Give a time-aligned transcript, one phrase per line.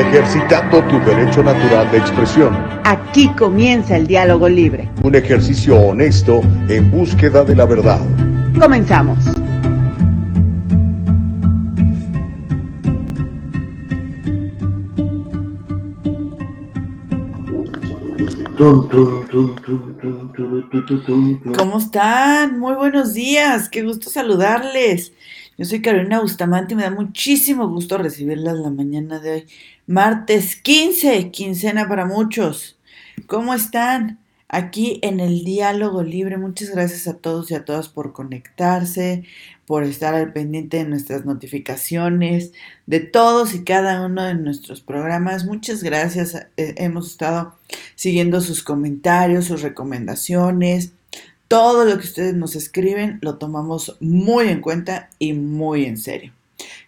[0.00, 2.56] ejercitando tu derecho natural de expresión.
[2.84, 4.88] Aquí comienza el diálogo libre.
[5.02, 8.00] Un ejercicio honesto en búsqueda de la verdad.
[8.58, 9.18] Comenzamos.
[21.56, 22.58] ¿Cómo están?
[22.58, 25.12] Muy buenos días, qué gusto saludarles.
[25.56, 29.46] Yo soy Carolina Bustamante y me da muchísimo gusto recibirlas la mañana de hoy.
[29.90, 32.78] Martes 15, quincena para muchos.
[33.26, 34.20] ¿Cómo están?
[34.48, 39.24] Aquí en el diálogo libre, muchas gracias a todos y a todas por conectarse,
[39.66, 42.52] por estar al pendiente de nuestras notificaciones,
[42.86, 45.44] de todos y cada uno de nuestros programas.
[45.44, 46.36] Muchas gracias.
[46.56, 47.56] Eh, hemos estado
[47.96, 50.92] siguiendo sus comentarios, sus recomendaciones.
[51.48, 56.32] Todo lo que ustedes nos escriben lo tomamos muy en cuenta y muy en serio.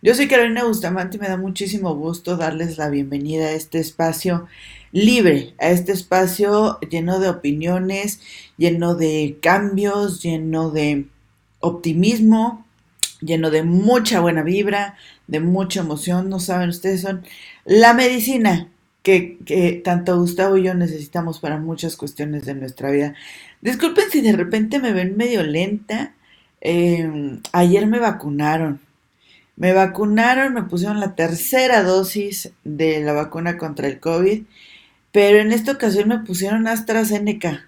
[0.05, 4.49] Yo soy Carolina Bustamante y me da muchísimo gusto darles la bienvenida a este espacio
[4.90, 8.18] libre, a este espacio lleno de opiniones,
[8.57, 11.07] lleno de cambios, lleno de
[11.60, 12.66] optimismo,
[13.21, 14.96] lleno de mucha buena vibra,
[15.29, 16.29] de mucha emoción.
[16.29, 17.24] No saben, ustedes son
[17.65, 18.68] la medicina
[19.05, 23.15] que, tanto Gustavo y yo necesitamos para muchas cuestiones de nuestra vida.
[23.60, 26.16] Disculpen si de repente me ven medio lenta.
[26.60, 28.80] Em, ayer me vacunaron.
[29.57, 34.43] Me vacunaron, me pusieron la tercera dosis de la vacuna contra el COVID,
[35.13, 37.67] pero en esta ocasión me pusieron AstraZeneca.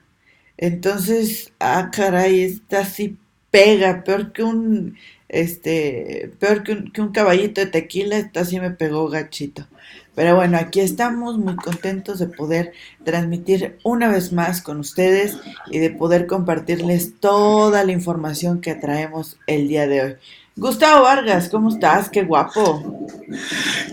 [0.56, 3.18] Entonces, ah, caray, esta sí
[3.50, 4.96] pega, peor que un,
[5.28, 9.66] este, peor que un, que un caballito de tequila, esta sí me pegó gachito.
[10.14, 12.72] Pero bueno, aquí estamos muy contentos de poder
[13.04, 15.36] transmitir una vez más con ustedes
[15.70, 20.14] y de poder compartirles toda la información que traemos el día de hoy.
[20.56, 22.08] Gustavo Vargas, ¿cómo estás?
[22.08, 23.06] Qué guapo.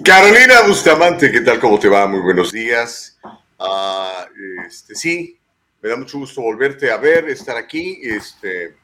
[0.04, 1.60] Carolina Bustamante, ¿qué tal?
[1.60, 2.08] ¿Cómo te va?
[2.08, 3.20] Muy buenos días.
[3.60, 4.28] Ah,
[4.68, 5.40] este, sí,
[5.82, 8.76] me da mucho gusto volverte a ver, estar aquí, este,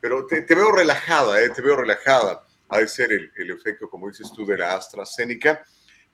[0.00, 1.50] pero te, veo relajada, ¿eh?
[1.50, 2.42] te veo relajada.
[2.68, 5.62] Ha de ser el, el efecto, como dices tú, de la AstraZeneca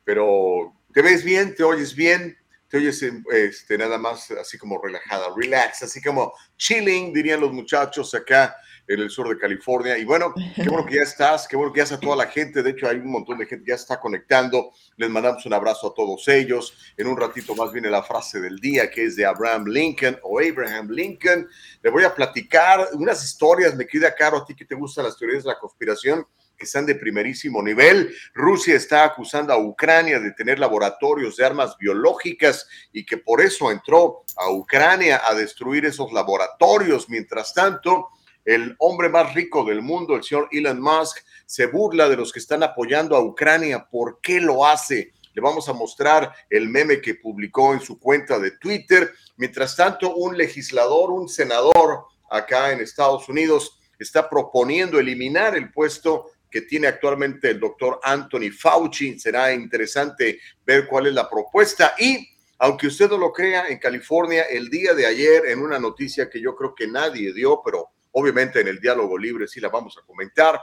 [0.04, 2.36] pero te ves bien, te oyes bien,
[2.68, 8.14] te oyes este, nada más así como relajada, relax, así como chilling, dirían los muchachos
[8.14, 8.56] acá
[8.88, 9.96] en el sur de California.
[9.98, 12.62] Y bueno, qué bueno que ya estás, qué bueno que ya está toda la gente.
[12.62, 14.70] De hecho, hay un montón de gente que ya está conectando.
[14.96, 16.76] Les mandamos un abrazo a todos ellos.
[16.96, 20.40] En un ratito más viene la frase del día, que es de Abraham Lincoln o
[20.40, 21.48] Abraham Lincoln.
[21.82, 25.16] Le voy a platicar unas historias, me queda caro a ti que te gustan las
[25.16, 26.26] teorías de la conspiración
[26.56, 28.14] que están de primerísimo nivel.
[28.34, 33.70] Rusia está acusando a Ucrania de tener laboratorios de armas biológicas y que por eso
[33.70, 37.08] entró a Ucrania a destruir esos laboratorios.
[37.08, 38.10] Mientras tanto,
[38.44, 42.38] el hombre más rico del mundo, el señor Elon Musk, se burla de los que
[42.38, 43.86] están apoyando a Ucrania.
[43.90, 45.12] ¿Por qué lo hace?
[45.34, 49.12] Le vamos a mostrar el meme que publicó en su cuenta de Twitter.
[49.36, 56.32] Mientras tanto, un legislador, un senador acá en Estados Unidos está proponiendo eliminar el puesto
[56.50, 59.18] que tiene actualmente el doctor Anthony Fauci.
[59.18, 61.94] Será interesante ver cuál es la propuesta.
[61.98, 62.28] Y
[62.58, 66.40] aunque usted no lo crea, en California, el día de ayer, en una noticia que
[66.40, 70.06] yo creo que nadie dio, pero obviamente en el diálogo libre sí la vamos a
[70.06, 70.60] comentar,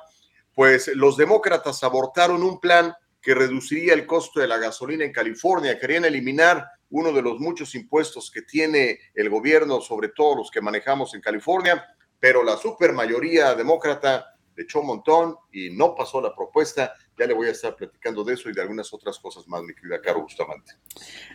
[0.53, 5.77] pues los demócratas abortaron un plan que reduciría el costo de la gasolina en California.
[5.77, 10.61] Querían eliminar uno de los muchos impuestos que tiene el gobierno sobre todos los que
[10.61, 11.85] manejamos en California,
[12.19, 16.93] pero la supermayoría demócrata echó un montón y no pasó la propuesta.
[17.17, 19.73] Ya le voy a estar platicando de eso y de algunas otras cosas más, mi
[19.73, 20.73] querida Caro Bustamante.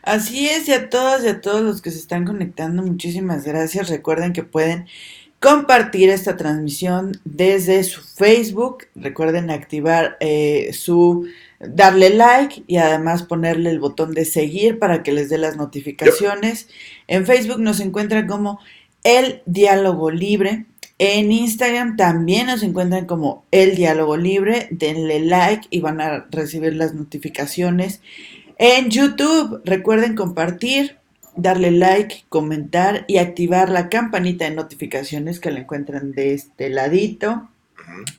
[0.02, 3.88] Así es, y a todas y a todos los que se están conectando, muchísimas gracias.
[3.88, 4.88] Recuerden que pueden
[5.44, 8.86] compartir esta transmisión desde su Facebook.
[8.94, 11.26] Recuerden activar eh, su
[11.60, 16.68] darle like y además ponerle el botón de seguir para que les dé las notificaciones.
[17.08, 18.58] En Facebook nos encuentran como
[19.02, 20.64] El Diálogo Libre.
[20.98, 24.68] En Instagram también nos encuentran como El Diálogo Libre.
[24.70, 28.00] Denle like y van a recibir las notificaciones.
[28.56, 30.96] En YouTube, recuerden compartir,
[31.36, 37.48] darle like, comentar y activar la campanita de notificaciones que la encuentran de este ladito.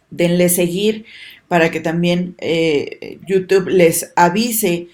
[0.09, 1.05] Denle seguir
[1.47, 4.87] para que también eh, YouTube les avise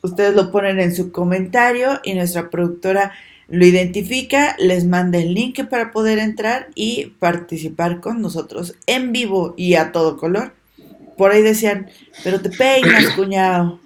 [0.01, 3.13] ustedes lo ponen en su comentario y nuestra productora
[3.49, 9.53] lo identifica, les manda el link para poder entrar y participar con nosotros en vivo
[9.57, 10.58] y a todo color.
[11.19, 11.91] Por ahí decían,
[12.25, 13.81] pero te peinas, cuñado,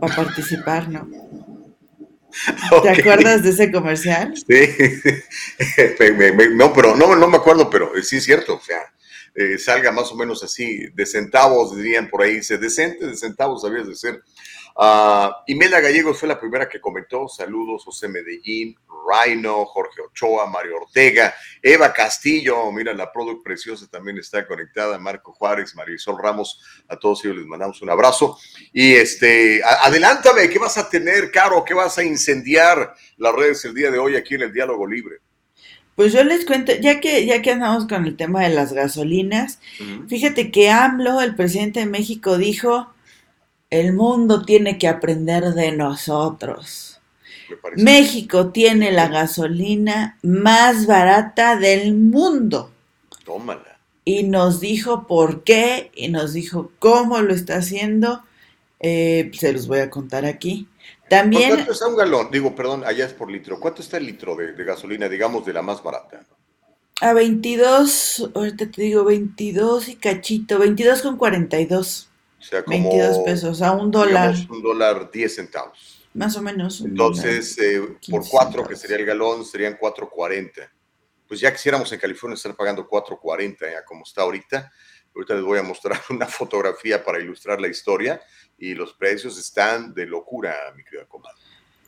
[0.00, 1.06] para participar, ¿no?
[2.82, 4.34] ¿Te acuerdas de ese comercial?
[4.36, 4.44] Sí,
[6.54, 8.78] no, pero no, no me acuerdo, pero sí es cierto, o sea,
[9.38, 13.62] eh, salga más o menos así, de centavos, dirían por ahí, se decente, de centavos
[13.62, 14.20] sabías de ser.
[14.74, 17.28] Uh, Imelda Gallegos fue la primera que comentó.
[17.28, 18.76] Saludos, José Medellín,
[19.08, 21.32] Rhino, Jorge Ochoa, Mario Ortega,
[21.62, 27.24] Eva Castillo, mira, la product preciosa también está conectada, Marco Juárez, Marisol Ramos, a todos
[27.24, 28.38] ellos les mandamos un abrazo.
[28.72, 31.64] Y este, adelántame, ¿qué vas a tener, Caro?
[31.64, 35.18] ¿Qué vas a incendiar las redes el día de hoy aquí en el Diálogo Libre?
[35.98, 39.58] Pues yo les cuento, ya que, ya que andamos con el tema de las gasolinas,
[40.06, 42.86] fíjate que AMLO, el presidente de México, dijo
[43.68, 47.00] el mundo tiene que aprender de nosotros.
[47.74, 52.70] México tiene la gasolina más barata del mundo.
[53.24, 53.80] Tómala.
[54.04, 58.22] Y nos dijo por qué y nos dijo cómo lo está haciendo.
[58.78, 60.68] Eh, se los voy a contar aquí.
[61.08, 61.54] También.
[61.54, 62.28] ¿Cuánto está un galón?
[62.30, 63.58] Digo, perdón, allá es por litro.
[63.58, 66.24] ¿Cuánto está el litro de, de gasolina, digamos, de la más barata?
[67.00, 72.08] A 22, ahorita te digo 22 y cachito, 22 con 42.
[72.38, 74.34] O sea, como, 22 pesos, a un dólar.
[74.50, 76.06] un dólar 10 centavos.
[76.14, 76.80] Más o menos.
[76.80, 80.68] Entonces, eh, por 4, que sería el galón, serían 4.40.
[81.28, 84.72] Pues ya quisiéramos en California estar pagando 4.40, ya como está ahorita.
[85.14, 88.20] Ahorita les voy a mostrar una fotografía para ilustrar la historia
[88.58, 91.38] y los precios están de locura, mi querida comadre.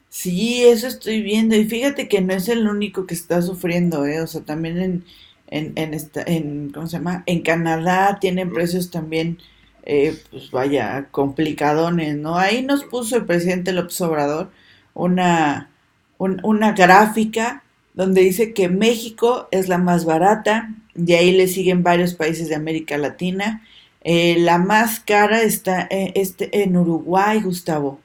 [0.09, 1.55] Sí, eso estoy viendo.
[1.57, 4.21] Y fíjate que no es el único que está sufriendo, ¿eh?
[4.21, 5.05] O sea, también en,
[5.49, 7.23] en, en, esta, en ¿cómo se llama?
[7.27, 9.39] En Canadá tienen precios también
[9.85, 12.37] eh, pues vaya, complicadones, ¿no?
[12.37, 14.51] Ahí nos puso el presidente López Obrador
[14.95, 15.71] una,
[16.19, 17.65] una gráfica
[17.95, 22.55] donde dice que México es la más barata, y ahí le siguen varios países de
[22.55, 23.63] América Latina.
[24.03, 28.01] Eh, la más cara está eh, este, en Uruguay, Gustavo.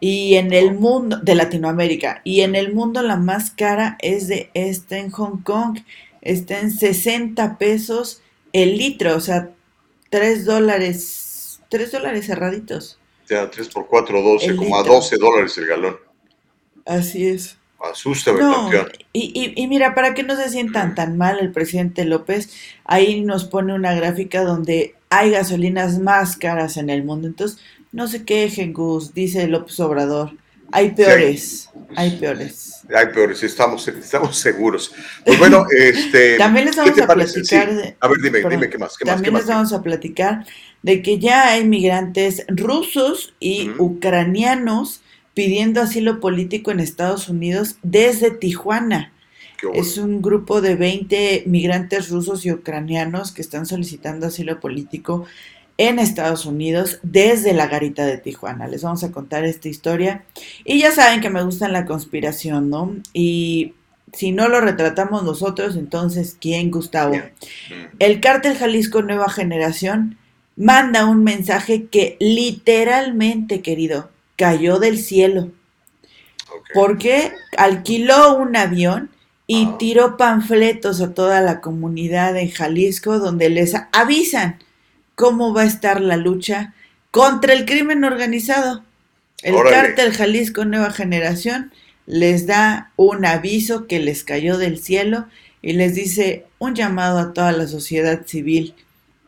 [0.00, 4.50] Y en el mundo, de Latinoamérica, y en el mundo la más cara es de
[4.52, 5.78] este en Hong Kong,
[6.20, 8.20] está en 60 pesos
[8.52, 9.50] el litro, o sea,
[10.10, 12.98] 3 dólares, 3 dólares cerraditos.
[13.24, 15.96] O sea, 3 por 4, 12, como a 12 dólares el galón.
[16.84, 17.56] Así es.
[17.78, 18.70] Asústame, no,
[19.12, 22.52] y, y, y, mira, para que no se sientan tan mal el presidente López,
[22.84, 27.28] ahí nos pone una gráfica donde hay gasolinas más caras en el mundo.
[27.28, 27.58] Entonces,
[27.92, 30.32] no se quejen, Gus, dice López Obrador.
[30.74, 32.80] Hay peores, hay peores.
[32.94, 34.90] Hay peores, estamos, estamos seguros.
[35.26, 36.38] Pues bueno, este.
[36.38, 37.74] También les vamos a platicar.
[37.74, 38.96] De, a ver, dime, dime qué más.
[38.96, 40.46] Qué también más, les vamos a platicar
[40.80, 45.02] de que ya hay migrantes rusos y ucranianos
[45.34, 49.12] pidiendo asilo político en Estados Unidos desde Tijuana.
[49.74, 55.24] Es un grupo de 20 migrantes rusos y ucranianos que están solicitando asilo político
[55.78, 58.68] en Estados Unidos desde la garita de Tijuana.
[58.68, 60.24] Les vamos a contar esta historia.
[60.64, 62.94] Y ya saben que me gusta la conspiración, ¿no?
[63.12, 63.74] Y
[64.12, 67.14] si no lo retratamos nosotros, entonces, ¿quién, Gustavo?
[67.98, 70.18] El cártel Jalisco Nueva Generación
[70.56, 75.50] manda un mensaje que literalmente, querido, cayó del cielo.
[76.74, 79.10] Porque alquiló un avión
[79.54, 84.58] y tiró panfletos a toda la comunidad en Jalisco donde les avisan
[85.14, 86.72] cómo va a estar la lucha
[87.10, 88.82] contra el crimen organizado.
[89.42, 91.70] El cártel Jalisco Nueva Generación
[92.06, 95.26] les da un aviso que les cayó del cielo
[95.60, 98.74] y les dice un llamado a toda la sociedad civil.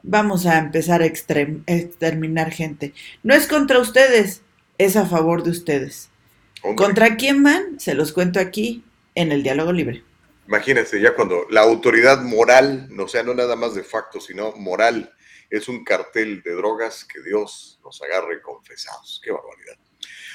[0.02, 2.94] Vamos a empezar a exterminar gente.
[3.22, 4.40] No es contra ustedes,
[4.78, 6.08] es a favor de ustedes.
[6.76, 7.78] ¿Contra quién van?
[7.78, 10.02] Se los cuento aquí en el diálogo libre.
[10.46, 15.12] Imagínense, ya cuando la autoridad moral, no sea, no nada más de facto, sino moral,
[15.48, 19.20] es un cartel de drogas que Dios nos agarre confesados.
[19.24, 19.78] Qué barbaridad.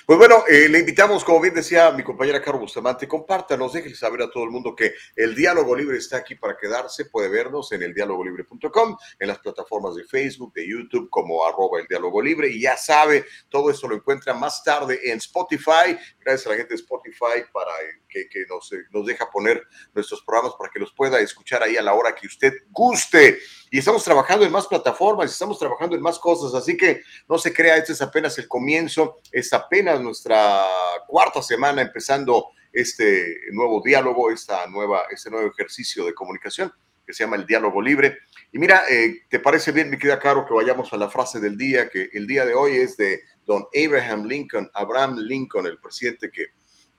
[0.09, 4.23] Pues bueno, eh, le invitamos, como bien decía mi compañera Carlos Bustamante, compártanos, déjenle saber
[4.23, 7.05] a todo el mundo que el diálogo libre está aquí para quedarse.
[7.05, 11.85] Puede vernos en el dialogolibre.com, en las plataformas de Facebook, de YouTube, como arroba el
[11.85, 12.49] diálogo libre.
[12.49, 15.95] Y ya sabe, todo esto lo encuentra más tarde en Spotify.
[16.19, 17.73] Gracias a la gente de Spotify para
[18.09, 19.63] que, nos, nos deja poner
[19.93, 23.39] nuestros programas para que los pueda escuchar ahí a la hora que usted guste
[23.71, 27.53] y estamos trabajando en más plataformas, estamos trabajando en más cosas, así que no se
[27.53, 30.65] crea, este es apenas el comienzo, es apenas nuestra
[31.07, 36.73] cuarta semana empezando este nuevo diálogo, esta nueva, este nuevo ejercicio de comunicación.
[37.05, 38.19] que se llama El Diálogo Libre.
[38.51, 41.57] Y mira, eh, ¿te parece bien, mi querida Caro, que vayamos a la frase del
[41.57, 46.29] día, que el día de hoy es de don Abraham Lincoln, Abraham Lincoln, el presidente
[46.29, 46.49] que,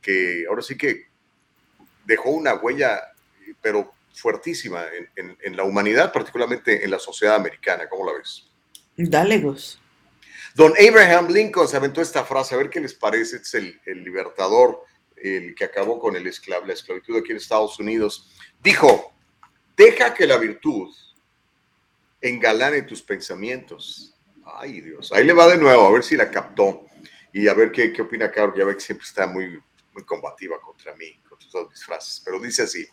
[0.00, 1.08] que ahora sí que
[2.04, 3.00] dejó una huella,
[3.60, 4.84] pero fuertísima
[5.16, 7.88] en, en, la humanidad, particularmente en la sociedad americana.
[7.88, 8.46] ¿Cómo la ves?
[8.96, 9.80] Dale, Gus.
[10.54, 14.02] Don Abraham Lincoln se aventó esta frase, a ver qué les parece, es el, el
[14.02, 14.84] libertador,
[15.16, 18.34] el que acabó con el esclav, la esclavitud aquí en Estados Unidos.
[18.62, 19.12] Dijo,
[19.76, 20.92] deja que la virtud
[22.20, 24.14] engalane tus pensamientos.
[24.44, 26.86] Ay, Dios, ahí le va de nuevo, a ver si la captó
[27.32, 29.60] y a ver qué, qué opina Carlos, ya ve que siempre está muy,
[30.00, 32.86] muy combativa contra mí, contra todas mis frases, pero dice así,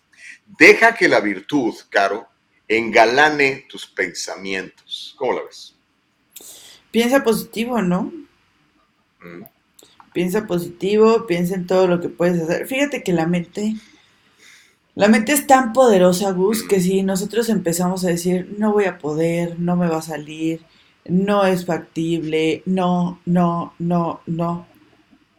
[0.46, 2.28] deja que la virtud, Caro,
[2.68, 5.16] engalane tus pensamientos.
[5.18, 5.76] ¿Cómo la ves?
[6.92, 8.12] Piensa positivo, ¿no?
[9.22, 9.44] Mm.
[10.14, 12.68] Piensa positivo, piensa en todo lo que puedes hacer.
[12.68, 13.76] Fíjate que la mente,
[14.96, 18.98] la mente es tan poderosa, Gus, que si nosotros empezamos a decir, no voy a
[18.98, 20.62] poder, no me va a salir,
[21.06, 24.68] no es factible, no, no, no, no,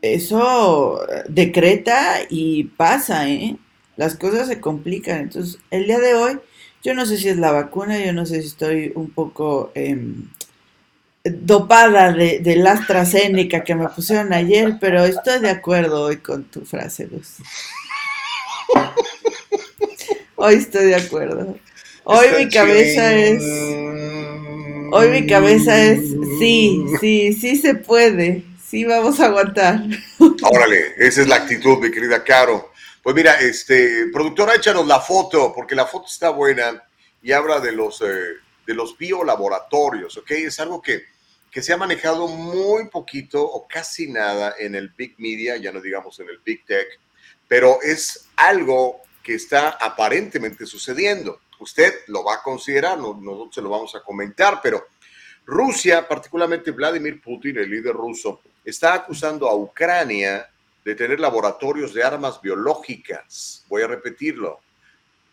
[0.02, 3.56] eso decreta y pasa, ¿eh?
[3.96, 5.20] Las cosas se complican.
[5.20, 6.38] Entonces, el día de hoy,
[6.84, 10.28] yo no sé si es la vacuna, yo no sé si estoy un poco em,
[11.24, 16.44] dopada de, de la AstraZeneca que me pusieron ayer, pero estoy de acuerdo hoy con
[16.44, 17.36] tu frase, Luz.
[20.40, 21.56] Hoy estoy de acuerdo.
[22.04, 23.42] Hoy mi cabeza es...
[24.92, 26.00] Hoy mi cabeza es...
[26.38, 28.44] Sí, sí, sí se puede.
[28.68, 29.80] Sí, vamos a aguantar.
[30.42, 32.72] Órale, esa es la actitud, mi querida Caro.
[33.02, 36.82] Pues mira, este, productora, échanos la foto, porque la foto está buena
[37.22, 38.34] y habla de los, eh,
[38.66, 40.30] de los biolaboratorios, ¿ok?
[40.32, 41.04] Es algo que
[41.50, 45.80] que se ha manejado muy poquito o casi nada en el big media, ya no
[45.80, 46.86] digamos en el big tech,
[47.46, 51.40] pero es algo que está aparentemente sucediendo.
[51.60, 54.86] Usted lo va a considerar, nosotros se lo vamos a comentar, pero
[55.44, 60.48] Rusia, particularmente Vladimir Putin, el líder ruso, está acusando a Ucrania
[60.84, 63.64] de tener laboratorios de armas biológicas.
[63.68, 64.60] Voy a repetirlo.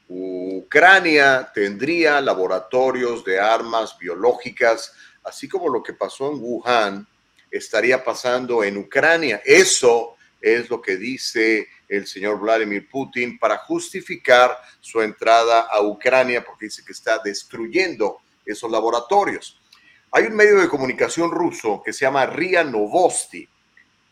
[0.08, 4.94] Ucrania tendría laboratorios de armas biológicas
[5.26, 7.08] así como lo que pasó en Wuhan,
[7.52, 9.42] estaría pasando en Ucrania.
[9.44, 16.44] Eso es lo que dice el señor Vladimir Putin para justificar su entrada a Ucrania,
[16.44, 19.60] porque dice que está destruyendo esos laboratorios.
[20.16, 23.46] Hay un medio de comunicación ruso que se llama RIA Novosti.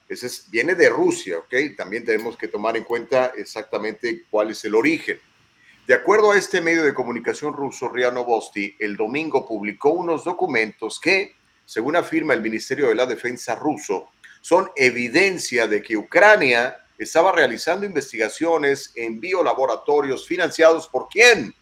[0.10, 1.78] Ese viene de Rusia, ¿ok?
[1.78, 5.18] También tenemos que tomar en cuenta exactamente cuál es el origen.
[5.88, 11.00] De acuerdo a este medio de comunicación ruso, RIA Novosti, el domingo publicó unos documentos
[11.00, 14.10] que, según afirma el Ministerio de la Defensa ruso,
[14.42, 21.56] son evidencia de que Ucrania estaba realizando investigaciones en biolaboratorios financiados por quién?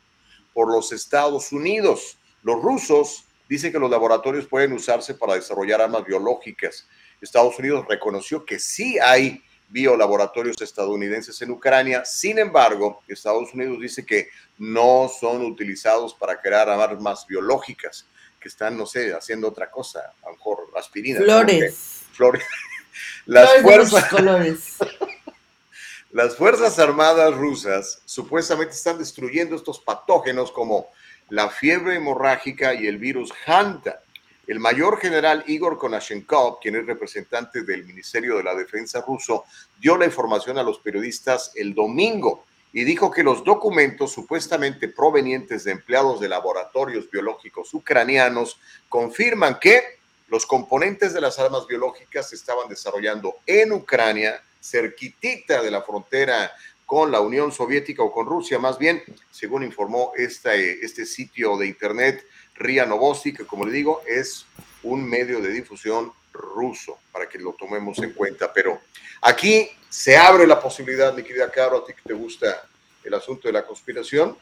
[0.52, 2.18] Por los Estados Unidos.
[2.42, 6.88] Los rusos dicen que los laboratorios pueden usarse para desarrollar armas biológicas.
[7.20, 12.06] Estados Unidos reconoció que sí hay biolaboratorios estadounidenses en Ucrania.
[12.06, 18.06] Sin embargo, Estados Unidos dice que no son utilizados para crear armas biológicas,
[18.40, 21.20] que están, no sé, haciendo otra cosa, a lo mejor aspirina.
[21.20, 22.04] Flores.
[22.14, 22.46] Flores.
[23.26, 24.08] Las fuerzas.
[24.08, 24.78] colores.
[26.14, 30.88] Las Fuerzas Armadas rusas supuestamente están destruyendo estos patógenos como
[31.32, 34.04] la fiebre hemorrágica y el virus Hanta.
[34.48, 39.46] El mayor general Igor Konashenkov, quien es representante del Ministerio de la Defensa ruso,
[39.80, 45.64] dio la información a los periodistas el domingo y dijo que los documentos supuestamente provenientes
[45.64, 48.60] de empleados de laboratorios biológicos ucranianos
[48.90, 55.72] confirman que los componentes de las armas biológicas se estaban desarrollando en Ucrania, cerquitita de
[55.72, 56.52] la frontera
[56.92, 61.66] con la Unión Soviética o con Rusia, más bien, según informó este, este sitio de
[61.66, 64.46] internet RIA Novosti, que como le digo es
[64.84, 68.52] un medio de difusión ruso, para que lo tomemos en cuenta.
[68.52, 68.82] Pero
[69.22, 72.68] aquí se abre la posibilidad, mi querida Caro, a ti que te gusta
[73.06, 74.38] el asunto de la conspiración,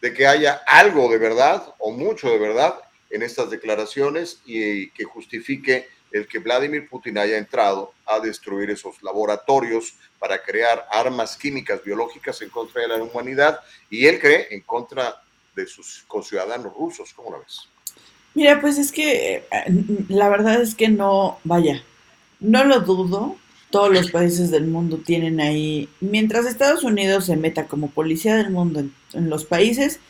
[0.00, 2.80] de que haya algo de verdad o mucho de verdad
[3.10, 9.02] en estas declaraciones y que justifique el que Vladimir Putin haya entrado a destruir esos
[9.02, 14.60] laboratorios para crear armas químicas biológicas en contra de la humanidad y él cree en
[14.62, 15.22] contra
[15.54, 17.12] de sus conciudadanos rusos.
[17.14, 17.68] ¿Cómo la ves?
[18.34, 19.44] Mira, pues es que eh,
[20.08, 21.82] la verdad es que no, vaya,
[22.38, 23.36] no lo dudo.
[23.70, 28.50] Todos los países del mundo tienen ahí, mientras Estados Unidos se meta como policía del
[28.50, 30.00] mundo en, los países,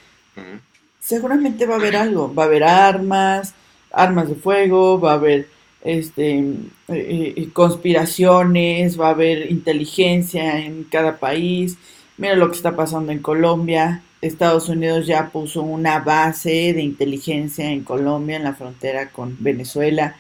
[0.99, 3.52] seguramente va a haber algo, va a haber armas,
[3.92, 5.50] armas de fuego, va a haber
[5.83, 6.55] este eh,
[6.89, 11.79] eh, conspiraciones, va a haber inteligencia en cada país.
[12.17, 17.71] Mira lo que está pasando en Colombia Estados Unidos ya puso una base de inteligencia
[17.71, 20.17] en Colombia, en la frontera con Venezuela.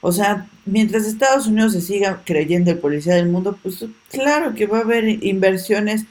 [0.00, 4.66] O sea, mientras Estados Unidos se siga creyendo el policía del mundo, pues claro que
[4.66, 6.04] va a haber inversiones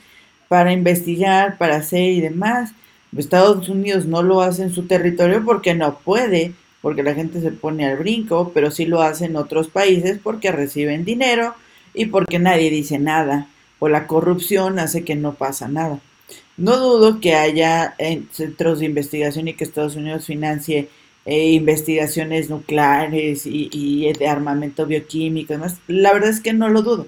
[0.48, 2.72] para investigar, para hacer y demás.
[3.16, 7.52] Estados Unidos no lo hace en su territorio porque no puede, porque la gente se
[7.52, 11.56] pone al brinco, pero sí lo hace en otros países porque reciben dinero
[11.94, 13.48] y porque nadie dice nada,
[13.80, 16.02] o la corrupción hace que no pasa nada.
[16.58, 17.96] No dudo que haya
[18.32, 20.90] centros de investigación y que Estados Unidos financie
[21.26, 25.80] eh, investigaciones nucleares y, de armamento bioquímico y.
[25.88, 27.08] La verdad es que no lo dudo.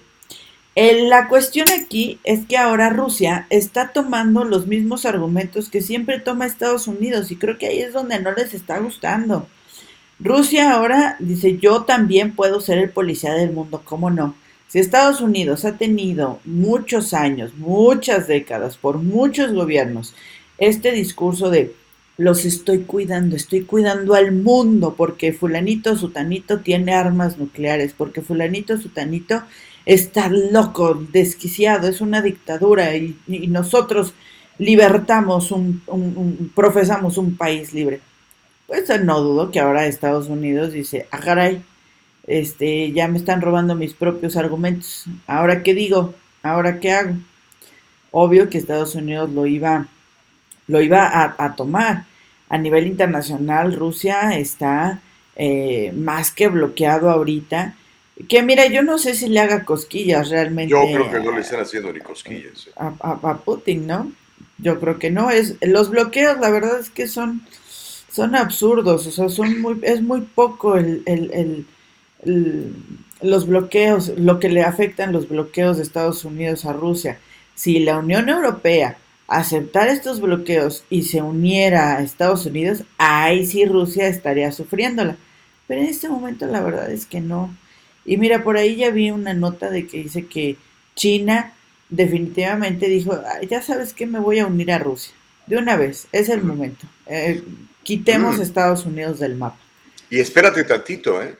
[0.75, 6.45] la cuestión aquí es que ahora Rusia está tomando los mismos argumentos que siempre toma
[6.45, 9.49] Estados Unidos y creo que ahí es donde no les está gustando.
[10.19, 14.35] Rusia ahora dice yo también puedo ser el policía del mundo, ¿cómo no?
[14.67, 20.15] Si Estados Unidos ha tenido muchos años, muchas décadas, por muchos gobiernos,
[20.57, 21.73] este discurso de
[22.17, 28.77] los estoy cuidando, estoy cuidando al mundo porque fulanito sutanito tiene armas nucleares, porque fulanito
[28.77, 29.43] sutanito
[29.85, 33.17] está loco, desquiciado, es una dictadura y,
[33.47, 34.13] nosotros
[34.57, 35.81] libertamos un,
[36.55, 37.99] profesamos un país libre.
[38.67, 41.61] Pues no dudo que ahora Estados Unidos dice, ah, caray,
[42.27, 45.05] este, ya me están robando mis propios argumentos.
[45.27, 46.15] ¿Ahora qué digo?
[46.41, 47.15] ¿Ahora qué hago?
[48.11, 49.87] Obvio que Estados Unidos lo iba,
[50.67, 52.05] lo iba a, tomar.
[52.47, 55.01] A nivel internacional, Rusia está
[55.35, 57.75] eh, más que bloqueado ahorita.
[58.29, 60.71] Que mira, yo no sé si le haga cosquillas realmente.
[60.71, 62.67] Yo creo que no le están haciendo ni cosquillas.
[62.67, 62.71] Eh.
[62.77, 64.11] A, Putin, ¿no?
[64.57, 65.29] Yo creo que no.
[65.29, 67.41] Es, los bloqueos, la verdad es que son,
[68.15, 69.07] son absurdos.
[69.07, 71.65] O sea, son muy, es muy poco el, el
[73.21, 77.19] los bloqueos, lo que le afectan los bloqueos de Estados Unidos a Rusia.
[77.55, 83.65] Si la Unión Europea aceptara estos bloqueos y se uniera a Estados Unidos, ahí sí
[83.65, 85.17] Rusia estaría sufriéndola.
[85.67, 87.55] Pero en este momento la verdad es que no.
[88.05, 90.57] Y mira, por ahí ya vi una nota de que dice que
[90.95, 91.53] China
[91.89, 95.13] definitivamente dijo, ya sabes que me voy a unir a Rusia.
[95.47, 96.87] De una vez, es el momento.
[97.07, 97.43] Eh,
[97.85, 99.59] quitemos Estados Unidos del mapa.
[100.09, 101.37] Y espérate tantito, ¿eh?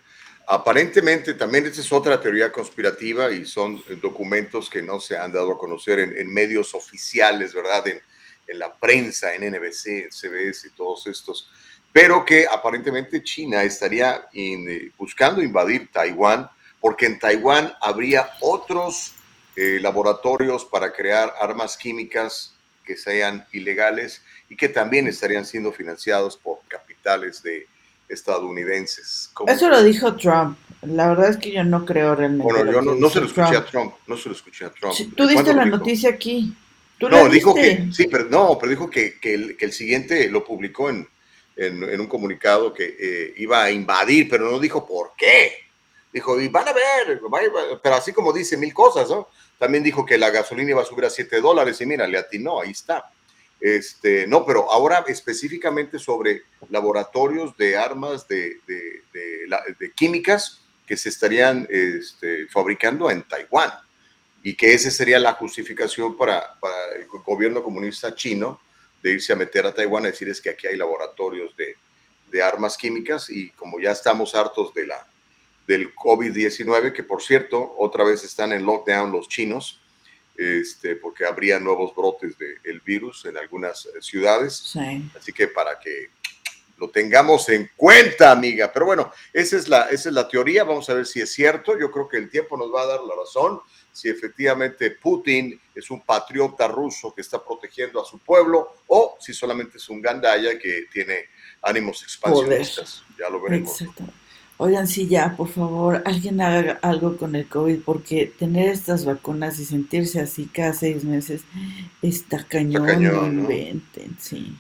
[0.47, 5.53] Aparentemente, también esta es otra teoría conspirativa y son documentos que no se han dado
[5.53, 7.88] a conocer en, medios oficiales, ¿verdad?
[7.88, 7.99] En,
[8.60, 11.49] la prensa, en NBC, en CBS y todos estos,
[11.91, 16.47] pero que aparentemente China estaría eh, buscando invadir Taiwán
[16.79, 19.13] porque en Taiwán habría otros
[19.55, 22.53] eh, laboratorios para crear armas químicas
[22.86, 27.67] que sean ilegales y que también estarían siendo financiados por capitales de,
[28.10, 29.31] estadounidenses.
[29.47, 30.58] Eso lo dijo Trump.
[30.81, 32.43] La verdad es que yo no creo realmente.
[32.43, 33.93] Bueno, yo no, se lo escuché a Trump.
[34.08, 34.93] No se lo escuché a Trump.
[35.15, 36.55] tú diste la noticia aquí.
[36.99, 40.43] no, dijo que, sí, pero no, pero dijo que, que, el, que el, siguiente lo
[40.43, 41.08] publicó en,
[41.55, 45.65] en, un comunicado que eh, iba a invadir, pero no dijo por qué.
[46.13, 47.19] Dijo, y van a ver,
[47.84, 49.27] pero así como dice mil cosas, ¿no?
[49.58, 52.62] También dijo que la gasolina iba a subir a 7 dólares y mira, le atinó,
[52.62, 53.12] ahí está.
[53.65, 58.62] Este, no, pero ahora específicamente sobre laboratorios de armas de,
[59.95, 63.71] químicas que se estarían este, fabricando en Taiwán
[64.43, 66.60] y que esa sería la justificación para,
[66.95, 68.62] el gobierno comunista chino
[69.01, 71.75] de irse a meter a Taiwán a decir es que aquí hay laboratorios de,
[72.43, 75.08] armas químicas y como ya estamos hartos de la,
[75.65, 79.82] del COVID-19, que por cierto, otra vez están en lockdown los chinos,
[80.38, 84.76] este, porque habría nuevos brotes del virus en algunas eh, ciudades.
[85.15, 86.10] Así que para que
[86.78, 88.71] lo tengamos en cuenta, amiga.
[88.71, 90.63] Pero bueno, esa es, la, esa es la teoría.
[90.63, 91.80] Vamos a ver si es cierto.
[91.80, 93.62] Yo creo que el tiempo nos va a dar la razón.
[93.91, 99.34] Si efectivamente Putin es un patriota ruso que está protegiendo a su pueblo o si
[99.34, 101.30] solamente es un gandaya que tiene
[101.62, 103.04] ánimos expansionistas.
[103.17, 103.82] Ya lo veremos.
[104.58, 109.60] Oigan, sí, ya, por favor, alguien haga algo con el COVID, porque tener estas vacunas
[109.60, 111.41] y sentirse así cada seis meses
[112.02, 114.56] está cañón, no inventen, sí.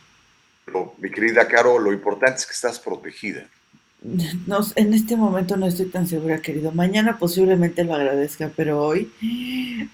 [0.65, 3.47] Pero, mi querida Caro, lo importante es que estás protegida.
[4.47, 6.71] No, en este momento no estoy tan segura, querido.
[6.71, 9.11] Mañana posiblemente lo agradezca, pero hoy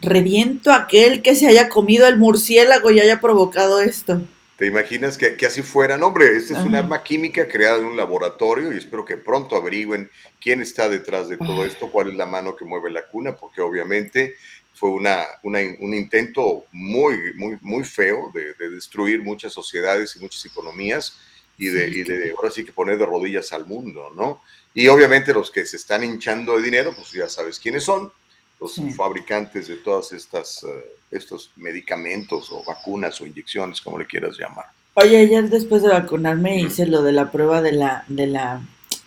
[0.02, 4.22] reviento a aquel que se haya comido el murciélago y haya provocado esto.
[4.62, 5.98] ¿Te imaginas que, así fuera?
[5.98, 9.56] No, hombre, esta es un arma química creada en un laboratorio y espero que pronto
[9.56, 10.08] averigüen
[10.40, 13.60] quién está detrás de todo esto, cuál es la mano que mueve la cuna, porque
[13.60, 14.36] obviamente
[14.76, 21.18] fue una, un intento muy, muy, muy feo de, destruir muchas sociedades y muchas economías
[21.58, 24.44] y de, y de ahora sí que poner de rodillas al mundo, ¿no?
[24.76, 28.14] Y obviamente los que se están hinchando de dinero, pues ya sabes quiénes son,
[28.62, 28.92] los Sí.
[28.92, 30.68] fabricantes de todas estas eh,
[31.10, 34.66] estos medicamentos o vacunas o inyecciones, como le quieras llamar.
[34.94, 38.62] Oye, ayer después de vacunarme hice lo de la prueba de la, de la,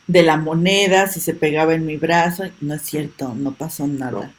[0.07, 2.45] de la moneda, si se pegaba en mi brazo.
[2.61, 4.11] No es cierto, no pasó nada.
[4.11, 4.33] No.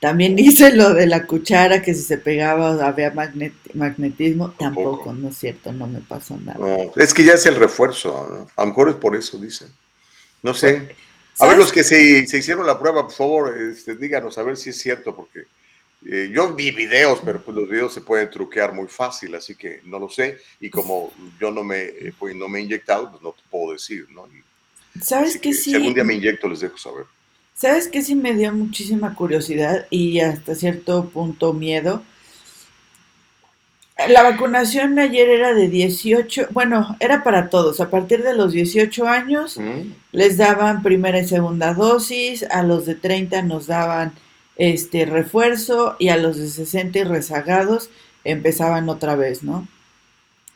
[0.00, 4.50] También hice lo de la cuchara, que si se pegaba había magnet- magnetismo.
[4.52, 4.90] Tampoco.
[4.90, 6.58] Tampoco, no es cierto, no me pasó nada.
[6.58, 8.46] No, es que ya es el refuerzo, ¿no?
[8.56, 9.68] A lo mejor es por eso, dicen.
[10.42, 10.96] No sé.
[11.38, 14.56] A ver, los que se, se hicieron la prueba, por favor, este, díganos a ver
[14.56, 15.46] si es cierto, porque
[16.06, 19.80] eh, yo vi videos, pero pues los videos se pueden truquear muy fácil, así que
[19.84, 20.38] no lo sé.
[20.60, 24.06] Y como yo no me, pues, no me he inyectado, pues no te puedo decir,
[24.10, 24.26] ¿no?
[24.28, 24.42] Y-
[25.00, 25.70] ¿Sabes que sí?
[25.70, 27.06] Si algún día me inyecto, les dejo saber.
[27.54, 32.02] ¿Sabes qué sí me dio muchísima curiosidad y hasta cierto punto miedo?
[34.08, 37.80] La vacunación ayer era de 18, bueno, era para todos.
[37.80, 39.92] A partir de los 18 años ¿Mm?
[40.12, 44.12] les daban primera y segunda dosis, a los de 30 nos daban
[44.56, 47.90] este refuerzo y a los de 60 y rezagados
[48.24, 49.66] empezaban otra vez, ¿no?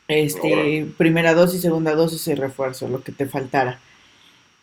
[0.07, 3.79] Este, primera dosis, segunda dosis y refuerzo, lo que te faltara.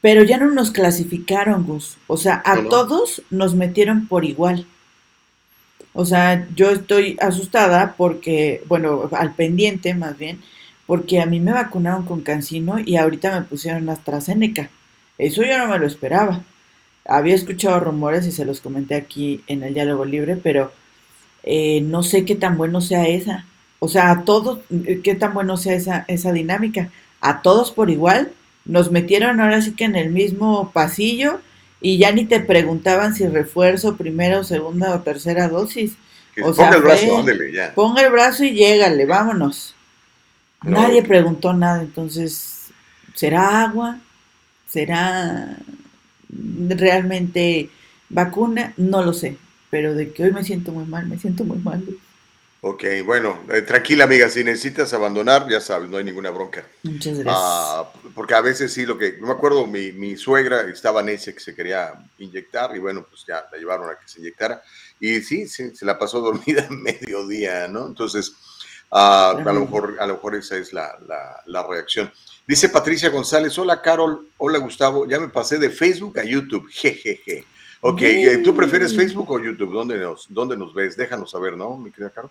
[0.01, 1.97] Pero ya no nos clasificaron, Gus.
[2.07, 2.69] O sea, a No, no.
[2.69, 4.67] todos nos metieron por igual.
[5.95, 10.41] O sea, yo estoy asustada porque, bueno, al pendiente más bien,
[10.87, 14.71] porque a mí me vacunaron con Cancino y ahorita me pusieron AstraZeneca.
[15.19, 16.43] Eso yo no me lo esperaba.
[17.07, 20.73] Había escuchado rumores y se los comenté aquí en el diálogo libre, pero
[21.45, 23.47] eh, no sé qué tan bueno sea esa.
[23.79, 24.61] O sea, a todos,
[25.05, 26.91] qué tan bueno sea esa, esa dinámica.
[27.21, 28.33] A todos por igual.
[28.65, 31.41] Nos metieron ahora sí que en el mismo pasillo
[31.85, 35.93] y ya ni te preguntaban si refuerzo, primera o segunda o tercera dosis.
[36.35, 37.75] Que O ponga sea, el brazo, ya.
[37.75, 39.75] Ponga el brazo y llégale, vámonos.
[40.63, 40.81] No.
[40.81, 42.71] Nadie preguntó nada, entonces,
[43.13, 43.99] ¿será agua?
[44.67, 45.59] ¿Será
[46.31, 47.69] realmente
[48.09, 48.73] vacuna?
[48.79, 49.37] No lo sé,
[49.69, 51.85] pero de que hoy me siento muy mal, me siento muy mal.
[52.67, 56.65] Ok, bueno, eh, tranquila amiga, si necesitas abandonar, ya sabes, no hay ninguna bronca.
[56.83, 57.37] Muchas gracias.
[57.39, 61.35] Ah, porque a veces sí, lo que, no me acuerdo, mi, mi suegra estaba necia
[61.35, 64.63] que se quería inyectar y bueno, pues ya la llevaron a que se inyectara
[64.99, 67.87] y sí, sí se la pasó dormida en mediodía, ¿no?
[67.87, 68.33] Entonces,
[68.91, 72.11] ah, a, lo mejor, a lo mejor esa es la, la- la reacción.
[72.47, 77.45] Dice Patricia González, hola Carol, hola Gustavo, ya me pasé de Facebook a YouTube, jejeje.
[77.83, 78.01] Ok,
[78.43, 78.97] ¿tú prefieres.
[78.97, 79.71] Facebook o YouTube?
[79.75, 80.97] ¿Dónde nos, dónde nos ves?
[80.97, 82.31] Déjanos saber, ¿no, mi querida Carol?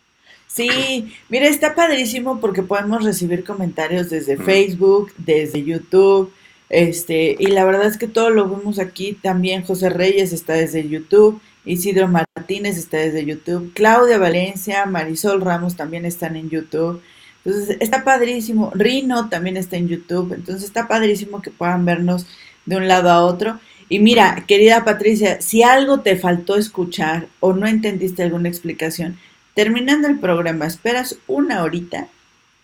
[0.53, 4.37] Sí, mira, está padrísimo porque podemos recibir comentarios desde.
[4.37, 6.31] Facebook, desde YouTube,
[6.69, 9.17] este, y la verdad es que todo lo vemos aquí.
[9.19, 15.75] También José Reyes está desde YouTube, Isidro Martínez está desde YouTube, Claudia Valencia, Marisol Ramos
[15.75, 17.01] también están en YouTube.
[17.43, 18.71] Entonces, está padrísimo.
[18.75, 20.33] Rino también está en YouTube.
[20.33, 22.27] Entonces, está padrísimo que puedan vernos
[22.67, 23.59] de un lado a otro.
[23.89, 29.17] Y mira, querida Patricia, si algo te faltó escuchar o no entendiste alguna explicación,
[29.53, 32.07] terminando el programa, esperas una horita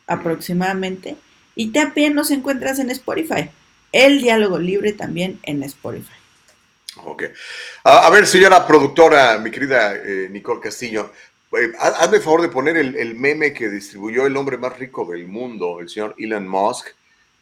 [0.08, 1.16] aproximadamente
[1.56, 3.50] y también nos encuentras en Spotify.
[3.92, 6.14] El diálogo libre también en Spotify.
[7.04, 7.24] Ok.
[7.84, 11.12] A, a ver, señora productora, mi querida eh, Nicole Castillo,
[11.58, 15.06] eh, ha- hazme el favor de poner el, meme que distribuyó el hombre más rico
[15.06, 16.88] del mundo, el señor Elon Musk,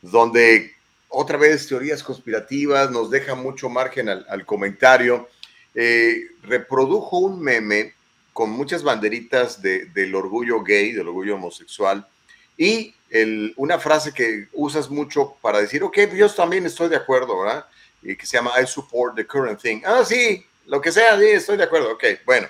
[0.01, 0.73] donde
[1.09, 5.29] otra vez teorías conspirativas nos deja mucho margen al, al comentario.
[5.75, 7.93] Eh, reprodujo un meme
[8.37, 12.07] con muchas banderitas de- del orgullo gay, del orgullo homosexual,
[12.55, 12.93] y
[13.55, 17.65] una frase que usas mucho para decir, ok, yo también estoy de acuerdo, ¿verdad?
[18.03, 19.81] y que se llama I support the current thing.
[19.83, 21.93] Ah, sí, lo que sea, sí, estoy de acuerdo.
[21.93, 22.47] Ok, bueno.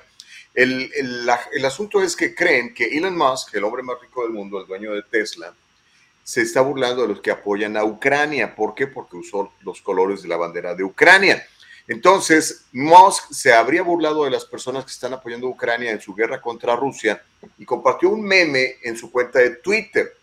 [0.53, 4.33] El, el, el asunto es que creen que Elon Musk, el hombre más rico del
[4.33, 5.53] mundo, el dueño de Tesla,
[6.21, 8.53] se está burlando de los que apoyan a Ucrania.
[8.55, 8.87] ¿Por qué?
[8.87, 11.47] Porque usó los colores de la bandera de Ucrania.
[11.87, 16.13] Entonces, Musk se habría burlado de las personas que están apoyando a Ucrania en su
[16.13, 17.23] guerra contra Rusia
[17.57, 20.13] y compartió un meme en su cuenta de Twitter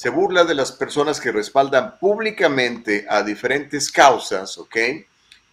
[0.00, 4.74] se burla de las personas que respaldan públicamente a diferentes causas, ¿ok?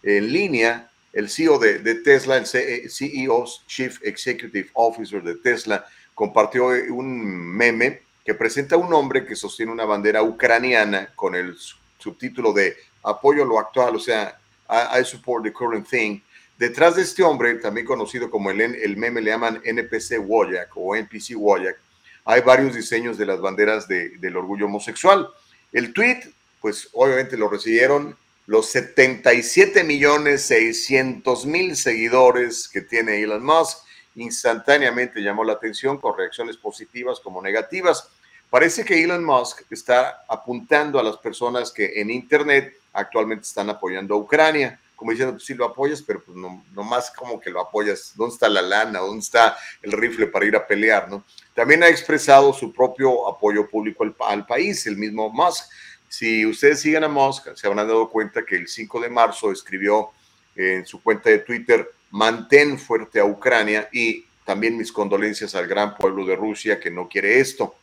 [0.02, 7.26] En línea, el CEO de, Tesla, el CEO, Chief Executive Officer de Tesla, compartió un
[7.26, 12.54] meme que presenta a un hombre que sostiene una bandera ucraniana con el su- subtítulo
[12.54, 16.20] de apoyo a lo actual, o sea, I, I support the current thing.
[16.58, 20.96] Detrás de este hombre, también conocido como el, el meme le llaman NPC Wojak o
[20.96, 21.78] NPC Wojak,
[22.24, 25.28] hay varios diseños de las banderas de- del orgullo homosexual.
[25.72, 26.20] El tweet,
[26.60, 33.78] pues obviamente lo recibieron los 77 millones 600 mil seguidores que tiene Elon Musk.
[34.16, 38.08] Instantáneamente llamó la atención con reacciones positivas como negativas.
[38.50, 44.14] Parece que Elon Musk está apuntando a las personas que en Internet actualmente están apoyando
[44.14, 44.80] a Ucrania.
[44.96, 48.34] como diciendo, pues sí lo apoyas, pero pues no, más como que lo apoyas, ¿dónde
[48.34, 48.98] está la lana?
[48.98, 51.08] ¿Dónde está el rifle para ir a pelear?
[51.08, 51.24] ¿no?
[51.54, 55.66] También ha expresado su propio apoyo público al, al país, el mismo Musk.
[56.08, 60.10] Si ustedes siguen a Musk, se habrán dado cuenta que el 5 de marzo escribió
[60.56, 65.94] en su cuenta de Twitter, mantén fuerte a Ucrania y también mis condolencias al gran
[65.94, 67.76] pueblo de Rusia que no quiere esto.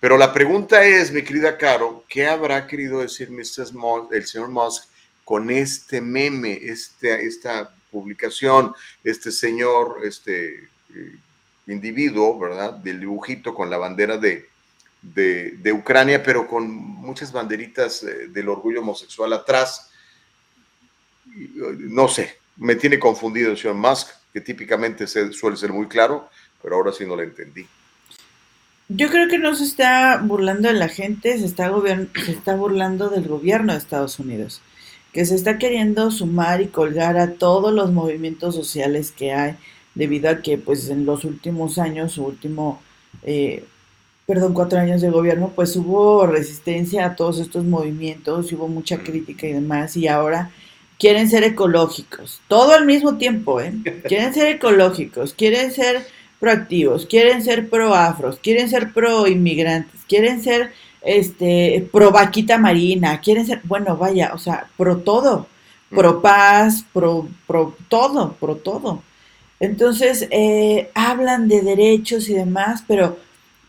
[0.00, 3.68] Pero la pregunta es, mi querida Caro, ¿qué habrá querido decir Mr.
[4.12, 4.84] el señor Musk
[5.24, 11.16] con este meme, este, esta publicación, este señor, este eh,
[11.66, 12.74] individuo, ¿verdad?
[12.74, 14.48] Del dibujito con la bandera de,
[15.00, 19.90] de, Ucrania, pero con muchas banderitas eh, del orgullo homosexual atrás.
[21.24, 26.28] No sé, me tiene confundido el señor Musk, que típicamente suele ser muy claro,
[26.62, 27.66] pero ahora sí no lo entendí.
[28.88, 31.72] Yo creo que no se está burlando de la gente, se está,
[32.24, 34.60] se está burlando del gobierno de Estados Unidos,
[35.12, 39.56] que se está queriendo sumar y colgar a todos los movimientos sociales que hay,
[39.94, 42.82] debido a que pues en los últimos años, su último,
[43.22, 43.64] eh,
[44.26, 49.46] perdón, cuatro años de gobierno, pues hubo resistencia a todos estos movimientos, hubo mucha crítica
[49.46, 50.50] y demás, y ahora
[50.98, 53.72] quieren ser ecológicos, todo al mismo tiempo, ¿eh?
[54.06, 56.06] Quieren ser ecológicos, quieren ser
[56.44, 63.18] proactivos, quieren ser pro afros, quieren ser pro inmigrantes, quieren ser este pro vaquita marina,
[63.22, 65.46] quieren ser, bueno, vaya, o sea, pro todo,
[65.88, 69.02] pro paz, pro, pro todo, pro todo.
[69.58, 73.18] Entonces, eh, hablan de derechos y demás, pero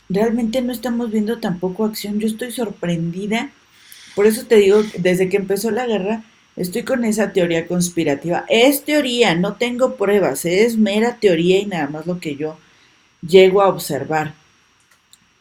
[0.10, 2.20] realmente no estamos viendo tampoco acción.
[2.20, 3.52] Yo estoy sorprendida,
[4.16, 6.24] por eso te digo, desde que empezó la guerra,
[6.58, 8.44] estoy con esa teoría conspirativa.
[8.50, 12.58] Es teoría, no tengo pruebas, es mera teoría y nada más lo que yo
[13.28, 14.34] llego a observar.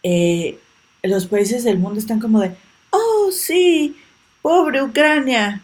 [0.03, 0.59] Eh,
[1.03, 2.53] los países del mundo están como de,
[2.91, 3.97] oh sí,
[4.43, 5.63] pobre Ucrania,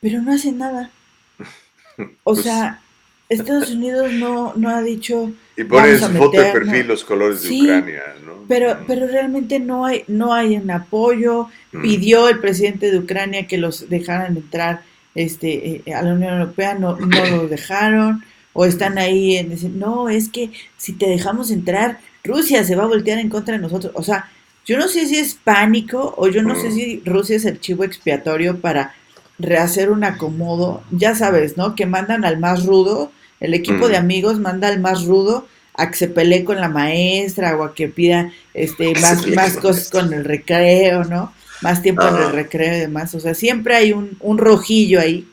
[0.00, 0.90] pero no hacen nada.
[2.24, 2.82] O pues sea,
[3.30, 5.32] Estados Unidos no, no ha dicho...
[5.56, 8.44] Y pone su foto de perfil los colores de Ucrania, ¿no?
[8.46, 11.48] Pero, pero realmente no hay, no hay un apoyo.
[11.70, 14.82] Pidió el presidente de Ucrania que los dejaran entrar
[15.14, 18.22] este, eh, a la Unión Europea, no, no los dejaron
[18.58, 22.84] o están ahí en decir, no, es que si te dejamos entrar, Rusia se va
[22.84, 23.92] a voltear en contra de nosotros.
[23.94, 24.30] O sea,
[24.64, 27.84] yo no sé si es pánico o yo no sé si Rusia es el chivo
[27.84, 28.94] expiatorio para
[29.38, 30.82] rehacer un acomodo.
[30.90, 31.74] Ya sabes, ¿no?
[31.74, 35.96] Que mandan al más rudo, el equipo de amigos manda al más rudo a que
[35.96, 40.24] se pelee con la maestra o a que pida este más, más cosas con el
[40.24, 41.34] recreo, ¿no?
[41.60, 43.14] Más tiempo en el recreo y demás.
[43.14, 45.28] O sea, siempre hay un, un rojillo ahí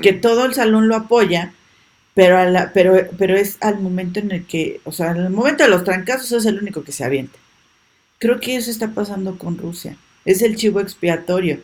[0.00, 1.52] que todo el salón lo apoya
[2.14, 5.64] pero, a la, pero, pero es al momento en el que, o sea, el momento
[5.64, 7.38] de los trancazos es el único que se avienta.
[8.18, 9.96] Creo que eso está pasando con Rusia.
[10.24, 11.60] Es el chivo expiatorio,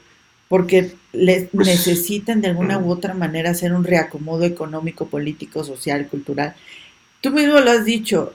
[0.49, 6.09] porque les pues, necesitan de alguna u otra manera hacer un reacomodo económico, político, social,
[6.09, 6.55] cultural.
[7.21, 8.35] Tú mismo lo has dicho,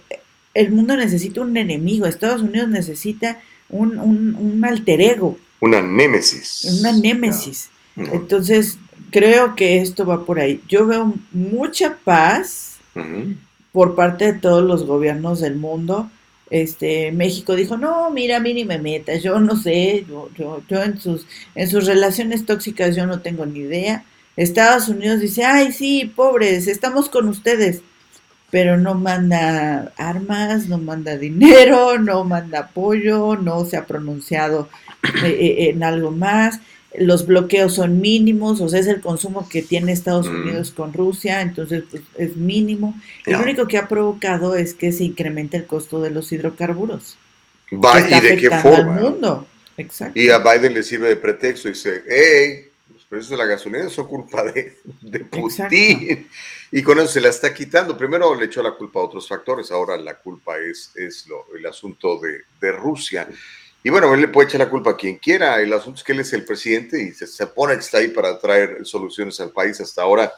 [0.53, 5.37] el mundo necesita un enemigo, Estados Unidos necesita un, un, un alter ego.
[5.59, 6.79] Una némesis.
[6.79, 7.69] Una némesis.
[7.97, 8.77] Entonces,
[9.11, 10.61] creo que esto va por ahí.
[10.67, 12.77] Yo veo mucha paz
[13.71, 16.09] por parte de todos los gobiernos del mundo.
[16.49, 20.61] Este, México dijo, no, mira, a mí ni me metas, yo no sé, yo, yo,
[20.69, 24.05] yo en, sus, en sus relaciones tóxicas yo no tengo ni idea.
[24.35, 27.81] Estados Unidos dice, ay, sí, pobres, estamos con ustedes,
[28.51, 34.69] pero no manda armas, no manda dinero, no manda apoyo, no se ha pronunciado
[35.23, 36.59] eh, eh, en algo más
[36.99, 40.35] los bloqueos son mínimos, o sea, es el consumo que tiene Estados mm.
[40.35, 42.99] Unidos con Rusia, entonces pues, es mínimo.
[43.25, 47.17] Lo único que ha provocado es que se incremente el costo de los hidrocarburos.
[47.73, 48.95] Va, ¿Y de qué forma?
[48.95, 49.47] Al mundo.
[49.77, 50.19] Exacto.
[50.19, 53.89] Y a Biden le sirve de pretexto y dice, hey, los precios de la gasolina
[53.89, 56.27] son culpa de, de Putin.
[56.71, 57.97] Y con eso se la está quitando.
[57.97, 61.65] Primero le echó la culpa a otros factores, ahora la culpa es, es lo, el
[61.65, 63.27] asunto de, de Rusia.
[63.85, 65.61] Y bueno, él le puede echar la culpa a quien quiera.
[65.61, 68.07] El asunto es que él es el presidente y se, se pone que está ahí
[68.07, 69.79] para traer soluciones al país.
[69.79, 70.33] Hasta ahora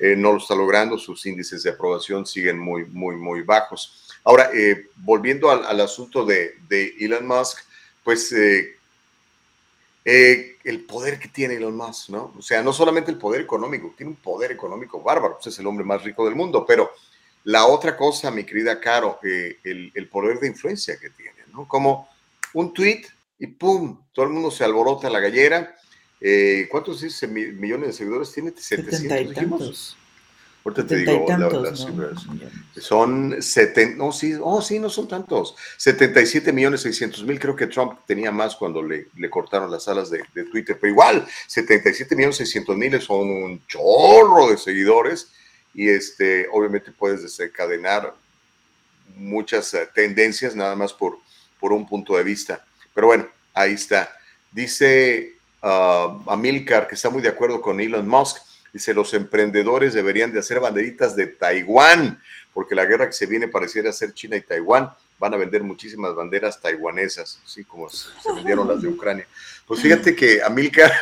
[0.00, 0.98] eh, no lo está logrando.
[0.98, 4.08] Sus índices de aprobación siguen muy, muy, muy bajos.
[4.24, 6.56] Ahora, eh, volviendo al, asunto de,
[6.98, 7.60] Elon Musk,
[8.02, 8.76] pues eh,
[10.04, 12.34] el poder que tiene Elon Musk, ¿no?
[12.36, 15.68] O sea, no solamente el poder económico, tiene un poder económico bárbaro, pues es el
[15.68, 16.90] hombre más rico del mundo, pero
[17.44, 21.68] la otra cosa, mi querida Caro, el, el poder de influencia que tiene, ¿no?
[21.68, 22.07] Como
[22.54, 23.02] un tweet
[23.38, 24.00] y ¡pum!
[24.12, 25.74] Todo el mundo se alborota la gallera.
[26.20, 28.52] Eh, ¿Cuántos millones de seguidores tiene?
[28.56, 29.96] 700,
[30.64, 32.10] Ahorita te digo la- las ¿no?
[32.78, 35.54] Son 70, no, sí, oh, sí, no son tantos.
[35.78, 37.38] 77 millones 600 mil.
[37.38, 40.76] Creo que Trump tenía más cuando le, le cortaron las alas de, de Twitter.
[40.78, 45.30] Pero igual, 77 millones 600 mil son un chorro de seguidores.
[45.72, 48.12] Y este, obviamente puedes desencadenar
[49.16, 51.18] muchas eh, tendencias nada más por,
[51.58, 52.64] por un punto de vista.
[52.94, 54.10] Pero bueno, ahí está.
[54.52, 58.38] Dice ah, Amilcar que está muy de acuerdo con Elon Musk.
[58.72, 62.20] Dice, los emprendedores deberían de hacer banderitas de Taiwán,
[62.52, 64.90] porque la guerra que se viene pareciera ser China y Taiwán.
[65.18, 69.26] Van a vender muchísimas banderas taiwanesas, así como se, se vendieron las de Ucrania.
[69.66, 70.92] Pues fíjate que Amilcar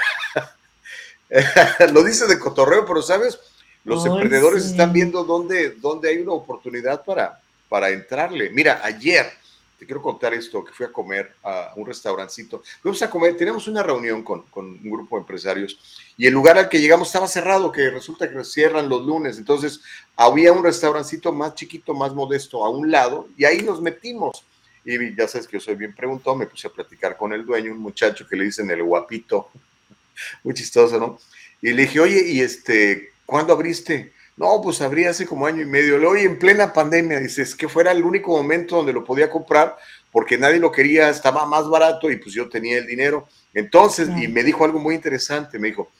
[1.92, 3.38] lo dice de cotorreo, pero sabes,
[3.84, 4.70] los Ay, emprendedores sí.
[4.70, 8.50] están viendo dónde, dónde hay una oportunidad para, para entrarle.
[8.50, 9.30] Mira, ayer
[9.78, 12.62] te quiero contar esto, que fui a comer a un restaurancito.
[12.80, 15.78] Fuimos a comer, teníamos una reunión con, con un grupo de empresarios
[16.16, 19.38] y el lugar al que llegamos estaba cerrado, que resulta que cierran los lunes.
[19.38, 19.80] Entonces,
[20.16, 24.44] había un restaurancito más chiquito, más modesto a un lado y ahí nos metimos.
[24.84, 27.72] Y ya sabes que yo soy bien preguntado, me puse a platicar con el dueño,
[27.72, 29.50] un muchacho que le dicen el guapito,
[30.44, 31.18] muy chistoso, ¿no?
[31.60, 34.12] Y le dije, oye, ¿y este, cuándo abriste?
[34.37, 35.96] No, pues abrí hace como año y medio.
[36.09, 39.77] Oye, en plena pandemia, dices que fuera el único momento donde lo podía comprar
[40.12, 43.27] porque nadie lo quería, estaba más barato y pues yo tenía el dinero.
[43.55, 45.90] Entonces, y me dijo algo muy interesante, me dijo,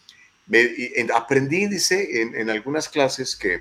[0.47, 3.61] me- y en- aprendí, dice, en, en algunas clases que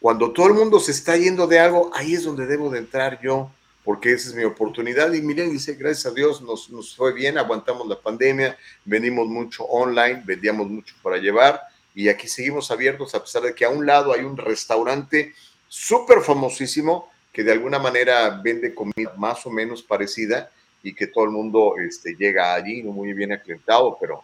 [0.00, 3.20] cuando todo el mundo se está yendo de algo, ahí es donde debo de entrar
[3.22, 3.50] yo,
[3.84, 5.12] porque esa es mi oportunidad.
[5.12, 9.64] Y miren, dice, gracias a Dios nos, nos fue bien, aguantamos la pandemia, vendimos mucho
[9.64, 11.60] online, vendíamos mucho para llevar
[11.96, 15.34] y aquí seguimos abiertos a pesar de que a un lado hay un restaurante
[15.66, 20.50] súper famosísimo que de alguna manera vende comida más o menos parecida
[20.82, 24.22] y que todo el mundo este, llega allí, muy bien aclientado, pero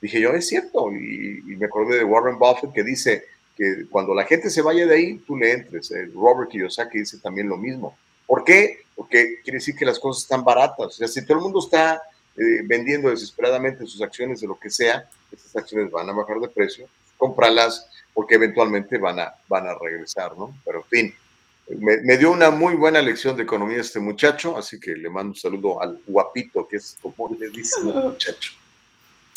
[0.00, 4.14] dije yo, es cierto, y, y me acordé de Warren Buffett que dice que cuando
[4.14, 5.92] la gente se vaya de ahí, tú le entres.
[6.14, 7.98] Robert Kiyosaki dice también lo mismo.
[8.26, 8.84] ¿Por qué?
[8.96, 10.86] Porque quiere decir que las cosas están baratas.
[10.86, 12.00] O sea, si todo el mundo está
[12.36, 16.48] eh, vendiendo desesperadamente sus acciones de lo que sea, esas acciones van a bajar de
[16.48, 16.88] precio,
[17.20, 20.56] cómpralas porque eventualmente van a, van a regresar, ¿no?
[20.64, 21.14] Pero en fin,
[21.78, 25.30] me, me dio una muy buena lección de economía este muchacho, así que le mando
[25.30, 28.52] un saludo al guapito, que es como le dicen al muchacho.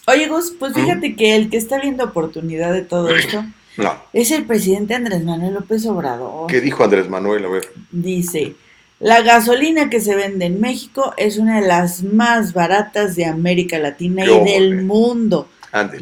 [0.08, 3.46] Oye, Gus, pues fíjate que el que está viendo oportunidad de todo esto
[3.78, 6.48] No, es el presidente Andrés Manuel López Obrador.
[6.48, 7.46] ¿qué dijo Andrés Manuel?
[7.46, 7.72] A ver.
[7.90, 8.56] Dice,
[9.00, 13.80] la gasolina que se vende en México es una de las más baratas de América
[13.80, 15.48] Latina y del mundo,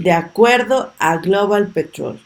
[0.04, 2.20] De acuerdo a Global Petrol.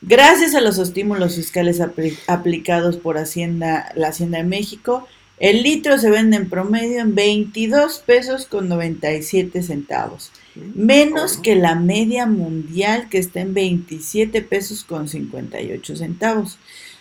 [0.00, 5.06] Gracias a los estímulos fiscales apli- aplicados por Hacienda, la Hacienda de México,
[5.38, 10.30] el litro se vende en promedio en 22 pesos con 97 centavos,
[10.74, 16.58] menos que la media mundial que está en 27 pesos con 58 centavos.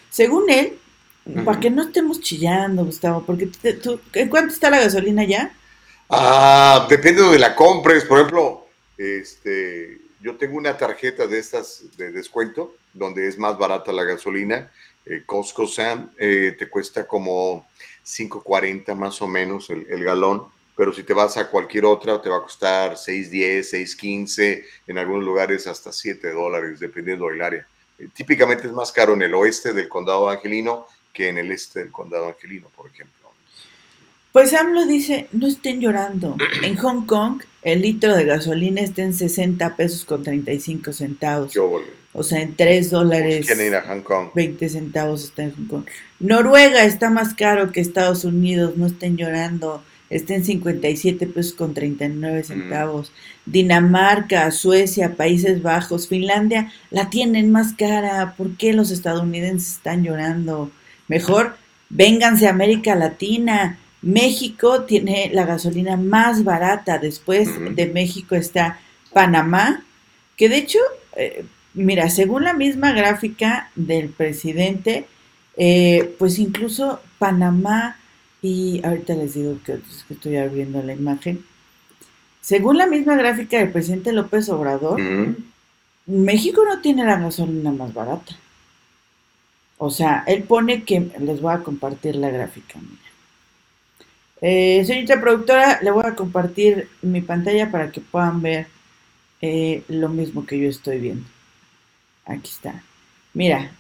[0.09, 0.73] Según él,
[1.45, 5.53] para que no estemos chillando, Gustavo, porque te- tú- ¿en cuánto está la gasolina ya?
[6.09, 8.05] Ah, depende de donde la compres.
[8.05, 8.61] Por ejemplo,
[9.01, 14.71] este, yo tengo una tarjeta de estas de descuento donde es más barata la gasolina.
[15.05, 17.67] Eh, Costco Sam eh, te cuesta como
[18.05, 20.45] 5.40 más o menos el, galón.
[20.75, 25.23] Pero si te vas a cualquier otra, te va a costar 6.10, 6.15, en algunos
[25.23, 27.67] lugares hasta 7 dólares, dependiendo del área.
[27.97, 31.79] Eh, típicamente es más caro en el oeste del condado angelino que en el este
[31.79, 33.20] del condado angelino, por ejemplo.
[34.32, 36.38] Pues AMLO dice, no estén llorando.
[36.63, 41.54] En Hong Kong, el litro de gasolina está en 60 pesos con 35 centavos.
[42.13, 43.46] O sea, en 3 dólares.
[43.46, 44.30] ¿Quieren ir a Hong Kong?
[44.36, 45.86] 20 centavos está en Hong Kong.
[46.20, 49.84] Noruega está más caro que Estados Unidos, no estén llorando.
[50.10, 53.13] Está en 57 pesos con 39 centavos.
[53.46, 58.36] Dinamarca, Suecia, Países Bajos, Finlandia la tienen más cara.
[58.38, 60.70] ¿Por qué los estadounidenses están llorando?
[61.08, 61.56] Mejor,
[61.89, 63.80] vénganse a América Latina.
[64.01, 66.97] México tiene la gasolina más barata.
[66.97, 68.79] Después de México está
[69.13, 69.83] Panamá,
[70.37, 70.79] que de hecho,
[71.15, 75.05] eh, mira, según la misma gráfica del presidente,
[75.57, 77.97] eh, pues incluso Panamá
[78.41, 81.45] y ahorita les digo que, es que estoy abriendo la imagen.
[82.39, 84.99] Según la misma gráfica del presidente López Obrador.
[86.07, 88.35] México no tiene la gasolina más barata.
[89.77, 92.79] O sea, él pone que les voy a compartir la gráfica.
[92.79, 93.10] Mira.
[94.42, 98.67] Eh, señorita productora, le voy a compartir mi pantalla para que puedan ver
[99.39, 101.25] eh, lo mismo que yo estoy viendo.
[102.25, 102.83] Aquí está.
[103.33, 103.71] Mira,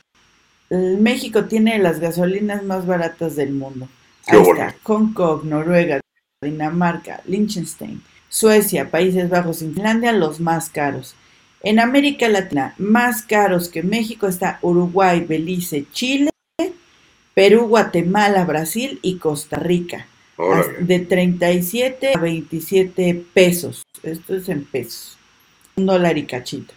[0.69, 3.89] México tiene las gasolinas más baratas del mundo.
[4.27, 4.75] Ahí está.
[4.83, 5.99] Hong Kong, Noruega,
[6.41, 11.15] Dinamarca, Liechtenstein, Suecia, Países Bajos y Finlandia los más caros.
[11.63, 16.31] En América Latina, más caros que México está Uruguay, Belice, Chile,
[17.33, 20.07] Perú, Guatemala, Brasil y Costa Rica.
[20.79, 23.83] De 37 a 27 pesos.
[24.03, 25.17] Esto es en pesos.
[25.75, 26.73] Un dólar y cachito.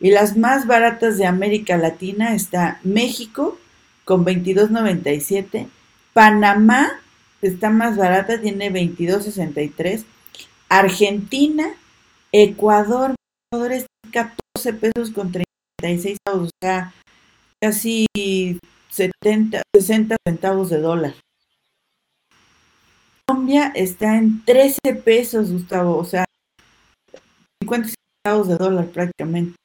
[0.00, 3.58] Y las más baratas de América Latina está México
[4.04, 5.68] con 22.97,
[6.12, 7.00] Panamá
[7.42, 10.04] está más barata, tiene 22.63,
[10.68, 11.74] Argentina,
[12.30, 13.14] Ecuador,
[13.50, 16.94] Ecuador es 14 pesos con 36 centavos, o sea,
[17.60, 18.06] casi
[18.90, 21.14] 70, 60 centavos de dólar.
[23.28, 26.24] Colombia está en 13 pesos, Gustavo, o sea,
[27.60, 29.56] 50 centavos de dólar prácticamente.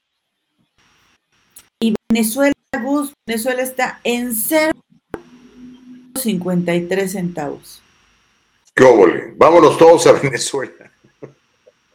[1.80, 7.84] Y Venezuela, Gus, Venezuela está en 0.53 centavos.
[8.74, 9.36] ¡Qué óvole!
[9.38, 10.92] Vámonos todos a Venezuela.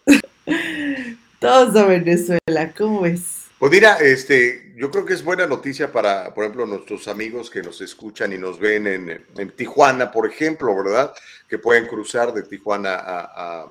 [1.40, 3.46] todos a Venezuela, ¿cómo es?
[3.58, 7.62] Pues mira, este, yo creo que es buena noticia para, por ejemplo, nuestros amigos que
[7.62, 11.12] nos escuchan y nos ven en, Tijuana, por ejemplo, ¿verdad?
[11.48, 13.68] Que pueden cruzar de Tijuana a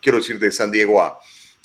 [0.00, 1.18] quiero decir, de San Diego a,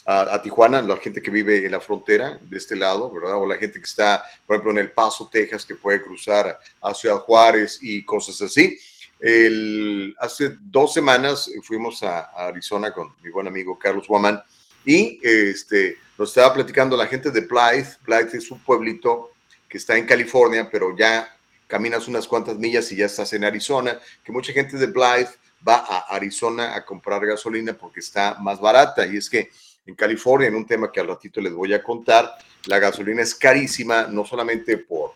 [0.06, 3.38] a, Tijuana, la gente que vive en la frontera de este lado, ¿verdad?
[3.38, 6.94] O la gente que está, por ejemplo, en El Paso, Texas, que puede cruzar a
[6.94, 8.78] Ciudad Juárez y cosas así.
[9.20, 14.44] El, hace dos semanas fuimos a, Arizona con mi buen amigo Carlos Guamán
[14.86, 17.98] y este, nos estaba platicando la gente de Blythe.
[18.06, 19.32] Blythe es un pueblito
[19.68, 21.36] que está en California, pero ya
[21.68, 25.32] caminas unas cuantas millas y ya estás en Arizona, que mucha gente de Blythe
[25.68, 29.08] va a Arizona a comprar gasolina porque está más barata.
[29.08, 29.50] Y es que
[29.86, 33.36] en California, en un tema que al ratito les voy a contar, la gasolina es
[33.36, 35.14] carísima, no solamente por,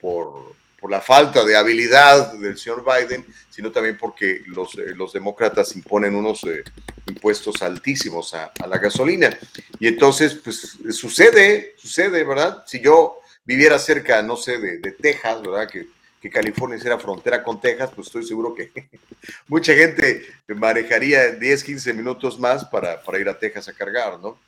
[0.00, 5.12] por, por la falta de habilidad del señor Biden, sino también porque los, eh, los
[5.12, 6.62] demócratas imponen unos eh,
[7.06, 9.36] impuestos altísimos a, la gasolina.
[9.80, 12.62] Y entonces, pues sucede, sucede, ¿verdad?
[12.66, 15.68] Si yo viviera cerca, no sé, de, de Texas, ¿verdad?
[15.68, 15.86] Que
[16.20, 18.72] que California será frontera con Texas, pues estoy seguro que
[19.46, 24.38] mucha gente manejaría 10, 15 minutos más para, para, ir a Texas a cargar, ¿no?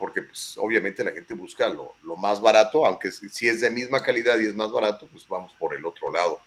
[0.00, 4.02] Porque pues obviamente la gente busca lo, lo, más barato, aunque si es de misma
[4.02, 6.40] calidad y es más barato, pues vamos por el otro lado.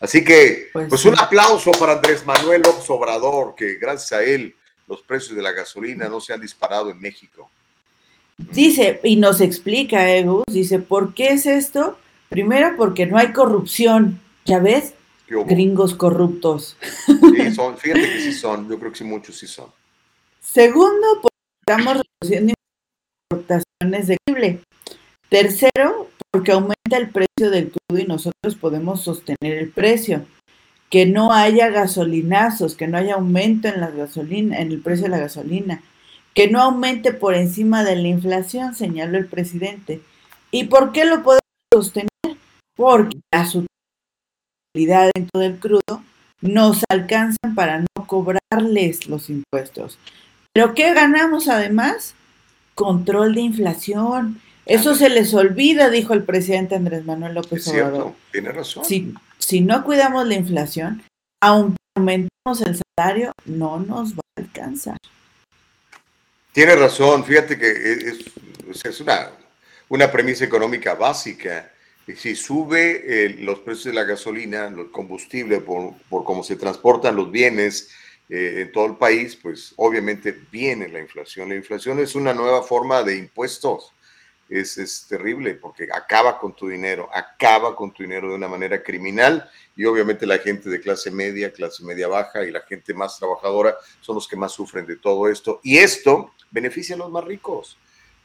[0.00, 4.54] Así que, pues, pues un aplauso para Andrés Manuel López Obrador, que gracias a él
[4.88, 7.48] los precios de la gasolina no se han disparado en México.
[8.36, 11.98] Dice, y nos explica, Egus, dice, ¿por qué es esto?
[12.28, 14.94] Primero porque no hay corrupción, ¿ya ves?
[15.28, 16.76] Gringos corruptos.
[17.06, 19.66] Sí, son, fíjate que sí son, yo creo que sí muchos sí son.
[20.40, 21.36] Segundo, porque
[21.66, 22.54] estamos reduciendo
[23.30, 24.18] importaciones de.
[25.28, 30.24] Tercero, porque aumenta el precio del crudo y nosotros podemos sostener el precio.
[30.90, 35.10] Que no haya gasolinazos, que no haya aumento en la gasolina, en el precio de
[35.10, 35.82] la gasolina,
[36.32, 40.00] que no aumente por encima de la inflación, señaló el presidente.
[40.50, 41.42] ¿Y por qué lo podemos
[41.74, 42.08] sostener?
[42.78, 43.56] porque las
[44.72, 46.04] utilidades dentro del crudo
[46.40, 49.98] nos alcanzan para no cobrarles los impuestos.
[50.52, 52.14] Pero ¿qué ganamos además?
[52.78, 54.40] Control de inflación.
[54.64, 58.12] Eso se les olvida, dijo el presidente Andrés Manuel López es Obrador.
[58.30, 58.84] tiene razón.
[58.84, 61.02] Si, si no cuidamos la inflación,
[61.42, 64.96] aunque aumentemos el salario, no nos va a alcanzar.
[66.52, 69.30] Tiene razón, fíjate que es, es una,
[69.88, 71.72] una premisa económica básica
[72.16, 77.16] si sube eh, los precios de la gasolina, el combustible, por, por cómo se transportan
[77.16, 77.90] los bienes
[78.28, 81.48] eh, en todo el país, pues obviamente viene la inflación.
[81.48, 83.92] La inflación es una nueva forma de impuestos.
[84.48, 88.82] Es, es, terrible porque acaba con tu dinero, acaba con tu dinero de una manera
[88.82, 93.18] criminal y obviamente la gente de clase media, clase media baja y la gente más
[93.18, 97.24] trabajadora son los que más sufren de todo esto y esto beneficia a los más
[97.24, 97.76] ricos.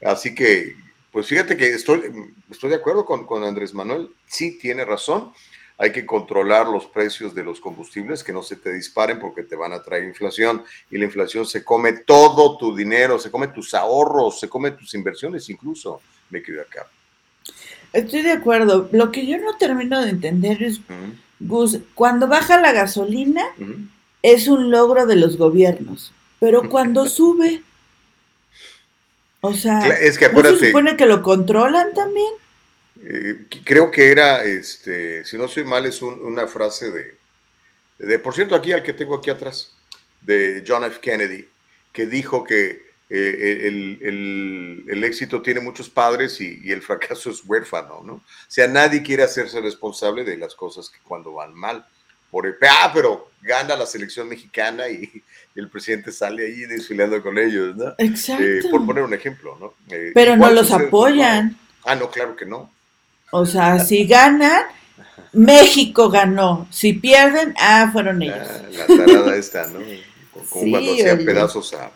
[0.01, 0.77] Así que
[1.13, 2.11] pues fíjate que estoy,
[2.49, 5.31] estoy de acuerdo con, con Andrés Manuel, sí tiene razón,
[5.77, 9.55] hay que controlar los precios de los combustibles, que no se te disparen porque te
[9.55, 13.73] van a traer inflación y la inflación se come todo tu dinero, se come tus
[13.73, 16.87] ahorros, se come tus inversiones incluso, me quedo acá.
[17.91, 18.89] Estoy de acuerdo.
[18.91, 20.79] Lo que yo no termino de entender es,
[21.39, 23.43] Gus, cuando baja la gasolina
[24.21, 27.61] es un logro de los gobiernos, pero cuando sube
[29.45, 32.31] o sea, es que ¿no se supone que lo controlan también?
[33.05, 37.17] Eh, creo que era, este, si no soy mal, es una frase de,
[37.99, 39.75] de, por cierto, aquí al que tengo aquí atrás,
[40.21, 40.99] de John F.
[41.01, 41.47] Kennedy,
[41.91, 47.29] que dijo que eh, el, el, el, éxito tiene muchos padres y, y, el fracaso
[47.29, 48.13] es huérfano, ¿no?
[48.13, 51.85] O sea, nadie quiere hacerse responsable de las cosas que cuando van mal,
[52.33, 55.23] por el, ah, pero gana la selección mexicana y,
[55.53, 57.93] el presidente sale ahí desfilando con ellos, ¿no?
[57.99, 58.43] Exacto.
[58.43, 59.75] Eh, por poner un ejemplo, ¿no?
[59.95, 61.55] Eh, pero no los apoyan.
[61.85, 62.72] Ah, no, claro que no.
[63.35, 64.61] O sea, si ganan,
[65.31, 66.67] México ganó.
[66.69, 68.37] Si pierden, ah, fueron ellos.
[68.47, 69.79] Ah, la tarada esta, ¿no?
[70.49, 71.25] Como Sí, cuando hacían oye.
[71.25, 71.91] pedazos a...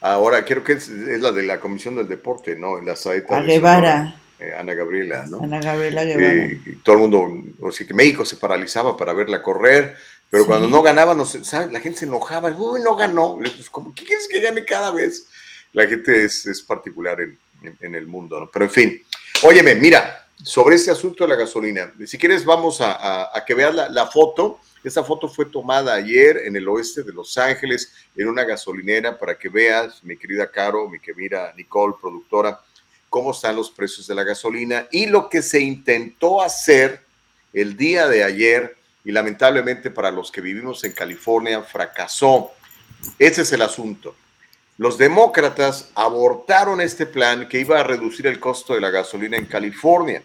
[0.00, 2.78] Ahora, creo que es, es la de la Comisión del Deporte, ¿no?
[2.78, 5.40] En la saeta A Guevara, eh, Ana Gabriela, ¿no?
[5.42, 6.34] Ana Gabriela Guevara.
[6.34, 9.96] Eh, y todo el mundo, o sea, que México se paralizaba para verla correr,
[10.30, 10.48] pero Sí.
[10.48, 11.24] cuando no ganaba, no
[11.72, 13.38] la gente se enojaba, uy, no ganó.
[13.38, 15.26] Pues, ¿cómo, ¿Qué quieres que gane cada vez?
[15.72, 18.50] La gente es, es particular en, en- en el mundo, ¿no?
[18.52, 19.02] Pero en fin,
[19.42, 23.88] óyeme, mira, sobre este asunto de la gasolina, si quieres vamos a, que veas la,
[23.88, 24.60] la foto.
[24.84, 29.36] Esta foto fue tomada ayer en el oeste de Los Ángeles, en una gasolinera, para
[29.36, 32.60] que veas, mi querida Caro, mi querida Nicole, productora,
[33.08, 37.02] cómo están los precios de la gasolina y lo que se intentó hacer
[37.52, 42.52] el día de ayer y lamentablemente para los que vivimos en California fracasó.
[43.18, 44.14] Ese es el asunto.
[44.78, 49.46] Los demócratas abortaron este plan que iba a reducir el costo de la gasolina en
[49.46, 50.22] California.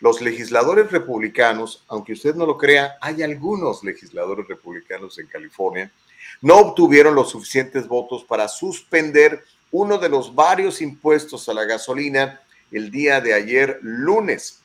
[0.00, 5.92] Los legisladores republicanos, aunque usted no lo crea, hay algunos legisladores republicanos en California,
[6.40, 12.40] no obtuvieron los suficientes votos para suspender uno de los varios impuestos a la gasolina
[12.72, 14.62] el día de ayer lunes.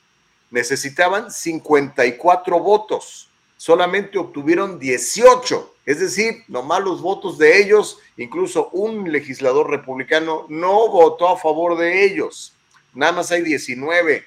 [0.50, 3.27] Necesitaban 54 votos,
[3.58, 10.88] solamente obtuvieron 18, es decir, nomás los votos de ellos, incluso un legislador republicano no
[10.90, 12.54] votó a favor de ellos,
[12.94, 14.24] nada más hay 19.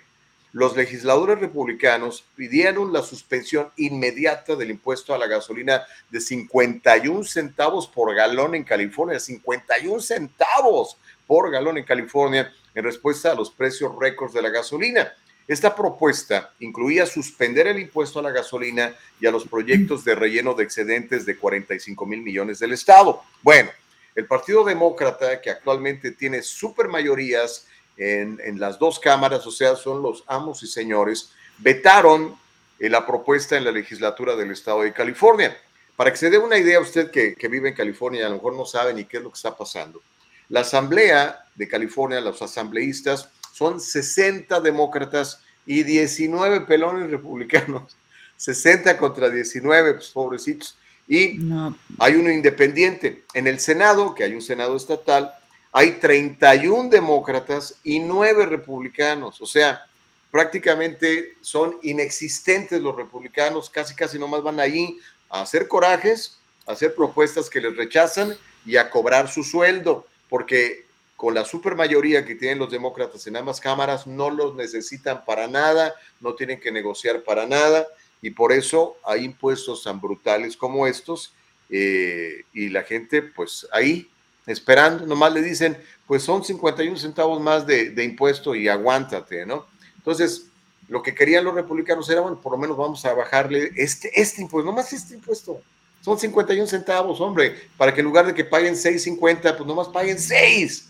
[0.53, 7.87] Los legisladores republicanos pidieron la suspensión inmediata del impuesto a la gasolina de 51 centavos
[7.87, 10.97] por galón en California, 51 centavos
[11.28, 15.12] por galón en California en respuesta a los precios récords de la gasolina.
[15.47, 20.55] Esta propuesta incluía suspender el impuesto a la gasolina y a los proyectos de relleno
[20.55, 23.22] de excedentes de 45 mil millones del Estado.
[23.43, 23.70] Bueno,
[24.14, 27.66] el Partido Demócrata, que actualmente tiene supermayorías
[27.97, 32.36] en, las dos cámaras, o sea, son los amos y señores, vetaron
[32.78, 35.57] eh, la propuesta en la legislatura del Estado de California.
[35.97, 38.55] Para que se dé una idea, usted que, que vive en California, a lo mejor
[38.55, 40.01] no sabe ni qué es lo que está pasando.
[40.49, 43.28] La Asamblea de California, los asambleístas,
[43.61, 47.94] son 60 demócratas y 19 pelones republicanos.
[48.38, 50.78] 60 contra 19, pues pobrecitos.
[51.06, 53.24] Y No, hay uno independiente.
[53.34, 55.34] En el Senado, que hay un Senado estatal,
[55.72, 59.42] hay 31 demócratas y 9 republicanos.
[59.42, 59.84] O sea,
[60.30, 64.98] prácticamente son inexistentes los republicanos, casi casi nomás van ahí
[65.28, 68.34] a hacer corajes, a hacer propuestas que les rechazan
[68.64, 70.86] y a cobrar su sueldo, porque
[71.20, 75.94] con la supermayoría que tienen los demócratas en ambas cámaras no los necesitan para nada,
[76.18, 77.86] no tienen que negociar para nada
[78.22, 81.34] y por eso hay impuestos tan brutales como estos
[81.68, 84.08] eh, y la gente pues ahí
[84.46, 89.66] esperando, nomás le dicen pues son 51 centavos más de, impuesto y aguántate, ¿no?
[89.98, 90.46] Entonces,
[90.88, 94.40] lo que querían los republicanos era, bueno, por lo menos vamos a bajarle este, este
[94.40, 95.60] impuesto, nomás este impuesto.
[96.00, 100.18] Son 51 centavos, hombre, para que en lugar de que paguen 6.50, pues nomás paguen
[100.18, 100.89] 6.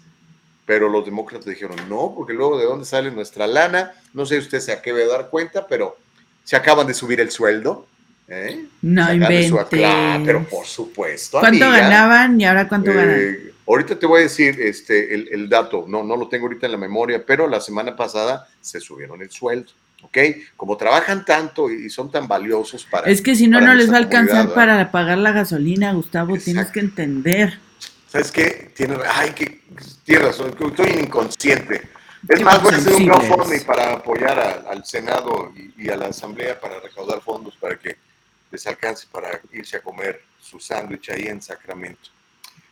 [0.70, 4.42] Pero los demócratas dijeron, no, porque luego de dónde sale nuestra lana, no sé si
[4.42, 5.98] usted se acaba de dar cuenta, pero
[6.44, 7.88] se acaban de subir el sueldo.
[8.28, 8.66] ¿eh?
[8.80, 9.64] no su- inventes.
[9.68, 11.40] Claro, pero por supuesto.
[11.40, 11.80] ¿Cuánto amiga.
[11.80, 13.16] ganaban y ahora cuánto ganan?
[13.18, 16.66] Eh, ahorita te voy a decir este, el, el dato, no, no lo tengo ahorita
[16.66, 20.18] en la memoria, pero la semana pasada se subieron el sueldo, ¿ok?
[20.56, 23.10] Como trabajan tanto y son tan valiosos para...
[23.10, 26.70] Es que si no, no les va a alcanzar para pagar la gasolina, Gustavo, tienes
[26.70, 27.58] que entender.
[28.10, 28.72] ¿Sabes qué?
[28.74, 29.60] Tiene, ay, que
[30.04, 31.88] tienes razón, estoy inconsciente.
[32.28, 35.96] Es más, voy a hacer un crowdfunding para apoyar a- al Senado y, y a
[35.96, 37.96] la Asamblea para recaudar fondos para que
[38.50, 42.10] les alcance para irse a comer su sándwich ahí en Sacramento.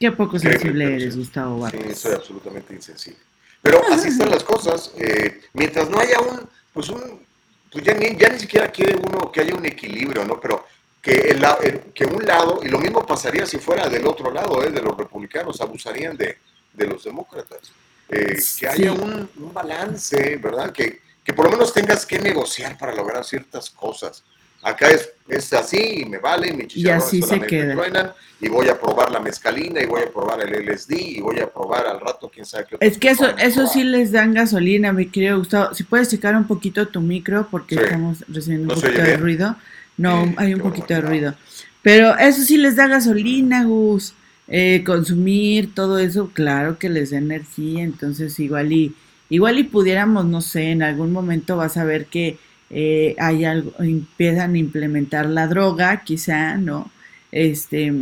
[0.00, 1.20] Qué poco sensible eres, sí.
[1.20, 1.98] Gustavo Sí, Vargas.
[1.98, 3.20] soy absolutamente insensible.
[3.62, 4.92] Pero así están las cosas.
[4.98, 7.24] eh, mientras no haya un, pues un,
[7.70, 10.38] pues ya ni, ya ni siquiera quiere uno que haya un equilibrio, ¿no?
[10.40, 10.66] Pero
[11.02, 14.62] que, el, el- que un lado, y lo mismo pasaría si fuera del otro lado,
[14.64, 14.70] ¿eh?
[14.70, 16.38] de los republicanos, abusarían de,
[16.72, 17.72] de los demócratas.
[18.10, 18.66] Eh, que Sí.
[18.66, 20.72] haya un, un balance, ¿verdad?
[20.72, 24.24] Que, que por lo menos tengas que negociar para lograr ciertas cosas.
[24.62, 27.74] Acá es, es así y me vale, mi chicharrones así se queda.
[27.74, 31.38] truenan, y voy a probar la mezcalina y voy a probar el LSD y voy
[31.38, 34.92] a probar al rato quién sabe qué Es que eso, eso sí les dan gasolina,
[34.92, 35.74] mi querido Gustavo.
[35.74, 37.82] Si puedes checar un poquito tu micro, porque Sí.
[37.84, 39.56] estamos recibiendo un ¿No se poquito de ruido.
[39.98, 41.34] No, Sí, hay un poquito de ruido.
[41.82, 44.14] Pero eso sí les da gasolina, Gus.
[44.48, 47.82] Eh, consumir todo eso, claro que les da energía.
[47.82, 48.94] Entonces, igual y,
[49.28, 52.38] igual y pudiéramos, no sé, en algún momento vas a ver que
[52.70, 56.90] eh, hay algo, empiezan a implementar la droga, quizá, ¿no?
[57.32, 57.92] Este,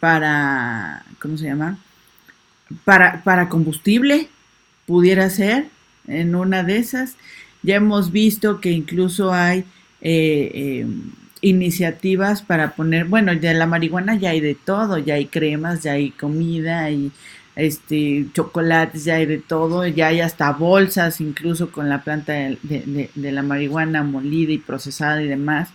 [0.00, 1.78] para, ¿cómo se llama?
[2.84, 4.28] Para, para combustible,
[4.86, 5.68] pudiera ser,
[6.06, 7.16] en una de esas.
[7.62, 9.64] Ya hemos visto que incluso hay
[10.00, 11.12] eh, em,
[11.44, 15.92] iniciativas para poner, bueno, de la marihuana ya hay de todo, ya hay cremas, ya
[15.92, 17.12] hay comida, y
[17.54, 23.10] este, chocolates, ya hay de todo, ya hay hasta bolsas, incluso con la planta de,
[23.14, 25.70] la marihuana molida y procesada y demás.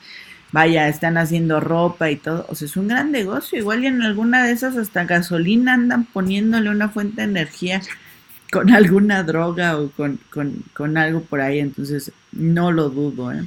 [0.52, 3.60] Vaya, están haciendo ropa y todo, o sea, es un gran negocio.
[3.60, 7.82] Igual y en alguna de esas hasta gasolina andan poniéndole una fuente de energía
[8.52, 13.44] con alguna droga o con, con, con algo por ahí, entonces no lo dudo, ¿eh?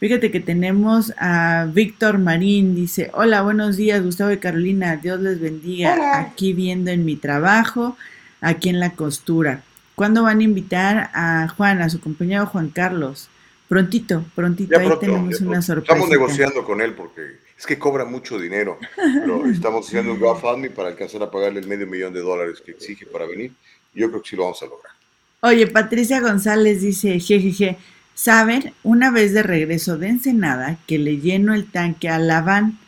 [0.00, 5.38] Fíjate que tenemos a Víctor Marín, dice, hola, buenos días, Gustavo y Carolina, Dios les
[5.38, 7.98] bendiga, aquí viendo en mi trabajo,
[8.40, 9.62] aquí en la costura.
[9.94, 13.28] ¿Cuándo van a invitar a Juan, a su compañero Juan Carlos?
[13.68, 15.92] Prontito, prontito, ahí tenemos una sorpresa.
[15.92, 20.70] Estamos negociando con él porque es que cobra mucho dinero, pero estamos haciendo un GoFundMe
[20.70, 23.52] para alcanzar a pagarle el medio millón de dólares que exige para venir.
[23.92, 24.94] Yo creo que sí lo vamos a lograr.
[25.42, 27.76] Oye, Patricia González dice, jejeje,
[28.22, 32.78] Saben, una vez de regreso de Ensenada, que le lleno el tanque a la van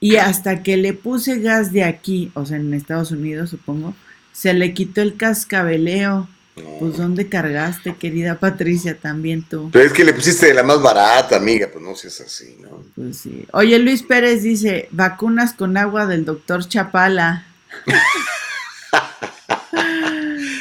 [0.00, 3.94] y hasta que le puse gas de aquí, o sea, en Estados Unidos supongo,
[4.34, 6.28] se le quitó el cascabeleo.
[6.78, 8.98] Pues ¿dónde cargaste, querida Patricia?
[8.98, 9.70] También tú.
[9.72, 12.84] Pero es que le pusiste de la más barata, amiga, pues no seas así, ¿no?
[12.94, 13.46] Pues sí.
[13.52, 17.46] Oye, Luis Pérez dice, vacunas con agua del doctor Chapala.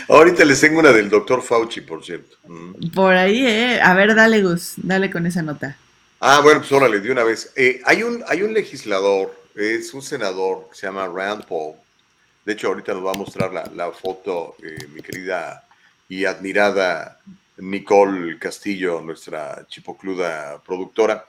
[0.08, 2.38] Ahorita les tengo una del doctor Fauci, por cierto.
[2.48, 2.92] Mm.
[2.92, 3.80] Por ahí, ¿eh?
[3.82, 5.78] A ver, dale, Gus, dale con esa nota.
[6.20, 7.52] Ah, bueno, pues órale, de una vez.
[7.56, 11.76] Eh, hay, un, hay un legislador, es un senador que se llama Rand Paul.
[12.46, 15.64] De hecho, ahorita nos va a mostrar la, foto, eh, mi querida
[16.08, 17.20] y admirada
[17.58, 21.26] Nicole Castillo, nuestra chipocluda productora.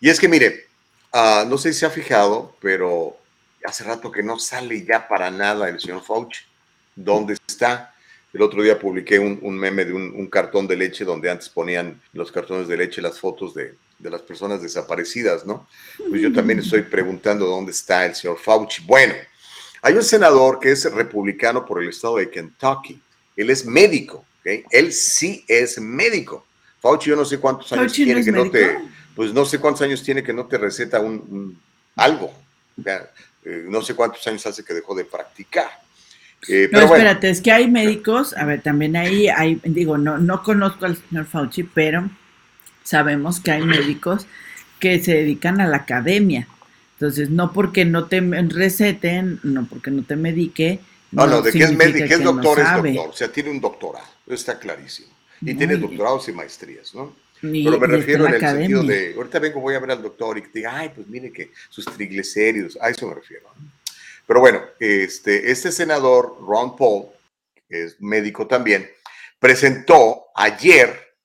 [0.00, 0.68] Y es que, mire,
[1.12, 3.16] ah, no sé si se ha fijado, pero
[3.64, 6.40] hace rato que no sale ya para nada el señor Fauci.
[6.94, 7.94] ¿Dónde está?
[8.32, 12.30] El otro día publiqué un, meme de un, cartón de leche donde antes ponían los
[12.30, 15.66] cartones de leche las fotos de, las personas desaparecidas, ¿no?
[16.08, 18.82] Pues yo también estoy preguntando dónde está el señor Fauci.
[18.84, 19.14] Bueno,
[19.82, 23.00] hay un senador que es republicano por el estado de Kentucky.
[23.36, 24.66] Él es médico, ¿ok?
[24.70, 26.46] Él sí es médico.
[26.80, 28.78] Fauci, yo no sé cuántos años tiene que no te,
[29.16, 31.58] pues no sé cuántos años tiene que no te receta un,
[31.96, 32.32] algo.
[33.44, 35.68] Eh, no sé cuántos años hace que dejó de practicar.
[36.48, 40.42] Eh, no, espérate, es que hay médicos, a ver, también ahí hay, digo, no, no
[40.42, 42.08] conozco al señor Fauci, pero
[42.82, 44.26] sabemos que hay médicos
[44.78, 46.48] que se dedican a la academia.
[46.94, 50.80] Entonces, no porque no te receten, no porque no te medique.
[51.12, 53.08] No, no, de que es médico, que es doctor, es doctor.
[53.08, 55.08] O sea, tiene un doctorado, está clarísimo.
[55.40, 57.14] Y tiene doctorados y maestrías, ¿no?
[57.40, 60.42] Pero me refiero en el sentido de, ahorita vengo, voy a ver al doctor y
[60.42, 63.46] que diga, ay, pues mire que sus triglicéridos, a eso me refiero.
[63.58, 63.79] ¿no?
[64.30, 67.08] Pero bueno, este, este senador, Ron Paul,
[67.68, 68.88] que es médico también,
[69.40, 71.16] presentó ayer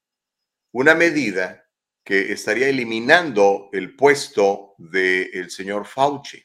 [0.72, 1.70] una medida
[2.04, 6.44] que estaría eliminando el puesto del señor Fauci.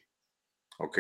[0.77, 0.99] ¿Ok?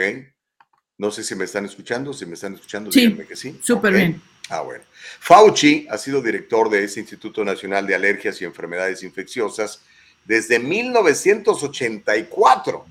[0.96, 2.14] No sé si me están escuchando.
[2.14, 3.60] Si me están escuchando, sí, díganme que sí.
[3.62, 4.22] Súper bien.
[4.48, 4.84] Ah, bueno.
[5.18, 9.82] Fauci ha sido director de ese Instituto Nacional de Alergias y Enfermedades Infecciosas
[10.24, 12.86] desde 1984.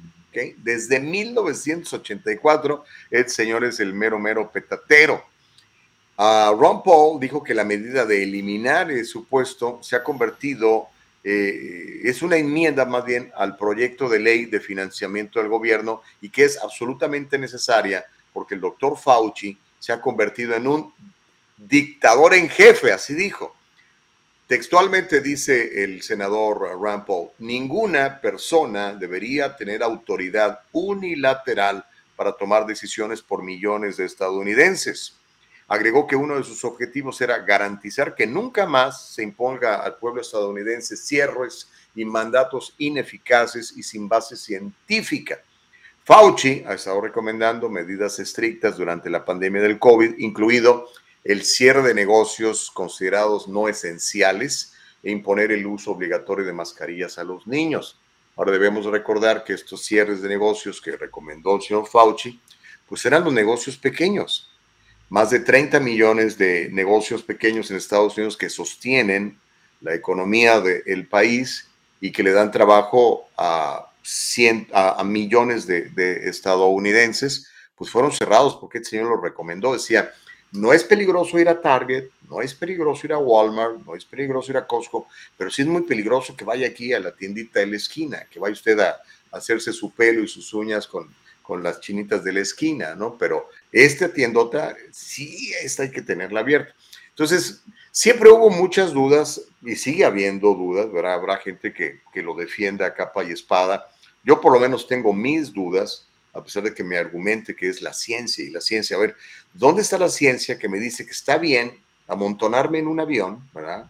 [0.58, 5.24] Desde 1984, el señor es el mero, mero petatero.
[6.18, 10.88] Uh, Ron Paul dijo que la medida de eliminar su puesto se ha convertido,
[11.24, 16.30] eh, es una enmienda más bien al proyecto de ley de financiamiento del gobierno y
[16.30, 20.94] que es absolutamente necesaria porque el doctor Fauci se ha convertido en un
[21.58, 23.56] dictador en jefe, así dijo.
[24.50, 27.06] Textualmente dice el senador Rand
[27.38, 31.86] ninguna persona debería tener autoridad unilateral
[32.16, 35.16] para tomar decisiones por millones de estadounidenses.
[35.68, 40.22] Agregó que uno de sus objetivos era garantizar que nunca más se imponga al pueblo
[40.22, 45.44] estadounidense cierres y mandatos ineficaces y sin base científica.
[46.04, 50.88] Fauci ha estado recomendando medidas estrictas durante la pandemia del COVID, incluido
[51.24, 57.24] el cierre de negocios considerados no esenciales e imponer el uso obligatorio de mascarillas a
[57.24, 58.00] los niños.
[58.36, 62.40] Ahora debemos recordar que estos cierres de negocios que recomendó el señor Fauci,
[62.88, 64.50] pues eran los negocios pequeños.
[65.10, 69.40] Más de 30 millones de negocios pequeños en Estados Unidos que sostienen
[69.82, 71.68] la economía del país
[72.00, 73.86] y que le dan trabajo a,
[75.04, 79.74] millones de, de estadounidenses, pues fueron cerrados porque el señor lo recomendó.
[79.74, 80.14] Decía,
[80.52, 84.52] no es peligroso ir a Target, No es peligroso ir a Walmart, no es peligroso
[84.52, 87.66] ir a Costco, pero sí es muy peligroso que vaya aquí a la tiendita de
[87.66, 91.08] la esquina, que vaya usted a, hacerse su pelo y sus uñas con,
[91.42, 93.18] con las chinitas de la esquina, ¿no?
[93.18, 96.74] Pero esta tiendota, sí, esta hay que tenerla abierta.
[97.10, 101.14] Entonces, siempre hubo muchas dudas y sigue habiendo dudas, ¿verdad?
[101.14, 103.88] Habrá gente que, que lo defienda a capa y espada.
[104.24, 107.82] Yo por lo menos tengo mis dudas, a pesar de que me argumente que es
[107.82, 108.96] la ciencia y la ciencia.
[108.96, 109.16] A ver,
[109.54, 113.90] ¿dónde está la ciencia que me dice que está bien amontonarme en un avión, ¿verdad?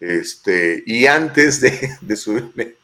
[0.00, 2.74] Este, y antes de, subirme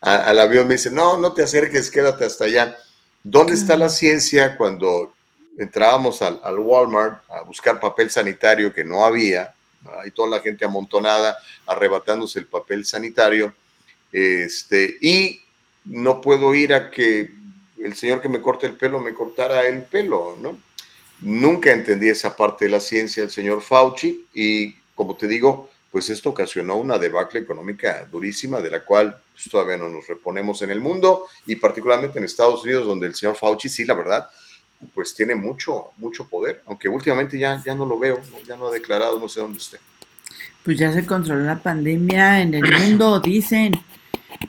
[0.00, 2.76] al avión me dice, no, no te acerques, quédate hasta allá.
[3.22, 5.12] ¿Dónde está la ciencia cuando
[5.58, 9.54] entrábamos al, Walmart a buscar papel sanitario que no había,
[10.06, 11.36] y toda la gente amontonada
[11.66, 13.54] arrebatándose el papel sanitario,
[14.12, 15.40] este, y
[15.84, 17.30] no puedo ir a que
[17.82, 20.58] el señor que me corte el pelo me cortara el pelo, ¿no?
[21.20, 26.08] Nunca entendí esa parte de la ciencia del señor Fauci y, como te digo, pues
[26.08, 30.70] esto ocasionó una debacle económica durísima de la cual pues, todavía no nos reponemos en
[30.70, 34.30] el mundo y particularmente en Estados Unidos, donde el señor Fauci, sí, la verdad,
[34.94, 38.70] pues tiene mucho, mucho poder, aunque últimamente ya, ya no lo veo, ya no ha
[38.70, 39.78] declarado, no sé dónde esté.
[40.64, 43.72] Pues ya se controló la pandemia en el mundo, dicen.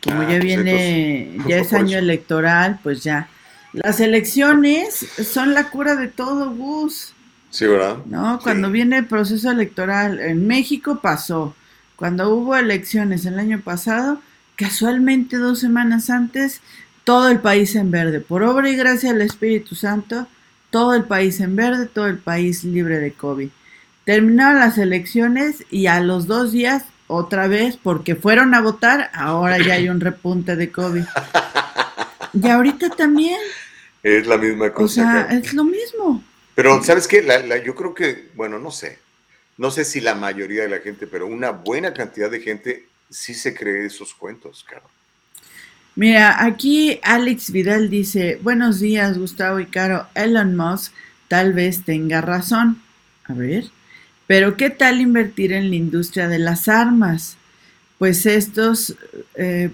[0.03, 3.27] Como ya ah, pues viene, ya es año electoral, pues ya.
[3.73, 7.13] Las elecciones son la cura de todo, Gus.
[7.49, 7.97] Sí, ¿verdad?
[8.05, 11.55] No, cuando viene el proceso electoral, en México pasó.
[11.95, 14.21] Cuando hubo elecciones el año pasado,
[14.55, 16.61] casualmente dos semanas antes,
[17.03, 18.19] todo el país en verde.
[18.19, 20.27] Por obra y gracia del Espíritu Santo,
[20.69, 23.49] todo el país en verde, todo el país libre de COVID.
[24.05, 29.57] Terminaron las elecciones y a los dos días, otra vez, porque fueron a votar, ahora
[29.57, 31.03] ya hay un repunte de COVID.
[32.33, 33.39] Y ahorita también.
[34.01, 35.01] Es la misma cosa.
[35.01, 36.23] O sea, es lo mismo.
[36.55, 37.25] Pero, ¿sabes qué?
[37.65, 38.99] yo creo que, bueno, no sé.
[39.57, 43.33] No sé si la mayoría de la gente, pero una buena cantidad de gente sí
[43.33, 44.89] se cree esos cuentos, Caro.
[45.95, 50.93] Mira, aquí Alex Vidal dice, buenos días Gustavo y Caro, Elon Musk
[51.27, 52.81] tal vez tenga razón.
[53.25, 53.65] A ver,
[54.31, 57.35] pero ¿qué tal invertir en la industria de las armas?
[57.97, 58.95] Pues estos,
[59.35, 59.71] eh,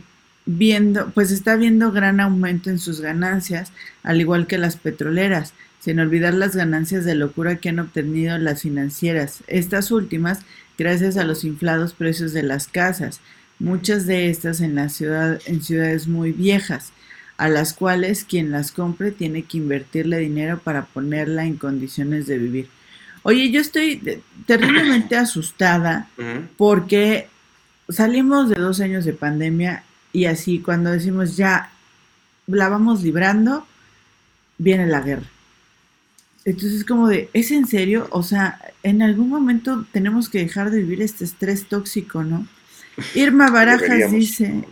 [0.48, 6.00] viendo, pues está viendo gran aumento en sus ganancias, al igual que las petroleras, sin
[6.00, 10.40] olvidar las ganancias de locura que han obtenido las financieras, estas últimas
[10.76, 13.20] gracias a los inflados precios de las casas
[13.60, 16.94] muchas de estas en la ciudad, en ciudades muy viejas,
[17.38, 22.40] a las cuales quien las compre tiene que invertirle dinero para ponerla en condiciones de
[22.40, 22.77] vivir.
[23.28, 26.10] Oye, yo estoy terriblemente asustada
[26.56, 27.28] porque
[27.90, 31.70] salimos de dos años de pandemia y así cuando decimos ya
[32.48, 33.68] la vamos librando,
[34.58, 35.30] viene la guerra.
[36.46, 38.08] Entonces es como de, ¿es en serio?
[38.12, 42.48] O sea, en algún momento tenemos que dejar de vivir este estrés tóxico, ¿no?
[43.14, 44.64] Irma Barajas dice,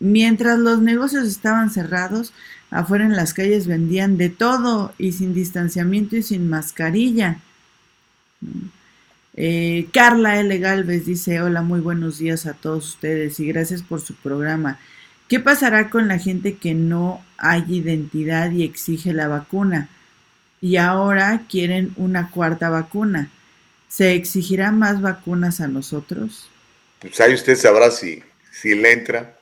[0.00, 2.32] mientras los negocios estaban cerrados,
[2.72, 7.38] afuera en las calles vendían de todo y sin distanciamiento y sin mascarilla.
[9.36, 10.58] Eh, Carla L.
[10.58, 14.78] Galvez dice, hola, muy buenos días a todos ustedes y gracias por su programa.
[15.28, 19.88] ¿Qué pasará con la gente que no hay identidad y exige la vacuna?
[20.60, 23.30] Y ahora quieren una cuarta vacuna.
[23.88, 26.50] ¿Se exigirá más vacunas a nosotros?
[27.00, 28.22] pues ahí usted sabrá si,
[28.52, 29.38] si le entra.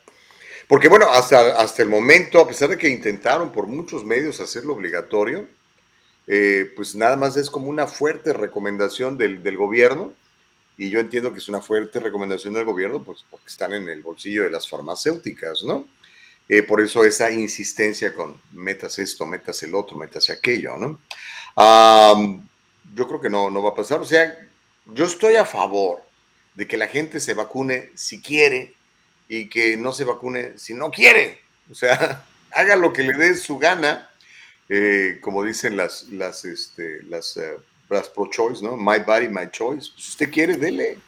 [0.68, 4.74] Porque bueno, hasta, hasta el momento, a pesar de que intentaron por muchos medios hacerlo
[4.74, 5.48] obligatorio,
[6.28, 10.12] eh, pues nada más es como una fuerte recomendación del, del, gobierno,
[10.76, 14.02] y yo entiendo que es una fuerte recomendación del gobierno, pues porque están en el
[14.02, 15.88] bolsillo de las farmacéuticas, ¿no?
[16.48, 21.00] Eh, por eso esa insistencia con metas esto, metas el otro, metas aquello, ¿no?
[22.94, 24.00] yo creo que no, no va a pasar.
[24.00, 24.34] O sea,
[24.86, 26.02] yo estoy a favor
[26.54, 28.74] de que la gente se vacune si quiere
[29.28, 31.40] y que no se vacune si no quiere.
[31.70, 34.07] O sea, haga lo que le dé su gana,
[34.68, 37.56] eh, como dicen las, las, este, las, eh,
[37.88, 38.76] las pro-choice, ¿no?
[38.76, 39.90] My body, my choice.
[39.96, 40.98] Si usted quiere, dele.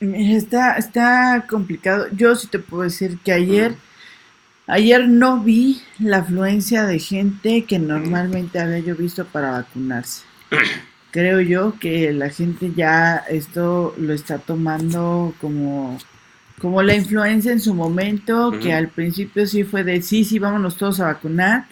[0.00, 2.08] Está, está complicado.
[2.12, 3.74] Yo sí te puedo decir que ayer,
[4.66, 10.22] ayer no vi la afluencia de gente que normalmente había yo visto para vacunarse.
[11.10, 15.98] creo yo que la gente ya esto lo está tomando como,
[16.60, 20.76] como la influencia en su momento, que al principio sí fue de sí, sí, vámonos
[20.76, 21.66] todos a vacunar,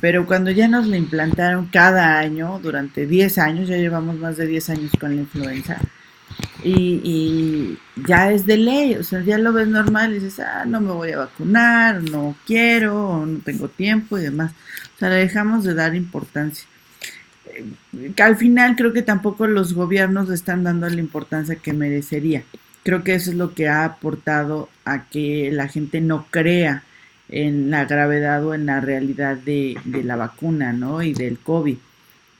[0.00, 4.46] pero cuando ya nos la implantaron cada año, durante 10 años, ya llevamos más de
[4.46, 5.78] 10 años con la influenza,
[6.62, 10.64] y, y, ya es de ley, o sea, ya lo ves normal y dices, ah,
[10.66, 14.52] no me voy a vacunar, no quiero, no tengo tiempo y demás.
[14.96, 16.64] O sea, le dejamos de dar importancia
[18.16, 22.44] que al final creo que tampoco los gobiernos le están dando la importancia que merecería.
[22.84, 26.84] Creo que eso es lo que ha aportado a que la gente no crea
[27.28, 31.02] en la gravedad o en la realidad de, de la vacuna, ¿no?
[31.02, 31.78] Y del COVID.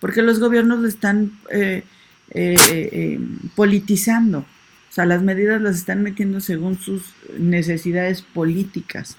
[0.05, 1.83] Porque los gobiernos lo están eh,
[2.31, 3.21] eh, eh,
[3.55, 4.41] politizando.
[4.41, 9.17] O sea, las medidas las están metiendo según sus necesidades políticas.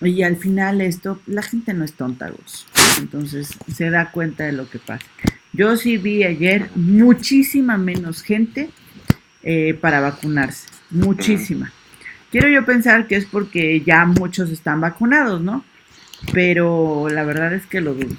[0.00, 2.66] Y al final esto, la gente no es tonta, Gus.
[2.98, 5.06] Entonces se da cuenta de lo que pasa.
[5.52, 8.70] Yo sí vi ayer muchísima menos gente
[9.42, 10.68] eh, para vacunarse.
[10.90, 11.72] Muchísima.
[12.30, 15.64] Quiero yo pensar que es porque ya muchos están vacunados, ¿no?
[16.32, 18.16] Pero la verdad es que lo dudo.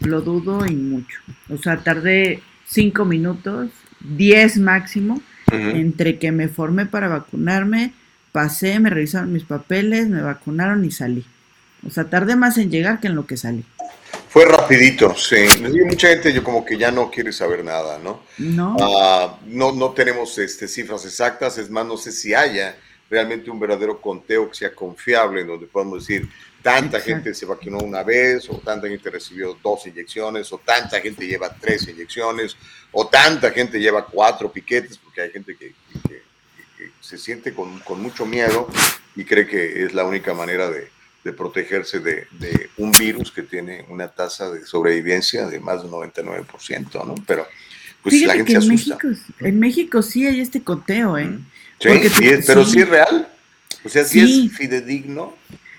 [0.00, 1.18] Lo dudo y mucho.
[1.48, 3.70] O sea, tardé cinco minutos,
[4.00, 5.20] diez máximo,
[5.50, 7.92] entre que me formé para vacunarme,
[8.32, 11.24] pasé, me revisaron mis papeles, me vacunaron y salí.
[11.86, 13.64] O sea, tardé más en llegar que en lo que salí.
[14.28, 15.46] Fue rapidito, sí.
[15.84, 18.22] Mucha gente yo como que ya no quiere saber nada, ¿no?
[18.38, 18.76] No.
[18.80, 22.76] Ah, no, no tenemos este, cifras exactas, es más, no sé si haya
[23.08, 26.28] realmente un verdadero conteo que sea confiable, en donde podamos decir,
[26.62, 31.26] tanta gente se vacunó una vez, o tanta gente recibió dos inyecciones, o tanta gente
[31.26, 32.56] lleva tres inyecciones,
[32.90, 35.74] o tanta gente lleva cuatro piquetes, porque hay gente que,
[37.00, 38.68] se siente con, con, mucho miedo
[39.14, 40.90] y cree que es la única manera de,
[41.26, 45.90] de protegerse de, de, un virus que tiene una tasa de sobrevivencia de más del
[45.90, 47.16] 99%, ¿no?
[47.26, 47.46] Pero
[48.02, 48.98] pues la gente se asusta.
[49.00, 49.08] En México,
[49.40, 51.36] en México sí hay este conteo, ¿eh?
[51.80, 52.78] Sí, sí pero sí.
[52.78, 53.28] es real.
[53.84, 55.34] O sea, sí, es fidedigno.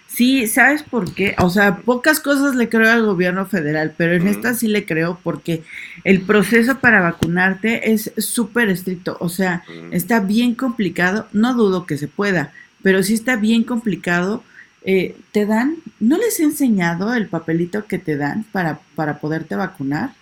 [0.07, 1.35] Sí, ¿sabes por qué?
[1.37, 5.19] O sea, pocas cosas le creo al gobierno federal, pero en esta sí le creo
[5.23, 5.63] porque
[6.03, 9.15] el proceso para vacunarte es súper estricto.
[9.19, 11.27] O sea, está bien complicado.
[11.31, 14.43] No dudo que se pueda, pero sí está bien complicado.
[14.89, 19.55] Eh, te dan, ¿no les he enseñado el papelito que te dan para, para poderte
[19.55, 20.13] vacunar?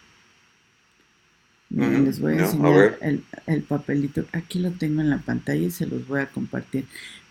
[1.69, 4.25] les voy a enseñar el, el, papelito.
[4.31, 6.85] Aquí lo tengo en la pantalla y se los voy a compartir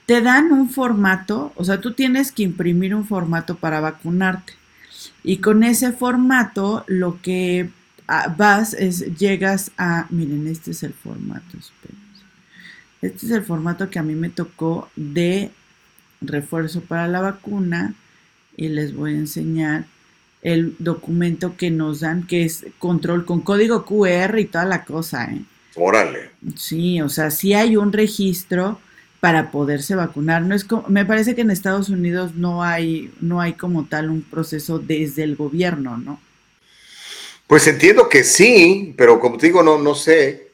[0.07, 4.53] te dan un formato, o sea, tú tienes que imprimir un formato para vacunarte.
[5.23, 7.71] Y con ese formato lo que
[8.07, 11.59] ah, vas es, llegas a, miren, este es el formato,
[13.01, 15.51] este es el formato que a mí me tocó de
[16.27, 17.95] refuerzo para la vacuna
[18.57, 19.87] y les voy a enseñar
[20.43, 25.25] el documento que nos dan, que es control con código QR y toda la cosa,
[25.25, 25.43] ¿eh?
[25.77, 26.31] Órale.
[26.57, 28.79] Sí, o sea, sí hay un registro
[29.21, 30.43] para poderse vacunar.
[30.43, 34.11] No es como, me parece que en Estados Unidos no hay, no hay como tal
[34.11, 36.21] un proceso desde el gobierno, ¿no?
[37.47, 40.51] Pues entiendo que sí, pero como te digo, no, no sé.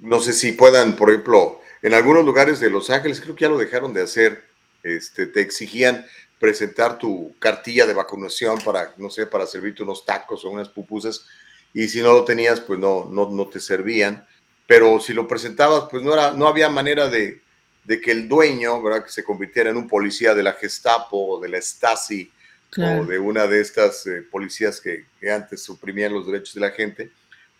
[0.00, 3.48] No sé si puedan, por ejemplo, en algunos lugares de Los Ángeles, creo que ya
[3.48, 4.44] lo dejaron de hacer.
[4.86, 6.06] Este, te exigían
[6.38, 11.26] presentar tu cartilla de vacunación para, no sé, para servirte unos tacos o unas pupusas.
[11.72, 14.26] Y si no lo tenías, pues no, no, no te servían.
[14.66, 17.42] Pero si lo presentabas, pues no, era, no había manera de,
[17.84, 19.04] de que el dueño, ¿verdad?
[19.04, 22.30] Que se convirtiera en un policía de la Gestapo o de la Stasi
[22.78, 27.10] o de una de estas eh, policías que, antes suprimían los derechos de la gente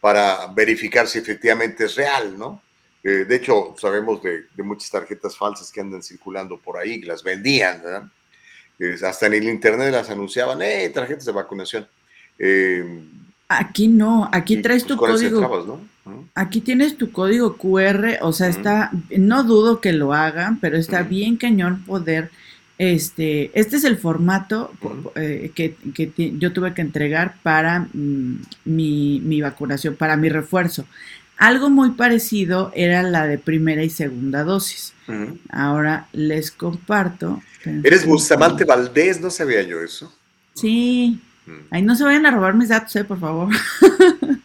[0.00, 2.62] para verificar si efectivamente es real, ¿no?
[3.08, 7.22] Eh, de hecho, sabemos de, muchas tarjetas falsas que andan circulando por ahí, que las
[7.22, 8.08] vendían, ¿verdad?
[9.06, 10.90] hasta en el internet las anunciaban, ¡eh!
[10.92, 11.86] Tarjetas de vacunación.
[12.36, 12.84] Eh,
[13.46, 15.40] aquí no, aquí traes pues tu código.
[16.04, 16.28] ¿no?
[16.34, 21.04] Aquí tienes tu código QR, o sea, está, no dudo que lo hagan, pero está
[21.04, 22.32] bien cañón poder,
[22.78, 24.70] este, este es el formato
[25.14, 25.76] eh, que,
[26.38, 30.84] yo tuve que entregar para mm, mi, vacunación, para mi refuerzo.
[31.36, 34.94] Algo muy parecido era la de primera y segunda dosis.
[35.50, 37.42] Ahora les comparto.
[37.64, 39.20] ¿Eres Bustamante Valdés?
[39.20, 40.12] No sabía yo eso.
[40.54, 41.20] Sí.
[41.70, 43.52] Ahí no se vayan a robar mis datos, eh, por favor.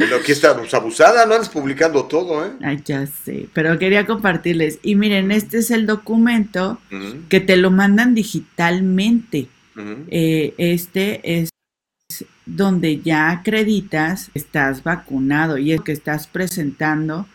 [0.00, 2.52] Pero aquí está pues, abusada, no andas publicando todo, ¿eh?
[2.62, 4.78] Ay, ya sé, pero quería compartirles.
[4.82, 6.80] Y miren, este es el documento
[7.28, 9.48] que te lo mandan digitalmente.
[10.08, 11.50] Eh, este es
[12.46, 17.26] donde ya acreditas, estás vacunado y es que estás presentando.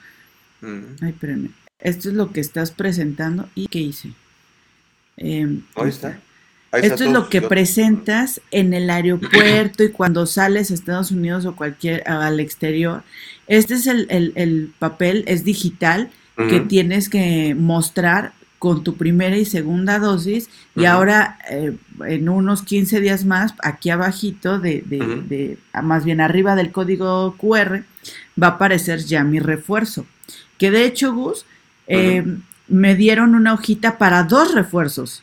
[0.61, 1.49] Ay, espérenme.
[1.79, 4.13] Esto es lo que estás presentando y ¿qué hice?
[5.17, 6.19] Em, Ahí está.
[6.71, 11.55] Esto es lo que presentas en el aeropuerto y cuando sales a Estados Unidos o
[11.55, 13.03] cualquier al exterior.
[13.47, 16.09] Este es el, papel, es digital,
[16.49, 18.33] que tienes que mostrar
[18.65, 23.91] con tu primera y segunda dosis y ahora eh, en unos 15 días más, aquí
[23.91, 27.83] abajito, de, de, más bien arriba del código QR,
[28.41, 30.07] va a aparecer ya mi refuerzo.
[30.57, 31.45] Que de hecho, Gus,
[31.85, 32.25] eh,
[32.67, 35.21] me dieron una hojita para dos refuerzos.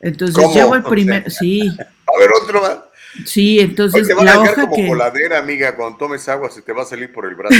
[0.00, 1.60] Entonces llevo el primer, sí.
[1.78, 2.78] A ver, otro más.
[3.26, 5.76] Sí, entonces te va la a hoja como que coladera, amiga.
[5.76, 7.54] Cuando tomes agua se te va a salir por el brazo.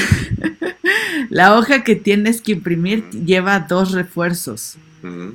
[1.31, 4.77] la hoja que tienes que imprimir lleva dos refuerzos,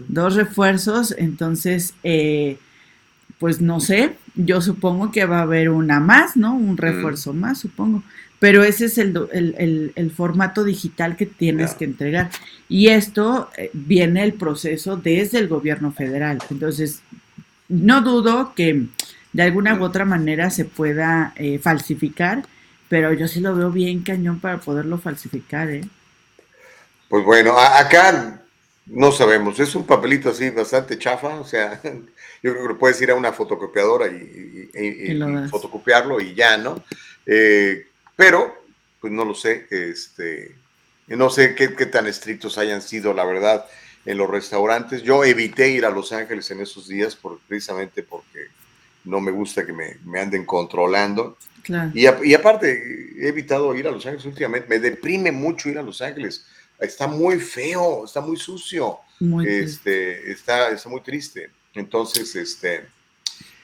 [0.07, 2.57] Dos refuerzos, entonces eh,
[3.39, 6.53] pues no sé, yo supongo que va a haber una más, ¿no?
[6.55, 8.03] Un refuerzo más, supongo.
[8.39, 12.29] Pero ese es el, el- el- el formato digital que tienes que entregar.
[12.69, 16.39] Y esto eh, viene el proceso desde el gobierno federal.
[16.49, 17.01] Entonces,
[17.69, 18.85] no dudo que
[19.33, 22.43] de alguna u otra manera se pueda eh, falsificar,
[22.89, 25.81] pero yo sí lo veo bien cañón para poderlo falsificar, ¿eh?
[27.09, 28.40] Pues bueno, acá
[28.93, 29.59] no sabemos.
[29.59, 31.39] Es un papelito así bastante chafa.
[31.39, 31.79] O sea,
[32.43, 35.09] yo creo que puedes ir a una fotocopiadora y, y-
[35.49, 36.83] fotocopiarlo y ya, ¿no?
[37.25, 38.63] Eh, pero,
[38.99, 39.65] pues no lo sé.
[39.69, 40.55] Este,
[41.07, 43.65] no sé qué, qué tan estrictos hayan sido, la verdad,
[44.05, 45.03] en los restaurantes.
[45.03, 48.47] Yo evité ir a Los Ángeles en esos días por, precisamente porque
[49.05, 51.37] no me gusta que me, me anden controlando.
[51.63, 51.91] Claro.
[51.93, 54.67] Y, a- y aparte, he evitado ir a Los Ángeles últimamente.
[54.67, 56.45] Me deprime mucho ir a Los Ángeles.
[56.81, 61.51] Está muy feo, está muy sucio, Muy este, está, está muy triste.
[61.75, 62.87] Entonces, este,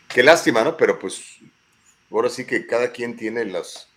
[0.08, 0.78] qué lástima, ¿no?
[0.78, 1.22] Pero pues
[2.12, 3.88] ahora sí que cada quien tiene las,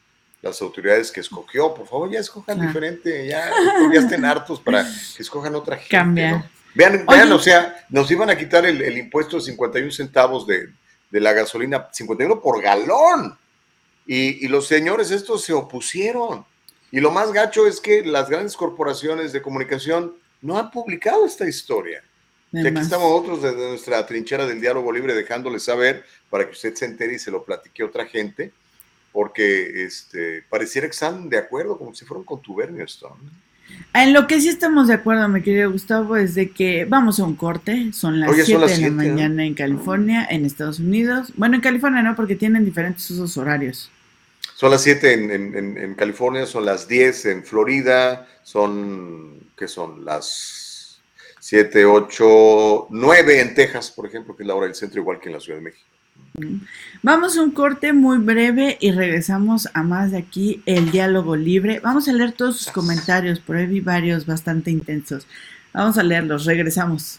[0.42, 1.74] las autoridades que escogió.
[1.74, 2.68] Por favor, ya escojan Claro.
[2.68, 3.50] diferente, ya,
[3.92, 4.84] ya estén hartos para
[5.16, 5.90] que escojan otra gente.
[5.96, 6.32] Cambiar.
[6.36, 6.50] ¿no?
[6.74, 7.18] Vean, Oye.
[7.18, 10.70] vean, o sea, nos iban a quitar el, el impuesto de 51 centavos de,
[11.10, 13.36] de la gasolina, 51 por galón.
[14.06, 16.44] Y, y los señores estos se opusieron.
[16.92, 21.48] Y lo más gacho es que las grandes corporaciones de comunicación no han publicado esta
[21.48, 22.02] historia.
[22.52, 26.74] Y aquí estamos nosotros desde nuestra trinchera del diálogo libre dejándoles saber para que usted
[26.74, 28.52] se entere y se lo platique a otra gente,
[29.12, 33.16] porque este, pareciera que están de acuerdo, como si fuera un contubernio esto.
[33.94, 37.24] En lo que sí estamos de acuerdo, mi querido Gustavo, es de que vamos a
[37.24, 37.92] un corte.
[37.92, 41.32] Son las Oye, 7 son las de la mañana en California, en Estados Unidos.
[41.36, 43.90] Bueno, en California no, porque tienen diferentes usos horarios.
[44.60, 49.66] Son las 7 en, en- en- en California, son las 10 en Florida, son, ¿qué
[49.66, 50.04] son?
[50.04, 51.00] Las
[51.40, 55.30] 7, 8, 9 en Texas, por ejemplo, que es la hora del centro, igual que
[55.30, 55.86] en la Ciudad de México.
[57.02, 61.80] Vamos a un corte muy breve y regresamos a más de aquí, el diálogo libre.
[61.80, 65.26] Vamos a leer todos sus comentarios, por ahí vi varios bastante intensos.
[65.72, 67.18] Vamos a leerlos, regresamos.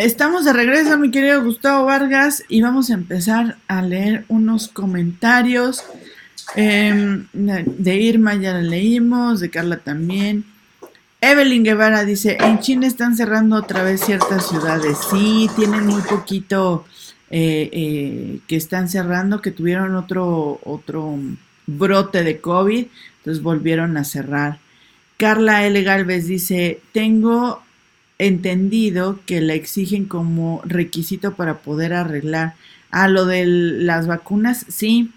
[0.00, 5.84] Estamos de regreso, mi querido Gustavo Vargas, y vamos a empezar a leer unos comentarios.
[6.56, 10.46] Em, de Irma ya la leímos, de Carla también.
[11.20, 14.96] Evelyn Guevara dice, en China están cerrando otra vez ciertas ciudades.
[15.10, 16.86] Sí, tienen muy poquito
[17.28, 21.18] eh, eh, que están cerrando, que tuvieron otro, otro
[21.66, 22.86] brote de COVID,
[23.18, 24.60] entonces volvieron a cerrar.
[25.18, 25.82] Carla L.
[25.82, 27.60] Galvez dice, tengo
[28.26, 32.54] entendido que la exigen como requisito para poder arreglar.
[32.90, 35.12] A lo de las vacunas, sí.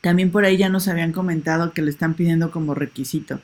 [0.00, 3.40] También por ahí ya nos habían comentado que le están pidiendo como requisito.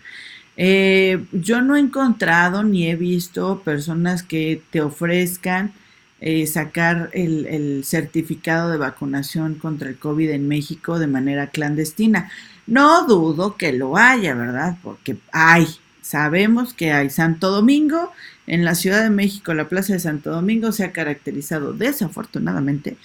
[0.57, 5.73] Eh, yo no he encontrado ni he visto personas que te ofrezcan
[6.21, 12.29] eh, sacar el, el certificado de vacunación contra el COVID en México de manera clandestina.
[12.67, 14.79] No dudo que lo haya, ¿verdad?
[14.83, 15.69] Porque hay,
[16.09, 18.13] sabemos que hay Santo Domingo,
[18.47, 22.97] en la Ciudad de México, la Plaza de Santo Domingo se ha caracterizado desafortunadamente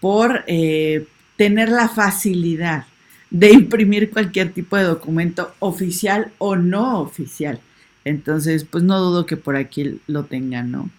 [0.00, 1.06] por eh,
[1.36, 2.86] tener la facilidad
[3.30, 7.60] de imprimir cualquier tipo de documento oficial o no oficial.
[8.04, 10.90] Entonces, pues no dudo que por aquí lo tengan, ¿no?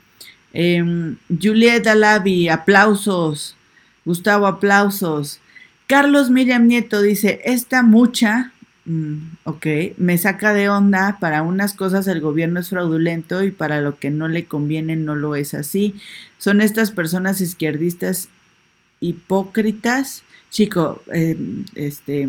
[0.53, 3.57] Eh, Juliet Alavi, aplausos.
[4.05, 5.41] Gustavo, aplausos.
[5.87, 8.53] Carlos Miriam Nieto dice, esta mucha,
[8.89, 9.65] mm, ok,
[9.97, 14.09] me saca de onda, para unas cosas el gobierno es fraudulento y para lo que
[14.09, 15.95] no le conviene no lo es así.
[16.37, 18.29] Son estas personas izquierdistas
[18.99, 20.23] hipócritas.
[20.49, 21.37] Chico, eh,
[21.75, 22.27] este,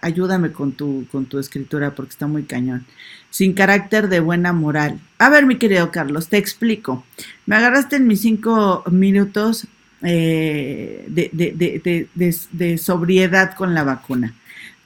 [0.00, 2.86] ayúdame con tu, con tu escritura porque está muy cañón.
[3.30, 4.98] Sin carácter de buena moral.
[5.18, 7.04] A ver, mi querido Carlos, te explico.
[7.46, 9.68] Me agarraste en mis cinco minutos
[10.02, 14.34] eh, de, sobriedad con la vacuna.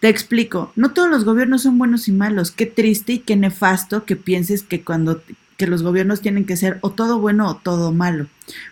[0.05, 2.51] Te explico, no todos los gobiernos son buenos y malos.
[2.51, 5.23] Qué triste y qué nefasto que pienses que cuando
[5.57, 8.27] que los gobiernos tienen que ser o todo bueno o todo malo.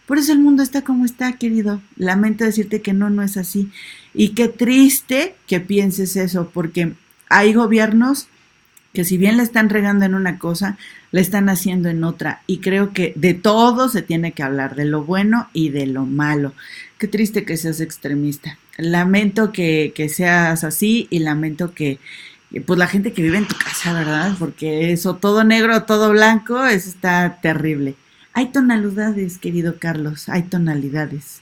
[0.05, 1.80] Por eso el mundo está como está, querido.
[1.97, 3.70] Lamento decirte que no, no es así.
[4.12, 6.93] Y qué triste que pienses eso, porque
[7.30, 8.28] hay gobiernos
[8.93, 10.76] que si bien le están regando en una cosa,
[11.12, 12.43] le están haciendo en otra.
[12.47, 16.05] Y creo que de todo se tiene que hablar, de lo bueno y de lo
[16.05, 16.53] malo.
[17.03, 18.59] Qué triste que seas extremista.
[18.78, 21.98] Lamento que, que seas así y lamento que,
[22.64, 24.36] pues la gente que vive en tu casa, ¿verdad?
[24.38, 27.96] Porque eso, todo negro, todo blanco, eso está terrible.
[28.34, 31.40] Hay tonalidades, querido Carlos, hay tonalidades.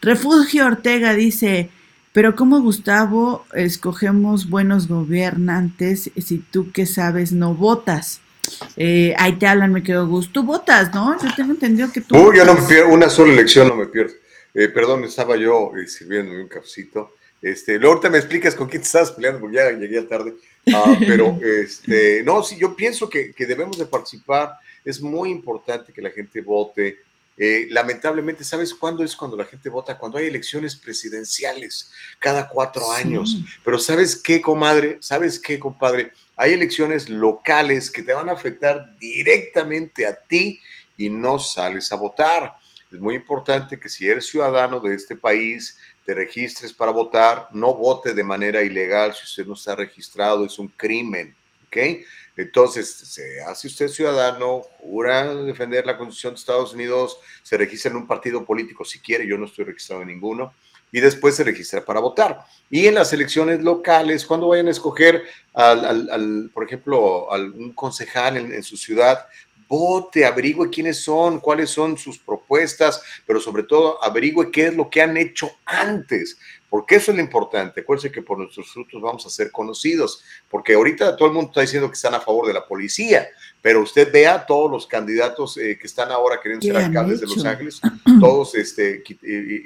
[0.00, 1.68] Refugio Ortega dice,
[2.14, 8.22] pero ¿cómo Gustavo escogemos buenos gobernantes si tú que sabes no votas?
[8.78, 10.32] Eh, ahí te hablan, me quedo gusto.
[10.32, 11.14] Tú votas, ¿no?
[11.22, 12.16] Yo tengo entendido que tú.
[12.16, 14.23] Uy, yo no me pierdo, una sola elección no me pierdo.
[14.54, 17.16] Eh, perdón, estaba yo eh, sirviéndome un cafecito.
[17.42, 20.34] Este, luego ahorita me explicas con quién te estás peleando, porque ya llegué tarde.
[20.72, 24.54] Ah, pero, este, no, sí, yo pienso que, que, debemos de participar.
[24.84, 27.00] Es muy importante que la gente vote.
[27.36, 29.98] Eh, lamentablemente, ¿sabes cuándo es cuando la gente vota?
[29.98, 33.38] Cuando hay elecciones presidenciales, cada cuatro años.
[33.64, 34.98] Pero ¿sabes qué, comadre?
[35.00, 36.12] ¿Sabes qué, compadre?
[36.36, 40.60] Hay elecciones locales que te van a afectar directamente a ti
[40.96, 42.54] y no sales a votar.
[42.94, 45.76] Es muy importante que si eres ciudadano de este país,
[46.06, 50.60] te registres para votar, no vote de manera ilegal si usted no está registrado, es
[50.60, 51.34] un crimen,
[51.66, 51.76] ¿ok?
[52.36, 57.96] Entonces, se hace usted ciudadano, jura defender la Constitución de Estados Unidos, se registra en
[57.96, 60.54] un partido político si quiere, yo no estoy registrado en ninguno,
[60.92, 62.44] y después se registra para votar.
[62.70, 68.54] Y en las elecciones locales, cuando vayan a escoger, al, por ejemplo, algún concejal en,
[68.54, 69.26] en su ciudad,
[69.68, 74.88] vote, averigüe quiénes son, cuáles son sus propuestas, pero sobre todo averigüe qué es lo
[74.88, 76.38] que han hecho antes,
[76.68, 77.80] porque eso es lo importante.
[77.80, 81.60] Acuérdense que por nuestros frutos vamos a ser conocidos, porque ahorita todo el mundo está
[81.62, 83.28] diciendo que están a favor de la policía,
[83.64, 87.42] pero usted vea todos los candidatos eh, que están ahora queriendo ser alcaldes de Los
[87.46, 87.80] Ángeles,
[88.20, 89.02] todos este,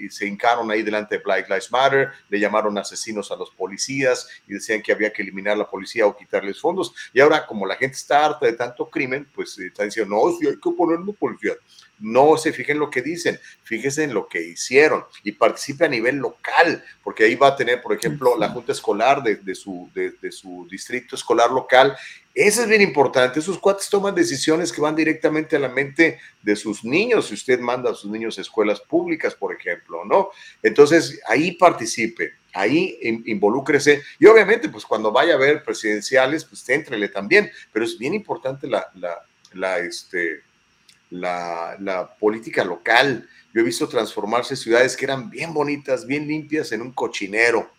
[0.08, 4.54] se hincaron ahí delante de Black Lives Matter, le llamaron asesinos a los policías y
[4.54, 6.94] decían que había que eliminar la policía o quitarles fondos.
[7.12, 10.30] Y ahora, como la gente está harta de tanto crimen, pues eh, están diciendo, no,
[10.38, 11.54] sí hay que ponerle policía.
[11.98, 15.88] No se fijen en lo que dicen, fíjense en lo que hicieron y participe a
[15.88, 20.30] nivel local, porque ahí va a tener, por ejemplo, la junta escolar de, su, de,
[20.30, 21.96] su distrito escolar local.
[22.40, 23.40] Eso es bien importante.
[23.40, 27.26] Esos cuates toman decisiones que van directamente a la mente de sus niños.
[27.26, 30.30] Si usted manda a sus niños a escuelas públicas, por ejemplo, ¿no?
[30.62, 37.08] Entonces, ahí participe ahí involúcrese y obviamente pues cuando vaya a ver presidenciales pues éntrele
[37.08, 39.22] también, pero es bien importante la, la,
[39.52, 40.42] la, este,
[41.10, 43.28] la, política local.
[43.54, 47.70] Yo he visto transformarse ciudades que eran bien bonitas, bien limpias, en un cochinero.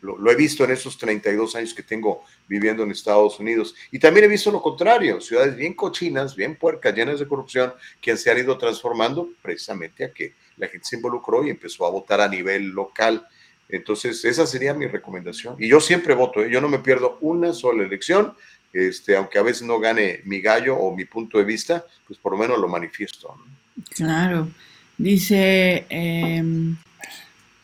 [0.00, 3.74] Lo, he visto en esos 32 años que tengo viviendo en Estados Unidos.
[3.90, 8.16] Y también he visto lo contrario, ciudades bien cochinas, bien puercas, llenas de corrupción, que
[8.16, 12.20] se han ido transformando precisamente a que la gente se involucró y empezó a votar
[12.20, 13.26] a nivel local.
[13.68, 15.56] Entonces, esa sería mi recomendación.
[15.58, 16.50] Y yo siempre voto, ¿eh?
[16.50, 18.34] yo no me pierdo una sola elección
[18.72, 22.32] este, aunque a veces no gane mi gallo o mi punto de vista, pues por
[22.32, 23.34] lo menos lo manifiesto.
[23.90, 24.48] Claro.
[24.96, 26.76] Dice em,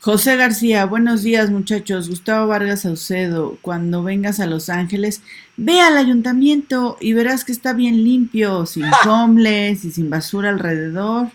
[0.04, 2.10] José García, buenos días muchachos.
[2.10, 5.22] Gustavo Vargas Saucedo, cuando vengas a Los Ángeles,
[5.56, 11.28] ve al ayuntamiento y verás que está bien limpio, sin homeless y sin basura alrededor.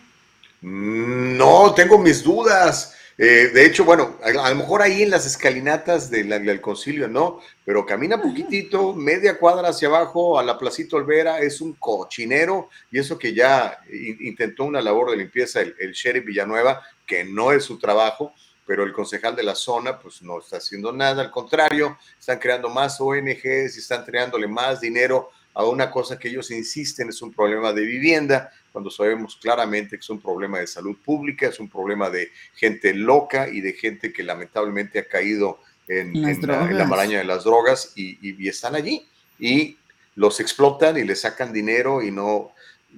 [0.61, 2.95] No, tengo mis dudas.
[3.17, 7.39] Eh, de hecho, bueno, a, lo mejor ahí en las escalinatas del concilio, ¿no?
[7.65, 12.99] Pero camina poquitito, media cuadra hacia abajo a la Placita Olvera, es un cochinero, y
[12.99, 13.79] eso que ya
[14.19, 18.31] intentó una labor de limpieza el, el sheriff Villanueva, que no es su trabajo,
[18.69, 22.69] pero el concejal de la zona pues no está haciendo nada, al contrario, están creando
[22.69, 27.33] más ONGs y están creándole más dinero a una cosa que ellos insisten es un
[27.33, 31.67] problema de vivienda, cuando sabemos claramente que es un problema de salud pública, es un
[31.67, 37.23] problema de gente loca y de gente que lamentablemente ha caído en, la, maraña de
[37.23, 39.07] las drogas y, están allí
[39.39, 39.79] y
[40.13, 42.51] los explotan y les sacan dinero y no...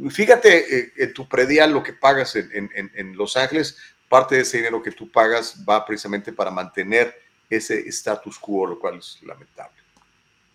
[0.10, 3.78] Fíjate eh, en tu predial lo que pagas en, en Los Ángeles,
[4.12, 7.16] parte de ese dinero que tú pagas va precisamente para mantener
[7.50, 9.78] ese status quo, lo cual es lamentable.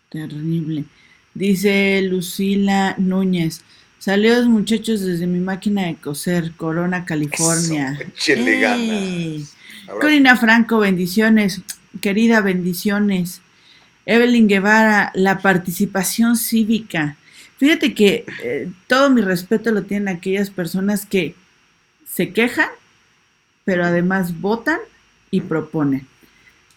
[0.09, 0.85] Terrible.
[1.33, 3.61] Dice Lucila Núñez.
[3.97, 7.97] Saludos muchachos desde mi máquina de coser, Corona, California.
[9.99, 11.61] Corina Franco, bendiciones.
[11.99, 13.41] Querida, bendiciones.
[14.05, 17.17] Evelyn Guevara, la participación cívica.
[17.57, 21.33] Fíjate que eh, todo mi respeto lo tienen aquellas personas que
[22.07, 22.69] se quejan,
[23.67, 24.79] pero además votan
[25.29, 26.07] y proponen.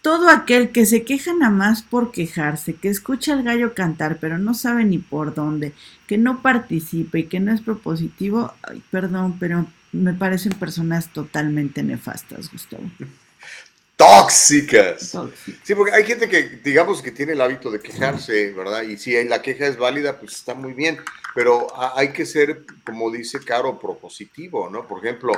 [0.03, 4.39] todo aquel que se queja nada más por quejarse, que escucha al gallo cantar pero
[4.39, 5.73] no sabe ni por dónde,
[6.07, 11.83] que no participa y que no es propositivo, ay, perdón, pero me parecen personas totalmente
[11.83, 12.85] nefastas, Gustavo.
[13.97, 15.15] Tóxicas.
[15.62, 18.83] Sí, porque hay gente que, digamos, que tiene el hábito de quejarse, ¿verdad?
[18.83, 20.99] Y si la queja es válida, pues está muy bien,
[21.35, 24.87] pero hay que ser, como dice Caro, propositivo, ¿no?
[24.87, 25.33] Por ejemplo,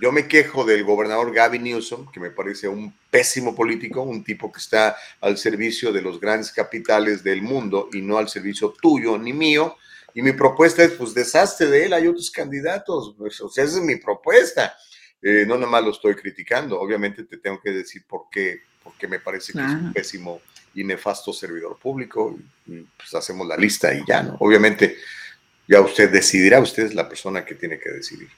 [0.00, 4.52] yo me quejo del gobernador Gavin Newsom, que me parece un pésimo político, un tipo
[4.52, 9.16] que está al servicio de los grandes capitales del mundo y no al servicio tuyo
[9.18, 9.76] ni mío.
[10.14, 13.14] Y mi propuesta es, pues, deshazte de él, hay otros candidatos.
[13.18, 14.74] Pues, o sea, esa es mi propuesta.
[15.22, 19.18] Eh, no nomás lo estoy criticando, obviamente te tengo que decir por qué, porque me
[19.18, 20.40] parece que es un pésimo
[20.74, 22.36] y nefasto servidor público.
[22.66, 24.36] Y, pues hacemos la lista y ya, ¿no?
[24.40, 24.96] Obviamente,
[25.66, 28.28] ya usted decidirá, usted es la persona que tiene que decidir.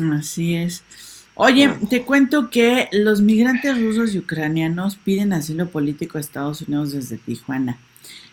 [0.00, 0.84] Así es.
[1.34, 6.92] Oye, te cuento que los migrantes rusos y ucranianos piden asilo político a Estados Unidos
[6.92, 7.78] desde Tijuana.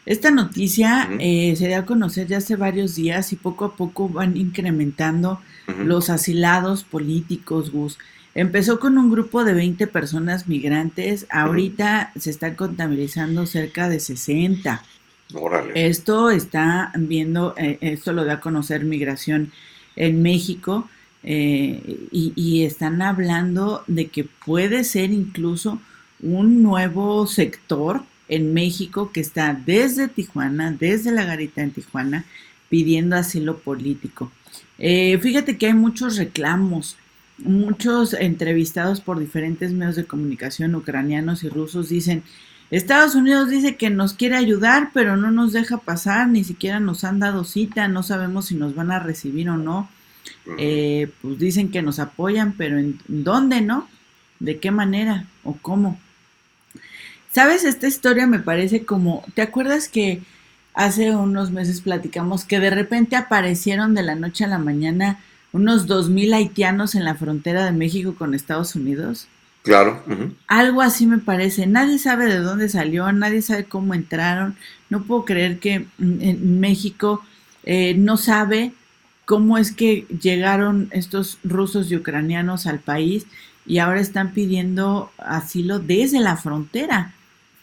[0.05, 4.07] Esta noticia eh, se dio a conocer ya hace varios días y poco a poco
[4.09, 7.97] van incrementando los asilados políticos, Gus.
[8.35, 14.83] Empezó con un grupo de 20 personas migrantes, ahorita se están contabilizando cerca de 60.
[15.73, 19.51] Esto está viendo, eh, esto lo da a conocer Migración
[19.95, 20.87] en México
[21.23, 25.79] eh, y, están hablando de que puede ser incluso
[26.21, 32.25] un nuevo sector en México que está desde Tijuana, desde la garita en Tijuana,
[32.69, 34.31] pidiendo asilo político.
[34.79, 36.97] Eh, fíjate que hay muchos reclamos,
[37.37, 42.23] muchos entrevistados por diferentes medios de comunicación ucranianos y rusos dicen,
[42.69, 47.03] Estados Unidos dice que nos quiere ayudar, pero no nos deja pasar, ni siquiera nos
[47.03, 49.89] han dado cita, no sabemos si nos van a recibir o no.
[50.57, 53.87] Eh, pues dicen que nos apoyan, pero ¿en dónde, no?
[54.39, 55.99] ¿De qué manera o cómo?
[57.31, 57.63] ¿Sabes?
[57.63, 60.21] Esta historia me parece como, ¿te acuerdas que
[60.73, 65.19] hace unos meses platicamos que de repente aparecieron de la noche a la mañana
[65.51, 69.27] unos 2.000 haitianos en la frontera de México con Estados Unidos?
[69.63, 70.03] Claro.
[70.47, 71.67] Algo así me parece.
[71.67, 74.57] Nadie sabe de dónde salió, nadie sabe cómo entraron.
[74.89, 77.23] No puedo creer que en México
[77.63, 78.73] eh, no sabe
[79.25, 83.25] cómo es que llegaron estos rusos y ucranianos al país
[83.65, 87.13] y ahora están pidiendo asilo desde la frontera,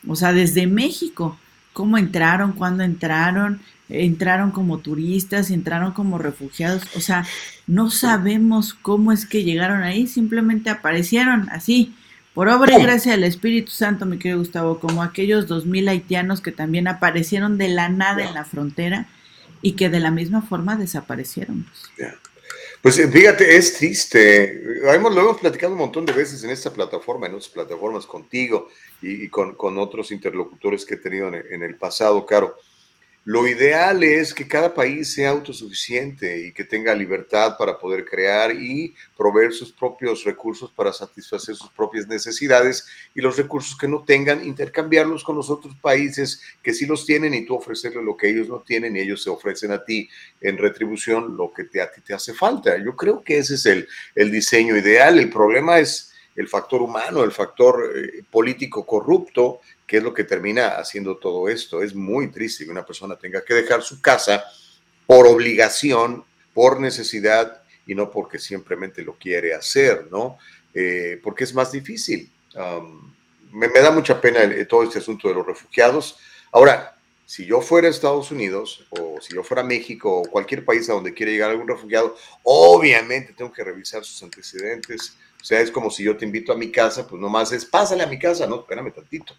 [0.07, 1.39] o sea, desde México.
[1.73, 2.53] ¿Cómo entraron?
[2.53, 3.61] ¿Cuándo entraron?
[3.89, 5.51] ¿Entraron como turistas?
[5.51, 6.83] ¿Entraron como refugiados?
[6.97, 7.27] O sea,
[7.67, 11.95] no sabemos cómo es que llegaron ahí, simplemente aparecieron así,
[12.35, 16.41] por obra y gracia del Espíritu Santo, mi querido Gustavo, como aquellos dos mil haitianos
[16.41, 19.09] que también aparecieron de la nada en la frontera
[19.63, 21.67] y que de la misma forma desaparecieron.
[22.83, 24.63] Pues eh, fíjate, es triste.
[24.83, 28.69] Lo hemos platicado un montón de veces en esta plataforma, en otras plataformas contigo
[29.03, 32.57] y, con, con, otros interlocutores que he tenido en, en el pasado, Caro.
[33.33, 38.51] Lo ideal es que cada país sea autosuficiente y que tenga libertad para poder crear
[38.51, 44.03] y proveer sus propios recursos para satisfacer sus propias necesidades y los recursos que no
[44.03, 48.31] tengan, intercambiarlos con los otros países que sí los tienen y tú ofrecerles lo que
[48.31, 50.09] ellos no tienen y ellos se ofrecen a ti
[50.41, 52.79] en retribución lo que te, a ti te hace falta.
[52.85, 53.87] Yo creo que ese es el,
[54.17, 55.21] el diseño ideal.
[55.21, 59.61] El problema es el factor humano, el factor eh, político corrupto
[59.91, 61.83] ¿Qué es lo que termina haciendo todo esto?
[61.83, 64.45] Es muy triste que una persona tenga que dejar su casa
[65.05, 70.39] por obligación, por necesidad y no porque simplemente lo quiere hacer, ¿no?
[70.73, 72.31] Eh, porque es más difícil.
[73.51, 76.21] me, da mucha pena todo este asunto de los refugiados.
[76.53, 76.97] Ahora,
[77.27, 80.89] si yo fuera a Estados Unidos o si yo fuera a México o cualquier país
[80.89, 82.15] a donde quiera llegar algún refugiado,
[82.45, 85.17] obviamente tengo que revisar sus antecedentes.
[85.43, 88.05] O sea, es como si yo te invito a mi casa, pues nomás es, pásale
[88.05, 89.35] a mi casa, no, espérame tantito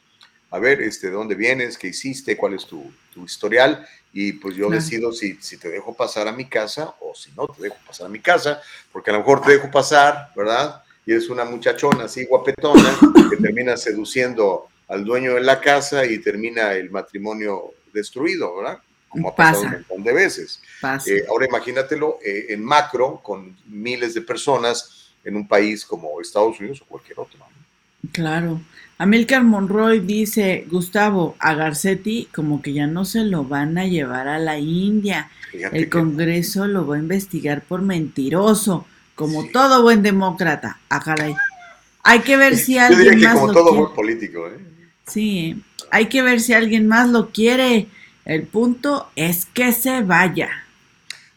[0.52, 1.78] a ver, este, ¿de dónde vienes?
[1.78, 2.36] ¿Qué hiciste?
[2.36, 2.92] ¿Cuál es tu,
[3.26, 3.88] historial?
[4.14, 7.48] Y pues yo decido si, si, te dejo pasar a mi casa o si no
[7.48, 8.62] te dejo pasar a mi casa,
[8.92, 10.84] porque a lo mejor te dejo pasar, ¿verdad?
[11.06, 12.98] Y eres una muchachona así guapetona
[13.30, 18.80] que termina seduciendo al dueño de la casa y termina el matrimonio destruido, ¿verdad?
[19.08, 20.62] Como ha pasado un montón de veces.
[21.06, 26.60] Eh, ahora imagínatelo eh, en macro, con miles de personas en un país como Estados
[26.60, 27.40] Unidos o cualquier otro.
[28.12, 28.62] Claro.
[28.98, 34.28] Amilcar Monroy dice, Gustavo, a Garcetti como que ya no se lo van a llevar
[34.28, 35.32] a la India.
[35.54, 40.80] el Congreso lo va a investigar por mentiroso, como todo buen demócrata.
[40.90, 41.04] Ah,
[42.04, 44.60] Hay que ver si alguien más como todo buen político, ¿eh?
[45.08, 47.88] Sí, hay que ver si alguien más lo quiere.
[48.24, 50.50] El punto es que se vaya.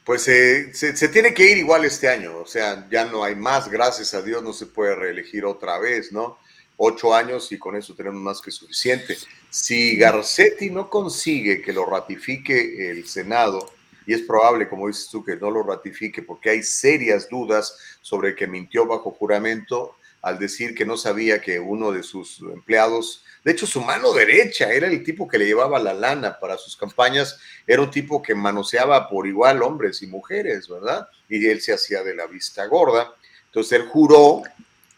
[0.05, 3.37] Pues eh, se, se, tiene que ir igual este año, o sea, ya no hay
[3.37, 6.39] más, gracias a Dios no se puede reelegir otra vez, ¿no?
[6.77, 9.17] Ocho años y con eso tenemos más que suficiente.
[9.51, 13.73] Si Garcetti no consigue que lo ratifique el Senado,
[14.07, 18.35] y es probable, como dices tú, que no lo ratifique porque hay serias dudas sobre
[18.35, 23.53] que mintió bajo juramento al decir que no sabía que uno de sus empleados, de
[23.53, 27.39] hecho su mano derecha era el tipo que le llevaba la lana para sus campañas,
[27.67, 31.09] era un tipo que manoseaba por igual hombres y mujeres, ¿verdad?
[31.29, 33.15] Y él se hacía de la vista gorda.
[33.47, 34.43] Entonces él juró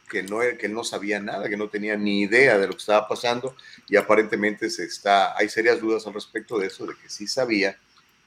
[0.08, 3.08] que no, que no sabía nada, que no tenía ni idea de lo que estaba
[3.08, 3.56] pasando
[3.88, 7.76] y aparentemente se está, hay serias dudas al respecto de eso, de que sí sabía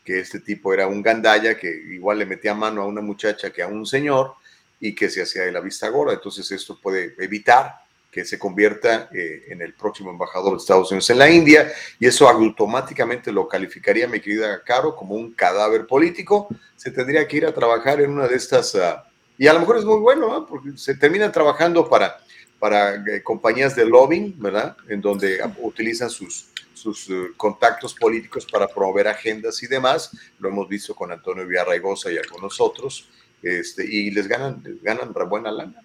[0.03, 3.61] que este tipo era un gandaya que igual le metía mano a una muchacha que
[3.61, 4.33] a un señor
[4.79, 6.13] y que se hacía de la vista gorda.
[6.13, 7.75] Entonces esto puede evitar
[8.11, 12.07] que se convierta eh, en el próximo embajador de Estados Unidos en la India y
[12.07, 16.47] eso automáticamente lo calificaría, mi querida Caro, como un cadáver político.
[16.75, 19.05] Se tendría que ir a trabajar en una de estas, ah,
[19.39, 22.17] y a lo mejor es muy bueno, porque se termina trabajando para,
[22.59, 24.75] para eh, compañías de lobbying, ¿verdad?
[24.89, 30.11] En donde utilizan sus, sus eh, contactos políticos para promover agendas y demás.
[30.39, 33.07] Lo hemos visto con Antonio Villarraigosa y algunos otros
[33.41, 35.81] este, y les ganan, ganan buena lana.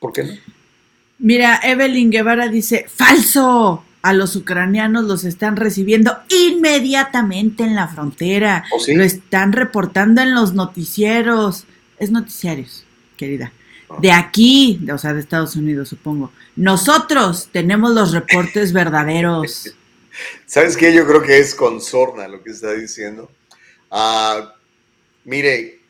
[0.00, 0.32] ¿Por qué no?
[1.18, 8.64] Mira, Evelyn Guevara dice, falso, a los ucranianos los están recibiendo inmediatamente en la frontera.
[8.72, 11.64] ¿Oh, Lo están reportando en los noticieros.
[11.98, 12.85] Es noticiarios,
[13.16, 13.52] querida.
[14.00, 16.32] De aquí, o sea, de Estados Unidos, supongo.
[16.56, 19.74] Nosotros tenemos los reportes verdaderos.
[20.46, 20.92] ¿Sabes qué?
[20.92, 23.30] Yo creo que es con sorna lo que está diciendo.
[23.90, 24.54] Ah,
[25.24, 25.80] mire,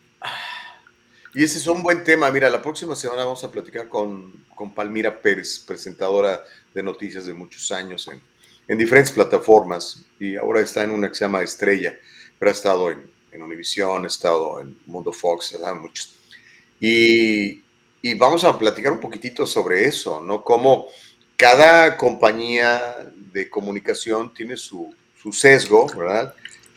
[1.37, 2.31] y ese es un buen tema.
[2.31, 6.43] Mira, la próxima semana vamos a platicar con, con Palmira Pérez, presentadora
[6.75, 8.21] de noticias de muchos años en,
[8.69, 10.05] en, diferentes plataformas.
[10.19, 11.95] Y ahora está en una que se llama Estrella,
[12.39, 16.16] pero ha estado en, en Univision, ha estado en Mundo Fox, muchos.
[16.81, 17.63] Y,
[18.03, 20.43] y vamos a platicar un poquitito sobre eso, ¿no?
[20.43, 20.87] Cómo
[21.37, 22.97] cada compañía
[23.33, 26.35] de comunicación tiene su, su sesgo, ¿verdad?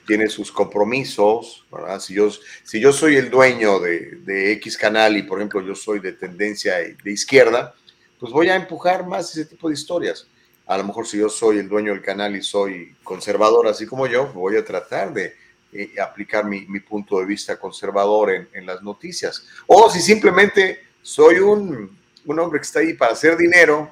[0.09, 1.99] tiene sus compromisos, ¿verdad?
[1.99, 2.31] Si yo,
[2.63, 6.13] si yo soy el dueño de, de, X canal y, por ejemplo, yo soy de
[6.13, 7.75] tendencia de izquierda,
[8.19, 10.25] pues voy a empujar más ese tipo de historias.
[10.65, 14.07] A lo mejor si yo soy el dueño del canal y soy conservador, así como
[14.07, 15.35] yo, voy a tratar de
[15.73, 19.45] eh, aplicar mi, punto de vista conservador en, en, las noticias.
[19.67, 23.91] O si simplemente soy un, un hombre que está ahí para hacer dinero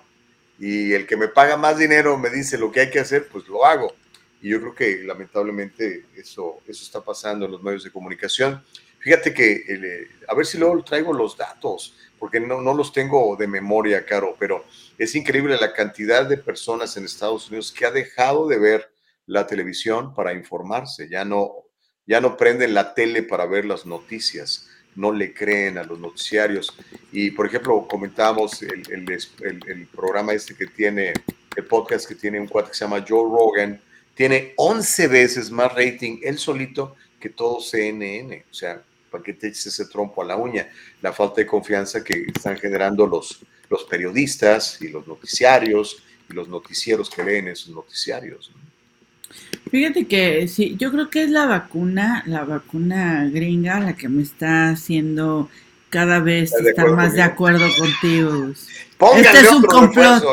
[0.59, 3.47] y el que me paga más dinero me dice lo que hay que hacer, pues
[3.47, 3.93] lo hago
[4.41, 8.63] y yo creo que lamentablemente eso, eso está pasando en los medios de comunicación.
[8.99, 13.35] Fíjate que, eh, a ver si luego traigo los datos, porque no, no los tengo
[13.35, 14.65] de memoria, Caro, pero
[14.97, 18.91] es increíble la cantidad de personas en Estados Unidos que ha dejado de ver
[19.25, 21.51] la televisión para informarse, ya no,
[22.07, 26.75] ya no prenden la tele para ver las noticias, no le creen a los noticiarios.
[27.11, 31.13] Y, por ejemplo, comentábamos el, el, programa este que tiene,
[31.55, 33.79] el podcast que tiene un cuate que se llama Joe Rogan,
[34.15, 38.45] tiene 11 veces más rating él solito que todo CNN.
[38.49, 38.81] O sea,
[39.11, 40.67] ¿para qué te eches ese trompo a la uña?
[41.01, 43.39] La falta de confianza que están generando los,
[43.69, 48.51] los periodistas y los noticiarios y los noticieros que leen esos noticiarios.
[49.69, 54.21] Fíjate que sí, yo creo que es la vacuna, la vacuna gringa la que me
[54.21, 55.49] está haciendo
[55.89, 58.51] cada vez estar más de acuerdo contigo.
[59.17, 60.23] este es un complot.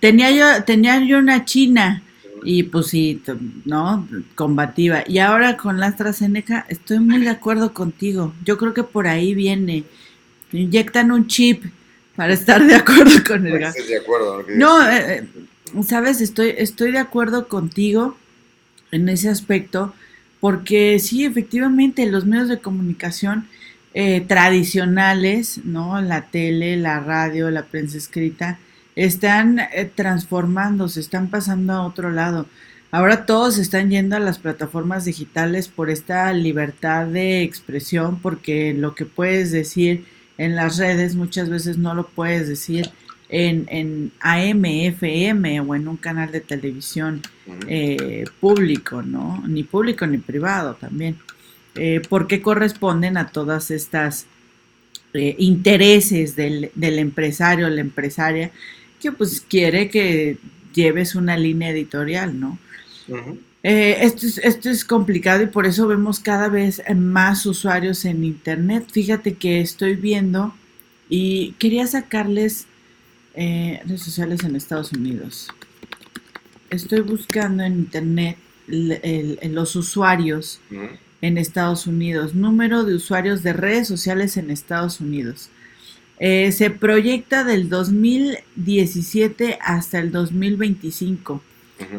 [0.00, 2.02] Tenía yo, tenía yo una china
[2.44, 3.22] y pues sí,
[3.64, 4.08] ¿no?
[4.34, 5.04] Combativa.
[5.06, 8.32] Y ahora con la AstraZeneca estoy muy de acuerdo contigo.
[8.44, 9.84] Yo creo que por ahí viene.
[10.50, 11.64] Inyectan un chip
[12.16, 13.74] para estar de acuerdo con el gas.
[13.74, 15.28] De acuerdo, no, eh,
[15.74, 18.16] eh, sabes, estoy, estoy de acuerdo contigo
[18.92, 19.94] en ese aspecto,
[20.40, 23.48] porque sí, efectivamente, los medios de comunicación
[23.94, 26.00] eh, tradicionales, ¿no?
[26.00, 28.58] La tele, la radio, la prensa escrita,
[28.96, 32.46] están eh, transformándose, están pasando a otro lado.
[32.90, 38.94] Ahora todos están yendo a las plataformas digitales por esta libertad de expresión, porque lo
[38.94, 40.04] que puedes decir
[40.36, 42.90] en las redes muchas veces no lo puedes decir
[43.32, 47.22] en, en AM, FM o en un canal de televisión
[47.66, 49.42] eh, público, ¿no?
[49.48, 51.16] Ni público ni privado también,
[51.74, 54.26] eh, porque corresponden a todas estas
[55.14, 58.50] intereses del, del empresario o la empresaria
[59.00, 60.38] que pues quiere que
[60.74, 62.58] lleves una línea editorial, ¿no?
[63.62, 68.24] eh, esto, es, esto es complicado y por eso vemos cada vez más usuarios en
[68.24, 68.86] Internet.
[68.90, 70.54] Fíjate que estoy viendo
[71.08, 72.66] y quería sacarles
[73.34, 75.48] eh, redes sociales en Estados Unidos.
[76.70, 78.36] Estoy buscando en Internet
[78.68, 80.60] el, el, los usuarios
[81.20, 85.50] en Estados Unidos, número de usuarios de redes sociales en Estados Unidos.
[86.18, 91.34] Eh, se proyecta del 2017 hasta el 2025.
[91.34, 91.42] Ujú.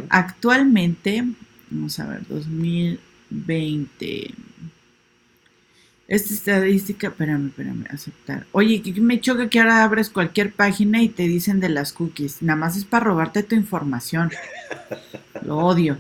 [0.09, 1.25] Actualmente,
[1.69, 4.33] vamos a ver, 2020.
[6.13, 8.45] Esta estadística, espérame, espérame, aceptar.
[8.51, 12.43] Oye, que me choca que ahora abres cualquier página y te dicen de las cookies.
[12.43, 14.29] Nada más es para robarte tu información.
[15.43, 15.99] Lo odio.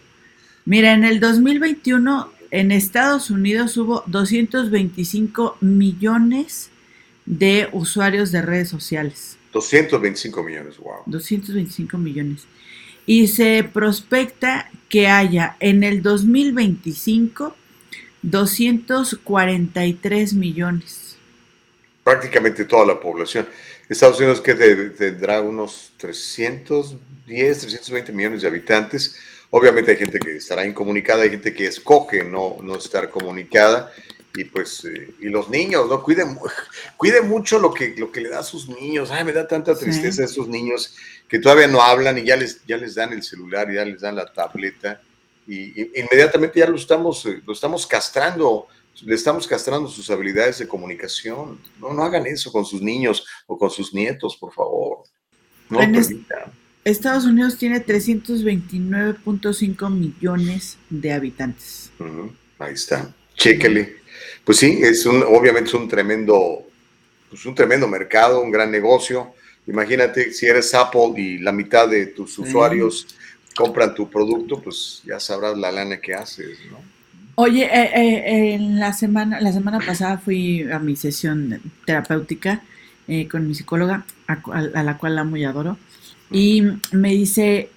[0.65, 6.69] Mira, en el 2021 en Estados Unidos hubo 225 millones
[7.25, 9.39] de usuarios de redes sociales.
[9.51, 11.01] 225 millones, wow.
[11.07, 12.43] 225 millones.
[13.07, 17.55] Y se prospecta que haya en el 2025
[18.23, 21.15] 243 millones.
[22.03, 23.47] Prácticamente toda la población.
[23.87, 29.17] Estados Unidos que te- tendrá unos 310, 320 millones de habitantes.
[29.51, 33.91] Obviamente hay gente que estará incomunicada, hay gente que escoge no, no estar comunicada.
[34.35, 36.01] Y pues, eh, y los niños, ¿no?
[36.01, 36.41] Cuiden, mu-
[36.97, 39.11] cuiden mucho lo que, lo que le da a sus niños.
[39.11, 39.85] Ay, me da tanta Sí.
[39.85, 40.95] tristeza a esos niños
[41.27, 44.15] que todavía no hablan y ya les, ya les dan el celular, ya les dan
[44.15, 45.01] la tableta.
[45.47, 48.67] Y, inmediatamente ya lo estamos, eh, lo estamos castrando,
[49.01, 51.59] le estamos castrando sus habilidades de comunicación.
[51.79, 55.03] No, no hagan eso con sus niños o con sus nietos, por favor.
[55.69, 56.51] No permitan.
[56.83, 61.91] Estados Unidos tiene 329.5 millones de habitantes.
[62.59, 63.15] Ahí está.
[63.35, 64.03] Chéquele.
[64.43, 66.67] Pues sí, es un, obviamente es un tremendo,
[67.29, 69.33] pues un tremendo mercado, un gran negocio.
[69.65, 73.07] Imagínate si eres Apple y la mitad de tus usuarios
[73.55, 76.77] compran tu producto, pues ya sabrás la lana que haces, ¿no?
[77.35, 82.61] Oye, eh, eh, en la semana, la semana pasada fui a mi sesión terapéutica
[83.07, 85.77] eh, con mi psicóloga, a, a- la cual amo y adoro,
[86.31, 87.69] y me dice,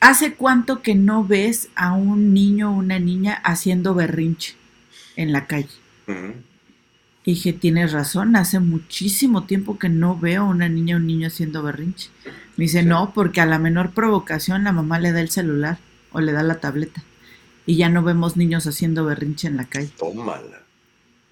[0.00, 4.54] ¿hace cuánto que no ves a un niño o una niña haciendo berrinche
[5.16, 5.68] en la calle?
[7.26, 11.06] Y dije, tienes razón, hace muchísimo tiempo que no veo a una niña o un
[11.08, 12.08] niño haciendo berrinche.
[12.56, 12.86] Me dice, Sí.
[12.86, 15.78] no, porque a la menor provocación la mamá le da el celular
[16.12, 17.02] o le da la tableta.
[17.66, 19.90] Y ya no vemos niños haciendo berrinche en la calle.
[19.98, 20.62] Tómala.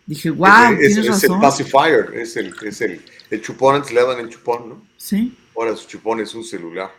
[0.05, 1.41] Dije, wow, es, es- tienes es el razón.
[1.41, 3.01] pacifier, es el, es el,
[3.31, 4.83] el chupón, antes le daban el chupón, ¿no?
[4.99, 5.35] Sí.
[5.57, 6.91] Ahora su chupón es un celular.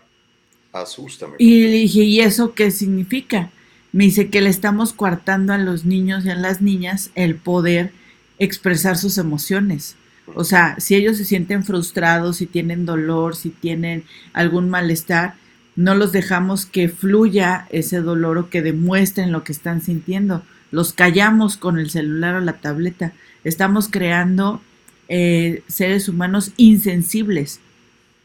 [0.71, 1.35] Asústame.
[1.37, 3.51] Y le dije, ¿y eso qué significa?
[3.91, 7.91] Me dice que le estamos coartando a los niños y a las niñas el poder
[8.39, 9.95] expresar sus emociones.
[10.33, 14.03] O sea, si ellos se sienten frustrados, si tienen dolor, si tienen
[14.33, 15.35] algún malestar,
[15.75, 20.43] no los dejamos que fluya ese dolor o que demuestren lo que están sintiendo.
[20.71, 23.13] Los callamos con el celular o la tableta.
[23.43, 24.61] Estamos creando
[25.09, 27.59] eh, seres humanos insensibles.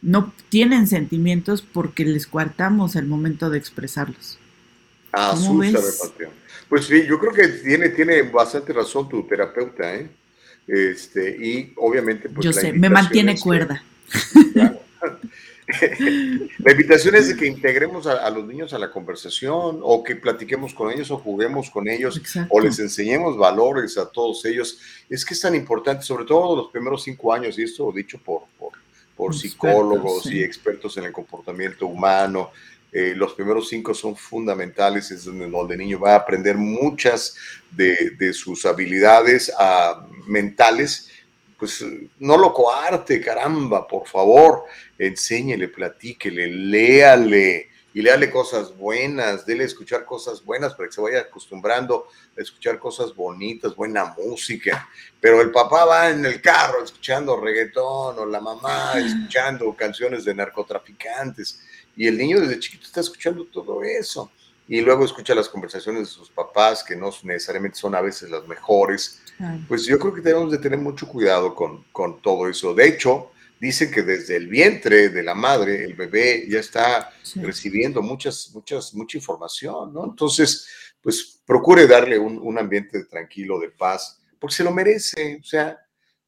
[0.01, 4.39] No tienen sentimientos porque les coartamos el momento de expresarlos.
[5.11, 6.13] ¿Cómo Asústame, ves?
[6.71, 10.09] Pues sí, yo creo que tiene, tiene bastante razón tu terapeuta, ¿eh?
[10.69, 13.83] Este, y obviamente, pues Yo sé, me mantiene es cuerda.
[14.53, 14.81] Claro.
[16.59, 20.17] La invitación es de que integremos a, a los niños a la conversación o que
[20.17, 22.55] platiquemos con ellos o juguemos con ellos Exacto.
[22.55, 24.79] o les enseñemos valores a todos ellos.
[25.09, 28.43] Es que es tan importante, sobre todo los primeros cinco años, y esto dicho por,
[28.59, 28.73] por,
[29.17, 30.39] por Expertos, psicólogos sí.
[30.39, 32.51] y expertos en el comportamiento humano.
[32.93, 37.37] Eh, los primeros cinco son fundamentales, es donde, el niño va a aprender muchas
[37.71, 41.09] de, de sus habilidades ah, mentales.
[41.59, 41.85] Pues
[42.19, 44.65] no lo coarte, caramba, por favor,
[44.99, 51.01] enséñele, platíquele, léale y léale cosas buenas, dele a escuchar cosas buenas para que se
[51.01, 52.07] vaya acostumbrando
[52.37, 54.89] a escuchar cosas bonitas, buena música.
[55.21, 60.35] Pero el papá va en el carro escuchando reggaetón o la mamá escuchando canciones de
[60.35, 61.61] narcotraficantes
[61.97, 64.31] y el niño desde chiquito está escuchando todo eso.
[64.69, 68.47] Y luego escucha las conversaciones de sus papás, que no necesariamente son a veces las
[68.47, 69.21] mejores.
[69.67, 72.73] Pues yo creo que tenemos de tener mucho cuidado con, con todo eso.
[72.73, 77.41] De hecho, dicen que desde el vientre de la madre, el bebé ya está Sí.
[77.43, 80.05] recibiendo muchas, muchas, mucha información, ¿no?
[80.05, 80.67] Entonces,
[81.03, 85.39] pues procure darle un, un ambiente tranquilo, de paz, porque se lo merece.
[85.41, 85.79] O sea,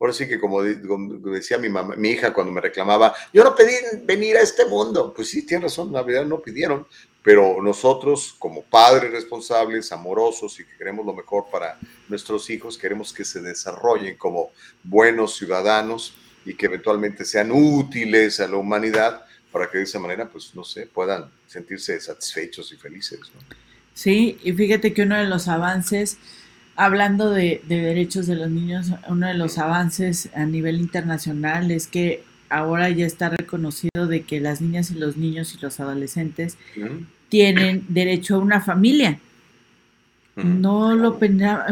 [0.03, 3.73] ahora sí que como, de- como decía mi hija cuando me reclamaba, yo no pedí
[4.03, 5.13] venir a este mundo.
[5.15, 6.89] Pues sí, tiene razón, la verdad no pidieron,
[7.23, 13.13] pero nosotros como padres responsables, amorosos y que queremos lo mejor para nuestros hijos, queremos
[13.13, 14.51] que se desarrollen como
[14.83, 16.15] buenos ciudadanos
[16.45, 20.65] y que eventualmente sean útiles a la humanidad para que de esa manera, pues, no
[20.65, 23.21] sé, puedan sentirse satisfechos y felices.
[23.95, 26.19] Sí, y fíjate que uno de los avances,
[26.77, 31.87] hablando de, de derechos de los niños, uno de los avances a nivel internacional es
[31.87, 36.59] que ahora ya está reconocido de que las niñas y los niños y los adolescentes
[37.29, 39.19] tienen derecho a una familia.
[40.37, 41.19] No lo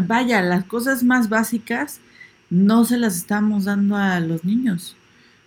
[0.07, 2.01] vaya, las cosas más básicas
[2.51, 4.97] no se las estamos dando a los niños.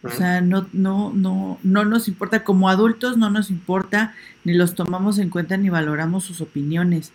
[0.03, 4.13] O sea, no, no, no, no nos importa, como adultos no nos importa,
[4.43, 7.11] ni los tomamos en cuenta ni valoramos sus opiniones.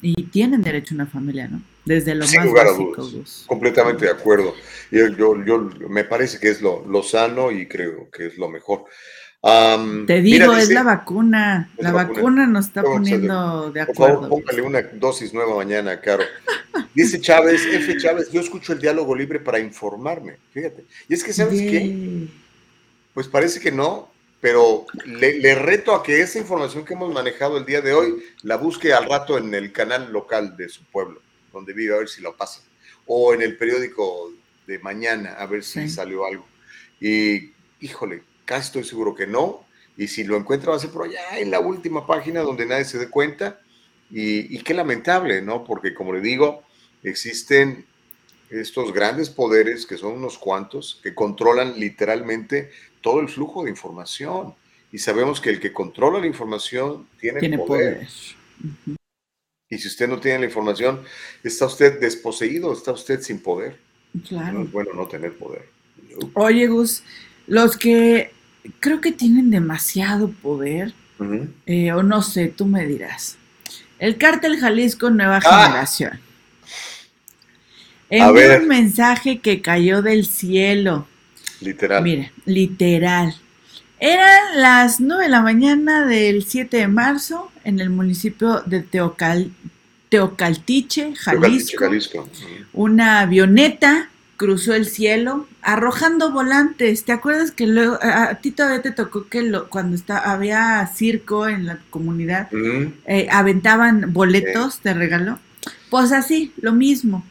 [0.00, 1.62] Y tienen derecho a una familia, ¿no?
[1.84, 2.94] Desde lo Sin más lugar a básico.
[3.02, 3.12] dudas.
[3.12, 3.44] Gus.
[3.46, 4.54] Completamente de acuerdo.
[4.90, 8.48] Yo, yo, yo- me parece que es lo, lo sano y creo que es lo
[8.48, 8.84] mejor.
[10.06, 11.70] Te mira, digo, es dice- la vacuna.
[11.76, 12.14] Es La vacuna.
[12.20, 14.28] vacuna nos está Vamos poniendo de Por favor, acuerdo.
[14.28, 16.22] póngale una dosis nueva mañana, Caro.
[16.94, 17.96] Dice Chávez, F.
[17.98, 20.36] Chávez, yo escucho el diálogo libre para informarme.
[20.52, 20.84] Fíjate.
[21.08, 22.28] Y es que, ¿sabes qué?
[23.14, 27.58] Pues parece que no, pero le, le reto a que esa información que hemos manejado
[27.58, 31.20] el día de hoy la busque al rato en el canal local de su pueblo,
[31.52, 32.62] donde vive, a ver si lo pasa.
[33.06, 34.32] O en el periódico
[34.66, 35.88] de mañana, a ver si Sí.
[35.88, 36.46] salió algo.
[37.00, 37.50] Y,
[37.80, 39.64] híjole, casi estoy seguro que no.
[39.96, 42.84] Y si lo encuentra, va a ser por allá en la última página donde nadie
[42.84, 43.60] se dé cuenta.
[44.10, 45.64] Y, y qué lamentable, ¿no?
[45.64, 46.62] Porque, como le digo,
[47.02, 47.84] existen
[48.50, 52.70] estos grandes poderes, que son unos cuantos, que controlan literalmente
[53.00, 54.54] todo el flujo de información.
[54.92, 58.06] Y sabemos que el que controla la información tiene, Tiene poder.
[59.72, 61.00] Y si usted no tiene la información,
[61.42, 63.78] está usted desposeído, está usted sin poder.
[64.12, 64.62] No Claro.
[64.64, 65.66] es bueno no tener poder.
[66.34, 67.02] Oye, Gus,
[67.46, 68.32] los que
[68.80, 70.92] creo que tienen demasiado poder,
[71.64, 73.38] eh, o no sé, tú me dirás.
[73.98, 75.64] El cártel Jalisco Nueva Ah.
[75.68, 76.20] Generación.
[78.10, 81.06] Envió un mensaje que cayó del cielo.
[81.62, 82.02] Literal.
[82.02, 83.34] Mira, literal.
[84.00, 89.50] Eran las 9 de la mañana del 7 de marzo en el municipio de Teocal,
[90.08, 91.84] Teocaltiche, Teocaltiche, Jalisco.
[91.84, 92.28] Jalisco.
[92.72, 97.04] Una avioneta cruzó el cielo arrojando volantes.
[97.04, 101.46] ¿Te acuerdas que luego a, ti todavía te tocó que lo- cuando está, había circo
[101.48, 102.48] en la comunidad
[103.06, 105.38] eh, aventaban boletos de regalo?
[105.90, 107.24] Pues así, lo mismo.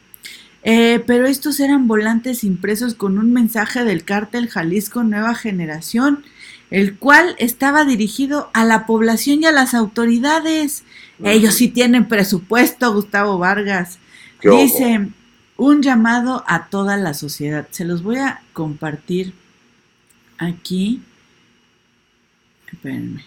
[0.64, 6.24] Eh, pero estos eran volantes impresos con un mensaje del cártel Jalisco Nueva Generación,
[6.72, 10.84] el cual estaba dirigido a la población y a las autoridades.
[11.22, 13.98] Ellos sí tienen presupuesto, Gustavo Vargas.
[14.40, 14.62] Qué ojo.
[14.62, 15.08] Dice
[15.58, 17.68] un llamado a toda la sociedad.
[17.70, 19.34] Se los voy a compartir
[20.38, 21.02] aquí.
[22.72, 23.26] Espérenme.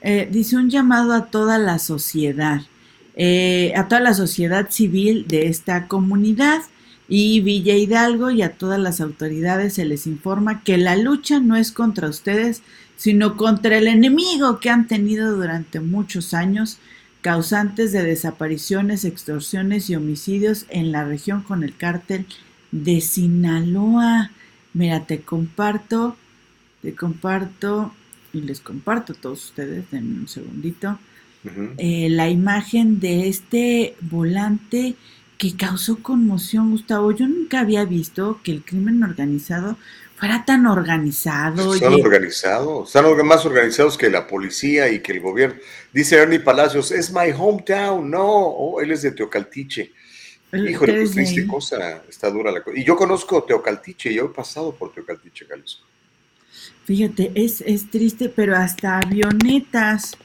[0.00, 2.62] Eh, dice un llamado a toda la sociedad,
[3.14, 6.62] eh, a toda la sociedad civil de esta comunidad
[7.08, 11.56] y Villa Hidalgo y a todas las autoridades se les informa que la lucha no
[11.56, 12.62] es contra ustedes,
[12.96, 16.78] sino contra el enemigo que han tenido durante muchos años,
[17.20, 22.26] causantes de desapariciones, extorsiones y homicidios en la región con el cártel
[22.72, 24.30] de Sinaloa.
[24.74, 26.16] Mira, te comparto,
[26.82, 27.92] te comparto
[28.32, 30.98] y les comparto a todos ustedes, denme un segundito,
[31.78, 34.96] eh, la imagen de este volante
[35.38, 37.12] que causó conmoción, Gustavo.
[37.12, 39.76] Yo nunca había visto que el crimen organizado
[40.16, 41.74] fuera tan organizado.
[41.74, 42.02] Están oye.
[42.02, 45.56] organizados, están más organizados que la policía y que el gobierno.
[45.92, 48.10] Dice Ernie Palacios, es my hometown.
[48.10, 49.92] No, oh, él es de Teocaltiche.
[50.52, 51.46] Híjole, pues ustedes de triste ahí.
[51.46, 52.78] cosa, está dura la cosa.
[52.78, 55.84] Y yo conozco Teocaltiche, yo he pasado por Teocaltiche, Jalisco.
[56.84, 60.16] Fíjate, es, es triste, pero hasta avionetas.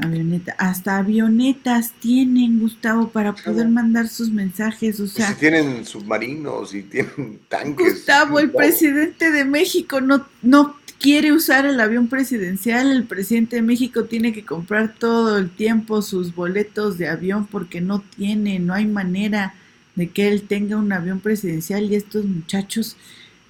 [0.00, 3.70] Avioneta, hasta avionetas tienen, Gustavo, para poder Claro.
[3.70, 5.00] mandar sus mensajes.
[5.00, 7.94] O Pues sea, si tienen submarinos y tienen tanques.
[7.94, 12.90] Gustavo, el presidente de México no, no quiere usar el avión presidencial.
[12.90, 17.80] El presidente de México tiene que comprar todo el tiempo sus boletos de avión porque
[17.80, 19.54] no tiene, no hay manera
[19.94, 22.96] de que él tenga un avión presidencial y estos muchachos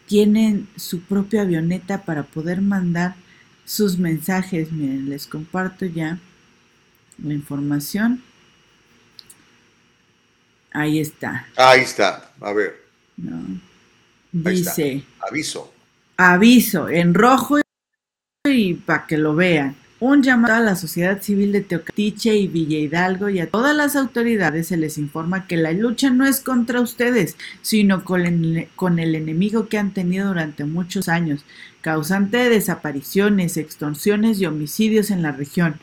[0.07, 3.15] tienen su propia avioneta para poder mandar
[3.69, 4.73] sus mensajes.
[4.73, 6.19] Miren, les comparto ya
[7.23, 8.23] la información.
[10.73, 11.47] Ahí está.
[11.57, 12.85] Ahí está, a ver,
[13.17, 13.61] ¿no?
[14.33, 15.73] Dice, aviso.
[16.17, 17.59] aviso en rojo
[18.45, 19.77] y para que lo vean.
[20.01, 23.97] Un llamado a la sociedad civil de Teocatiche y Villa Hidalgo y a todas las
[23.97, 29.01] autoridades se les informa que la lucha no es contra ustedes, sino con el, con
[29.01, 31.45] el enemigo que han tenido durante muchos años,
[31.89, 35.77] causante de desapariciones, extorsiones y homicidios en la región.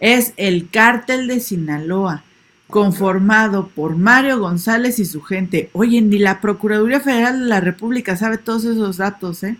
[0.00, 2.24] Es el cártel de Sinaloa,
[2.66, 5.70] conformado por Mario González y su gente.
[5.72, 9.56] Oye, ni la Procuraduría Federal de la República sabe todos esos datos, ¿eh?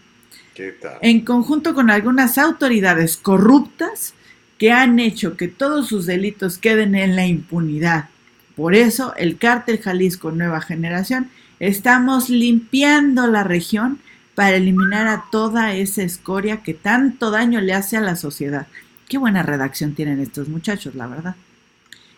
[0.55, 0.99] ¿Qué tal?
[1.01, 4.13] en conjunto con algunas autoridades corruptas
[4.59, 8.11] que han hecho que todos sus delitos queden en la impunidad.
[8.55, 13.99] Por eso, el cártel Jalisco Nueva Generación estamos limpiando la región
[14.37, 18.67] para eliminar a toda esa escoria que tanto daño le hace a la sociedad.
[19.09, 21.37] Qué buena redacción tienen estos muchachos, la verdad.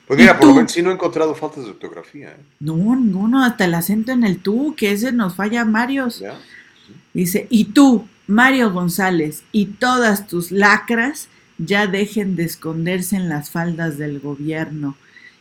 [0.05, 2.31] Pues mira, por lo menos sí no he encontrado faltas de ortografía.
[2.31, 2.36] ¿eh?
[2.59, 6.24] No, ninguno, hasta el acento en el tú, que ese nos falla Marios.
[7.15, 13.51] Dice, y tú, Mario González, y todas tus lacras ya dejen de esconderse en las
[13.51, 14.97] faldas del gobierno.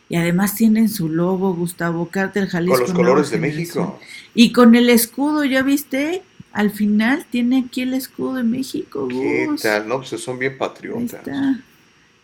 [0.09, 2.77] Y además tienen su logo, Gustavo Cártel Jalisco.
[2.77, 3.99] Con los colores de México.
[4.35, 6.21] Y con el escudo, ¿ya viste?
[6.57, 9.07] Al final tiene aquí el escudo de México.
[9.07, 9.87] ¿Qué tal?
[9.87, 11.21] No, pues son bien patriotas.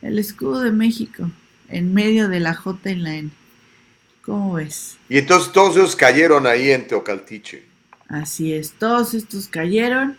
[0.02, 1.30] El escudo de México,
[1.70, 3.30] en medio de la J y la N.
[4.24, 4.98] ¿Cómo ves?
[5.08, 7.64] Y entonces todos ellos cayeron ahí en Teocaltiche.
[8.08, 10.18] Así es, todos estos cayeron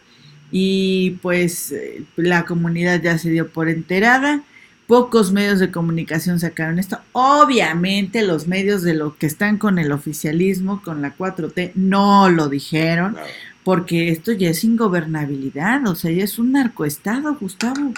[0.53, 4.45] y pues eh, la comunidad ya se dio por enterada.
[4.86, 7.01] Pocos medios de comunicación sacaron esto.
[7.11, 12.49] Obviamente los medios de lo que están con el oficialismo, con la 4T, no lo
[12.49, 13.16] dijeron,
[13.65, 17.93] porque esto ya es ingobernabilidad, o sea, ya es un narcoestado, Gustavo.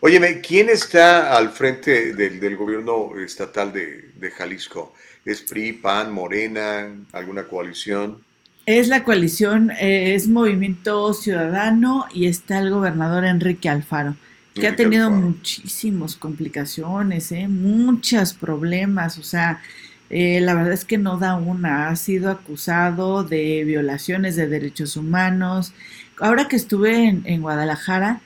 [0.00, 4.94] Óyeme, ¿quién está al frente del, gobierno estatal de, de Jalisco?
[5.24, 8.22] ¿Es PRI, PAN, Morena, alguna coalición?
[8.64, 14.14] Es la coalición, eh, es Movimiento Ciudadano y está el gobernador Enrique Alfaro,
[14.54, 19.62] que ha tenido muchísimas complicaciones, eh, muchos problemas, o sea,
[20.10, 24.96] eh, la verdad es que no da una, ha sido acusado de violaciones de derechos
[24.96, 25.72] humanos.
[26.18, 28.20] Ahora que estuve en, Guadalajara,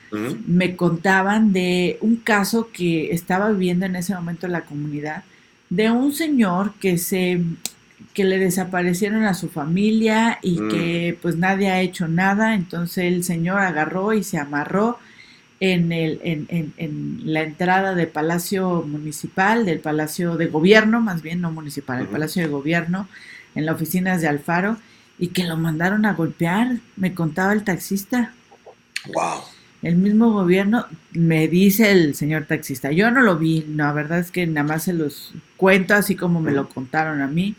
[0.47, 5.25] me contaban de un caso que estaba viviendo en ese momento la comunidad,
[5.69, 7.41] de un señor que se
[8.15, 10.69] que le desaparecieron a su familia y mm.
[10.69, 14.99] que pues nadie ha hecho nada, entonces el señor agarró y se amarró
[15.63, 21.41] en, el, en, en, la entrada del Palacio Municipal, del Palacio de Gobierno, más bien
[21.41, 23.07] no municipal, el Palacio de Gobierno,
[23.55, 24.77] en las oficinas de Alfaro,
[25.21, 28.35] y que lo mandaron a golpear, me contaba el taxista.
[29.15, 29.43] Wow.
[29.83, 34.19] El mismo gobierno, me dice el señor taxista, yo no lo vi, no, la verdad
[34.19, 37.55] es que nada más se los cuento así como me lo contaron a mí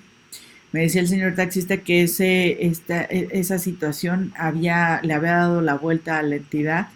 [0.73, 5.61] me decía el señor taxista que ese, esta, e, esa situación había, le había dado
[5.61, 6.87] la vuelta a la entidad,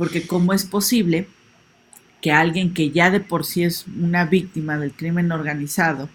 [0.00, 1.26] porque cómo es posible
[2.22, 6.08] que alguien que ya de por sí es una víctima del crimen organizado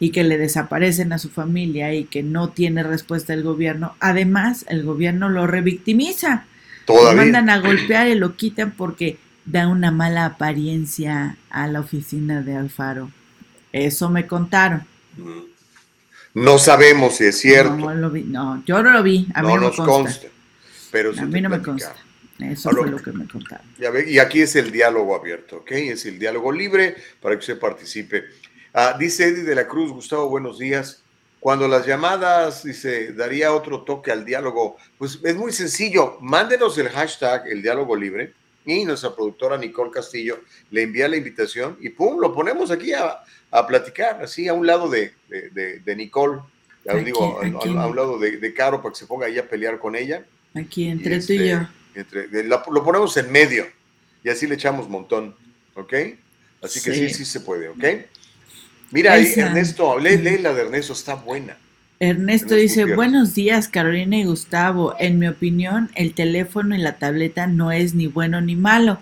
[0.00, 4.64] y que le desaparecen a su familia y que no tiene respuesta del gobierno, además
[4.70, 6.46] el gobierno lo revictimiza.
[6.86, 12.40] Lo mandan a golpear y lo quitan porque da una mala apariencia a la oficina
[12.40, 13.10] de Alfaro.
[13.74, 14.84] Eso me contaron.
[16.32, 17.76] No sabemos si es cierto.
[17.76, 18.22] No, lo vi.
[18.22, 19.28] no yo no lo vi.
[19.34, 20.28] A mí no, nos consta.
[20.90, 21.94] pero a mí no me consta.
[22.38, 23.66] Eso fue lo que me contaron.
[24.06, 25.72] y aquí es el diálogo abierto, ¿ok?
[25.72, 28.24] Es el diálogo libre para que usted participe.
[28.72, 31.02] Ah, dice Eddie de la Cruz, Gustavo, buenos días.
[31.40, 36.18] Cuando las llamadas, dice, daría otro toque al diálogo, pues es muy sencillo.
[36.20, 38.34] Mándenos el hashtag, el diálogo libre,
[38.66, 40.40] y nuestra productora Nicole Castillo
[40.70, 44.66] le envía la invitación y pum, lo ponemos aquí a, a platicar, así a un
[44.66, 46.42] lado de, de, Nicole,
[46.84, 49.96] ya digo, a, un lado de, Caro para que se ponga ahí a pelear con
[49.96, 50.24] ella.
[50.54, 51.50] Aquí, entre tú y
[51.98, 52.42] yo.
[52.44, 53.66] lo, ponemos en medio
[54.22, 55.34] y así le echamos montón,
[55.74, 55.94] ¿ok?
[56.62, 57.84] Así que sí, sí, se puede, ¿ok?
[58.90, 61.56] Mira, ahí, Ernesto, lee, lee la de Ernesto, está buena.
[62.00, 64.94] Ernesto dice, buenos días Carolina y Gustavo.
[65.00, 69.00] En mi opinión, el teléfono y la tableta no es ni bueno ni malo.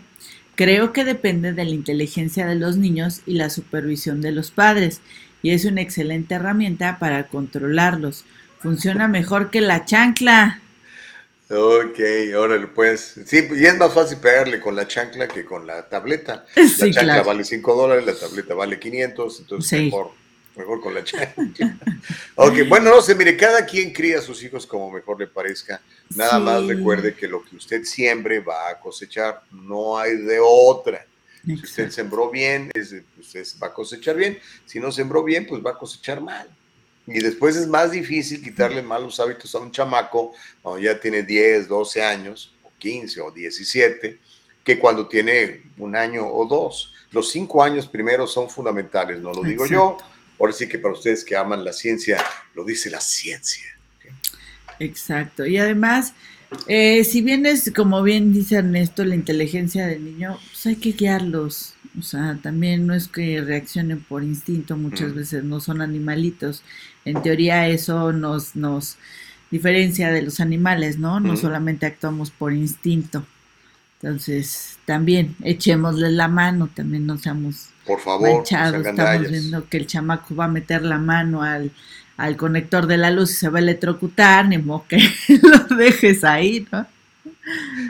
[0.55, 5.03] Creo que depende de la inteligencia de los niños y la supervisión de los padres,
[5.43, 8.25] y es una excelente herramienta para controlarlos.
[8.61, 10.63] Funciona mejor que la chancla.
[11.49, 12.01] Ok,
[12.37, 13.21] órale, pues.
[13.25, 16.45] Sí, y es más fácil pegarle con la chancla que con la tableta.
[16.57, 20.11] La chancla vale 5 dólares, la tableta vale 500, entonces mejor
[20.57, 21.77] mejor con la chancla.
[22.35, 25.81] ok, bueno, no sé, mire, cada quien cría a sus hijos como mejor le parezca.
[26.15, 31.07] Nada más recuerde que lo que usted siembre va a cosechar, no hay de otra.
[31.45, 34.37] Si usted sembró bien, usted va a cosechar bien.
[34.65, 36.49] Si no sembró bien, pues va a cosechar mal.
[37.07, 41.69] Y después es más difícil quitarle malos hábitos a un chamaco cuando ya tiene 10,
[41.69, 44.19] 12 años, o 15 o 17,
[44.65, 46.93] que cuando tiene un año o dos.
[47.13, 49.97] Los cinco años primero son fundamentales, no lo digo yo,
[50.39, 52.23] Ahora sí que para ustedes que aman la ciencia,
[52.55, 53.67] lo dice la ciencia.
[54.79, 55.47] Exacto.
[55.47, 56.13] Y además,
[56.67, 60.93] eh, si bien es, como bien dice Ernesto, la inteligencia del niño, pues hay que
[60.93, 61.75] guiarlos.
[61.99, 66.63] O sea, también no es que reaccionen por instinto, muchas veces no son animalitos.
[67.07, 68.99] En teoría eso nos, nos
[69.51, 71.21] diferencia de los animales, ¿no?
[71.21, 73.25] No solamente actuamos por instinto.
[74.03, 80.35] Entonces, también echémosle la mano, también no seamos por favor, Estamos viendo que el chamaco
[80.35, 81.71] va a meter la mano al,
[82.17, 84.99] al conector de la luz y se va a electrocutar, ni modo que
[85.43, 86.87] lo dejes ahí, ¿no?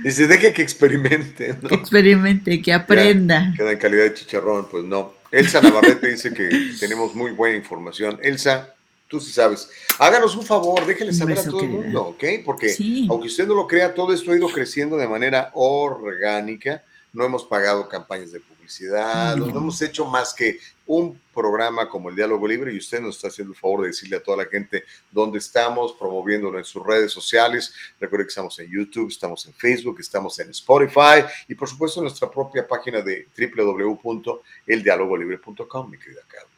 [0.05, 1.69] Dice, deje que experimente, ¿no?
[1.71, 3.55] Que experimente, que aprenda.
[3.57, 5.15] queda en calidad de chicharrón, pues no.
[5.31, 8.19] Elsa Navarrete dice que tenemos muy buena información.
[8.23, 8.76] Elsa,
[9.09, 9.69] tú sí sabes.
[9.99, 12.25] Háganos un favor, déjenle saber a todo el mundo, ¿ok?
[12.45, 12.75] Porque
[13.09, 16.85] aunque usted no lo crea, todo esto ha ido creciendo de manera orgánica.
[17.13, 19.49] No hemos pagado campañas de publicidad, no.
[19.49, 23.55] hemos hecho más que un programa como el Diálogo Libre y usted nos está haciendo
[23.55, 27.73] el favor de decirle a toda la gente dónde estamos, promoviéndolo en sus redes sociales.
[27.99, 32.05] Recuerde que estamos en YouTube, estamos en Facebook, estamos en Spotify y por supuesto en
[32.05, 36.56] nuestra propia página de www.eldialogolibre.com, mi querida Carla.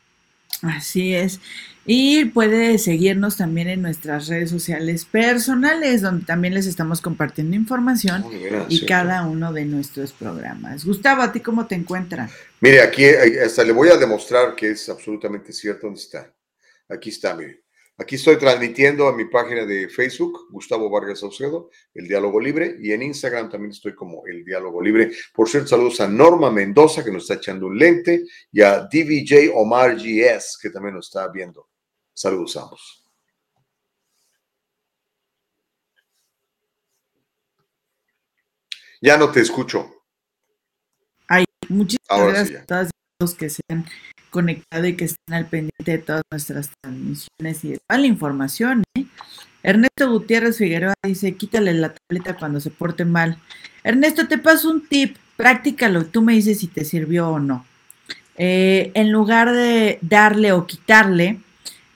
[0.62, 1.40] Así es.
[1.86, 8.26] Y puede seguirnos también en nuestras redes sociales personales, donde también les estamos compartiendo información
[8.68, 10.84] y cada uno de nuestros programas.
[10.84, 12.28] Gustavo, ¿a ti cómo te encuentran?
[12.60, 16.30] Mire, aquí hasta le voy a demostrar que es absolutamente cierto dónde está.
[16.90, 17.62] Aquí está, mire.
[18.00, 22.92] Aquí estoy transmitiendo a mi página de Facebook, Gustavo Vargas Saucedo, El Diálogo Libre, y
[22.92, 25.10] en Instagram también estoy como El Diálogo Libre.
[25.34, 29.50] Por cierto, saludos a Norma Mendoza, que nos está echando un lente, y a DVJ
[29.52, 31.68] Omar GS, que también nos está viendo.
[32.14, 33.04] Saludos a ambos.
[39.02, 39.90] Ya no te escucho.
[41.26, 43.84] Hay muchísimas gracias que se han
[44.30, 48.84] conectado y que estén al pendiente de todas nuestras transmisiones y de toda la información.
[48.94, 49.06] ¿eh?
[49.64, 53.38] Ernesto Gutiérrez Figueroa dice, quítale la tableta cuando se porte mal.
[53.82, 57.66] Ernesto, te paso un tip, prácticalo, tú me dices si te sirvió o no.
[58.36, 61.40] Eh, en lugar de darle o quitarle,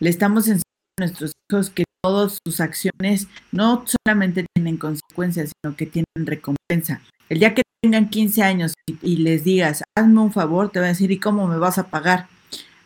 [0.00, 0.64] le estamos enseñando
[0.98, 7.00] a nuestros hijos que todas sus acciones no solamente tienen consecuencias, sino que tienen recompensa.
[7.28, 10.92] El día que tengan 15 años y, les digas, hazme un favor, te van a
[10.92, 12.26] decir, ¿y cómo me vas a pagar?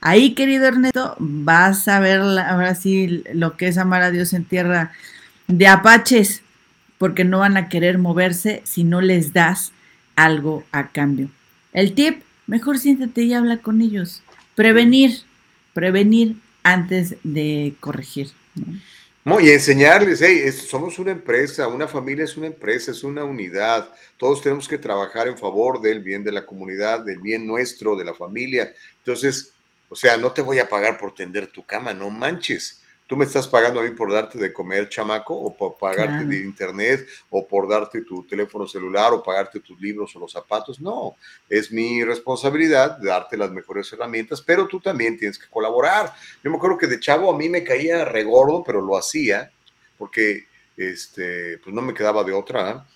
[0.00, 4.44] Ahí, querido Ernesto, vas a ver ahora sí lo que es amar a Dios en
[4.44, 4.92] tierra
[5.48, 6.42] de apaches,
[6.98, 9.72] porque no van a querer moverse si no les das
[10.14, 11.30] algo a cambio.
[11.72, 14.22] El tip, mejor siéntate y habla con ellos.
[14.54, 15.22] Prevenir,
[15.72, 18.28] prevenir antes de corregir.
[19.40, 23.92] Y enseñarles, hey, somos una empresa, una familia es una empresa, es una unidad.
[24.16, 28.04] Todos tenemos que trabajar en favor del bien de la comunidad, del bien nuestro, de
[28.04, 28.72] la familia.
[28.98, 29.52] Entonces,
[29.88, 32.82] o sea, no te voy a pagar por tender tu cama, no manches.
[33.06, 36.40] Tú me estás pagando a mí por darte de comer, chamaco, o por pagarte de
[36.40, 40.80] internet, o por darte tu teléfono celular, o pagarte tus libros o los zapatos.
[40.80, 41.14] No,
[41.48, 46.12] es mi responsabilidad darte las mejores herramientas, pero tú también tienes que colaborar.
[46.42, 49.52] Yo me acuerdo que de chavo a mí me caía regordo, pero lo hacía,
[49.96, 50.46] porque
[50.76, 52.70] este, pues no me quedaba de otra.
[52.70, 52.95] Eh,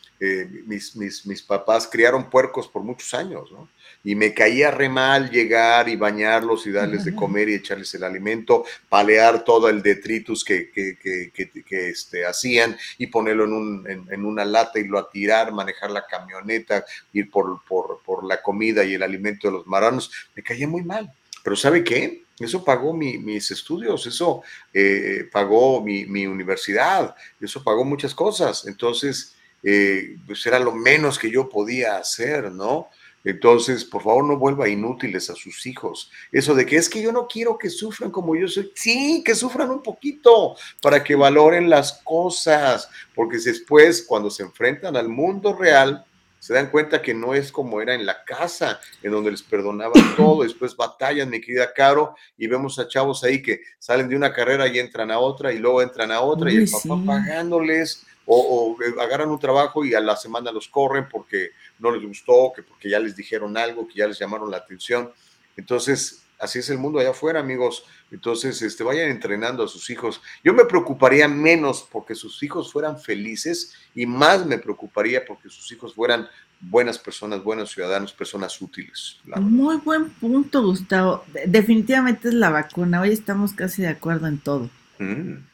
[0.66, 3.68] mis, mis, mis papás criaron puercos por muchos años, ¿no?
[4.02, 8.04] y me caía re mal llegar y bañarlos y darles de comer y echarles el
[8.04, 11.30] alimento, palear todo el detritus que, que, que,
[11.62, 15.90] que este, hacían y ponerlo en, un, en, una lata y lo a tirar, manejar
[15.90, 20.42] la camioneta, ir por, por, por, la comida y el alimento de los maranos, me
[20.42, 21.12] caía muy mal.
[21.42, 22.24] Pero ¿sabe qué?
[22.38, 24.42] Eso pagó mis estudios, eso
[24.72, 28.66] eh, pagó mi, mi, universidad, eso pagó muchas cosas.
[28.66, 32.88] Entonces, eh, pues era lo menos que yo podía hacer, ¿no?
[33.22, 36.10] Entonces, por favor, no vuelva inútiles a sus hijos.
[36.32, 38.72] Eso de que es que yo no quiero que sufran como yo soy.
[38.74, 44.96] Sí, que sufran un poquito para que valoren las cosas, porque después, cuando se enfrentan
[44.96, 46.06] al mundo real,
[46.38, 49.92] se dan cuenta que no es como era en la casa, en donde les perdonaban
[50.16, 54.32] todo, después batallan, mi querida Caro, y vemos a chavos ahí que salen de una
[54.32, 58.76] carrera y entran a otra, y luego entran a otra, y el papá pagándoles, o,
[58.78, 61.50] o, agarran un trabajo y a la semana los corren porque
[61.80, 65.10] no les gustó, que porque ya les dijeron algo, que ya les llamaron la atención.
[65.56, 67.84] Entonces, así es el mundo allá afuera, amigos.
[68.12, 70.22] Entonces, este, vayan entrenando a sus hijos.
[70.44, 75.70] Yo me preocuparía menos porque sus hijos fueran felices y más me preocuparía porque sus
[75.72, 76.28] hijos fueran
[76.60, 79.18] buenas personas, buenos ciudadanos, personas útiles.
[79.40, 81.24] Muy buen punto, Gustavo.
[81.46, 83.00] Definitivamente es la vacuna.
[83.00, 84.70] Hoy estamos casi de acuerdo en todo.
[85.00, 85.49] Mm.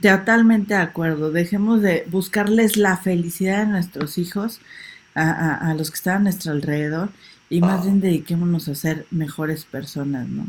[0.00, 1.30] Totalmente de acuerdo.
[1.30, 4.60] Dejemos de buscarles la felicidad de nuestros hijos
[5.14, 7.10] a, los que están a nuestro alrededor
[7.50, 10.46] y más bien dediquémonos a ser mejores personas, ¿no?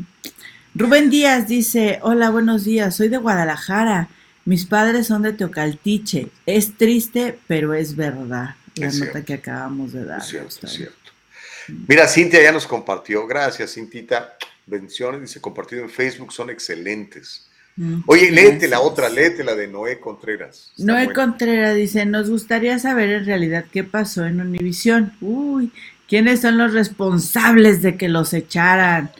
[0.74, 4.08] Rubén Díaz dice, hola, buenos días, soy de Guadalajara,
[4.44, 10.04] mis padres son de Teocaltiche, es triste, pero es verdad, la nota que acabamos de
[10.04, 10.20] dar.
[10.20, 11.12] Es cierto, es cierto.
[11.88, 14.36] Mira, Cintia ya nos compartió, gracias Cintita,
[14.66, 17.45] bendiciones, dice, compartido en Facebook, son excelentes.
[18.06, 20.72] Oye, léete la otra, léete la de Noé Contreras.
[20.78, 25.12] Noé Contreras dice, nos gustaría saber en realidad qué pasó en Univisión.
[25.20, 25.70] Uy,
[26.08, 29.10] ¿quiénes son los responsables de que los echaran?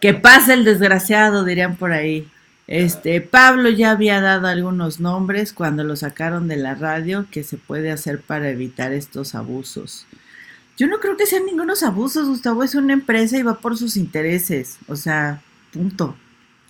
[0.00, 2.28] Que pase el desgraciado, dirían por ahí.
[2.66, 7.56] Este, Pablo ya había dado algunos nombres cuando lo sacaron de la radio que se
[7.56, 10.06] puede hacer para evitar estos abusos.
[10.76, 13.96] Yo no creo que sean ningunos abusos, Gustavo es una empresa y va por sus
[13.96, 16.16] intereses, o sea, punto.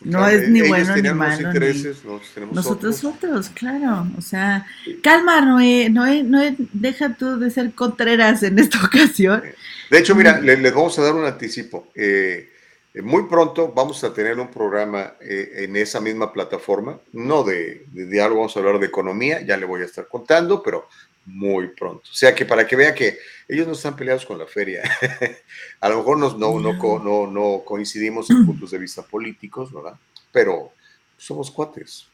[0.05, 1.49] No es ni bueno ni malo.
[1.49, 2.03] Intereses,
[2.51, 3.49] nosotros, otros.
[3.51, 4.07] claro.
[4.17, 4.67] O sea,
[5.03, 9.43] calma, Noé, Noé, Noé, deja tú de ser contreras en esta ocasión.
[9.91, 10.45] De hecho, mira, mm.
[10.45, 11.89] les, vamos a dar un anticipo.
[11.95, 12.51] Eh,
[12.95, 17.87] eh, muy pronto vamos a tener un programa eh, en esa misma plataforma, no de,
[17.93, 20.89] de, diálogo, vamos a hablar de economía, ya le voy a estar contando, pero
[21.25, 22.03] muy pronto.
[22.11, 23.19] O sea que para que vea que
[23.49, 24.83] ellos no están peleados con la feria.
[25.81, 29.95] a lo mejor nos, no, no, no, no coincidimos en puntos de vista políticos, ¿verdad?
[30.33, 30.73] Pero
[31.17, 32.07] somos cuates.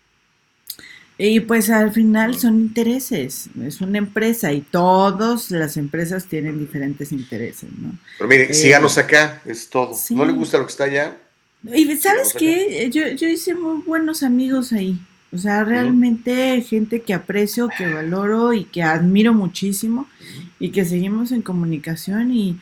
[1.21, 7.11] Y pues al final son intereses, es una empresa y todas las empresas tienen diferentes
[7.11, 7.99] intereses, ¿no?
[8.19, 9.97] Pero mire, síganos acá, es todo.
[10.11, 11.17] ¿No le gusta lo que está allá?
[11.65, 14.97] Y sabes qué, yo, yo hice muy buenos amigos ahí.
[15.33, 20.09] O sea, realmente gente que aprecio, que valoro y que admiro muchísimo
[20.59, 22.59] y que seguimos en comunicación y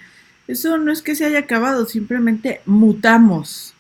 [0.49, 3.75] eso no es que se haya acabado, simplemente mutamos.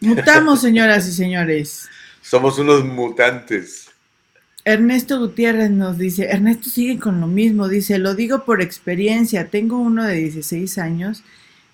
[0.00, 1.88] Mutamos, señoras y señores.
[2.20, 3.90] Somos unos mutantes.
[4.64, 9.78] Ernesto Gutiérrez nos dice, Ernesto sigue con lo mismo, dice, lo digo por experiencia, tengo
[9.78, 11.22] uno de 16 años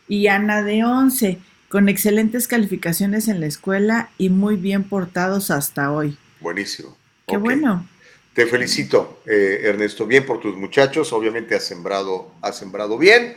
[0.06, 1.38] y Ana de 11,
[1.68, 6.16] con excelentes calificaciones en la escuela y muy bien portados hasta hoy.
[6.46, 6.96] Buenísimo.
[7.26, 7.88] Qué bueno.
[8.32, 11.12] Te felicito, eh, Ernesto, bien por tus muchachos.
[11.12, 13.34] Obviamente has sembrado, has sembrado bien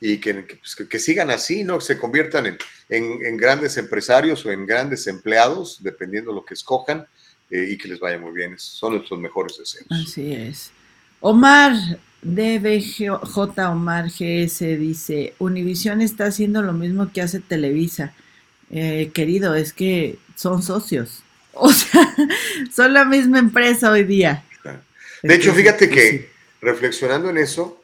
[0.00, 1.80] y que, pues, que, sigan así, ¿no?
[1.80, 2.56] Que se conviertan en,
[2.88, 7.08] en, grandes empresarios o en grandes empleados, dependiendo de lo que escojan,
[7.50, 8.56] eh, y que les vaya muy bien.
[8.56, 9.88] Son nuestros mejores deseos.
[9.90, 10.70] Así es.
[11.18, 11.72] Omar,
[12.22, 13.10] DBJ
[13.68, 18.14] Omar GS dice, Univisión está haciendo lo mismo que hace Televisa.
[18.70, 21.23] Eh, querido, es que son socios.
[21.54, 22.14] O sea,
[22.74, 24.44] son la misma empresa hoy día.
[25.22, 27.82] De hecho, fíjate pues que reflexionando en eso,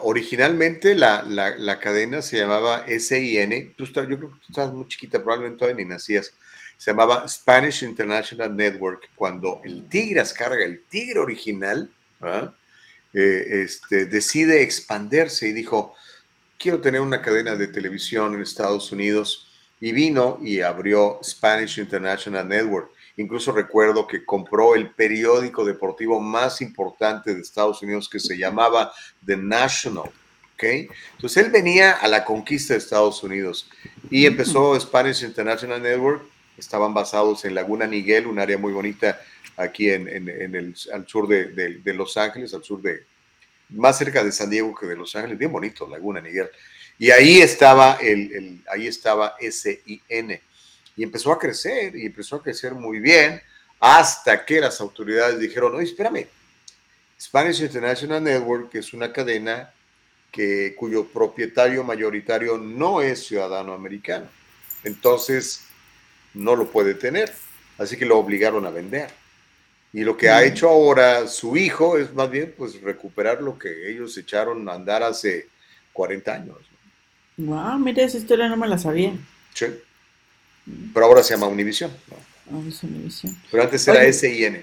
[0.00, 3.74] originalmente la, cadena se llamaba SIN.
[3.76, 6.32] Tú estás, yo creo que tú estabas muy chiquita, probablemente todavía ni nacías.
[6.76, 9.08] Se llamaba Spanish International Network.
[9.14, 11.88] Cuando el Tigre Ascarga, el Tigre original,
[12.20, 12.52] ¿ah?
[13.12, 15.94] eh, este, decide expandirse y dijo:
[16.58, 19.48] Quiero tener una cadena de televisión en Estados Unidos.
[19.80, 26.60] Y vino y abrió Spanish International Network Incluso recuerdo que compró el periódico deportivo más
[26.62, 28.92] importante de Estados Unidos que se llamaba
[29.24, 30.10] The National.
[30.54, 30.88] ¿okay?
[31.16, 33.68] Entonces él venía a la conquista de Estados Unidos
[34.10, 36.22] y empezó Spanish International Network.
[36.56, 39.20] Estaban basados en Laguna Niguel, un área muy bonita
[39.56, 43.04] aquí en, el, al sur de, Los Ángeles, al sur de,
[43.70, 46.48] más cerca de San Diego que de Los Ángeles, bien bonito, Laguna Niguel.
[46.98, 50.40] Y ahí estaba, el, el ahí estaba SIN
[50.96, 53.40] y empezó a crecer y empezó a crecer muy bien
[53.80, 56.26] hasta que las autoridades dijeron, no, espérame,
[57.20, 59.72] Spanish International Network es una cadena
[60.30, 64.26] que, cuyo propietario mayoritario no es ciudadano americano.
[64.82, 65.64] Entonces,
[66.34, 67.32] no lo puede tener.
[67.78, 69.10] Así que lo obligaron a vender.
[69.92, 73.90] Y lo que ha hecho ahora su hijo es más bien pues recuperar lo que
[73.90, 75.48] ellos echaron a andar hace
[75.92, 76.56] 40 años.
[77.36, 79.12] Wow, mira, esa historia no me la sabía.
[79.52, 79.66] Sí.
[80.94, 81.90] Pero ahora se llama Univision.
[82.52, 83.36] Ahora es Univision.
[83.50, 84.62] Pero antes era SIN.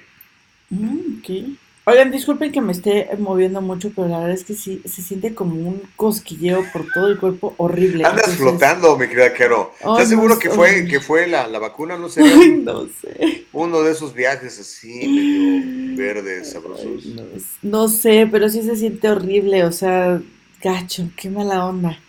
[0.69, 1.57] Mm, okay.
[1.89, 5.33] Oigan, disculpen que me esté moviendo mucho, pero la verdad es que sí, se siente
[5.33, 8.05] como un cosquilleo por todo el cuerpo horrible.
[8.05, 9.73] Andas flotando, mi querida Caro.
[9.79, 11.97] ¿Estás seguro que fue, que fue la, la vacuna?
[11.97, 12.21] No sé.
[12.57, 13.45] no sé.
[13.53, 17.07] Uno de esos viajes así, medio verdes, sabrosos.
[17.07, 17.23] no,
[17.63, 20.21] no sé, pero sí se siente horrible, o sea,
[20.61, 21.99] gacho, qué mala onda.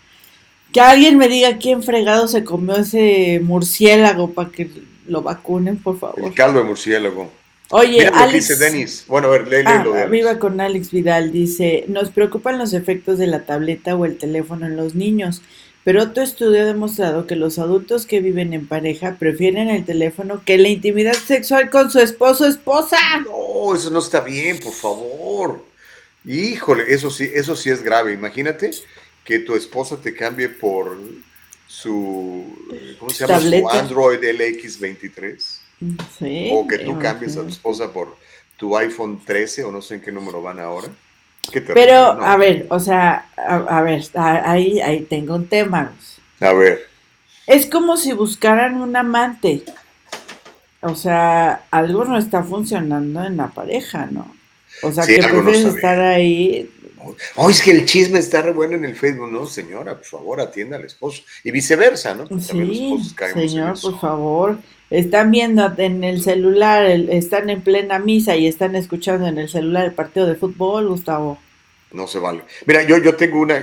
[0.71, 4.69] Que alguien me diga quién fregado se comió ese murciélago para que
[5.07, 6.23] lo vacunen, por favor.
[6.23, 7.31] El caldo de murciélago.
[7.71, 8.59] Oye, Alex.
[8.59, 9.05] Denis.
[9.07, 11.31] Bueno, a ver, lee, ah, lo de Viva con Alex Vidal.
[11.31, 15.41] Dice: Nos preocupan los efectos de la tableta o el teléfono en los niños.
[15.83, 20.43] Pero otro estudio ha demostrado que los adultos que viven en pareja prefieren el teléfono
[20.45, 22.97] que la intimidad sexual con su esposo o esposa.
[23.25, 25.65] No, eso no está bien, por favor.
[26.23, 28.13] Híjole, eso sí, eso sí es grave.
[28.13, 28.71] Imagínate
[29.23, 30.97] que tu esposa te cambie por
[31.67, 32.45] su,
[32.99, 33.39] ¿cómo se llama?
[33.39, 35.59] Su Android LX23.
[36.19, 36.49] Sí.
[36.53, 38.15] O que tú cambies a tu esposa por
[38.57, 40.87] tu iPhone 13 o no sé en qué número van ahora.
[41.73, 45.91] Pero, a ver, o sea, a, ver, ahí, ahí tengo un tema.
[46.39, 46.87] A ver.
[47.47, 49.63] Es como si buscaran un amante.
[50.81, 54.35] O sea, algo no está funcionando en la pareja, ¿no?
[54.83, 56.69] O sea, que prefieres estar ahí
[57.35, 59.31] Oh, es que el chisme está re bueno en el Facebook.
[59.31, 61.23] No, señora, por favor, atienda al esposo.
[61.43, 62.27] Y viceversa, ¿no?
[62.39, 62.99] sí,
[63.33, 64.57] señor, por favor.
[64.89, 69.85] Están viendo en el celular, están en plena misa y están escuchando en el celular
[69.85, 71.39] el partido de fútbol, Gustavo.
[71.93, 72.43] No se vale.
[72.65, 73.61] Mira, yo, yo tengo una,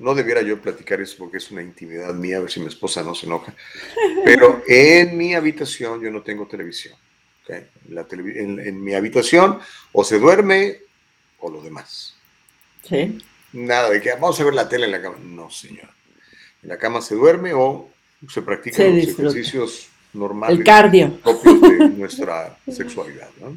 [0.00, 3.02] no debiera yo platicar eso porque es una intimidad mía, a ver si mi esposa
[3.02, 3.54] no se enoja,
[4.24, 6.94] pero en mi habitación yo no tengo televisión.
[7.48, 9.58] En, mi habitación
[9.92, 10.80] o se duerme
[11.38, 12.17] o lo demás.
[12.88, 13.18] Sí.
[13.52, 15.16] Nada de que vamos a ver la tele en la cama.
[15.22, 15.88] No, señor.
[16.62, 17.88] En la cama se duerme o
[18.28, 20.58] se practican los ejercicios normales.
[20.58, 21.18] El cardio.
[21.20, 23.56] Propios de nuestra sexualidad, ¿no?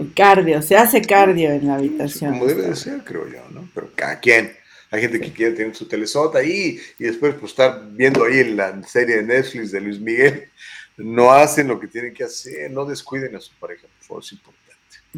[0.00, 2.32] El cardio, se hace cardio en la habitación.
[2.32, 3.68] como debe de ser, creo yo, ¿no?
[3.74, 4.52] Pero cada quien.
[4.90, 8.80] Hay gente que quiere tener su telesota ahí y después pues estar viendo ahí la
[8.84, 10.48] serie de Netflix de Luis Miguel.
[10.96, 14.32] No hacen lo que tienen que hacer, no descuiden a su pareja, por favor, es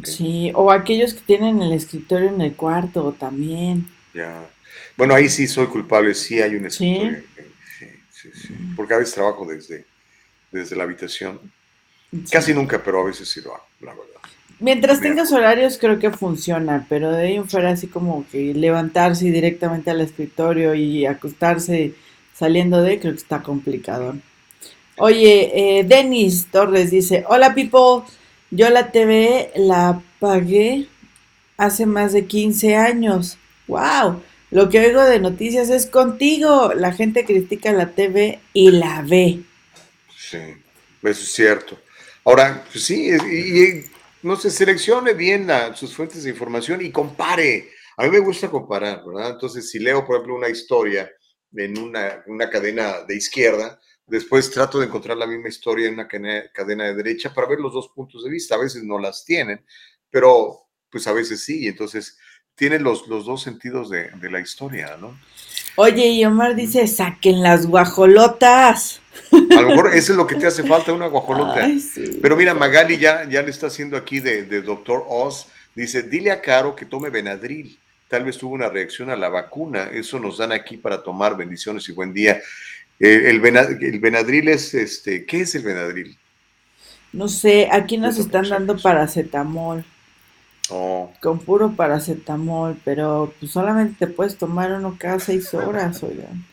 [0.03, 3.87] Sí, o aquellos que tienen el escritorio en el cuarto también.
[4.13, 4.47] Ya.
[4.95, 7.23] Bueno, ahí sí soy culpable, sí hay un escritorio.
[7.79, 8.53] Sí, sí, sí.
[8.75, 9.85] Porque a veces trabajo desde,
[10.51, 11.39] desde la habitación.
[12.31, 14.07] Casi nunca, pero a veces sí lo hago, la verdad.
[14.59, 19.25] Mientras tengas horarios creo que funciona, pero de ahí en fuera así como que levantarse
[19.25, 21.93] directamente al escritorio y acostarse
[22.33, 24.15] saliendo de, creo que está complicado.
[24.97, 28.03] Oye, eh, Denis Torres dice, hola people,
[28.51, 30.87] yo la TV la pagué
[31.57, 33.37] hace más de 15 años.
[33.67, 34.21] ¡Wow!
[34.49, 36.73] Lo que oigo de noticias es contigo.
[36.73, 39.41] La gente critica la TV y la ve.
[40.15, 41.77] Sí, eso es cierto.
[42.23, 43.85] Ahora, pues sí, y,
[44.23, 47.69] no se seleccione bien sus fuentes de información y compare.
[47.97, 49.31] A mí me gusta comparar, ¿verdad?
[49.31, 51.09] Entonces, si leo, por ejemplo, una historia
[51.53, 56.07] en una, una cadena de izquierda, después trato de encontrar la misma historia en una
[56.07, 58.55] cadena de derecha para ver los dos puntos de vista.
[58.55, 59.63] A veces no las tienen,
[60.09, 61.67] pero pues a veces sí.
[61.67, 62.17] Entonces,
[62.57, 65.17] tienen los, los dos sentidos de, de, la historia, ¿no?
[65.75, 68.99] Oye, y Omar dice, saquen las guajolotas.
[69.31, 71.67] A lo mejor eso es lo que te hace falta, una guajolota.
[72.21, 75.47] Pero mira, Magali ya, ya le está haciendo aquí de, de Doctor Oz.
[75.75, 77.77] Dice, dile a Caro que tome Benadryl.
[78.07, 79.91] Tal vez tuvo una reacción a la vacuna.
[79.93, 82.41] Eso nos dan aquí para tomar bendiciones y buen día.
[82.99, 86.17] Eh, el, el, Benadryl es, este, ¿qué es el Benadryl?
[87.13, 89.85] No sé, aquí nos están dando paracetamol.
[90.69, 91.13] Oh.
[91.21, 96.45] Con puro paracetamol, pero pues solamente te puedes tomar uno cada seis horas, oigan.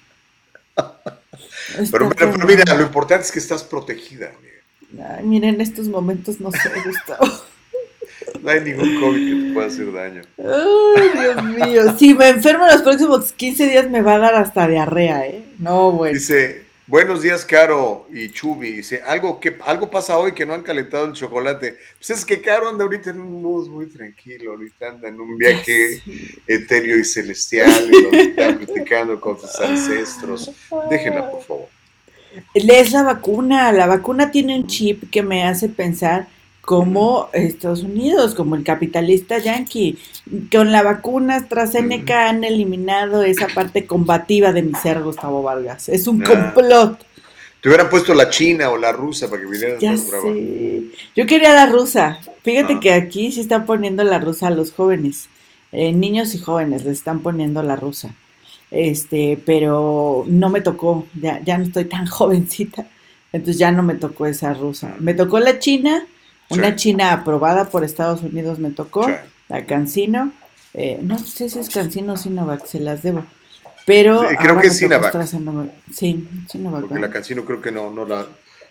[1.90, 2.10] pero,
[2.46, 4.30] mira, lo importante es que estás protegida.
[5.02, 7.26] Ay, miren, en estos momentos no sé, Gustavo.
[8.42, 10.22] no hay ningún COVID que te pueda hacer daño.
[10.38, 11.96] Ay, Dios mío.
[11.98, 15.44] Si me enfermo los próximos 15 días me va a dar hasta diarrea, ¿eh?
[15.58, 16.14] No, bueno.
[16.14, 18.70] Dice, Buenos días, Caro y Chubi.
[18.70, 21.78] Dice, algo, que, algo pasa hoy que no han calentado el chocolate.
[21.96, 25.38] Pues es que Caro anda ahorita en un mood muy tranquilo, ahorita anda en un
[25.38, 26.02] viaje
[26.46, 30.52] etéreo y celestial, y donde está platicando con sus ancestros.
[30.90, 31.68] Déjenla, por favor.
[32.52, 36.28] Es la vacuna, la vacuna tiene un chip que me hace pensar
[36.64, 39.98] como Estados Unidos, como el capitalista yankee.
[40.50, 45.88] Con la vacuna AstraZeneca han eliminado esa parte combativa de mi ser, Gustavo Vargas.
[45.88, 47.04] Es un complot.
[47.60, 49.94] Te hubieran puesto la china o la rusa para que vinieran ya.
[51.14, 52.18] Yo quería la rusa.
[52.42, 52.80] Fíjate ah.
[52.80, 55.28] que aquí se está poniendo la rusa a los jóvenes.
[55.72, 58.14] Eh, niños y jóvenes les están poniendo la rusa.
[58.70, 61.06] Este, pero no me tocó.
[61.20, 62.86] Ya, ya no estoy tan jovencita.
[63.32, 64.94] Entonces ya no me tocó esa rusa.
[64.98, 66.06] Me tocó la china
[66.50, 69.10] una china aprobada por Estados Unidos me tocó,
[69.48, 70.32] la Cancino.
[70.74, 73.24] Eh, no sé si es Cancino o Sinovac, se las debo.
[73.86, 75.14] Pero creo que es Sinovac.
[75.92, 76.82] Sí, Sinovac.
[76.82, 78.26] Porque la Cancino creo que no, no la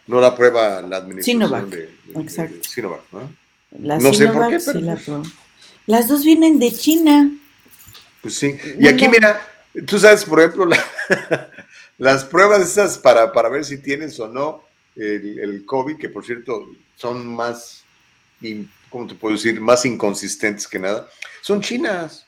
[0.08, 1.90] no la aprueba la administración Sinovac, de,
[2.22, 2.68] exacto.
[2.68, 3.32] Sinovac, ¿no?
[3.80, 4.80] La no sé por qué, pero...
[4.80, 5.28] sí la pues
[5.88, 7.32] Las dos vienen de China.
[8.22, 8.56] Pues sí.
[8.80, 9.42] Y aquí, mira,
[9.86, 10.68] tú sabes, por ejemplo,
[11.98, 14.64] las pruebas esas para, para ver si tienes o no
[14.96, 17.84] el, el COVID, que por cierto son más,
[18.90, 19.60] ¿cómo te puedo decir?
[19.60, 21.08] Más inconsistentes que nada,
[21.42, 22.26] son chinas.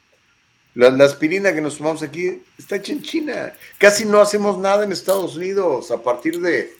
[0.76, 3.54] La, aspirina que nos tomamos aquí está hecha en China.
[3.78, 6.74] Casi no hacemos nada en Estados Unidos a partir de,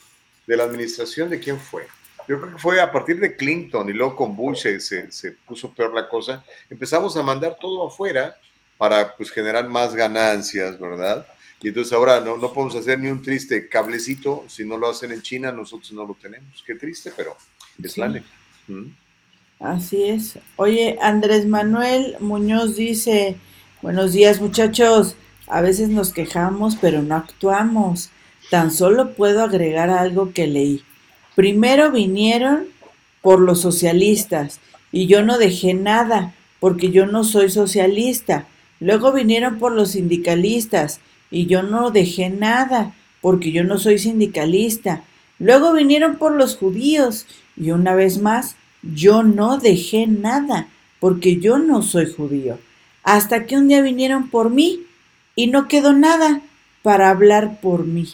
[0.46, 1.88] de la administración de quién fue.
[2.28, 5.74] Yo creo que fue a partir de Clinton y luego con Bush se, se, puso
[5.74, 6.44] peor la cosa.
[6.70, 8.36] Empezamos a mandar todo afuera
[8.78, 11.26] para pues, generar más ganancias, ¿verdad?
[11.62, 14.44] Y entonces ahora no, no podemos hacer ni un triste cablecito.
[14.50, 16.64] Si no lo hacen en China, nosotros no lo tenemos.
[16.66, 17.38] Qué triste, pero
[19.60, 20.40] Así es.
[20.58, 23.38] Oye, Andrés Manuel Muñoz dice,
[23.82, 25.16] buenos días muchachos,
[25.48, 28.10] a veces nos quejamos pero no actuamos.
[28.50, 30.84] Tan solo puedo agregar algo que leí.
[31.36, 32.68] Primero vinieron
[33.22, 34.60] por los socialistas
[34.92, 38.48] y yo no dejé nada porque yo no soy socialista.
[38.80, 41.00] Luego vinieron por los sindicalistas
[41.32, 45.04] y yo no dejé nada porque yo no soy sindicalista.
[45.40, 47.26] Luego vinieron por los judíos
[47.58, 50.68] y una vez más, yo no dejé nada
[51.00, 52.60] porque yo no soy judío.
[53.04, 54.86] Hasta que un día vinieron por mí
[55.36, 56.42] y no quedó nada
[56.82, 58.08] para hablar por mí.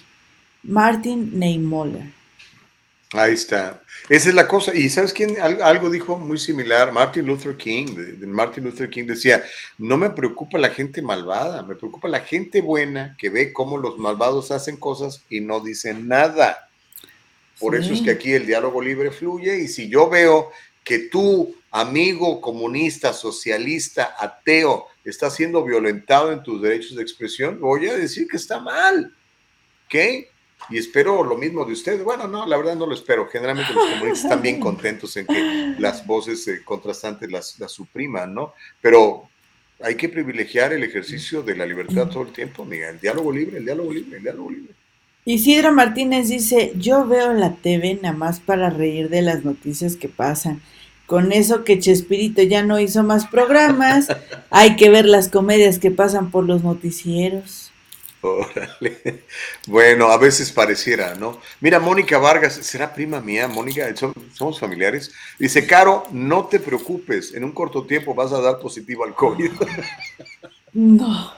[0.64, 2.12] Martin Neymoller.
[3.14, 3.82] Ahí está.
[4.08, 4.74] Esa es la cosa.
[4.74, 5.36] Y ¿sabes quién?
[5.40, 6.94] Algo dijo muy similar.
[6.94, 7.88] Martin Luther King.
[8.26, 9.44] Martin Luther King decía,
[9.78, 13.98] no me preocupa la gente malvada, me preocupa la gente buena que ve cómo los
[13.98, 16.70] malvados hacen cosas y no dicen nada.
[17.62, 20.52] Por eso es que aquí el diálogo libre fluye y si yo veo
[20.84, 27.88] que tú, amigo comunista, socialista, ateo, estás siendo violentado en tus derechos de expresión, voy
[27.88, 29.16] a decir que está mal.
[29.86, 29.96] ¿Ok?
[30.70, 32.04] y espero lo mismo de ustedes.
[32.04, 33.28] Bueno, no, la verdad no lo espero.
[33.28, 38.34] Generalmente los comunistas están bien contentos en que las voces eh, contrastantes las, las, supriman,
[38.34, 38.54] ¿no?
[38.80, 39.30] Pero
[39.82, 43.58] hay que privilegiar el ejercicio de la libertad todo el tiempo, mira, el diálogo libre,
[43.58, 44.74] el diálogo libre, el diálogo libre.
[45.24, 50.10] Isidro Martínez dice, yo veo la TV nada más para reír de las noticias que
[50.10, 50.62] pasan.
[51.06, 54.08] Con eso que Chespirito ya no hizo más programas,
[54.50, 57.72] hay que ver las comedias que pasan por los noticieros.
[58.22, 59.24] Órale.
[59.68, 61.40] Bueno, a veces pareciera, ¿no?
[61.60, 63.94] Mira, Mónica Vargas, será prima mía, Mónica,
[64.34, 65.12] somos familiares.
[65.38, 69.52] Dice, Caro, no te preocupes, en un corto tiempo vas a dar positivo al COVID.
[70.74, 71.34] No.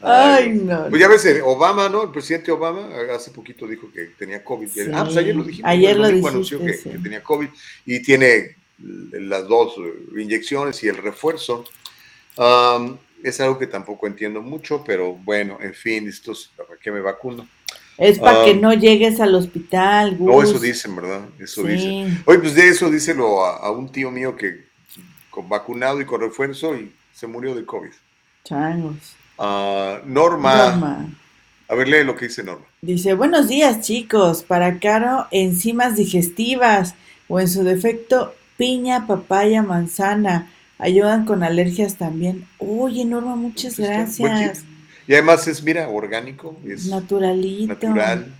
[0.00, 0.88] Ay, no.
[0.90, 2.02] Pues ya ves, eh, Obama, ¿no?
[2.02, 4.68] El presidente Obama hace poquito dijo que tenía COVID.
[4.92, 5.70] Ah, pues ayer lo dijimos.
[5.70, 7.48] Ayer lo dijiste, que, que, tenía COVID
[7.86, 9.74] y tiene las dos
[10.16, 11.64] inyecciones y el refuerzo.
[12.36, 16.90] Um, es algo que tampoco entiendo mucho, pero bueno, en fin, esto es para que
[16.90, 17.46] me vacuno.
[17.98, 20.16] Es para que ah, no llegues al hospital.
[20.16, 20.28] Gus.
[20.28, 21.28] No, eso dicen, ¿verdad?
[21.38, 22.22] Eso dicen.
[22.24, 24.64] Oye, pues de eso díselo a, un tío mío que
[25.30, 27.92] con vacunado y con refuerzo y se murió de COVID.
[28.44, 29.16] Changos.
[29.38, 30.70] Ah, Norma.
[30.70, 31.08] Norma.
[31.68, 32.66] A ver, lee lo que dice Norma.
[32.82, 36.94] Dice, buenos días chicos, para Caro, enzimas digestivas
[37.28, 40.50] o en su defecto piña, papaya, manzana
[40.82, 42.46] ayudan con alergias también.
[42.58, 44.64] Oye, Norma, muchas gracias.
[45.06, 47.74] Y además es, mira, orgánico, es naturalito.
[47.74, 48.34] Natural.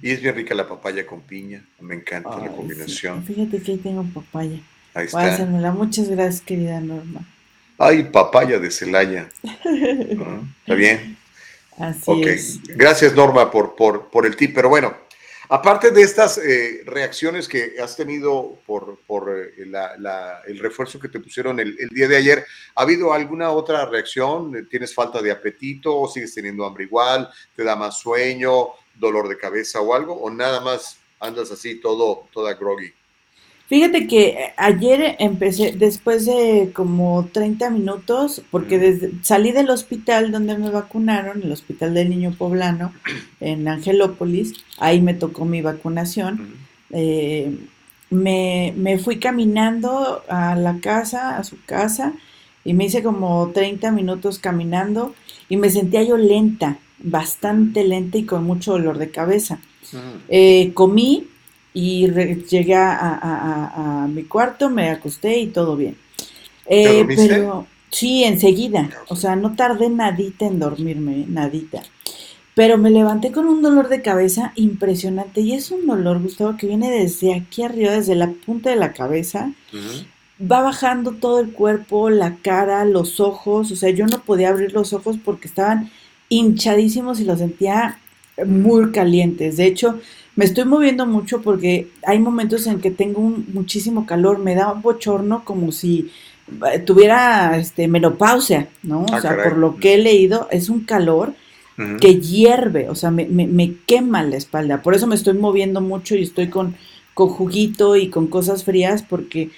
[0.00, 1.64] Y es bien rica la papaya con piña.
[1.80, 3.24] Me encanta la combinación.
[3.24, 4.60] Fíjate que ahí tengo papaya.
[4.94, 5.44] Ahí está.
[5.72, 7.26] Muchas gracias, querida Norma.
[7.78, 9.30] Ay, papaya de Celaya.
[9.42, 11.16] ¿Está bien?
[11.78, 12.60] Así es.
[12.64, 14.54] Gracias, Norma, por, por, por el tip.
[14.54, 14.94] Pero bueno,
[15.50, 18.98] Aparte de estas eh, reacciones que has tenido por,
[19.34, 19.54] eh,
[20.46, 24.68] el refuerzo que te pusieron el, día de ayer, ¿ha habido alguna otra reacción?
[24.68, 27.30] ¿Tienes falta de apetito o sigues teniendo hambre igual?
[27.56, 30.20] ¿Te da más sueño, dolor de cabeza o algo?
[30.20, 32.92] ¿O nada más andas así todo, toda groggy?
[33.68, 40.32] Fíjate que eh, ayer empecé, después de como 30 minutos, porque desde, salí del hospital
[40.32, 42.92] donde me vacunaron, el hospital del niño poblano,
[43.40, 46.56] en Angelópolis, ahí me tocó mi vacunación.
[46.90, 47.58] Eh,
[48.10, 52.14] me, me, fui caminando a la casa, a su casa,
[52.64, 55.14] y me hice como 30 minutos caminando
[55.48, 59.60] y me sentía yo lenta, bastante lenta y con mucho dolor de cabeza.
[60.28, 61.28] Eh, comí,
[61.80, 62.08] y
[62.50, 65.96] llegué a, mi cuarto, me acosté y todo bien.
[66.66, 71.82] Eh, pero sí, enseguida, o sea, no tardé nadita en dormirme, nadita.
[72.56, 76.66] Pero me levanté con un dolor de cabeza impresionante y es un dolor, Gustavo, que
[76.66, 79.52] viene desde aquí arriba, desde la punta de la cabeza.
[80.40, 84.72] Va bajando todo el cuerpo, la cara, los ojos, o sea, yo no podía abrir
[84.72, 85.92] los ojos porque estaban
[86.28, 88.00] hinchadísimos y los sentía
[88.44, 89.56] muy calientes.
[89.56, 90.00] De hecho,
[90.38, 94.82] me estoy moviendo mucho porque hay momentos en que tengo muchísimo calor, me da un
[94.82, 96.12] bochorno como si
[96.72, 99.00] eh, tuviera este, menopausia, ¿no?
[99.00, 101.34] o ah, sea, por lo que he leído, es un calor
[102.00, 104.80] que hierve, o sea, me, me, quema la espalda.
[104.80, 106.76] Por eso me estoy moviendo mucho y estoy con,
[107.14, 109.50] con juguito y con cosas frías porque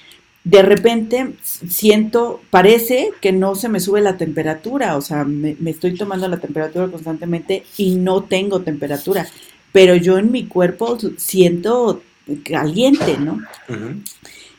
[0.45, 5.73] de repente siento, parece que no se me sube la temperatura, o sea, me, me,
[5.73, 9.27] estoy tomando la temperatura constantemente y no tengo temperatura
[9.73, 12.03] pero yo en mi cuerpo siento
[12.45, 13.41] caliente, ¿no?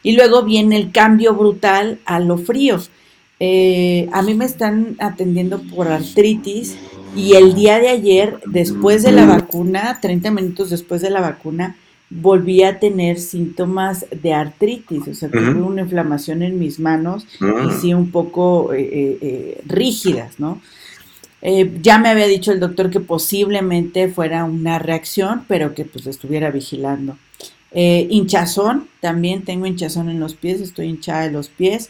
[0.04, 2.80] Y luego viene el cambio brutal a lo frío.
[3.40, 6.78] Eh, a mí me están atendiendo por artritis
[7.16, 11.76] y el día de ayer, después de la vacuna, 30 minutos después de la vacuna,
[12.10, 17.46] volví a tener síntomas de artritis, o sea, tuve una inflamación en mis manos y
[17.46, 17.78] ah.
[17.80, 20.62] sí un poco eh, eh, rígidas, ¿no?
[21.42, 26.06] Eh, ya me había dicho el doctor que posiblemente fuera una reacción, pero que pues
[26.06, 27.18] estuviera vigilando.
[27.72, 31.90] Eh, hinchazón, también tengo hinchazón en los pies, estoy hinchada de los pies.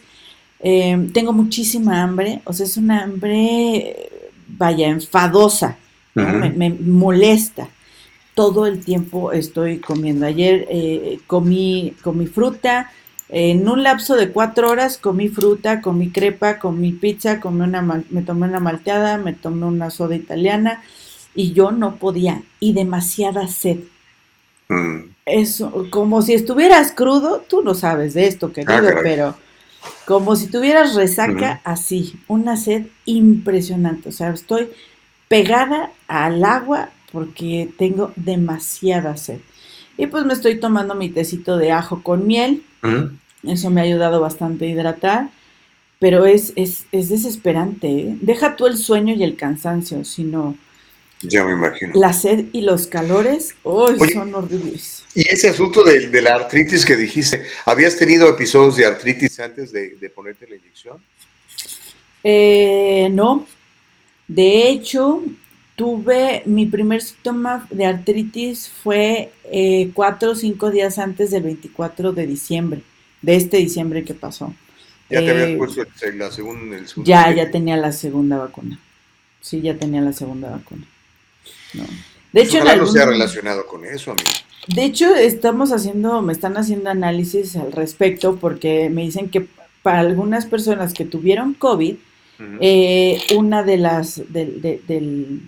[0.60, 4.10] Eh, tengo muchísima hambre, o sea, es una hambre,
[4.48, 5.76] vaya, enfadosa,
[6.14, 7.68] me, molesta.
[8.34, 10.24] Todo el tiempo estoy comiendo.
[10.24, 10.66] Ayer
[11.26, 12.90] comí, comí fruta,
[13.34, 18.20] En un lapso de cuatro horas comí fruta, comí crepa, comí pizza, comí una, me
[18.20, 20.82] tomé una malteada, me tomé una soda italiana
[21.34, 23.78] y yo no podía y demasiada sed.
[24.68, 25.12] Mm.
[25.24, 29.34] Eso, como si estuvieras crudo, tú no sabes de esto, querido, ah, pero
[30.04, 34.10] como si tuvieras resaca así, una sed impresionante.
[34.10, 34.68] O sea, estoy
[35.28, 39.38] pegada al agua porque tengo demasiada sed.
[39.96, 42.62] Y pues me estoy tomando mi tecito de ajo con miel.
[43.46, 45.30] Eso me ha ayudado bastante a hidratar.
[45.98, 47.88] Pero es, es, es desesperante.
[47.88, 48.16] ¿eh?
[48.20, 50.56] Deja tú el sueño y el cansancio, sino
[51.22, 51.92] ya me imagino.
[51.94, 55.04] La sed y los calores, oh, son horribles.
[55.14, 60.12] Y ese asunto de, la artritis que dijiste, ¿habías tenido episodios de artritis antes de,
[60.14, 60.98] ponerte la inyección?
[62.24, 63.46] Eh, no.
[64.26, 65.22] De hecho,
[65.76, 72.12] tuve mi primer síntoma de artritis fue eh, cuatro o cinco días antes del 24
[72.12, 72.82] de diciembre,
[73.22, 74.52] de este diciembre que pasó.
[75.08, 75.82] ¿Ya te habías eh, puesto
[76.14, 76.76] la segunda?
[77.04, 78.78] ya, ya tenía la segunda vacuna.
[79.40, 80.86] Sí, ya tenía la segunda vacuna.
[82.32, 84.28] De hecho, no se ha relacionado con eso, amigo.
[84.68, 89.46] De hecho, estamos haciendo, me están haciendo análisis al respecto porque me dicen que
[89.82, 91.96] para algunas personas que tuvieron COVID,
[92.60, 95.42] eh, una de las, del,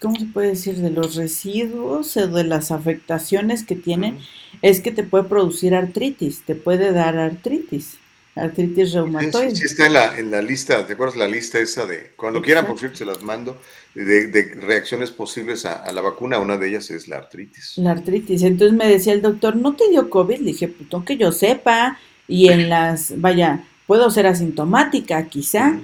[0.00, 0.76] ¿cómo se puede decir?
[0.76, 4.18] De los residuos o de las afectaciones que tienen,
[4.62, 7.98] es que te puede producir artritis, te puede dar artritis
[8.34, 9.54] artritis reumatoide.
[9.54, 12.66] Sí, está en la, en la lista, ¿te acuerdas la lista esa de, cuando quieran,
[12.66, 13.60] por cierto, se las mando,
[13.94, 17.74] de, reacciones posibles a, la vacuna, una de ellas es la artritis.
[17.76, 20.38] La artritis, entonces me decía el doctor, ¿no te dio COVID?
[20.38, 25.78] Le dije, pues que yo sepa, y en las, vaya, puedo ser asintomática quizá,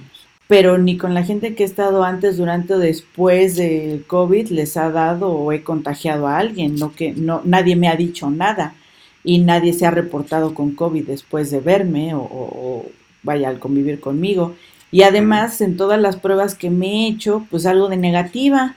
[0.49, 4.79] pero ni con la gente que he estado antes, durante o después del COVID les
[4.79, 8.75] ha dado o he contagiado a alguien, no que no, nadie me ha dicho nada
[9.23, 12.87] y nadie se ha reportado con COVID después de verme o,
[13.23, 14.55] vaya al convivir conmigo.
[14.91, 18.75] Y además en todas las pruebas que me he hecho, pues algo de negativa.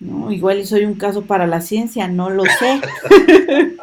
[0.00, 0.32] ¿no?
[0.32, 2.80] Igual soy un caso para la ciencia, no lo sé.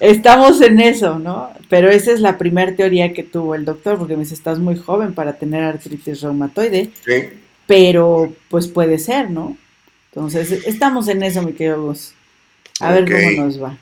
[0.00, 1.50] Estamos en eso, ¿no?
[1.68, 4.76] Pero esa es la primera teoría que tuvo el doctor, porque me dice, estás muy
[4.76, 6.90] joven para tener artritis reumatoide.
[7.04, 7.28] Sí.
[7.66, 9.56] Pero pues puede ser, ¿no?
[10.12, 11.94] Entonces, estamos en eso, mi querido
[12.80, 13.78] A ver cómo nos va.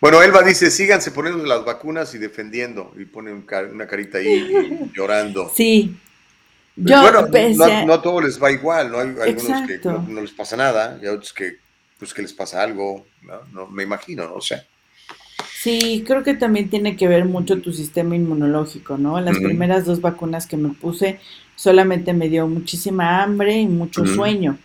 [0.00, 2.94] Bueno, Elba dice, síganse poniendo las vacunas y defendiendo.
[2.96, 5.50] Y pone una carita ahí llorando.
[5.54, 5.96] Sí.
[6.76, 7.26] Pues Yo bueno,
[7.86, 8.98] no, a todos les va igual, ¿no?
[8.98, 11.56] Hay algunos que no, les pasa nada y otros que,
[11.98, 13.06] pues, que les pasa algo,
[13.52, 13.66] ¿no?
[13.68, 14.62] me imagino, no sé.
[15.66, 19.20] Sí, creo que también tiene que ver mucho tu sistema inmunológico, ¿no?
[19.20, 21.18] Las primeras dos vacunas que me puse
[21.56, 24.58] solamente me dio muchísima hambre y mucho sueño,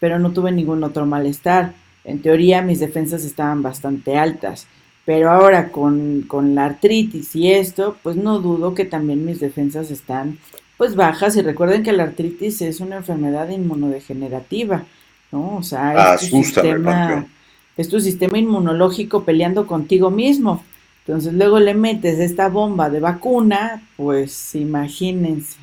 [0.00, 1.74] pero no tuve ningún otro malestar.
[2.04, 4.66] En teoría mis defensas estaban bastante altas.
[5.04, 9.90] Pero ahora con, con, la artritis y esto, pues no dudo que también mis defensas
[9.90, 10.38] están
[10.78, 14.84] pues bajas y recuerden que la artritis es una enfermedad inmunodegenerativa,
[15.32, 15.56] ¿no?
[15.58, 17.26] O sea, es tu, sistema,
[17.76, 20.64] es tu sistema inmunológico peleando contigo mismo.
[21.06, 25.56] Entonces luego le metes esta bomba de vacuna, pues imagínense.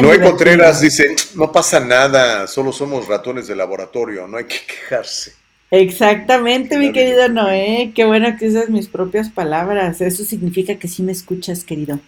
[0.00, 4.60] no hay Contreras dice, no pasa nada, solo somos ratones de laboratorio, no hay que
[4.66, 5.32] quejarse.
[5.70, 7.92] Exactamente, mi querido Noé.
[7.94, 10.00] Qué bueno que usas mis propias palabras.
[10.00, 11.98] Eso significa que sí me escuchas, querido.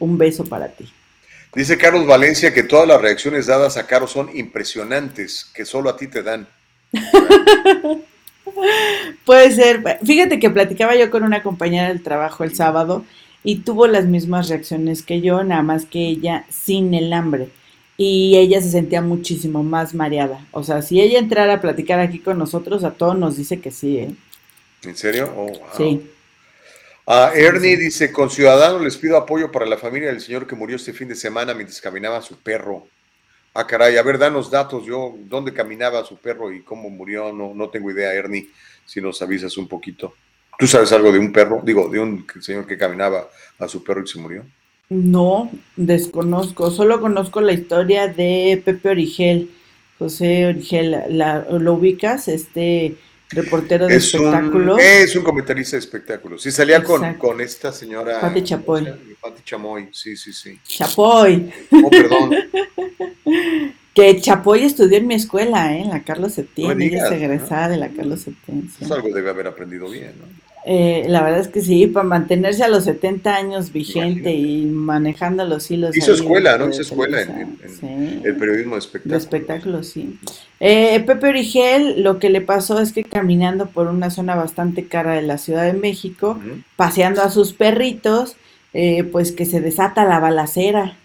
[0.00, 0.92] Un beso para ti.
[1.54, 5.96] Dice Carlos Valencia que todas las reacciones dadas a Carlos son impresionantes, que solo a
[5.96, 6.48] ti te dan.
[9.24, 9.82] Puede ser.
[10.04, 13.04] Fíjate que platicaba yo con una compañera del trabajo el sábado
[13.44, 17.48] y tuvo las mismas reacciones que yo, nada más que ella sin el hambre
[18.02, 20.46] y ella se sentía muchísimo más mareada.
[20.52, 23.70] O sea, si ella entrara a platicar aquí con nosotros, a todos nos dice que
[23.70, 24.14] sí, ¿eh?
[24.84, 25.30] ¿En serio?
[25.36, 26.10] Oh, sí.
[27.06, 30.76] Ah, Ernie dice, con Ciudadanos les pido apoyo para la familia del señor que murió
[30.76, 32.86] este fin de semana mientras caminaba su perro.
[33.52, 37.52] Ah, caray, a ver, danos datos, yo, dónde caminaba su perro y cómo murió, no,
[37.54, 38.48] no tengo idea, Ernie,
[38.86, 40.14] si nos avisas un poquito.
[40.58, 41.60] ¿Tú sabes algo de un perro?
[41.64, 43.28] Digo, de un señor que caminaba
[43.58, 44.44] a su perro y se murió.
[44.88, 49.50] No, desconozco, solo conozco la historia de Pepe Origel.
[49.98, 52.28] José Origel, ¿lo ubicas?
[52.28, 52.96] Este
[53.30, 54.78] reportero de espectáculos.
[54.80, 56.42] es un comentarista de espectáculos.
[56.42, 58.20] Sí, salía con, con, esta señora.
[58.20, 59.16] Pati Chapoy.
[59.20, 60.58] Pati Chamoy, sí, sí, sí.
[60.66, 61.52] Chapoy.
[61.84, 62.30] Oh, perdón.
[63.94, 65.82] que Chapoy estudió en mi escuela, ¿eh?
[65.82, 66.80] en la Carlos Septién.
[66.80, 68.70] Ella es egresada de la Carlos Septién.
[68.78, 70.49] Pues algo debe haber aprendido bien, ¿no?
[70.66, 75.44] Eh, la verdad es que sí, para mantenerse a los 70 años vigente y manejando
[75.44, 75.96] los hilos.
[75.96, 76.68] Hizo escuela, ¿no?
[76.68, 79.10] Hizo escuela en, el periodismo de espectáculos.
[79.10, 80.18] De espectáculos, sí.
[80.60, 85.14] Eh, Pepe Origel, lo que le pasó es que caminando por una zona bastante cara
[85.14, 86.38] de la Ciudad de México,
[86.76, 88.36] paseando a sus perritos,
[88.74, 90.96] eh, pues que se desata la balacera.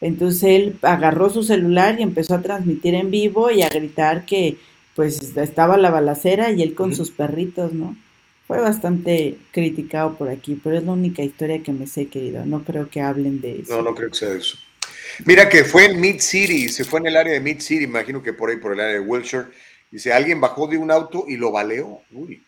[0.00, 4.56] Entonces él agarró su celular y empezó a transmitir en vivo y a gritar que
[4.96, 7.96] pues estaba la balacera y él con sus perritos, ¿no?
[8.54, 12.46] Fue bastante criticado por aquí, pero es la única historia que me sé, querido.
[12.46, 13.76] No creo que hablen de eso.
[13.76, 14.56] No, no creo que sea eso.
[15.26, 18.22] Mira que fue en Mid City, se fue en el área de Mid City, imagino
[18.22, 19.46] que por ahí, por el área de Wilshire.
[19.90, 22.02] Dice, alguien bajó de un auto y lo baleó.
[22.12, 22.44] Uy,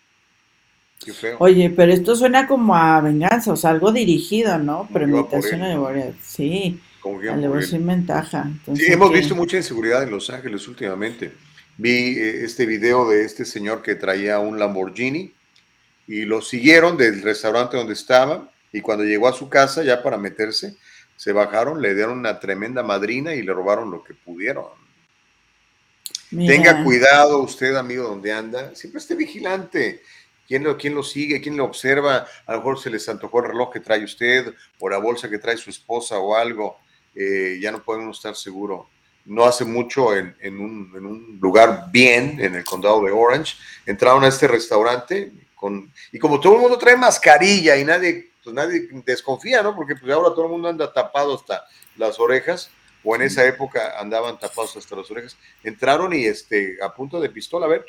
[1.05, 1.39] qué feo.
[1.41, 4.89] Oye, pero esto suena como a venganza, o sea, algo dirigido, ¿no?
[4.93, 6.81] Premeditación de Sí,
[7.69, 8.49] sin ventaja.
[8.77, 11.33] sí, hemos visto mucha inseguridad en Los Ángeles últimamente.
[11.79, 15.36] Vi eh, este video de este señor que traía un Lamborghini
[16.07, 20.19] y lo siguieron del restaurante donde estaba y cuando llegó a su casa ya para
[20.19, 20.77] meterse,
[21.17, 24.67] se bajaron, le dieron una tremenda madrina y le robaron lo que pudieron.
[26.31, 28.75] Tenga cuidado usted, amigo, donde anda.
[28.75, 30.03] Siempre esté vigilante.
[30.47, 31.41] ¿Quién lo, ¿Quién lo sigue?
[31.41, 32.27] ¿Quién lo observa?
[32.47, 35.39] A lo mejor se les antojó el reloj que trae usted o la bolsa que
[35.39, 36.79] trae su esposa o algo.
[37.15, 38.87] Eh, ya no podemos estar seguros.
[39.25, 43.57] No hace mucho en, en, un, en, un, lugar bien, en el condado de Orange,
[43.85, 45.33] entraron a este restaurante,
[46.13, 49.75] y como todo el mundo trae mascarilla y nadie, pues nadie desconfía, ¿no?
[49.75, 51.65] Porque pues ahora todo el mundo anda tapado hasta
[51.97, 52.71] las orejas,
[53.03, 57.31] o en esa época andaban tapados hasta las orejas, entraron y este, a punto de
[57.31, 57.85] pistola, a ver,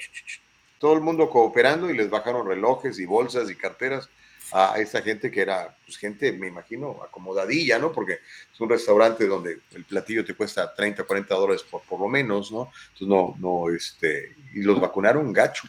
[0.79, 4.09] todo el mundo cooperando y les bajaron relojes y bolsas y carteras
[4.51, 7.91] a esta gente que era, pues gente, me imagino, acomodadilla, ¿no?
[7.91, 8.13] Porque
[8.53, 12.51] es un restaurante donde el platillo te cuesta 30, 40 dólares por, por lo menos,
[12.51, 12.71] ¿no?
[12.93, 15.67] Entonces no, no, este, y los vacunaron gacho.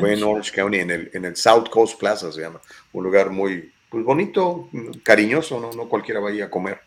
[0.00, 2.60] Fue en Orange County, en el, en el South Coast Plaza se llama.
[2.92, 4.68] Un lugar muy pues, bonito,
[5.02, 5.72] cariñoso, ¿no?
[5.72, 6.80] No cualquiera vaya a comer.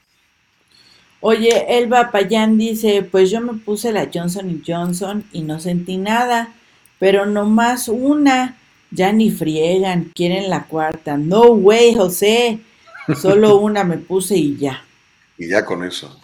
[1.19, 6.53] Oye, Elba Payán dice, pues yo me puse la Johnson Johnson y no sentí nada,
[6.99, 8.57] pero nomás una,
[8.89, 11.17] ya ni friegan, quieren la cuarta.
[11.17, 12.59] No way, José,
[13.19, 14.83] solo una me puse y ya.
[15.37, 16.20] Y ya con eso.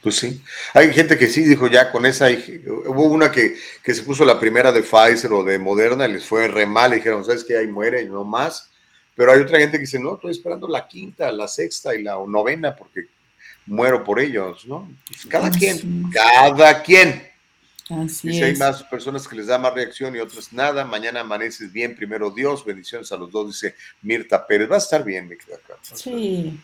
[0.00, 0.40] Pues sí.
[0.74, 2.28] Hay gente que sí dijo ya con esa.
[2.30, 6.46] Hubo una que, se puso la primera de Pfizer o de Moderna y les fue
[6.46, 6.92] re mal.
[6.92, 7.56] Y dijeron, ¿sabes qué?
[7.56, 8.70] Ahí muere y no más.
[9.16, 12.16] Pero hay otra gente que dice, no, estoy esperando la quinta, la sexta y la
[12.26, 13.08] novena porque
[13.66, 14.90] muero por ellos, ¿no?
[15.06, 17.28] Pues cada quien, cada quien.
[17.90, 21.20] Así y si hay más personas que les da más reacción y otras nada, mañana
[21.20, 24.70] amaneces bien, primero Dios, bendiciones a los dos, dice Mirta Pérez.
[24.70, 26.60] Va a estar bien, mi querida Sí.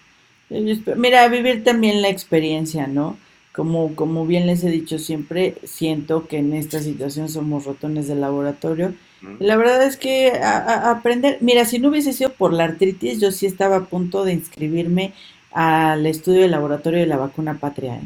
[0.48, 3.18] Mira, vivir también la experiencia, ¿no?
[3.52, 8.14] Como, como bien les he dicho siempre, siento que en esta situación somos ratones de
[8.14, 8.94] laboratorio.
[9.40, 13.46] La verdad es que aprender, mira, si no hubiese sido por la artritis, yo sí
[13.46, 15.14] estaba a punto de inscribirme
[15.52, 17.96] al estudio de laboratorio de la vacuna patria.
[17.96, 18.02] ¿eh?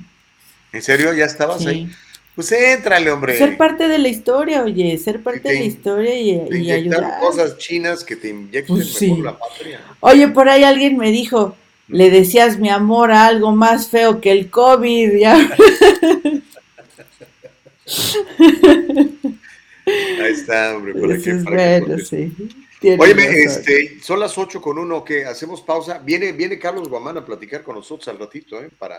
[0.73, 1.13] ¿En serio?
[1.13, 1.91] ¿Ya estabas ahí?
[2.37, 3.37] Pues éntrale, hombre.
[3.37, 7.19] Ser parte de la historia, oye, ser parte de la historia y, y ayudar.
[7.21, 9.81] cosas chinas que te inyecten pues mejor la patria.
[9.99, 11.57] Oye, por ahí alguien me dijo,
[11.91, 15.17] le decías mi amor a algo más feo que el COVID.
[15.17, 15.35] ¿ya?
[19.87, 21.31] Ahí está, hombre, por aquí.
[21.33, 22.33] bueno, sí.
[22.99, 25.99] Oye, este, son las 8 con uno que hacemos pausa.
[25.99, 28.71] Viene, viene Carlos Guamán a platicar con nosotros al ratito, ¿eh?
[28.79, 28.99] Para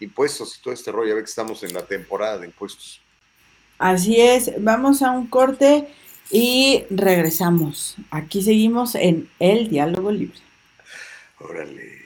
[0.00, 1.12] impuestos y todo este rollo.
[1.12, 3.00] A ver que estamos en la temporada de impuestos.
[3.78, 5.86] Así es, vamos a un corte
[6.30, 7.96] y regresamos.
[8.10, 10.38] Aquí seguimos en El Diálogo Libre.
[11.38, 11.99] Órale.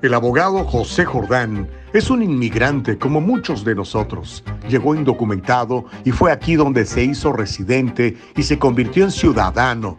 [0.00, 4.44] El abogado José Jordán es un inmigrante como muchos de nosotros.
[4.68, 9.98] Llegó indocumentado y fue aquí donde se hizo residente y se convirtió en ciudadano.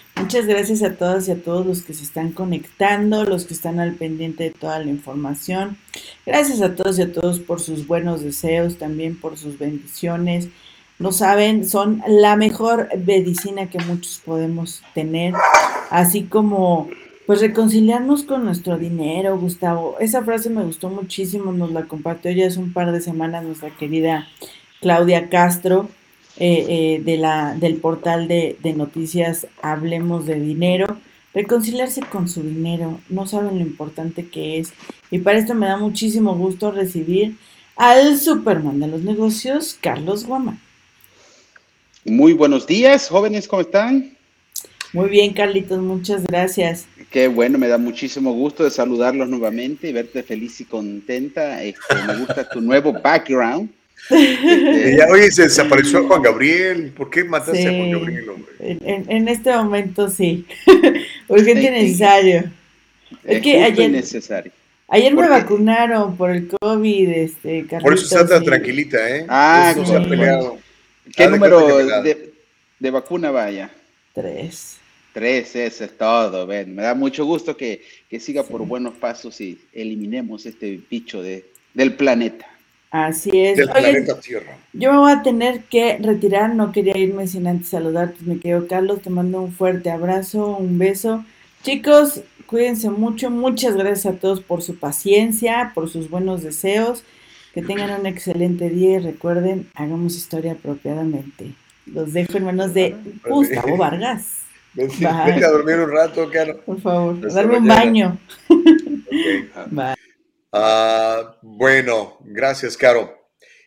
[0.15, 3.79] Muchas gracias a todas y a todos los que se están conectando, los que están
[3.79, 5.77] al pendiente de toda la información.
[6.25, 10.49] Gracias a todos y a todos por sus buenos deseos, también por sus bendiciones.
[10.99, 15.33] No saben, son la mejor medicina que muchos podemos tener,
[15.89, 16.89] así como
[17.25, 19.95] pues reconciliarnos con nuestro dinero, Gustavo.
[19.99, 23.69] Esa frase me gustó muchísimo, nos la compartió ya hace un par de semanas nuestra
[23.69, 24.27] querida
[24.81, 25.89] Claudia Castro,
[26.37, 30.97] eh, eh, de la, del portal de, noticias Hablemos de Dinero.
[31.33, 34.73] reconciliarse con su dinero, no saben lo importante que es.
[35.11, 37.37] Y para esto me da muchísimo gusto recibir
[37.75, 40.59] al Superman de los negocios, Carlos Guamán.
[42.03, 44.17] Muy buenos días, jóvenes, ¿cómo están?
[44.93, 46.85] Muy bien, Carlitos, muchas gracias.
[47.11, 51.63] Qué bueno, me da muchísimo gusto de saludarlos nuevamente y verte feliz y contenta.
[51.63, 53.69] Este, me gusta tu nuevo background.
[54.09, 56.91] Este, ya, oye, se desapareció Juan Gabriel.
[56.95, 58.51] ¿Por qué mataste a Juan Gabriel, hombre?
[58.59, 60.45] En, en, este momento sí.
[61.27, 62.51] Urgente y necesario.
[63.23, 64.51] Es, que ayer, necesario.
[64.87, 69.25] Ayer me vacunaron por el COVID, este, Carlitos, Por eso está tan tranquilita, ¿eh?
[69.29, 69.85] Ah, sí.
[69.85, 70.57] se ha peleado.
[71.15, 72.33] ¿Qué número de,
[72.79, 73.71] de, vacuna vaya?
[74.13, 74.77] Tres.
[75.13, 76.47] Tres, eso es todo.
[76.47, 81.21] Ven, me da mucho gusto que, que siga por buenos pasos y eliminemos este bicho
[81.21, 82.47] de, del planeta.
[82.91, 83.57] Así es.
[83.57, 84.57] Del planeta Tierra.
[84.73, 88.67] Yo me voy a tener que retirar, no quería irme sin antes saludarte, me quedo
[88.67, 91.23] Carlos, te mando un fuerte abrazo, un beso.
[91.63, 97.03] Chicos, cuídense mucho, muchas gracias a todos por su paciencia, por sus buenos deseos,
[97.53, 101.53] que tengan un excelente día y recuerden, hagamos historia apropiadamente.
[101.85, 102.95] Los dejo en manos de
[103.27, 104.41] Gustavo Vargas.
[104.73, 106.59] Vete, a dormir un rato, Caro.
[106.61, 108.17] Por favor, darme un baño.
[109.69, 109.95] Bye.
[110.51, 113.21] Uh, bueno, gracias, Caro.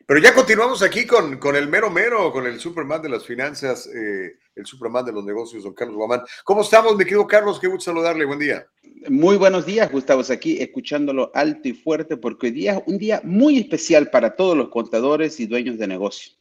[0.07, 3.87] Pero ya continuamos aquí con, con, el mero mero, con el Superman de las finanzas,
[3.87, 6.23] eh, el Superman de los negocios, don Carlos Guamán.
[6.45, 7.59] ¿Cómo estamos, mi querido Carlos?
[7.59, 8.27] Qué gusto saludarle.
[8.27, 8.67] Buen día.
[9.09, 10.23] Muy buenos días, Gustavo.
[10.31, 14.55] Aquí escuchándolo alto y fuerte, porque hoy día es un día muy especial para todos
[14.55, 16.35] los contadores y dueños de negocio.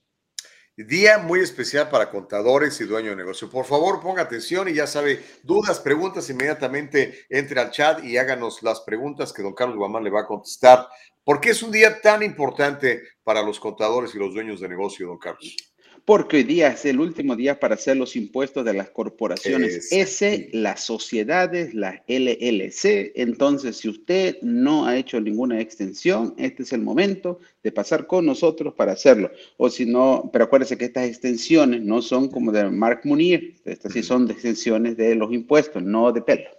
[0.75, 3.47] Día muy especial para contadores y dueños de negocio.
[3.47, 8.63] Por favor, ponga atención y ya sabe, dudas, preguntas, inmediatamente entre al chat y háganos
[8.63, 10.87] las preguntas que don Carlos Guamán le va a contestar.
[11.23, 15.05] ¿Por qué es un día tan importante para los contadores y los dueños de negocio,
[15.05, 15.55] don Carlos?
[16.05, 20.49] Porque hoy día es el último día para hacer los impuestos de las corporaciones S,
[20.51, 23.13] las sociedades, las LLC.
[23.15, 28.25] Entonces, si usted no ha hecho ninguna extensión, este es el momento de pasar con
[28.25, 29.31] nosotros para hacerlo.
[29.55, 33.93] O si no, pero acuérdese que estas extensiones no son como de Mark Munir, estas
[33.93, 36.49] sí son de extensiones de los impuestos, no de pelo.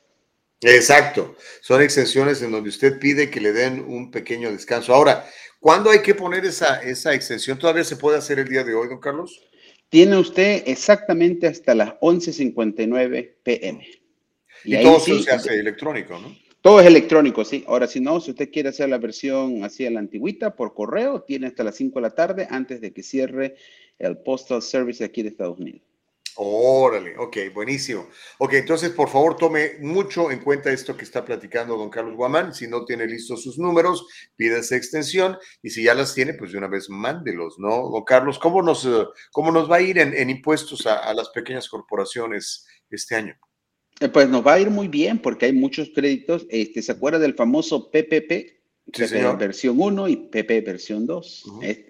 [0.63, 4.95] Exacto, son extensiones en donde usted pide que le den un pequeño descanso.
[4.95, 5.27] Ahora,
[5.65, 7.59] ¿Cuándo hay que poner esa, esa extensión?
[7.59, 9.41] ¿Todavía se puede hacer el día de hoy, don Carlos?
[9.89, 13.89] Tiene usted exactamente hasta las 11.59 pm.
[14.63, 16.37] Y, todo eso se hace electrónico, ¿no?
[16.61, 17.65] Todo es electrónico, sí.
[17.67, 21.23] Ahora, si no, si usted quiere hacer la versión así a la antigüita por correo,
[21.23, 23.57] tiene hasta las 5 de la tarde antes de que cierre
[23.99, 25.81] el Postal Service aquí de Estados Unidos.
[26.37, 28.09] Órale, ok, buenísimo.
[28.39, 32.53] Ok, entonces por favor tome mucho en cuenta esto que está platicando don Carlos Guamán.
[32.53, 34.05] Si no tiene listos sus números,
[34.35, 37.89] pídase extensión y si ya las tiene, pues de una vez mándelos, ¿no?
[37.89, 41.69] Don Carlos, ¿cómo nos, eh, cómo nos va a ir en, impuestos a, las pequeñas
[41.69, 43.39] corporaciones este año?
[44.01, 46.47] Eh, pues nos va a ir muy bien porque hay muchos créditos.
[46.51, 48.64] Este, ¿Se acuerda del famoso PPP?
[48.87, 51.45] Versión 1 y PP versión 2.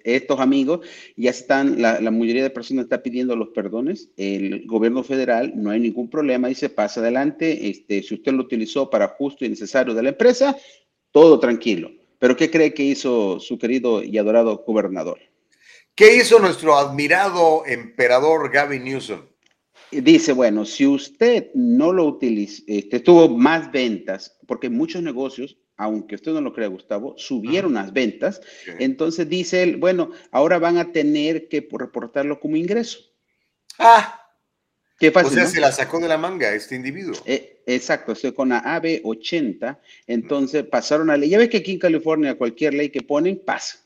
[0.05, 0.81] Estos amigos
[1.17, 4.11] ya están, la, mayoría de personas está pidiendo los perdones.
[4.17, 7.69] El gobierno federal no hay ningún problema, dice pasa adelante.
[7.69, 10.57] Este, si usted lo utilizó para justo y necesario de la empresa,
[11.11, 11.91] todo tranquilo.
[12.19, 15.19] Pero ¿qué cree que hizo su querido y adorado gobernador?
[15.95, 19.21] ¿Qué hizo nuestro admirado emperador Gavin Newsom?
[19.91, 26.15] Dice, bueno, si usted no lo utiliza, este, tuvo más ventas, porque muchos negocios aunque
[26.15, 28.41] usted no lo crea, Gustavo, subieron las ventas.
[28.79, 32.99] Entonces dice él, bueno, ahora van a tener que reportarlo como ingreso.
[33.79, 34.21] Ah.
[34.99, 35.33] Qué fácil.
[35.33, 37.15] O sea, se la sacó de la manga este individuo.
[37.27, 39.79] Eh, exacto, estoy con la AB80.
[40.07, 41.31] Entonces pasaron a ley.
[41.31, 43.84] Ya ves que aquí en California cualquier ley que ponen pasa.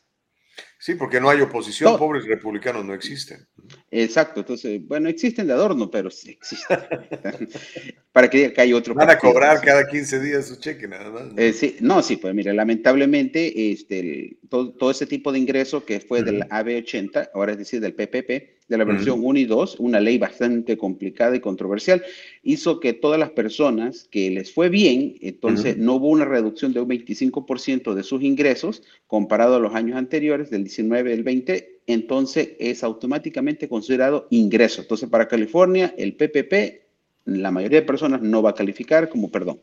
[0.80, 3.44] Sí, porque no hay oposición, pobres republicanos no existen.
[3.90, 6.78] Exacto, entonces, bueno, existen de adorno, pero sí existen.
[8.12, 8.94] Para que diga que hay otro.
[8.94, 11.24] Van a cobrar cada 15 días su cheque, nada más.
[11.36, 16.22] Eh, sí, no, sí, pues mire, lamentablemente, este, todo, ese tipo de ingreso que fue
[16.22, 20.19] del AB80, ahora es decir, del PPP, de la versión 1 y 2, una ley
[20.19, 22.05] bastante complicada y controversial,
[22.43, 26.81] hizo que todas las personas que les fue bien, entonces no hubo una reducción de
[26.81, 32.51] un 25% de sus ingresos comparado a los años anteriores, del 19 del 20, entonces
[32.59, 34.82] es automáticamente considerado ingreso.
[34.82, 36.82] Entonces para California, el PPP,
[37.24, 39.61] la mayoría de personas no va a calificar como perdón.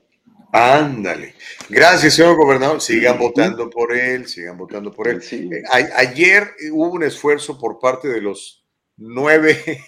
[0.52, 1.36] Ándale.
[1.70, 2.82] Gracias, señor gobernador.
[2.82, 5.22] Sigan votando por él, sigan votando por él.
[5.32, 5.64] Eh,
[5.96, 8.65] ayer hubo un esfuerzo por parte de los
[8.98, 9.84] nueve,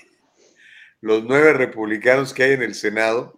[1.02, 3.34] los nueve republicanos que hay en el Senado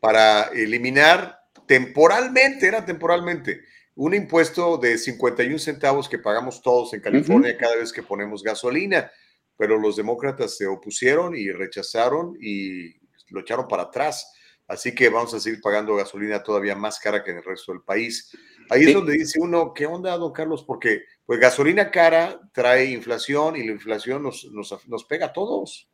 [0.00, 3.60] para eliminar temporalmente, era temporalmente,
[3.94, 9.10] un impuesto de 51 centavos que pagamos todos en California cada vez que ponemos gasolina,
[9.56, 12.94] pero los demócratas se opusieron y rechazaron y
[13.28, 14.32] lo echaron para atrás.
[14.66, 17.82] así que vamos a seguir pagando gasolina todavía más cara que en el resto del
[17.82, 18.30] país.
[18.70, 20.64] Ahí es donde dice uno, ¿qué onda, don Carlos?
[20.64, 25.88] Porque pues gasolina cara trae inflación y la inflación nos, nos, pega a todos.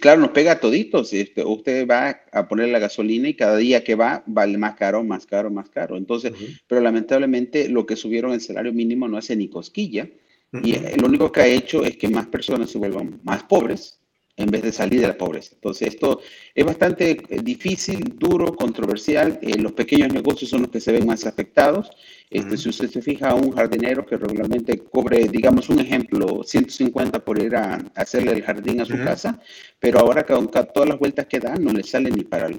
[0.00, 1.12] Claro, nos pega a toditos.
[1.12, 5.04] Este, usted va a poner la gasolina y cada día que va vale más caro,
[5.04, 5.96] más caro, más caro.
[5.96, 6.32] Entonces,
[6.66, 10.08] pero lamentablemente lo que subieron el salario mínimo no hace ni cosquilla.
[10.52, 14.00] Y lo único que ha hecho es que más personas se vuelvan más pobres
[14.36, 15.52] en vez de salir de la pobreza.
[15.54, 16.20] Entonces, esto
[16.54, 19.38] es bastante eh, difícil, duro, controversial.
[19.42, 21.90] Eh, los pequeños negocios son los que se ven más afectados.
[22.28, 27.24] Este, Si usted se fija a un jardinero que regularmente cobre, digamos un ejemplo, 150
[27.24, 29.40] por ir a, hacerle el jardín a su casa,
[29.78, 32.50] pero ahora con todas las vueltas que da no le sale ni para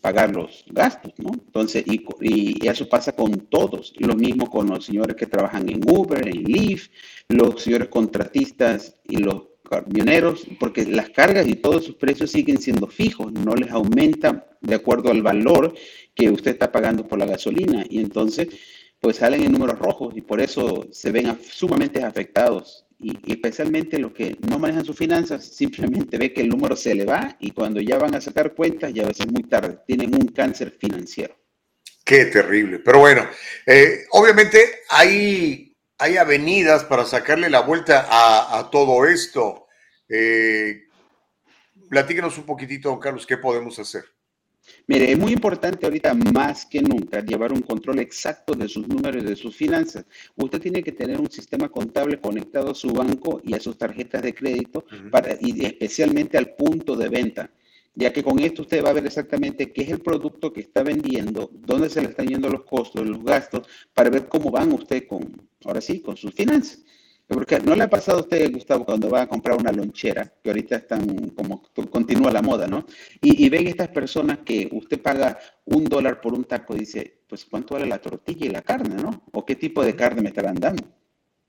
[0.00, 1.30] pagar los gastos, ¿no?
[1.32, 3.94] Entonces, y, y, eso pasa con todos.
[3.98, 6.90] Lo mismo con los señores que trabajan en Uber, en Lyft,
[7.28, 12.86] los señores contratistas y los camioneros, porque las cargas y todos sus precios siguen siendo
[12.86, 15.74] fijos, no les aumenta de acuerdo al valor
[16.14, 17.84] que usted está pagando por la gasolina.
[17.88, 18.48] Y entonces,
[19.00, 22.86] pues salen en números rojos y por eso se ven sumamente afectados.
[22.98, 27.04] Y, especialmente los que no manejan sus finanzas, simplemente ve que el número se le
[27.04, 30.28] va y cuando ya van a sacar cuentas, ya a veces muy tarde, tienen un
[30.28, 31.36] cáncer financiero.
[32.04, 32.78] Qué terrible.
[32.78, 33.26] Pero bueno,
[33.66, 35.65] eh, obviamente hay
[35.98, 39.66] hay avenidas para sacarle la vuelta a, todo esto.
[40.08, 40.82] Eh,
[41.88, 44.04] platíquenos un poquitito, don Carlos, ¿qué podemos hacer?
[44.88, 49.22] Mire, es muy importante ahorita más que nunca llevar un control exacto de sus números
[49.22, 50.04] y de sus finanzas.
[50.34, 54.22] Usted tiene que tener un sistema contable conectado a su banco y a sus tarjetas
[54.22, 57.50] de crédito para, y especialmente al punto de venta
[57.96, 60.82] ya que con esto usted va a ver exactamente qué es el producto que está
[60.82, 65.08] vendiendo, dónde se le están yendo los costos, los gastos, para ver cómo van usted
[65.08, 66.84] con, ahora sí, con sus finanzas.
[67.26, 70.50] Porque no le ha pasado a usted, Gustavo, cuando va a comprar una lonchera, que
[70.50, 72.86] ahorita están como continúa la moda, ¿no?
[73.20, 77.22] Y, y ven estas personas que usted paga un dólar por un taco y dice,
[77.26, 79.24] pues ¿cuánto vale la tortilla y la carne, ¿no?
[79.32, 80.84] ¿O qué tipo de carne me estarán dando?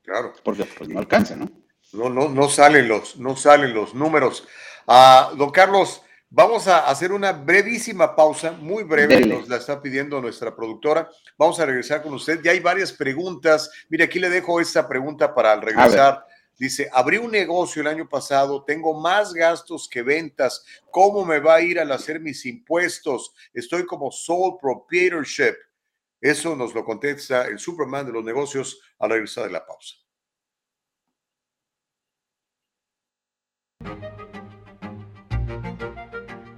[0.01, 0.33] Claro.
[0.43, 1.51] Porque pues no alcanza, ¿no?
[1.93, 4.47] No, no, no salen los, no salen los números.
[4.87, 10.19] Ah, don Carlos, Vamos a hacer una brevísima pausa, muy breve, nos la está pidiendo
[10.21, 11.09] nuestra productora.
[11.37, 12.41] Vamos a regresar con usted.
[12.43, 13.71] Ya hay varias preguntas.
[13.89, 16.25] Mire, aquí le dejo esta pregunta para regresar.
[16.59, 20.65] Dice, abrí un negocio el año pasado, tengo más gastos que ventas.
[20.91, 23.33] ¿Cómo me va a ir al hacer mis impuestos?
[23.53, 25.55] Estoy como sole proprietorship.
[26.19, 29.95] Eso nos lo contesta el Superman de los negocios al regresar de la pausa.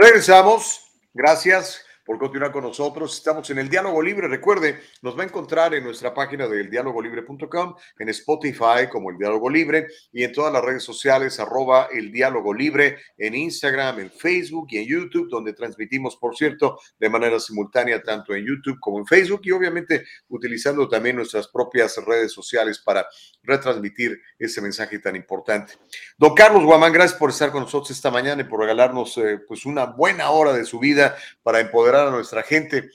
[0.00, 0.80] Regresamos.
[1.12, 3.16] Gracias por continuar con nosotros.
[3.16, 4.26] Estamos en el Diálogo Libre.
[4.26, 9.48] Recuerde, nos va a encontrar en nuestra página del dialogolibre.com, en Spotify como el Diálogo
[9.48, 14.66] Libre y en todas las redes sociales, arroba el Diálogo Libre, en Instagram, en Facebook
[14.70, 19.06] y en YouTube, donde transmitimos, por cierto, de manera simultánea tanto en YouTube como en
[19.06, 23.06] Facebook y obviamente utilizando también nuestras propias redes sociales para
[23.44, 25.74] retransmitir ese mensaje tan importante.
[26.18, 29.64] Don Carlos Guamán, gracias por estar con nosotros esta mañana y por regalarnos eh, pues
[29.64, 31.14] una buena hora de su vida
[31.44, 32.90] para empoderar a nuestra gente.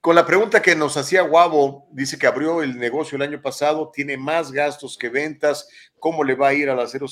[0.00, 3.90] Con la pregunta que nos hacía Guavo, dice que abrió el negocio el año pasado,
[3.92, 5.68] tiene más gastos que ventas,
[5.98, 7.02] ¿cómo le va a ir al hacer,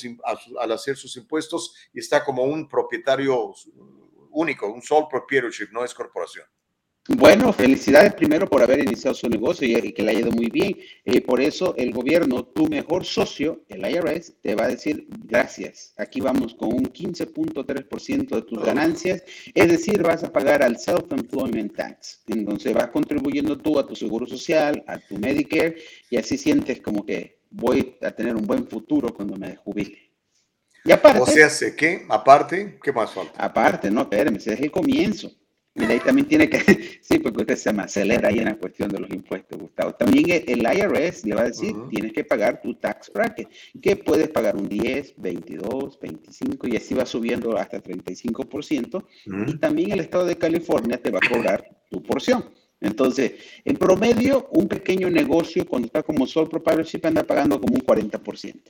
[0.61, 1.75] al hacer sus impuestos?
[1.93, 3.53] Y está como un propietario
[4.31, 6.47] único, un sole proprietorship, no es corporación.
[7.07, 10.79] Bueno, felicidades primero por haber iniciado su negocio y, que le haya ido muy bien.
[11.05, 15.93] Eh, por eso el gobierno, tu mejor socio, el IRS, te va a decir gracias.
[15.99, 19.23] Aquí vamos con un 15.3% de tus ganancias,
[19.55, 22.23] es decir, vas a pagar al Self-Employment Tax.
[22.29, 25.77] Entonces vas contribuyendo tú a tu seguro social, a tu Medicare
[26.09, 30.11] y así sientes como que voy a tener un buen futuro cuando me jubile.
[30.87, 32.07] Y aparte, o sea, ¿qué?
[32.09, 33.45] Aparte, ¿qué más falta?
[33.45, 35.31] Aparte, no, espérame, ese es el comienzo.
[35.77, 36.59] Mira, ahí también tiene que,
[37.03, 39.93] sí, porque usted se me acelera ahí en la cuestión de los impuestos, Gustavo.
[39.95, 43.49] También el IRS le va a decir, tienes que pagar tu tax bracket,
[43.83, 49.05] que puedes pagar un 10, 22, 25 y así va subiendo hasta 35%.
[49.49, 52.45] Y también el estado de California te va a cobrar tu porción.
[52.81, 53.33] Entonces,
[53.65, 58.63] en promedio, un pequeño negocio cuando está como sole proprietorship anda pagando como un 40%.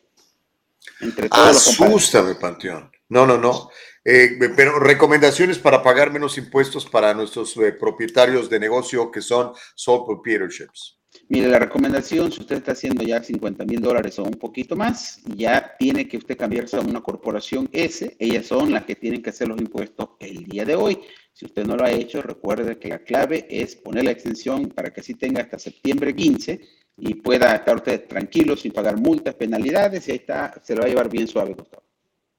[1.01, 2.90] Entre todos Asústame, Panteón.
[3.09, 3.68] No, no, no.
[4.05, 9.52] Eh, pero recomendaciones para pagar menos impuestos para nuestros eh, propietarios de negocio que son
[9.74, 10.98] sole proprietorships.
[11.28, 15.22] Mire, la recomendación, si usted está haciendo ya 50 mil dólares o un poquito más,
[15.35, 18.14] ya tiene que usted cambiarse a una corporación S.
[18.18, 21.01] Ellas son las que tienen que hacer los impuestos el día de hoy.
[21.32, 24.93] Si usted no lo ha hecho, recuerde que la clave es poner la extensión para
[24.93, 26.60] que así tenga hasta septiembre 15
[26.98, 30.86] y pueda estar usted tranquilo sin pagar multas, penalidades y ahí está, se lo va
[30.86, 31.94] a llevar bien suave, Gustavo.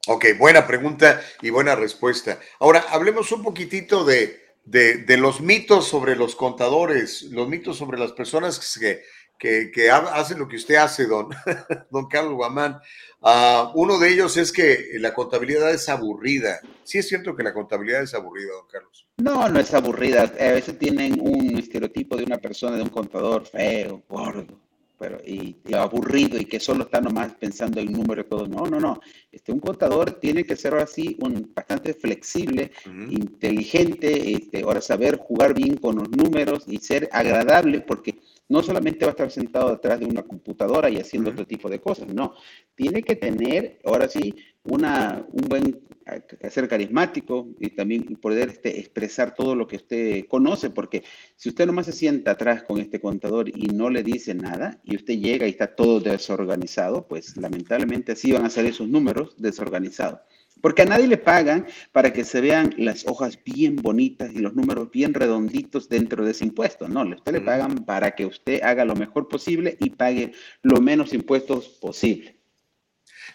[0.08, 2.40] Ok, buena pregunta y buena respuesta.
[2.60, 8.12] Ahora, hablemos un poquitito de, de, los mitos sobre los contadores, los mitos sobre las
[8.12, 8.78] personas
[9.40, 11.30] que, que, hacen lo que usted hace, don,
[11.90, 12.80] don Carlos Guamán.
[13.22, 16.60] Ah, uno de ellos es que la contabilidad es aburrida.
[16.84, 19.08] Sí es cierto que la contabilidad es aburrida, don Carlos.
[19.18, 20.22] No, no es aburrida.
[20.22, 24.65] A veces tienen un estereotipo de una persona, de un contador feo, gordo,
[24.98, 28.48] pero y, aburrido y que solo está nomás pensando en número y todo.
[28.48, 29.00] No, no, no.
[29.32, 32.72] Este, un contador tiene que ser ahora sí un, bastante flexible,
[33.10, 39.06] inteligente, este, ahora saber jugar bien con los números y ser agradable porque no solamente
[39.06, 42.34] va a estar sentado detrás de una computadora y haciendo otro tipo de cosas, no,
[42.76, 45.80] tiene que tener, ahora sí, una, un buen,
[46.50, 51.04] ser carismático y también poder este, expresar todo lo que usted conoce, porque
[51.36, 54.96] si usted nomás se sienta atrás con este contador y no le dice nada, y
[54.96, 60.20] usted llega y está todo desorganizado, pues lamentablemente así van a salir sus números desorganizados.
[60.62, 64.56] Porque a nadie le pagan para que se vean las hojas bien bonitas y los
[64.56, 66.88] números bien redonditos dentro de ese impuesto.
[66.88, 70.32] No, usted le pagan para que usted haga lo mejor posible y pague
[70.64, 72.35] lo menos impuestos posible.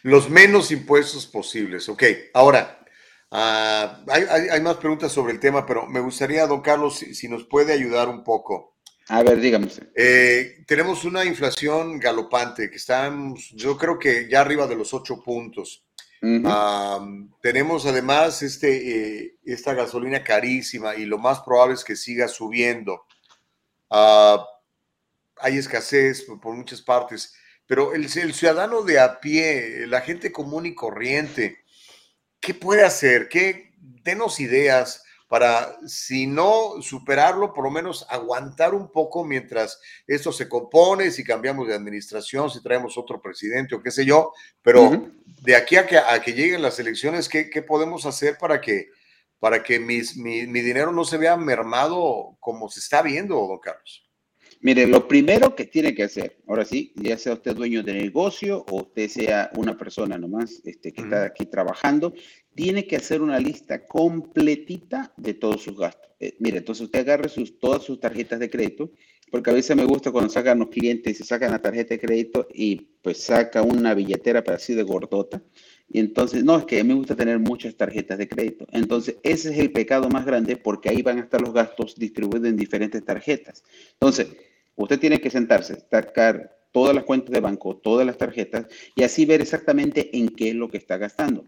[0.02, 1.88] Los menos impuestos posibles.
[1.88, 2.04] Ok,
[2.34, 2.84] ahora,
[3.30, 7.72] ah, hay, más preguntas sobre el tema, pero me gustaría, don Carlos, si, nos puede
[7.72, 8.76] ayudar un poco.
[9.08, 9.68] A ver, dígame.
[9.94, 13.12] Eh, tenemos una inflación galopante que está,
[13.52, 15.84] yo creo que ya arriba de los ocho puntos
[17.40, 23.06] tenemos además este, eh, esta gasolina carísima y lo más probable es que siga subiendo.
[23.88, 24.46] Ah,
[25.38, 27.34] hay escasez por muchas partes,
[27.70, 31.58] pero el, el, ciudadano de a pie, la gente común y corriente,
[32.40, 33.28] ¿qué puede hacer?
[33.28, 33.70] ¿Qué?
[33.78, 40.48] Denos ideas para, si no superarlo, por lo menos aguantar un poco mientras esto se
[40.48, 44.32] compone, si cambiamos de administración, si traemos otro presidente o qué sé yo,
[44.62, 48.60] pero de aquí a que, a que lleguen las elecciones, ¿qué, qué podemos hacer para
[48.60, 48.88] que,
[49.38, 54.09] para que mi, mi dinero no se vea mermado como se está viendo, don Carlos?
[54.62, 58.66] Mire, lo primero que tiene que hacer, ahora sí, ya sea usted dueño de negocio
[58.68, 62.12] o usted sea una persona nomás este, que está aquí trabajando,
[62.54, 66.10] tiene que hacer una lista completita de todos sus gastos.
[66.20, 68.92] Eh, mire, entonces usted agarre sus, todas sus tarjetas de crédito,
[69.30, 72.00] porque a veces me gusta cuando sacan los clientes y se sacan la tarjeta de
[72.00, 75.42] crédito y pues saca una billetera para así de gordota.
[75.88, 78.66] Y entonces, no, es que a mí me gusta tener muchas tarjetas de crédito.
[78.72, 82.48] Entonces, ese es el pecado más grande porque ahí van a estar los gastos distribuidos
[82.48, 83.64] en diferentes tarjetas.
[83.94, 84.28] Entonces,
[84.80, 88.66] Usted tiene que sentarse, sacar todas las cuentas de banco, todas las tarjetas
[88.96, 91.44] y así ver exactamente en qué es lo que está gastando.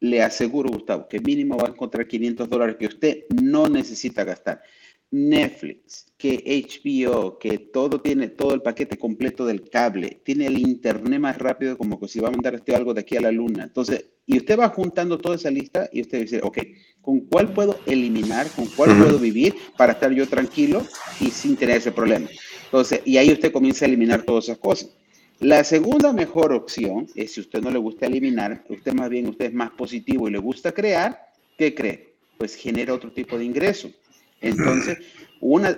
[0.00, 4.62] Le aseguro, Gustavo, que mínimo va a encontrar 500 dólares que usted no necesita gastar.
[5.10, 11.20] Netflix, que HBO, que todo tiene todo el paquete completo del cable, tiene el internet
[11.20, 13.62] más rápido como que si va a mandar usted algo de aquí a la luna.
[13.62, 16.58] Entonces, y usted va juntando toda esa lista y usted dice, ok,
[17.00, 18.48] ¿con cuál puedo eliminar?
[18.56, 20.84] ¿Con cuál puedo vivir para estar yo tranquilo
[21.20, 22.28] y sin tener ese problema?
[22.74, 24.90] Entonces, y ahí usted comienza a eliminar todas esas cosas.
[25.38, 29.44] La segunda mejor opción es si usted no le gusta eliminar, usted más bien usted
[29.44, 31.24] es más positivo y le gusta crear,
[31.56, 32.14] ¿qué cree?
[32.36, 33.92] Pues genera otro tipo de ingreso.
[34.40, 34.98] Entonces,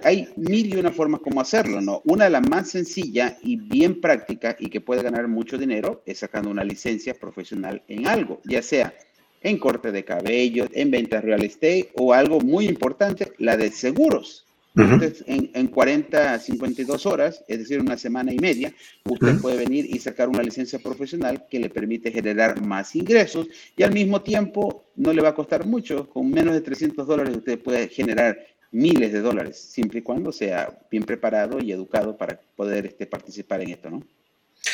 [0.05, 2.00] hay mil y una formas como hacerlo, ¿no?
[2.07, 6.20] Una de las más sencillas y bien práctica y que puede ganar mucho dinero es
[6.20, 8.94] sacando una licencia profesional en algo, ya sea
[9.42, 14.45] en corte de cabello, en ventas real estate o algo muy importante, la de seguros
[14.76, 18.72] en, en, 40, 52 horas, es decir, una semana y media,
[19.05, 23.82] usted puede venir y sacar una licencia profesional que le permite generar más ingresos y
[23.82, 26.08] al mismo tiempo no le va a costar mucho.
[26.10, 28.38] Con menos de 300 dólares usted puede generar
[28.70, 33.62] miles de dólares, siempre y cuando sea bien preparado y educado para poder este, participar
[33.62, 34.02] en esto, ¿no?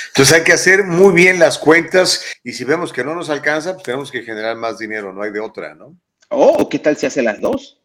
[0.08, 3.74] Entonces hay que hacer muy bien las cuentas y si vemos que no nos alcanza,
[3.74, 5.97] pues tenemos que generar más dinero, no hay de otra, ¿no?
[6.28, 7.81] Oh, ¿qué tal si hace las dos?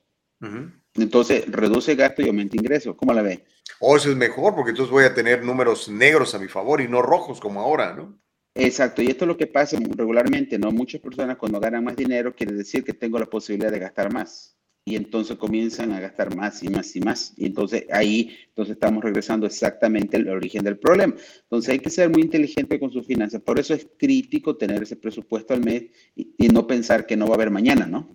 [0.98, 2.96] Entonces, reduce gasto y aumenta ingresos.
[2.96, 3.46] ¿Cómo la ve?
[3.80, 6.82] O oh, eso es mejor, porque entonces voy a tener números negros a mi favor
[6.82, 8.20] y no rojos como ahora, ¿no?
[8.60, 10.72] Exacto, y esto es lo que pasa regularmente, ¿no?
[10.72, 14.56] Muchas personas cuando ganan más dinero quiere decir que tengo la posibilidad de gastar más.
[14.84, 17.34] y entonces comienzan a gastar más y más y más.
[17.36, 21.14] Y entonces ahí entonces estamos regresando exactamente al origen del problema.
[21.44, 23.42] Entonces hay que ser muy inteligente con sus finanzas.
[23.42, 25.84] Por eso es crítico tener ese presupuesto al mes
[26.16, 28.08] y, no pensar que no va a haber mañana, ¿no?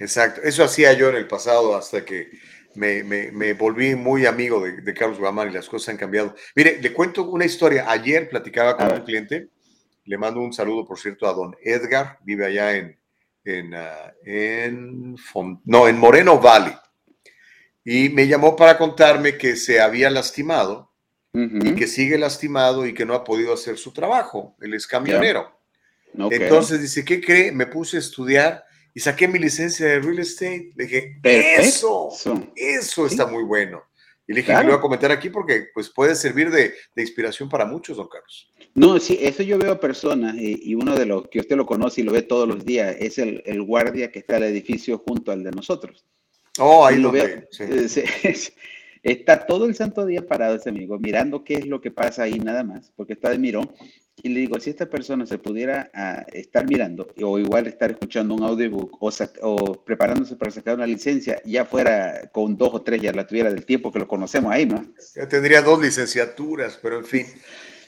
[0.00, 0.40] Exacto.
[0.42, 2.30] Eso hacía yo en el pasado hasta que
[2.74, 6.34] me, me, volví muy amigo de, Carlos Guamán y las cosas han cambiado.
[6.54, 7.90] Mire, le cuento una historia.
[7.90, 9.48] Ayer platicaba con un cliente.
[10.04, 12.18] Le mando un saludo, por cierto, a don Edgar.
[12.22, 12.98] Vive allá en,
[13.44, 15.16] en, ah, en,
[15.64, 16.74] no, en Moreno Valley.
[17.84, 20.92] Y me llamó para contarme que se había lastimado
[21.32, 24.56] y que sigue lastimado y que no ha podido hacer su trabajo.
[24.60, 25.58] Él es camionero.
[26.14, 27.52] Entonces dice, ¿qué cree?
[27.52, 28.64] Me puse a estudiar
[28.98, 30.72] y saqué mi licencia de real estate.
[30.74, 32.08] Le dije, eso,
[32.56, 33.80] eso está muy bueno.
[34.26, 37.48] Y le dije, lo voy a comentar aquí porque pues, puede servir de, de, inspiración
[37.48, 38.52] para muchos, don Carlos.
[38.74, 42.04] No, sí, eso yo veo personas y, uno de los que usted lo conoce y
[42.04, 45.44] lo ve todos los días es el, el guardia que está al edificio junto al
[45.44, 46.04] de nosotros.
[46.58, 47.44] Oh, ahí lo, veo.
[49.04, 52.40] está todo el santo día parado ese amigo, mirando qué es lo que pasa ahí
[52.40, 53.70] nada más, porque está de mirón.
[54.22, 58.34] Y le digo, si esta persona se pudiera ah, estar mirando o igual estar escuchando
[58.34, 59.10] un audiobook o,
[59.42, 63.50] o, preparándose para sacar una licencia, ya fuera con dos o tres, ya la tuviera
[63.50, 64.84] del tiempo que lo conocemos ahí, ¿no?
[65.14, 67.26] Ya tendría dos licenciaturas, pero en fin,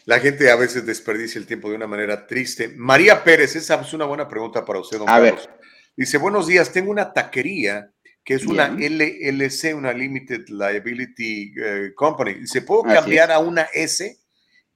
[0.04, 2.68] la gente a veces desperdicia el tiempo de una manera triste.
[2.76, 5.48] María Pérez, esa es una buena pregunta para usted, don Carlos.
[5.96, 7.90] Dice, buenos días, tengo una taquería
[8.24, 12.46] que es una LLC, una Limited Liability eh, Company.
[12.46, 14.19] ¿Se puedo cambiar a una S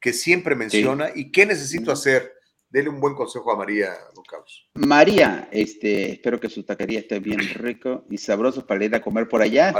[0.04, 1.08] que siempre menciona?
[1.14, 2.30] ¿Y qué necesito hacer?
[2.68, 3.94] Dele un buen consejo a María,
[4.28, 4.68] Carlos.
[4.74, 9.26] María, este, espero que su taquería esté bien rico y sabroso para ir a comer
[9.26, 9.72] por allá.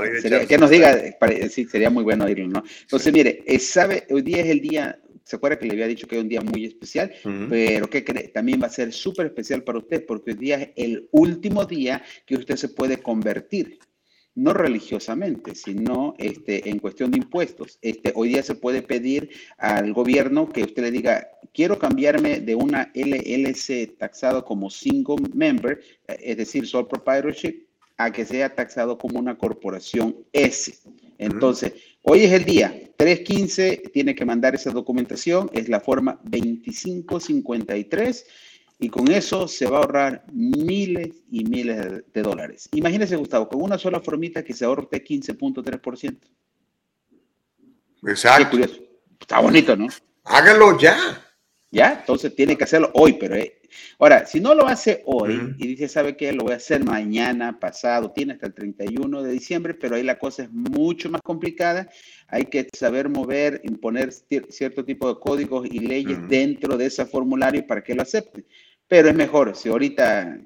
[0.49, 0.99] que nos diga,
[1.51, 2.65] sí, sería muy bueno oírlo, ¿no?
[2.81, 6.07] Entonces, mire, eh, sabe, hoy día es el día ¿Se acuerda que le había dicho
[6.07, 7.13] que es un día muy especial?
[7.51, 7.89] Pero.
[8.33, 12.03] También va a ser súper especial para usted porque hoy día es el último día
[12.27, 13.79] que usted se puede convertir.
[14.35, 17.79] No religiosamente, sino este, en cuestión de impuestos.
[17.83, 22.57] Este, hoy día se puede pedir al gobierno que usted le diga, quiero cambiarme de
[22.57, 27.65] una LLC taxado como single member, eh, es decir, sole proprietorship,
[27.97, 30.81] a que sea taxado como una corporación S.
[31.19, 38.27] Entonces, hoy es el día, 315, tiene que mandar esa documentación, es la forma 2553
[38.79, 42.69] y con eso se va a ahorrar miles y miles de dólares.
[42.73, 46.17] Imagínese, Gustavo, con una sola formita que se ahorre 15.3%.
[48.07, 48.51] Exacto.
[48.51, 48.83] curioso.
[49.21, 49.87] Está bonito, ¿no?
[50.25, 50.97] Hágalo ya.
[51.71, 51.99] ¿Ya?
[52.01, 53.61] Entonces tiene que hacerlo hoy, pero eh,
[53.99, 56.33] Ahora, si no lo hace hoy y dice, ¿sabe qué?
[56.33, 60.19] Lo voy a hacer mañana, pasado, tiene hasta el 31 de diciembre, pero ahí la
[60.19, 61.89] cosa es mucho más complicada.
[62.29, 67.67] Hay que saber mover, imponer cierto tipo de códigos y leyes dentro de ese formulario
[67.67, 68.45] para que lo acepte.
[68.89, 70.41] Pero es mejor, si ahorita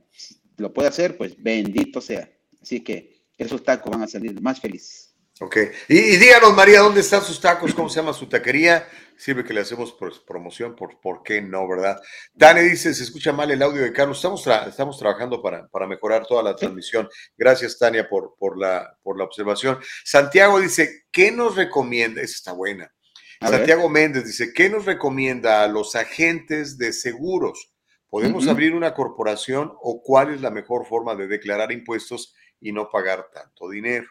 [0.57, 2.31] lo puede hacer, pues bendito sea.
[2.60, 5.07] Así que esos tacos van a salir más felices.
[5.41, 5.57] Ok.
[5.89, 7.73] Y, díganos, María, ¿dónde están sus tacos?
[7.73, 8.89] ¿Cómo se llama su taquería?
[9.17, 12.00] Sirve que le hacemos promoción, por, ¿por qué no, verdad?
[12.34, 14.18] Dani dice, se escucha mal el audio de Carlos.
[14.18, 17.08] Estamos, estamos trabajando para, para mejorar toda la transmisión.
[17.36, 19.78] Gracias, Tania, por, por, la, por la observación.
[20.05, 22.20] Santiago dice, ¿qué nos recomienda?
[22.20, 22.92] Esa está buena.
[23.41, 27.73] Santiago Méndez dice, ¿qué nos recomienda a los agentes de seguros?
[28.08, 32.91] ¿Podemos abrir una corporación o cuál es la mejor forma de declarar impuestos y no
[32.91, 34.08] pagar tanto dinero?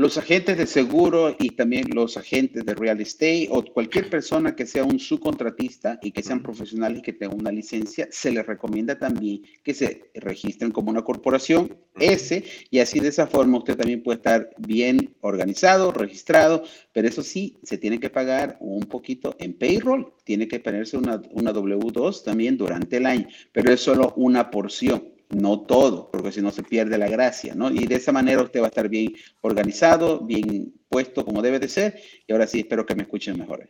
[0.00, 4.64] Los agentes de seguro y también los agentes de real estate o cualquier persona que
[4.64, 8.98] sea un subcontratista y que sean profesionales y que tengan una licencia, se les recomienda
[8.98, 14.02] también que se registren como una corporación S y así de esa forma usted también
[14.02, 16.64] puede estar bien organizado, registrado,
[16.94, 21.20] pero eso sí, se tiene que pagar un poquito en payroll, tiene que ponerse una,
[21.32, 26.42] una W2 también durante el año, pero es solo una porción no todo, porque si
[26.42, 27.70] no se pierde la gracia, ¿no?
[27.70, 31.68] Y de esa manera usted va a estar bien organizado, bien puesto como debe de
[31.68, 33.68] ser, y ahora sí espero que me escuchen mejor.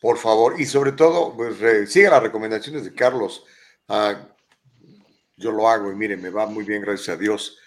[0.00, 1.56] Por favor, y sobre todo, pues
[1.90, 3.44] siga las recomendaciones de Carlos.
[3.88, 4.28] Ah,
[5.36, 7.58] yo lo hago y mire, me va muy bien, gracias a Dios.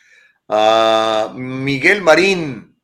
[0.47, 2.77] Ah, Miguel Marín,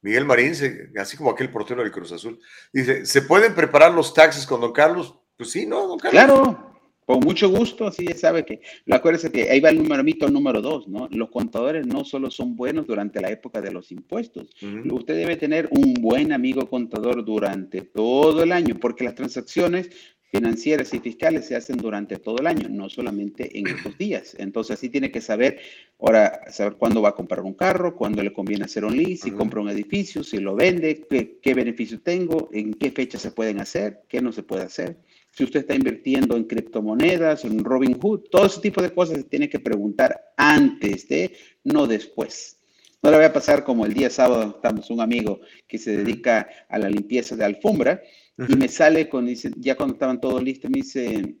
[0.00, 0.52] Miguel Marín,
[0.98, 2.40] así como aquel portero del Cruz Azul,
[2.72, 5.14] dice, ¿se pueden preparar los taxis con don Carlos?
[5.36, 6.24] Pues sí, ¿no, don Carlos?
[6.24, 6.67] Claro,
[7.08, 10.88] con mucho gusto, así sabe que, acuérdese que ahí va el número mito número dos,
[10.88, 11.08] ¿no?
[11.10, 14.54] Los contadores no solo son buenos durante la época de los impuestos,
[14.90, 19.88] usted debe tener un buen amigo contador durante todo el año, porque las transacciones
[20.30, 24.36] financieras y fiscales se hacen durante todo el año, no solamente en estos días.
[24.38, 25.60] Entonces, así tiene que saber,
[25.98, 29.30] ahora, saber cuándo va a comprar un carro, cuándo le conviene hacer un lease, si
[29.30, 33.60] compra un edificio, si lo vende, qué, qué beneficios tengo, en qué fechas se pueden
[33.60, 34.98] hacer, qué no se puede hacer.
[35.30, 39.48] Si usted está invirtiendo en criptomonedas, en Robinhood, todo ese tipo de cosas se tiene
[39.48, 42.56] que preguntar antes de, no después.
[43.02, 46.48] No le voy a pasar como el día sábado, estamos un amigo que se dedica
[46.68, 48.02] a la limpieza de alfombra
[48.36, 51.36] y me sale con, dice, ya cuando estaban todos listos, me dice,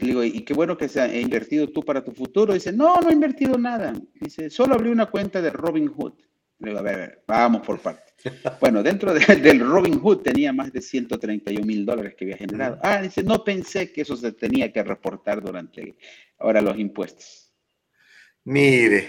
[0.00, 2.54] le digo, y qué bueno que se ha invertido tú para tu futuro.
[2.54, 3.92] Dice, no, no he invertido nada.
[4.14, 6.14] Dice, solo abrí una cuenta de Robinhood.
[6.58, 8.09] Le digo, a ver, a ver, vamos por partes.
[8.60, 12.78] Bueno, dentro del Robin Hood tenía más de 131 mil dólares que había generado.
[12.82, 15.94] Ah, dice, no pensé que eso se tenía que reportar durante
[16.38, 17.52] ahora los impuestos.
[18.44, 19.08] Mire.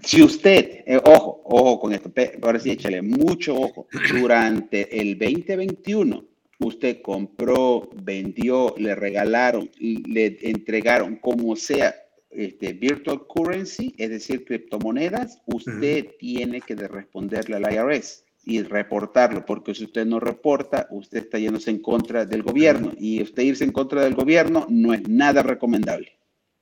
[0.00, 2.12] Si usted, eh, ojo, ojo con esto,
[2.42, 6.24] ahora sí échale mucho ojo, durante el 2021
[6.60, 11.94] usted compró, vendió, le regalaron, le entregaron, como sea,
[12.30, 19.74] este, virtual currency, es decir, criptomonedas, usted tiene que responderle al IRS y reportarlo, porque
[19.74, 23.72] si usted no reporta, usted está yéndose en contra del gobierno y usted irse en
[23.72, 26.18] contra del gobierno no es nada recomendable.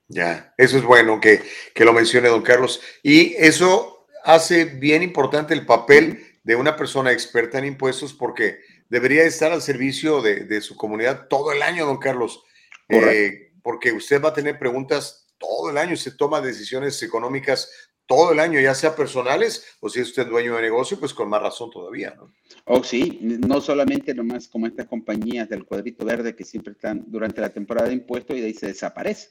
[0.09, 1.43] Ya, eso es bueno que,
[1.75, 2.81] que lo mencione don Carlos.
[3.03, 9.25] Y eso hace bien importante el papel de una persona experta en impuestos porque debería
[9.25, 12.45] estar al servicio de, su comunidad todo el año, don Carlos,
[12.89, 17.71] eh, porque usted va a tener preguntas todo el año, se toma decisiones económicas
[18.07, 21.29] todo el año, ya sea personales o si es usted dueño de negocio, pues con
[21.29, 22.33] más razón todavía, ¿no?
[22.65, 27.41] Oh, sí, no solamente nomás como estas compañías del cuadrito verde que siempre están durante
[27.41, 29.31] la temporada de impuestos y de ahí se desaparece.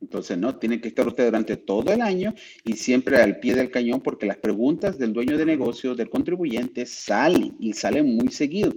[0.00, 2.32] Entonces, no, tiene que estar usted durante todo el año
[2.64, 6.86] y siempre al pie del cañón porque las preguntas del dueño de negocio, del contribuyente,
[6.86, 8.72] salen y salen muy seguido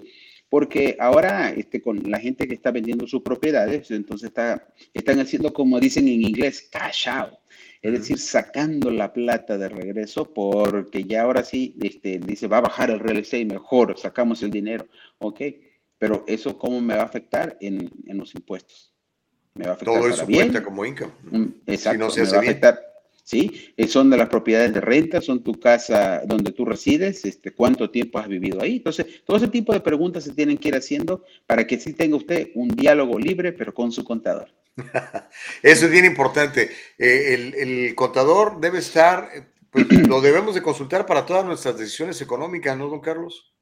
[0.51, 5.53] porque ahora este, con la gente que está vendiendo sus propiedades, entonces está, están haciendo
[5.53, 7.39] como dicen en inglés, cash out,
[7.81, 12.67] es decir, sacando la plata de regreso porque ya ahora sí este, dice, va a
[12.67, 14.87] bajar el real estate mejor, sacamos el dinero,
[15.19, 15.39] ¿ok?
[15.97, 18.93] Pero eso cómo me va a afectar en, en los impuestos.
[19.55, 21.13] Me va a afectar Todo eso cuenta como income.
[21.31, 22.90] Mm, exacto, si no se hace me va a afectar
[23.31, 23.73] ¿sí?
[23.77, 27.89] Eh, son de las propiedades de renta, son tu casa donde tú resides, este, cuánto
[27.89, 28.77] tiempo has vivido ahí.
[28.77, 32.17] Entonces, todo ese tipo de preguntas se tienen que ir haciendo para que sí tenga
[32.17, 34.49] usted un diálogo libre, pero con su contador.
[35.63, 36.71] Eso es bien importante.
[36.97, 39.29] Eh, el, contador debe estar,
[39.69, 43.53] pues, lo debemos de consultar para todas nuestras decisiones económicas, ¿no, don Carlos?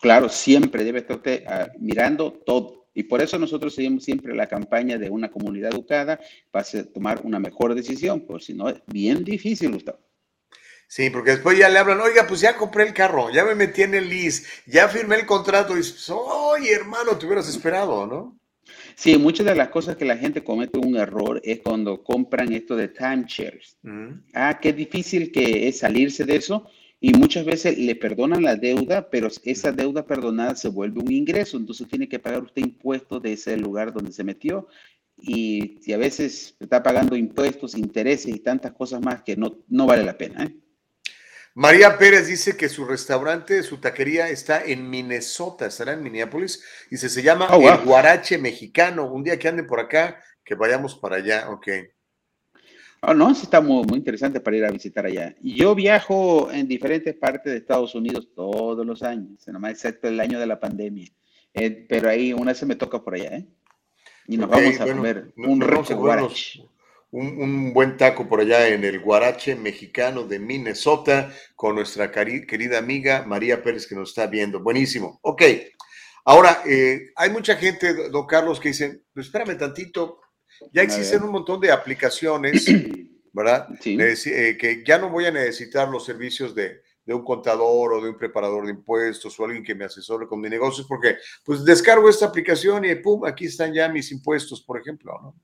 [0.00, 4.48] Claro, siempre debe estar usted ah, mirando todo y por eso nosotros seguimos siempre la
[4.48, 6.18] campaña de una comunidad educada
[6.50, 10.00] para tomar una mejor decisión, por si no es bien difícil, Gustavo.
[10.88, 13.82] Sí, porque después ya le hablan, oiga, pues ya compré el carro, ya me metí
[13.82, 18.36] en el lease, ya firmé el contrato, y dices, oye, hermano, te hubieras esperado, ¿no?
[18.96, 22.74] Sí, muchas de las cosas que la gente comete un error es cuando compran esto
[22.74, 23.78] de timeshares.
[24.34, 26.68] Ah, qué difícil que es salirse de eso
[27.00, 31.56] y muchas veces le perdonan la deuda, pero esa deuda perdonada se vuelve un ingreso,
[31.56, 34.66] entonces tiene que pagar usted impuestos de ese lugar donde se metió
[35.16, 40.04] y, a veces está pagando impuestos, intereses y tantas cosas más que no, no vale
[40.04, 40.44] la pena.
[40.44, 40.56] ¿eh?
[41.54, 46.96] María Pérez dice que su restaurante, su taquería está en Minnesota, estará en Minneapolis, y
[46.96, 49.10] se llama oh, El Guarache Mexicano.
[49.10, 51.68] Un día que anden por acá, que vayamos para allá, ok.
[53.02, 55.34] Oh, no, sí está muy, interesante para ir a visitar allá.
[55.40, 60.40] Yo viajo en diferentes partes de Estados Unidos todos los años, nomás excepto el año
[60.40, 61.08] de la pandemia.
[61.54, 63.46] Eh, pero ahí una vez se me toca por allá, ¿eh?
[64.26, 66.64] Y nos vamos a comer un rico guarache.
[67.10, 73.24] Un, buen taco por allá en el Guarache mexicano de Minnesota con nuestra querida amiga
[73.26, 74.60] María Pérez que nos está viendo.
[74.60, 75.18] Buenísimo.
[75.22, 75.42] Ok.
[76.26, 80.20] Ahora, eh, hay mucha gente, don Carlos, que dicen, pues espérame tantito,
[80.72, 82.66] ya existen un montón de aplicaciones,
[83.32, 83.68] ¿verdad?
[83.84, 88.18] Eh, que ya no voy a necesitar los servicios de, un contador o de un
[88.18, 92.26] preparador de impuestos o alguien que me asesore con mi negocios, porque pues descargo esta
[92.26, 95.34] aplicación y pum, aquí están ya mis impuestos, por ejemplo, ¿no?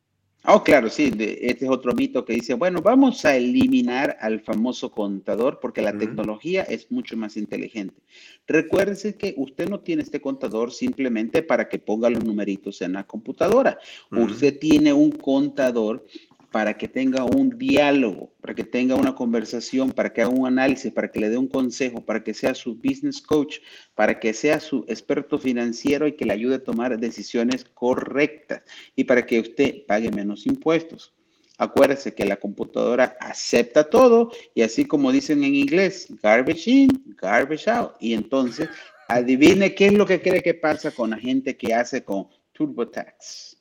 [0.47, 4.91] Oh, claro, sí, este es otro mito que dice, bueno, vamos a eliminar al famoso
[4.91, 7.95] contador porque la tecnología es mucho más inteligente.
[8.47, 13.05] Recuérdese que usted no tiene este contador simplemente para que ponga los numeritos en la
[13.05, 13.79] computadora.
[14.11, 16.05] Usted tiene un contador
[16.55, 20.93] para que tenga un diálogo, para que tenga una conversación, para que haga un análisis,
[20.93, 23.57] para que le dé un consejo, para que sea su business coach,
[23.97, 28.63] para que sea su experto financiero y que le ayude a tomar decisiones correctas
[28.95, 31.13] y para que usted pague menos impuestos.
[31.59, 37.67] Acuérdese que la computadora acepta todo y así como dicen en inglés, garbage in, garbage
[37.67, 37.97] out.
[37.99, 38.69] Y entonces,
[39.09, 43.54] adivine qué es lo que cree que pasa con la gente que hace con TurboTax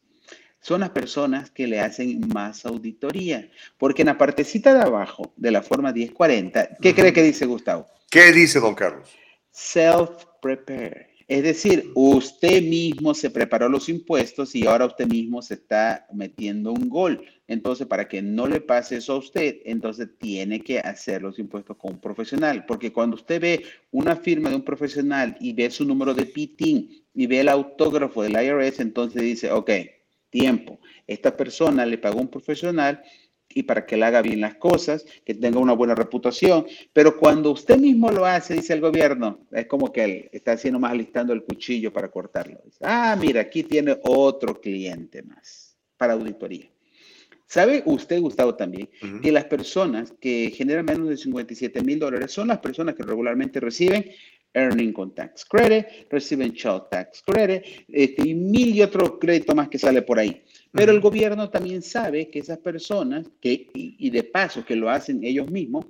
[0.63, 3.49] son las personas que le hacen más auditoría.
[3.77, 7.85] Porque en la partecita de abajo de la forma 1040, ¿qué cree que dice Gustavo?
[8.09, 9.09] ¿Qué dice don Carlos?
[9.51, 11.13] Self-prepare.
[11.27, 16.71] Es decir, usted mismo se preparó los impuestos y ahora usted mismo se está metiendo
[16.71, 17.25] un gol.
[17.47, 21.75] Entonces, para que no le pase eso a usted, entonces tiene que hacer los impuestos
[21.75, 22.65] con un profesional.
[22.65, 27.03] Porque cuando usted ve una firma de un profesional y ve su número de PITIN
[27.13, 29.71] y ve el autógrafo del IRS, entonces dice, ok,
[30.33, 30.79] tiempo.
[31.05, 33.03] Esta persona le pagó un profesional
[33.55, 36.65] y para que le haga bien las cosas, que tenga una buena reputación.
[36.91, 40.79] Pero cuando usted mismo lo hace, dice el gobierno, es como que él está haciendo
[40.79, 42.59] más alistando el cuchillo para cortarlo.
[42.81, 46.67] ah, mira, aquí tiene otro cliente más para auditoría.
[47.45, 48.89] ¿Sabe usted, Gustavo, también
[49.21, 53.59] que las personas que generan menos de 57 mil dólares son las personas que regularmente
[53.59, 54.09] reciben
[54.53, 59.69] Earning con Tax Credit, reciben Child Tax Credit este, y mil y otro crédito más
[59.69, 60.43] que sale por ahí?
[60.71, 65.23] Pero el gobierno también sabe que esas personas, que, y, de paso que lo hacen
[65.23, 65.85] ellos mismos,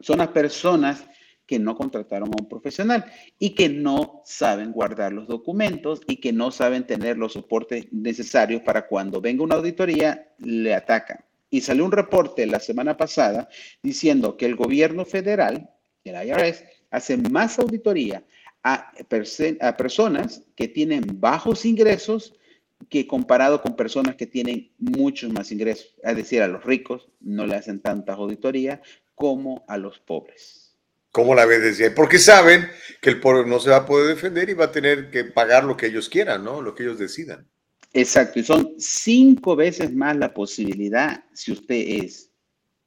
[0.00, 1.04] son las personas
[1.46, 3.04] que no contrataron a un profesional
[3.38, 8.60] y que no saben guardar los documentos y que no saben tener los soportes necesarios
[8.62, 11.24] para cuando venga una auditoría le atacan.
[11.50, 13.48] Y salió un reporte la semana pasada
[13.82, 15.70] diciendo que el gobierno federal,
[16.04, 18.24] el IRS, hace más auditoría
[18.62, 18.92] a,
[19.60, 22.34] a personas que tienen bajos ingresos
[22.88, 27.46] que comparado con personas que tienen muchos más ingresos, es decir, a los ricos no
[27.46, 28.80] le hacen tantas auditorías
[29.14, 30.76] como a los pobres.
[31.10, 31.90] ¿Cómo la ves ahí?
[31.90, 32.68] Porque saben
[33.00, 35.64] que el pobre no se va a poder defender y va a tener que pagar
[35.64, 36.62] lo que ellos quieran, ¿no?
[36.62, 37.46] Lo que ellos decidan.
[37.92, 42.27] Exacto, y son cinco veces más la posibilidad, si usted es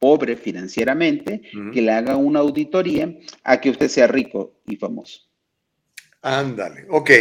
[0.02, 5.30] pobre financieramente, que le haga una auditoría a que usted sea rico y famoso.
[6.24, 7.12] Ándale, ok.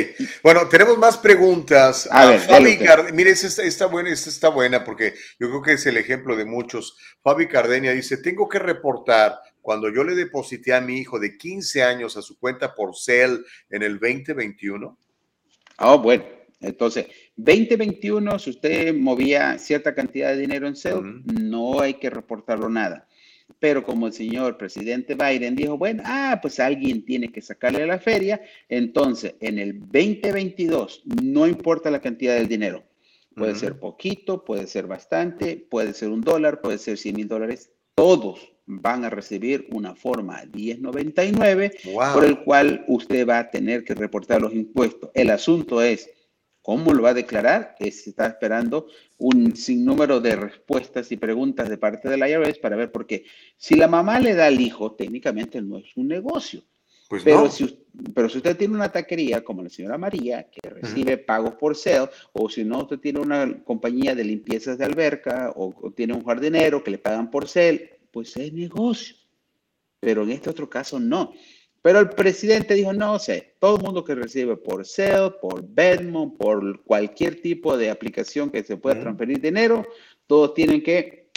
[0.43, 2.09] Bueno, tenemos más preguntas.
[2.11, 5.85] A, Fabi Cardenia, mire, esta está buena, esta está buena porque yo creo que es
[5.85, 6.97] el ejemplo de muchos.
[7.23, 11.83] Fabi Cardenia dice, tengo que reportar cuando yo le deposité a mi hijo de 15
[11.83, 14.99] años a su cuenta por CEL en el 2021.
[15.77, 16.25] Ah, bueno,
[16.61, 17.07] entonces,
[17.37, 23.09] 2021, si usted movía cierta cantidad de dinero en CEL, no hay que reportarlo nada.
[23.59, 27.87] Pero como el señor presidente Biden dijo, bueno, ah, pues alguien tiene que sacarle a
[27.87, 32.85] la feria, entonces en el 2022, no importa la cantidad del dinero,
[33.35, 37.71] puede ser poquito, puede ser bastante, puede ser un dólar, puede ser 100 mil dólares,
[37.95, 41.73] todos van a recibir una forma 1099
[42.15, 45.11] por el cual usted va a tener que reportar los impuestos.
[45.15, 46.09] El asunto es,
[46.63, 47.75] ¿Cómo lo va a declarar?
[47.79, 48.87] Se está esperando
[49.19, 53.25] un sinnúmero de respuestas y preguntas de parte del IRS para ver, porque
[53.57, 56.63] si la mamá le da al hijo, técnicamente no es un negocio.
[57.09, 61.19] Pues pero, si, pero si usted tiene una taquería como la señora María, que recibe
[61.19, 65.75] pagos por sale, o si no, usted tiene una compañía de limpiezas de alberca, o,
[65.83, 69.17] o tiene un jardinero que le pagan por sale, pues es negocio.
[69.99, 71.33] Pero en este otro caso no.
[71.83, 76.37] Pero el presidente dijo, no sé, todo el mundo que recibe por Cell, por Venmo,
[76.37, 79.87] por cualquier tipo de aplicación que se pueda transferir dinero,
[80.27, 81.31] todos tienen que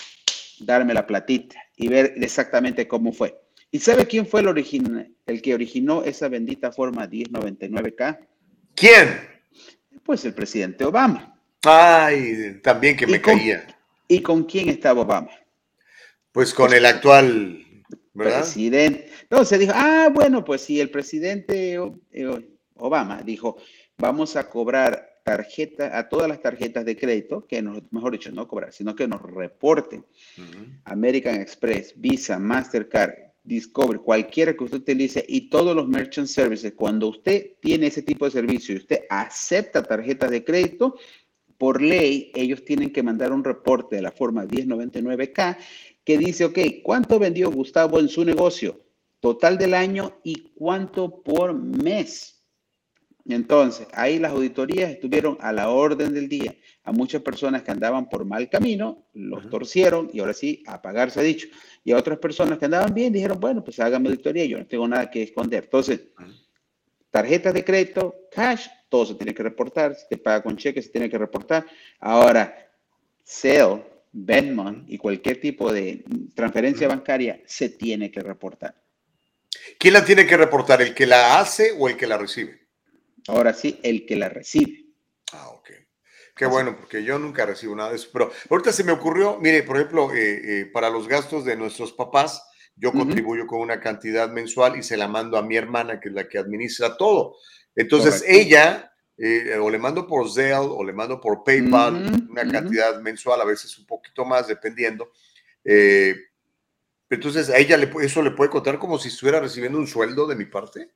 [0.60, 3.40] darme la platita y ver exactamente cómo fue.
[3.72, 8.20] ¿Y sabe quién fue el, el que originó esa bendita forma 1099K?
[8.76, 9.28] ¿Quién?
[10.04, 11.40] Pues el presidente Obama.
[11.64, 13.66] Ay, también que me caía.
[14.10, 15.32] ¿Y con quién estaba Obama?
[16.34, 17.63] Pues con el actual
[18.14, 19.10] presidente.
[19.24, 21.80] Entonces dijo, ah, bueno, pues si el presidente
[22.12, 23.58] eh, Obama dijo,
[23.98, 28.48] vamos a cobrar tarjeta, a todas las tarjetas de crédito, que nos, mejor dicho, no
[28.48, 30.06] cobrar, sino que nos reporten.
[30.84, 33.14] American Express, Visa, Mastercard,
[33.46, 38.24] Discover, cualquiera que usted utilice y todos los merchant services, cuando usted tiene ese tipo
[38.24, 40.96] de servicio y usted acepta tarjetas de crédito,
[41.58, 45.58] por ley, ellos tienen que mandar un reporte de la forma 1099K
[46.04, 48.82] que dice, ok, ¿cuánto vendió Gustavo en su negocio?
[49.20, 52.34] Total del año y cuánto por mes.
[53.26, 56.56] Entonces, ahí las auditorías estuvieron a la orden del día.
[56.84, 61.10] A muchas personas que andaban por mal camino, los torcieron y ahora sí, a pagar
[61.10, 61.48] se ha dicho.
[61.86, 64.88] Y a otras personas que andaban bien, dijeron, bueno, pues hágame auditoría, yo no tengo
[64.88, 65.64] nada que esconder.
[65.64, 66.02] Entonces,
[67.10, 69.96] tarjetas de crédito, cash, todo se tiene que reportar.
[69.96, 71.66] Si te paga con cheque, se tiene que reportar.
[72.00, 72.54] Ahora,
[73.24, 76.04] sale, Venmo y cualquier tipo de
[76.36, 78.82] transferencia bancaria se tiene que reportar.
[79.80, 80.82] ¿Quién la tiene que reportar?
[80.82, 82.68] ¿El que la hace o el que la recibe?
[83.28, 84.86] Ahora sí, el que la recibe.
[85.32, 85.72] Ah, ok.
[86.36, 88.10] Qué bueno, porque yo nunca recibo nada de eso.
[88.14, 91.94] Pero ahorita se me ocurrió, mire, por ejemplo, eh, eh, para los gastos de nuestros
[91.94, 92.44] papás,
[92.76, 96.16] yo contribuyo con una cantidad mensual y se la mando a mi hermana, que es
[96.16, 97.36] la que administra todo.
[97.76, 98.93] Entonces, ella
[99.26, 103.46] eh, o le mando por Zelle o le mando por PayPal una cantidad mensual, a
[103.46, 105.12] veces un poquito más, dependiendo.
[105.64, 106.16] Eh,
[107.10, 110.36] entonces, ¿a ella le, eso le puede contar como si estuviera recibiendo un sueldo de
[110.36, 110.90] mi parte?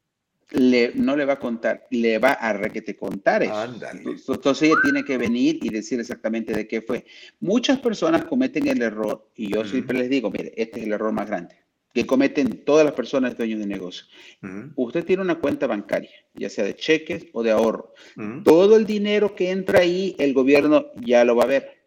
[0.51, 3.55] le, no le va a contar, le va a requete contar eso.
[3.55, 4.03] Ándale.
[4.05, 7.05] Entonces ella tiene que venir y decir exactamente de qué fue.
[7.39, 11.11] Muchas personas cometen el error, y yo siempre les digo, mire, este es el error
[11.11, 11.55] más grande,
[11.97, 14.05] que cometen todas las personas dueños de negocio.
[14.75, 17.95] Usted tiene una cuenta bancaria, ya sea de cheques o de ahorro.
[18.43, 21.77] Todo el dinero que entra ahí, el gobierno ya lo va a ver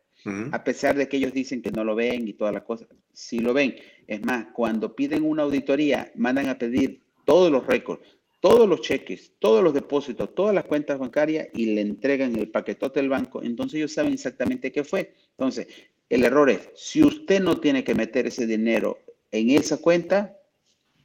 [0.51, 3.39] a pesar de que ellos dicen que no lo ven y todas las cosas, sí
[3.39, 3.77] lo ven.
[4.09, 8.03] Es más, cuando piden una auditoría, mandan a pedir todos los récords,
[8.41, 12.99] todos los cheques, todos los depósitos, todas las cuentas bancarias y le entregan el paquetote
[12.99, 13.45] del banco.
[13.45, 15.15] Entonces ellos saben exactamente qué fue.
[15.39, 15.69] Entonces,
[16.09, 18.99] el error es, si usted no tiene que meter ese dinero
[19.31, 20.37] en esa cuenta,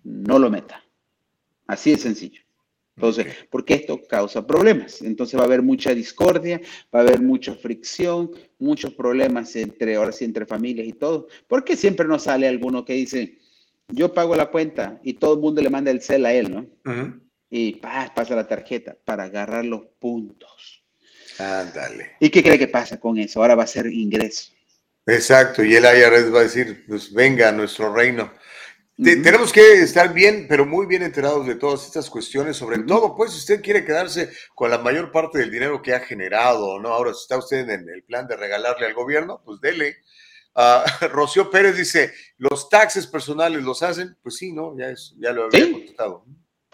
[0.04, 0.84] no lo meta.
[1.68, 2.42] Así de sencillo.
[2.96, 5.02] Entonces, porque esto causa problemas.
[5.02, 6.62] Entonces va a haber mucha discordia,
[6.94, 11.28] va a haber mucha fricción, muchos problemas entre, ahora sí, entre familias y todo.
[11.48, 13.38] Porque siempre nos sale alguno que dice,
[13.90, 16.66] yo pago la cuenta y todo el mundo le manda el cel a él, ¿no?
[17.50, 20.84] Y pa, pasa la tarjeta para agarrar los puntos.
[21.38, 22.12] Ándale.
[22.22, 23.42] ¿Y qué cree que pasa con eso?
[23.42, 24.54] Ahora va a ser ingreso.
[25.08, 28.32] Exacto, y el IRS va a decir, pues venga a nuestro reino.
[28.98, 33.32] Tenemos que estar bien, pero muy bien enterados de todas estas cuestiones, sobre todo, pues,
[33.32, 36.90] si usted quiere quedarse con la mayor parte del dinero que ha generado, ¿no?
[36.90, 39.98] Ahora, si está usted en el plan de regalarle al gobierno, pues dele.
[40.56, 44.16] Ah, Rocío Pérez dice, ¿los taxes personales los hacen?
[44.24, 44.76] Pues sí, ¿no?
[44.78, 45.72] Ya, es, ya lo había Sí.
[45.74, 46.26] contestado.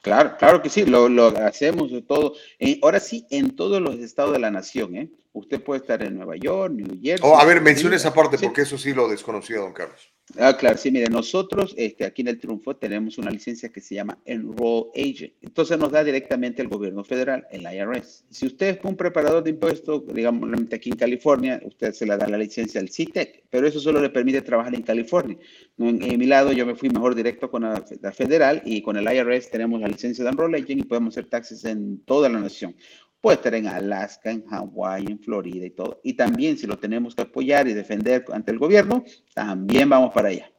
[0.03, 2.35] Claro, claro que sí, lo, lo hacemos de todo.
[2.59, 5.09] Eh, ahora sí, en todos los estados de la nación, ¿eh?
[5.33, 7.27] Usted puede estar en Nueva York, New Jersey.
[7.27, 8.45] Oh, a ver, menciona esa parte, sí.
[8.45, 10.11] porque eso sí lo desconocía, don Carlos.
[10.37, 13.95] Ah, claro, sí, mire, nosotros este, aquí en el Triunfo tenemos una licencia que se
[13.95, 15.33] llama Enroll Agent.
[15.41, 18.25] Entonces nos da directamente el gobierno federal, el IRS.
[18.29, 22.27] Si usted es un preparador de impuestos, digamos, aquí en California, usted se le da
[22.27, 25.37] la licencia al CITEC, pero eso solo le permite trabajar en California.
[25.77, 29.03] En mi lado, yo me fui mejor directo con la, la federal y con el
[29.11, 32.75] IRS tenemos la licencia de Enroll Agent y podemos hacer taxes en toda la nación.
[33.21, 36.01] Puede estar en Alaska, en Hawái, en Florida y todo.
[36.03, 39.03] Y también si lo tenemos que apoyar y defender ante el gobierno,
[39.35, 40.51] también vamos para allá,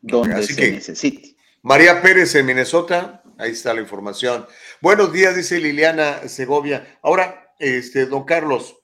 [0.00, 1.36] donde así se que- necesite.
[1.62, 4.46] María Pérez en Minnesota, ahí está la información.
[4.80, 6.98] Buenos días, dice Liliana Segovia.
[7.02, 8.78] Ahora, este, don Carlos,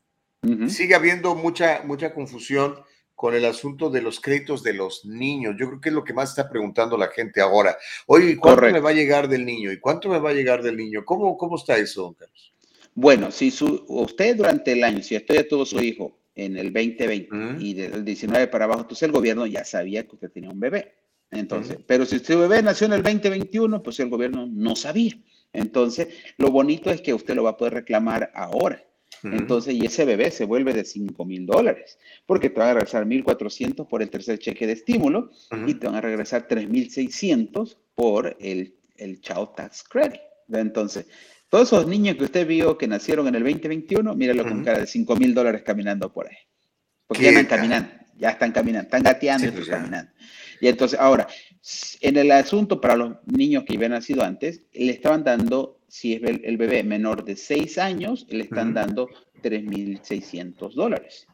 [0.67, 2.75] sigue habiendo mucha, mucha confusión
[3.15, 5.55] con el asunto de los créditos de los niños.
[5.57, 7.77] Yo creo que es lo que más está preguntando la gente ahora.
[8.07, 8.75] Oye, ¿cuánto Correcto.
[8.75, 9.71] me va a llegar del niño?
[9.71, 11.05] ¿Y cuánto me va a llegar del niño?
[11.05, 12.52] ¿Cómo, cómo está eso, don Carlos?
[12.95, 16.73] Bueno, si su, usted durante el año, si usted ya tuvo su hijo en el
[16.73, 17.61] 2020 Ujú.
[17.61, 20.95] y del 19 para abajo, entonces el gobierno ya sabía que usted tenía un bebé.
[21.31, 25.19] Entonces, pero si su bebé nació en el 2021, pues el gobierno no sabía.
[25.55, 28.85] Entonces, lo bonito es que usted lo va a poder reclamar ahora.
[29.25, 33.07] Entonces, y ese bebé se vuelve de 5 mil dólares, porque te van a regresar
[33.07, 35.31] 1.400 por el tercer cheque de estímulo
[35.67, 40.21] y te van a regresar 3.600 por el, el Child Tax Credit.
[40.53, 41.07] Entonces,
[41.53, 44.65] todos esos niños que usted vio que nacieron en el 2021, míralo con Ujú.
[44.65, 46.37] cara de 5 mil dólares caminando por ahí.
[47.07, 47.47] Porque ¿Qué ya tal?
[47.47, 49.83] caminando, ya están caminando, están gateando Sí, y pues están ya.
[49.83, 50.13] caminando.
[50.63, 51.29] Y entonces, ahora,
[52.01, 56.23] en el asunto para los niños que habían nacido antes, le estaban dando, si es
[56.23, 58.75] el, bebé menor de 6 años, le están Ujú.
[58.75, 59.11] dando
[59.43, 61.29] 3.600 dólares.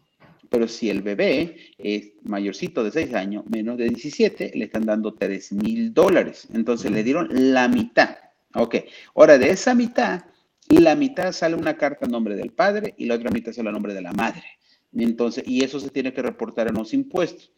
[0.51, 5.15] Pero si el bebé es mayorcito de 6 años, menos de 17, le están dando
[5.15, 6.49] 3 mil dólares.
[6.53, 8.17] Entonces le dieron la mitad.
[8.55, 8.77] Ok,
[9.15, 10.25] ahora de esa mitad,
[10.69, 13.73] la mitad sale una carta a nombre del padre y la otra mitad sale a
[13.73, 14.45] nombre de la madre.
[14.93, 17.53] Entonces, y eso se tiene que reportar en los impuestos.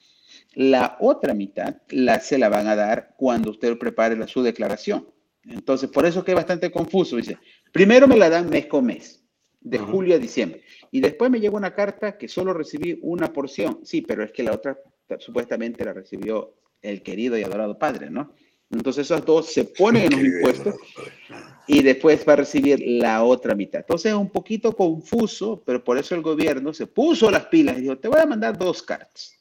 [0.54, 5.08] La otra mitad la, se la van a dar cuando usted prepare la, su declaración.
[5.44, 7.16] Entonces, por eso que es bastante confuso.
[7.16, 7.38] Dice,
[7.72, 9.24] primero me la dan mes con mes,
[9.60, 10.62] de julio a diciembre.
[10.90, 13.80] Y después me llegó una carta que solo recibí una porción.
[13.84, 14.78] Sí, pero es que la otra
[15.18, 18.32] supuestamente la recibió el querido y adorado padre, ¿no?
[18.70, 20.74] Entonces esos dos se ponen en los impuestos
[21.66, 23.80] y después va a recibir la otra mitad.
[23.80, 27.82] Entonces es un poquito confuso, pero por eso el gobierno se puso las pilas y
[27.82, 29.34] dijo, te voy a mandar dos cartas.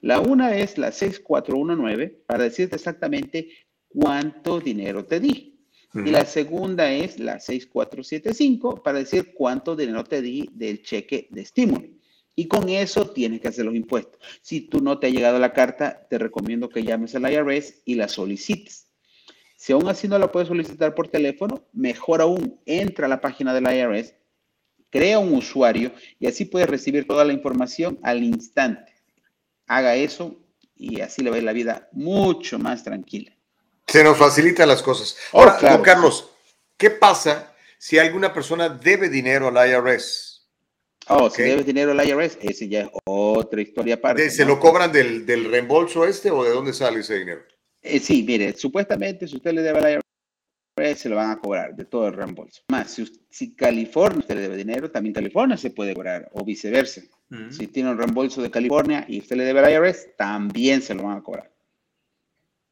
[0.00, 3.48] La una es la 6419 para decirte exactamente
[3.88, 5.48] cuánto dinero te di.
[5.94, 11.42] Y la segunda es la 6475 para decir cuánto dinero te di del cheque de
[11.42, 11.86] estímulo.
[12.34, 14.20] Y con eso tienes que hacer los impuestos.
[14.40, 17.94] Si tú no te ha llegado la carta, te recomiendo que llames al IRS y
[17.94, 18.86] la solicites.
[19.56, 23.54] Si aún así no la puedes solicitar por teléfono, mejor aún, entra a la página
[23.54, 24.14] del IRS,
[24.90, 28.92] crea un usuario y así puedes recibir toda la información al instante.
[29.66, 30.36] Haga eso
[30.74, 33.32] y así le va a ir la vida mucho más tranquila.
[33.86, 35.16] Se nos facilitan las cosas.
[35.32, 35.76] Oh, Ahora, claro.
[35.76, 36.30] don Carlos,
[36.76, 40.31] ¿qué pasa si alguna persona debe dinero al IRS?
[41.14, 44.22] Oh, si debes dinero al IRS, ese ya es otra historia aparte.
[44.22, 44.52] ¿De- ¿Se ¿no?
[44.52, 47.42] lo cobran del, del reembolso este o de dónde sale ese dinero?
[47.82, 50.02] Eh, sí, mire, supuestamente si usted le debe al IRS
[51.02, 52.62] se lo van a cobrar de todo el reembolso.
[52.68, 57.02] Más, si, si California usted le debe dinero, también California se puede cobrar, o viceversa.
[57.50, 61.04] Si tiene un reembolso de California y usted le debe al IRS, también se lo
[61.04, 61.50] van a cobrar.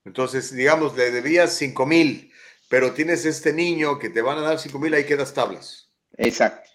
[0.05, 2.31] Entonces, digamos, le debías 5 mil,
[2.69, 5.91] pero tienes este niño que te van a dar 5 mil, ahí quedas tablas.
[6.17, 6.70] Exacto.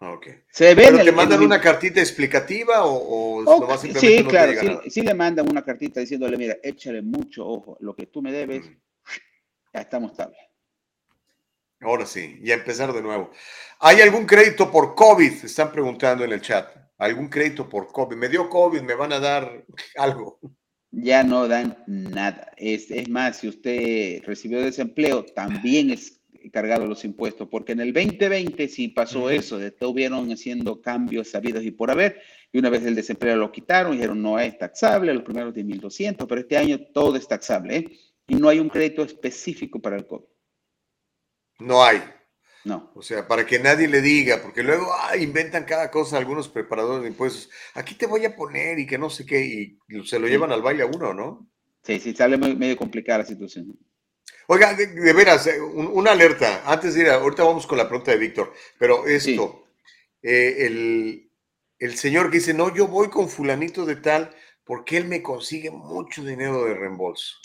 [0.00, 0.06] Sí.
[0.06, 0.26] Ok.
[0.50, 4.22] Se ve en ¿Pero te mandan el- una cartita explicativa o, o nomás simplemente sí,
[4.24, 8.22] no claro, sí, le mandan una cartita diciéndole, mira, échale mucho ojo, lo que tú
[8.22, 8.76] me debes, Mm.
[9.74, 10.38] ya estamos tabla.
[11.82, 13.30] Ahora sí, y a empezar de nuevo.
[13.78, 15.44] ¿Hay algún crédito por COVID?
[15.44, 16.68] Están preguntando en el chat.
[16.98, 18.16] ¿Algún crédito por COVID?
[18.16, 19.64] Me dio COVID, me van a dar
[19.96, 20.38] algo.
[20.92, 22.50] Ya no dan nada.
[22.56, 26.19] Es, es más, si usted recibió desempleo, también es
[26.52, 31.70] cargado los impuestos, porque en el 2020 sí pasó eso, estuvieron haciendo cambios sabidos y
[31.70, 32.20] por haber,
[32.52, 36.40] y una vez el desempleo lo quitaron, dijeron no es taxable, los primeros 10.200, pero
[36.40, 37.88] este año todo es taxable, ¿eh?
[38.28, 40.24] y no hay un crédito específico para el COVID.
[41.60, 42.02] No hay.
[42.64, 42.92] No.
[42.94, 47.02] O sea, para que nadie le diga, porque luego ah, inventan cada cosa algunos preparadores
[47.02, 47.50] de impuestos.
[47.74, 50.62] Aquí te voy a poner y que no sé qué, y se lo llevan al
[50.62, 51.50] baile a uno, ¿no?
[51.82, 53.78] Sí, sí, sale medio complicada la situación.
[54.52, 56.62] Oiga, de, de veras, eh, un- una alerta.
[56.66, 59.68] Antes de ir, ahorita vamos con la pregunta de Víctor, pero esto,
[60.22, 61.30] eh, el,
[61.78, 64.30] el señor que dice, no, yo voy con fulanito de tal,
[64.64, 67.36] porque él me consigue mucho dinero de reembolso.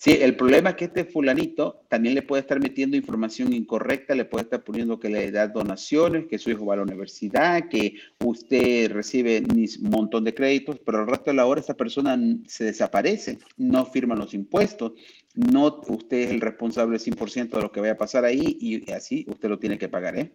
[0.00, 4.24] Sí, el problema es que este fulanito también le puede estar metiendo información incorrecta, le
[4.24, 7.94] puede estar poniendo que le da donaciones, que su hijo va a la universidad, que
[8.24, 12.62] usted recibe un montón de créditos, pero el resto de la hora esa persona se
[12.62, 14.92] desaparece, no firma los impuestos,
[15.34, 19.24] no usted es el responsable 100% de lo que vaya a pasar ahí y así
[19.28, 20.32] usted lo tiene que pagar, ¿eh?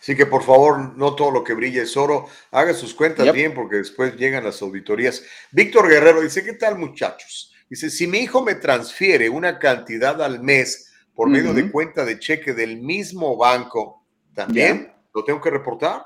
[0.00, 2.26] Así que por favor, no todo lo que brilla es oro.
[2.50, 3.34] Haga sus cuentas Yep.
[3.34, 5.22] bien porque después llegan las auditorías.
[5.52, 7.52] Víctor Guerrero dice, ¿qué tal muchachos?
[7.68, 12.18] Dice, si mi hijo me transfiere una cantidad al mes por medio de cuenta de
[12.18, 16.04] cheque del mismo banco, ¿también lo tengo que reportar?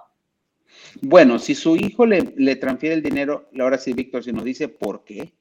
[1.02, 4.68] Bueno, si su hijo le, le transfiere el dinero, ahora sí, Víctor, si nos dice
[4.68, 5.34] por qué,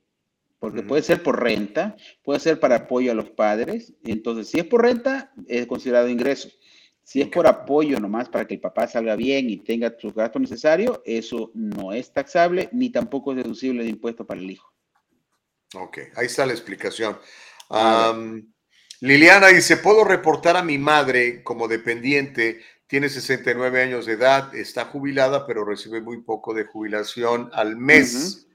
[0.60, 4.66] porque puede ser por renta, puede ser para apoyo a los padres, entonces si es
[4.66, 6.50] por renta, es considerado ingreso.
[7.02, 10.42] Si es por apoyo nomás para que el papá salga bien y tenga sus gastos
[10.42, 14.72] necesarios, eso no es taxable ni tampoco es deducible de impuesto para el hijo.
[15.74, 17.18] Ok, ahí está la explicación.
[17.70, 18.54] Am,
[19.00, 22.62] Liliana dice, ¿puedo reportar a mi madre como dependiente?
[22.86, 28.49] Tiene 69 años de edad, está jubilada, pero recibe muy poco de jubilación al mes.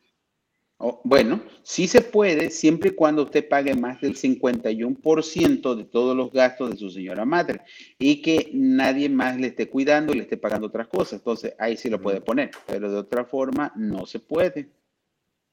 [0.78, 6.16] O- bueno, sí se puede siempre y cuando usted pague más del 51% de todos
[6.16, 7.60] los gastos de su señora madre
[7.98, 11.14] y que nadie más le esté cuidando y le esté pagando otras cosas.
[11.20, 14.68] Entonces ahí sí lo puede poner, pero de otra forma no se puede.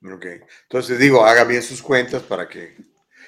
[0.03, 0.25] Ok,
[0.63, 2.75] entonces digo, haga bien sus cuentas para que...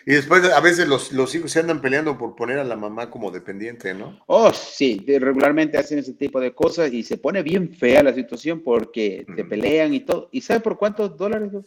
[0.05, 3.09] Y después a veces los, los hijos se andan peleando por poner a la mamá
[3.09, 4.21] como dependiente, ¿no?
[4.27, 8.61] Oh, sí, regularmente hacen ese tipo de cosas y se pone bien fea la situación
[8.61, 10.29] porque te pelean y todo.
[10.31, 11.51] ¿Y sabe por cuántos dólares?
[11.53, 11.63] Por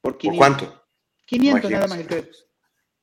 [0.00, 0.38] ¿Por 500.
[0.38, 0.84] cuánto?
[1.26, 2.22] 500 nada más el Imagínese.
[2.28, 2.48] crédito.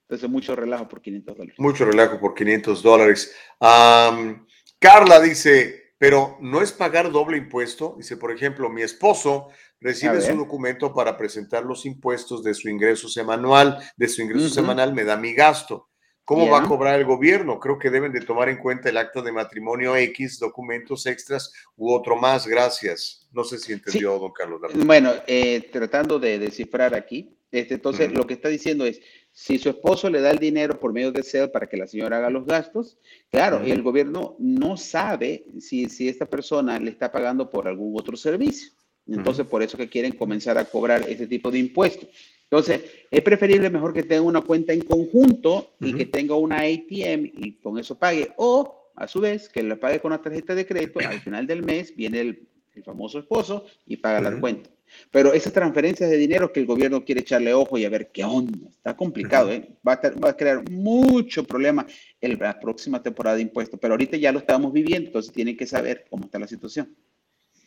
[0.08, 1.56] Entonces mucho relajo por 500 dólares.
[1.60, 3.36] Mucho relajo por 500 dólares.
[3.60, 4.46] Am,
[4.80, 7.96] Carla dice, pero no es pagar doble impuesto.
[7.98, 9.48] Dice, por ejemplo, mi esposo
[9.82, 14.94] recibe su documento para presentar los impuestos de su ingreso semanal, de su ingreso semanal
[14.94, 15.90] me da mi gasto.
[16.24, 17.60] ¿Cómo va a cobrar el gobierno?
[17.60, 21.92] Creo que deben de tomar en cuenta el acta de matrimonio X, documentos extras u
[21.92, 22.46] otro más.
[22.46, 23.28] Gracias.
[23.32, 24.62] No sé si entendió, don Carlos.
[24.76, 29.02] Bueno, eh, tratando de descifrar aquí, este, entonces lo que está diciendo es,
[29.38, 32.18] si su esposo le da el dinero por medio de SEL para que la señora
[32.18, 32.98] haga los gastos,
[33.30, 33.66] claro, Ujú.
[33.66, 38.72] el gobierno no sabe si, si esta persona le está pagando por algún otro servicio.
[39.06, 42.08] Entonces, por eso que quieren comenzar a cobrar ese tipo de impuestos.
[42.44, 42.82] Entonces,
[43.12, 47.60] es preferible mejor que tenga una cuenta en conjunto y que tenga una ATM y
[47.62, 51.00] con eso pague, o a su vez, que la pague con la tarjeta de crédito,
[51.00, 54.70] al final del mes viene el, el famoso esposo y paga la cuenta.
[55.12, 58.24] Pero esas transferencias de dinero que el gobierno quiere echarle ojo y a ver qué
[58.24, 59.52] onda, está complicado.
[59.52, 59.68] ¿eh?
[59.88, 61.86] va, a estar- va a crear mucho problema
[62.22, 65.66] en la próxima temporada de impuestos, pero ahorita ya lo estamos viviendo, entonces tienen que
[65.68, 66.96] saber cómo está la situación.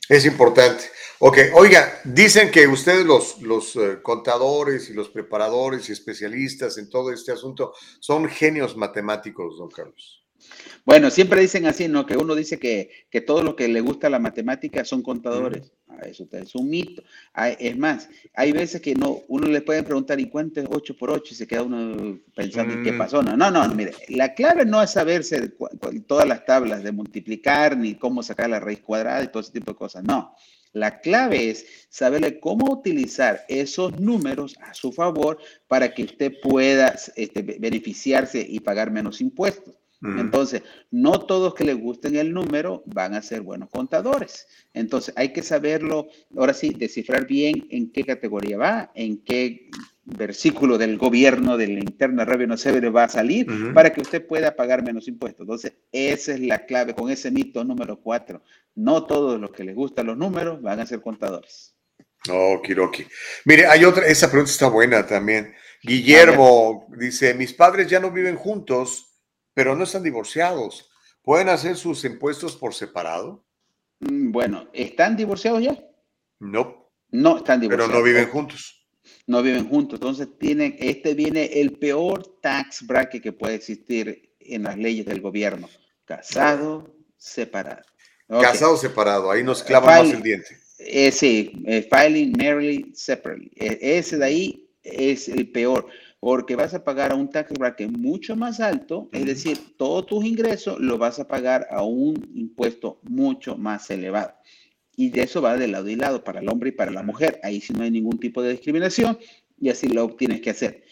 [0.08, 0.84] Es importante.
[1.18, 6.88] Ok, oiga, dicen que ustedes los, los eh, contadores y los preparadores y especialistas en
[6.88, 10.24] todo este asunto son genios matemáticos, don Carlos.
[10.84, 12.06] Bueno, siempre dicen así, ¿no?
[12.06, 15.70] Que uno dice que, que todo lo que le gusta la matemática son contadores.
[16.02, 17.02] eso es un mito.
[17.58, 21.10] es más, hay veces que no, uno le puede preguntar, ¿y cuánto es 8 por
[21.10, 21.24] 8?
[21.30, 22.98] Y se queda uno pensando, ¿y qué mm.
[22.98, 23.22] pasó?
[23.22, 25.52] No, no, no, mire, la clave no es saberse
[26.06, 29.72] todas las tablas de multiplicar, ni cómo sacar la raíz cuadrada y todo ese tipo
[29.72, 30.34] de cosas, no.
[30.72, 36.94] La clave es saberle cómo utilizar esos números a su favor para que usted pueda
[37.16, 39.74] este, beneficiarse y pagar menos impuestos.
[40.00, 40.62] Entonces,
[40.92, 44.46] no todos que les gusten el número van a ser buenos contadores.
[44.72, 49.70] Entonces, hay que saberlo, ahora sí, descifrar bien en qué categoría va, en qué
[50.04, 54.84] versículo del gobierno del Interna Revenue Service va a salir para que usted pueda pagar
[54.84, 55.40] menos impuestos.
[55.42, 58.42] Entonces, esa es la clave con ese mito número cuatro.
[58.76, 61.74] No todos los que les gustan los números van a ser contadores.
[62.30, 63.04] Oh, Kiroki.
[63.44, 65.54] Mire, hay otra, esa pregunta está buena también.
[65.82, 69.07] Guillermo dice, mis padres ya no viven juntos
[69.58, 70.88] pero no están divorciados.
[71.20, 73.44] ¿Pueden hacer sus impuestos por separado?
[73.98, 75.76] Mm, bueno, ¿están divorciados ya?
[76.38, 76.92] No.
[77.10, 77.90] No están divorciados.
[77.90, 78.86] Pero no viven juntos.
[79.26, 79.96] No viven juntos.
[79.96, 85.20] Entonces, tienen, este viene el peor tax bracket que puede existir en las leyes del
[85.20, 85.68] gobierno.
[86.04, 87.82] Casado, separado.
[88.28, 89.28] Casado, separado.
[89.28, 90.56] Ahí nos clava más el diente.
[90.78, 93.50] Eh, sí, eh, filing married separately.
[93.56, 95.88] E, ese de ahí es el peor
[96.20, 100.24] porque vas a pagar a un tax bracket mucho más alto, es decir, todos tus
[100.24, 104.34] ingresos los vas a pagar a un impuesto mucho más elevado.
[104.96, 107.38] Y de eso va de lado y lado para el hombre y para la mujer.
[107.44, 109.16] Ahí sí no hay ningún tipo de discriminación
[109.60, 110.82] y así lo tienes que hacer.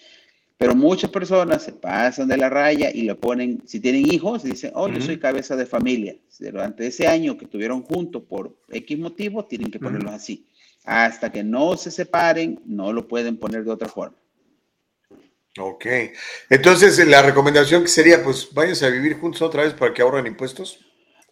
[0.58, 4.70] Pero muchas personas se pasan de la raya y lo ponen, si tienen hijos, dicen,
[4.74, 6.16] oh, yo soy cabeza de familia.
[6.38, 10.46] Durante ese año que estuvieron juntos por X motivo, tienen que ponerlos así.
[10.84, 14.16] Hasta que no se separen, no lo pueden poner de otra forma.
[15.59, 15.86] Ok.
[16.51, 20.26] Entonces, la recomendación que sería, pues váyanse a vivir juntos otra vez para que ahorren
[20.26, 20.81] impuestos.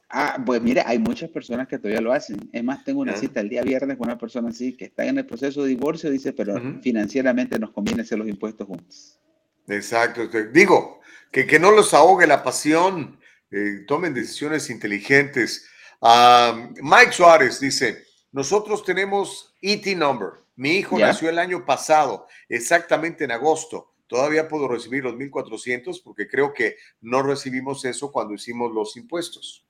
[0.08, 2.48] Ah, pues mire, hay muchas personas que todavía lo hacen.
[2.52, 3.16] Es más, tengo una ah.
[3.16, 6.10] cita el día viernes con una persona así que está en el proceso de divorcio,
[6.10, 9.18] dice, pero financieramente nos conviene hacer los impuestos juntos.
[9.66, 10.28] Exacto.
[10.52, 11.00] Digo,
[11.32, 13.18] que, que no los ahogue la pasión,
[13.50, 15.66] eh, tomen decisiones inteligentes.
[16.00, 20.44] Ah, Mike Suárez dice, nosotros tenemos ET number.
[20.56, 26.28] Mi hijo nació el año pasado, exactamente en agosto todavía puedo recibir los 1.400 porque
[26.28, 29.64] creo que no recibimos eso cuando hicimos los impuestos.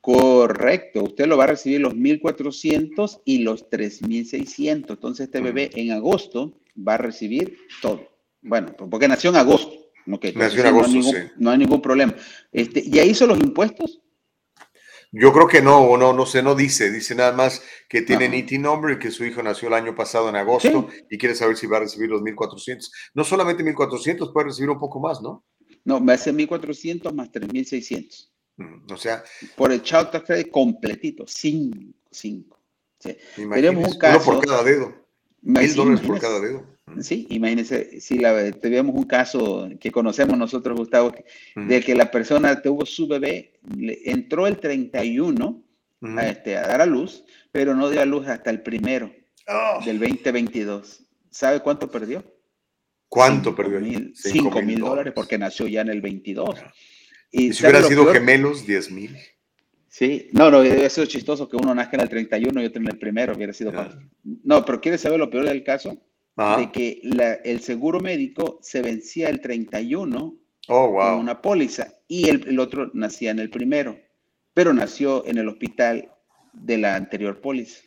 [0.00, 4.90] Correcto, usted lo va a recibir los 1.400 y los 3.600.
[4.90, 8.08] Entonces este bebé en agosto va a recibir todo.
[8.40, 9.72] Bueno, porque nació en agosto.
[10.06, 12.14] nació en agosto, no hay, ningún, no hay ningún problema.
[12.52, 14.00] Este, ¿Ya hizo los impuestos?
[15.10, 18.58] Yo creo que no, no, no sé, no dice, dice nada más que tiene NITI
[18.58, 21.66] number y que su hijo nació el año pasado en agosto y quiere saber si
[21.66, 22.92] va a recibir los 1400.
[23.14, 25.46] No solamente 1400, puede recibir un poco más, ¿no?
[25.84, 28.32] No, va a ser 1400 más 3600.
[28.56, 29.24] Mm, o sea,
[29.56, 32.60] por el Child Tax Credit completito, 5, 5.
[33.34, 34.30] Tenemos un caso.
[34.30, 35.07] Uno por cada dedo.
[35.42, 36.64] Mil dólares por cada dedo.
[37.00, 41.12] Sí, imagínense, si la, tuviéramos un caso que conocemos nosotros, Gustavo,
[41.54, 43.52] de que la persona tuvo su bebé,
[44.04, 45.62] entró el 31
[46.16, 49.12] a, este, a dar a luz, pero no dio a luz hasta el primero
[49.46, 49.84] oh.
[49.84, 51.04] del 2022.
[51.30, 52.24] ¿Sabe cuánto perdió?
[53.08, 53.80] ¿Cuánto perdió?
[54.14, 56.60] 5 mil dólares porque nació ya en el 22.
[57.30, 59.16] Y, si hubiera sido gemelos, 10 mil.
[59.88, 62.88] Sí, no, no, hubiera sido chistoso que uno nazca en el 31 y otro en
[62.88, 63.72] el primero, hubiera sido
[64.22, 65.98] No, pero ¿quieres saber lo peor del caso?
[66.56, 67.00] de que
[67.44, 70.36] el seguro médico se vencía el 31
[70.68, 71.14] oh, wow.
[71.14, 73.98] en una póliza y el, otro nacía en el primero,
[74.54, 76.12] pero nació en el hospital
[76.52, 77.80] de la anterior póliza.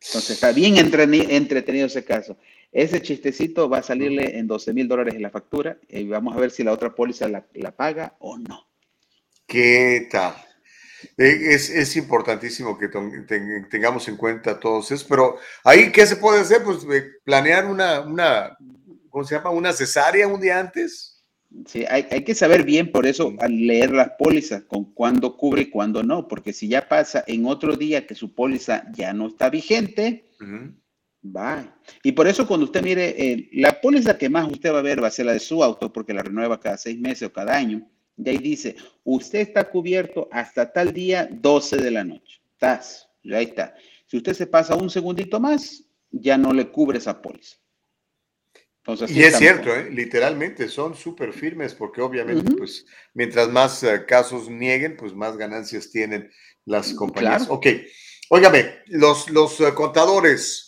[0.00, 2.36] Entonces está bien entretenido ese caso.
[2.70, 6.40] Ese chistecito va a salirle en 12 mil dólares en la factura y vamos a
[6.40, 8.68] ver si la otra póliza la, la paga o no.
[9.46, 10.34] ¿Qué tal?
[11.18, 16.62] Eh, es, importantísimo que tengamos en cuenta todos eso, pero ahí, ¿qué se puede hacer?
[16.62, 18.56] Pues eh, planear una, una,
[19.10, 19.50] ¿cómo se llama?
[19.50, 21.16] Una cesárea un día antes.
[21.66, 25.70] Sí, hay, que saber bien por eso al leer las pólizas, con cuándo cubre y
[25.70, 29.48] cuándo no, porque si ya pasa en otro día que su póliza ya no está
[29.48, 30.28] vigente,
[31.24, 31.78] va.
[32.02, 35.02] Y por eso cuando usted mire, eh, la póliza que más usted va a ver
[35.02, 37.56] va a ser la de su auto, porque la renueva cada seis meses o cada
[37.56, 37.88] año.
[38.16, 42.40] De ahí dice, usted está cubierto hasta tal día 12 de la noche.
[42.52, 43.74] Estás, ahí está.
[44.06, 47.56] Si usted se pasa un segundito más, ya no le cubre esa póliza.
[48.78, 49.90] Entonces, y es cierto, ¿eh?
[49.90, 55.90] literalmente son súper firmes porque obviamente, pues, mientras más eh, casos nieguen, pues más ganancias
[55.90, 56.30] tienen
[56.64, 57.46] las compañías.
[57.48, 57.66] Ok,
[58.30, 60.65] óigame, los, los eh, contadores,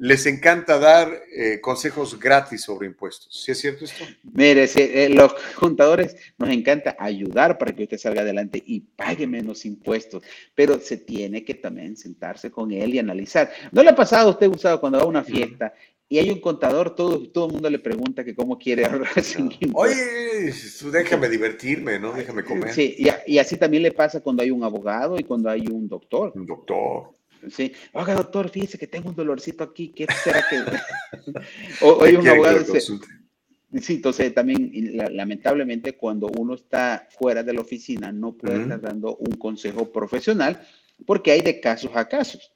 [0.00, 3.28] les encanta dar eh, consejos gratis sobre impuestos.
[3.44, 4.02] ¿Sí es cierto esto?
[4.32, 9.66] Mire, eh, los contadores nos encanta ayudar para que usted salga adelante y pague menos
[9.66, 10.22] impuestos,
[10.54, 13.52] pero se tiene que también sentarse con él y analizar.
[13.72, 15.74] ¿No le ha pasado a usted, Gustavo, cuando va a una fiesta
[16.08, 19.50] y hay un contador, todo, todo el mundo le pregunta que cómo quiere ahorrar sin
[19.74, 20.50] Oye,
[20.90, 22.14] déjame divertirme, ¿no?
[22.14, 22.72] Déjame comer.
[22.72, 25.86] Sí, y, y así también le pasa cuando hay un abogado y cuando hay un
[25.86, 26.32] doctor.
[26.34, 27.19] Un doctor.
[27.48, 30.62] Sí, oiga, doctor, fíjese que tengo un dolorcito aquí, ¿qué será que...?
[31.84, 32.64] o, hay un abogado...
[32.64, 34.70] sí, entonces también,
[35.12, 40.60] lamentablemente, cuando uno está fuera de la oficina, no puede estar dando un consejo profesional,
[41.06, 42.52] porque hay de casos a casos.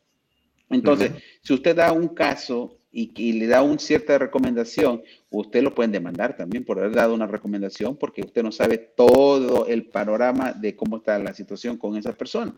[0.71, 5.93] Entonces, si usted da un caso y, le da una cierta recomendación, usted lo pueden
[5.93, 10.77] demandar también por haber dado una recomendación, porque usted no sabe todo el panorama de
[10.77, 12.55] cómo está la situación con esa persona.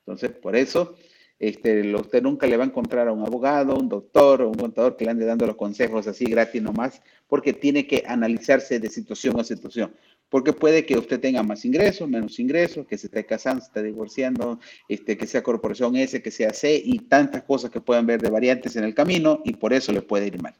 [0.00, 0.96] Entonces, por eso
[1.38, 4.96] este, usted nunca le va a encontrar a un abogado, un doctor o un contador
[4.96, 9.38] que le ande dando los consejos así gratis nomás, porque tiene que analizarse de situación
[9.38, 9.94] a situación.
[10.28, 13.82] Porque puede que usted tenga más ingresos, menos ingresos, que se esté casando, se esté
[13.82, 14.58] divorciando,
[14.88, 18.28] este, que sea corporación S, que sea C, y tantas cosas que puedan ver de
[18.28, 20.54] variantes en el camino, y por eso le puede ir mal.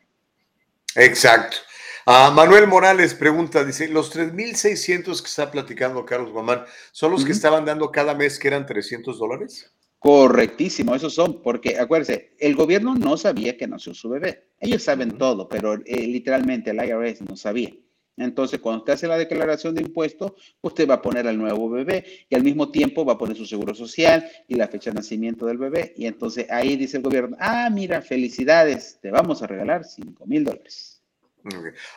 [0.95, 1.59] Exacto.
[2.07, 7.67] Manuel Morales pregunta, dice, los 3.600 que está platicando Carlos Guamán, ¿son los que estaban
[7.67, 9.71] dando cada mes que eran 300 dólares?
[9.99, 14.51] Correctísimo, esos son, porque acuérdense, el gobierno no sabía que nació su bebé.
[14.61, 17.73] Ellos saben todo, pero eh, literalmente el IRS no sabía.
[18.17, 22.05] Entonces, cuando usted hace la declaración de impuestos, usted va a poner al nuevo bebé
[22.29, 25.47] y al mismo tiempo va a poner su seguro social y la fecha de nacimiento
[25.47, 25.95] del bebé.
[25.97, 30.45] Y entonces ahí dice el gobierno, ah, mira, felicidades, te vamos a regalar 5 mil
[30.45, 31.01] dólares.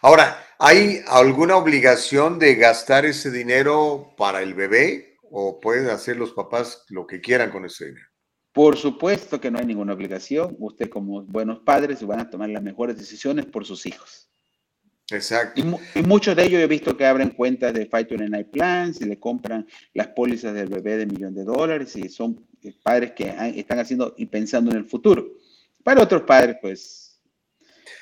[0.01, 5.10] Ahora, ¿hay alguna obligación de gastar ese dinero para el bebé?
[5.31, 8.07] O pueden hacer los papás lo que quieran con ese dinero?
[8.51, 10.55] Por supuesto que no hay ninguna obligación.
[10.59, 14.29] Usted como buenos padres van a tomar las mejores decisiones por sus hijos.
[15.09, 15.61] Exacto.
[15.95, 19.19] Y, muchos de ellos he visto que abren cuentas de Fight Night Plans y le
[19.19, 23.79] compran las pólizas del bebé de millón de dólares y son eh, padres que están
[23.79, 25.25] haciendo y pensando en el futuro.
[25.83, 27.19] Para otros padres, pues,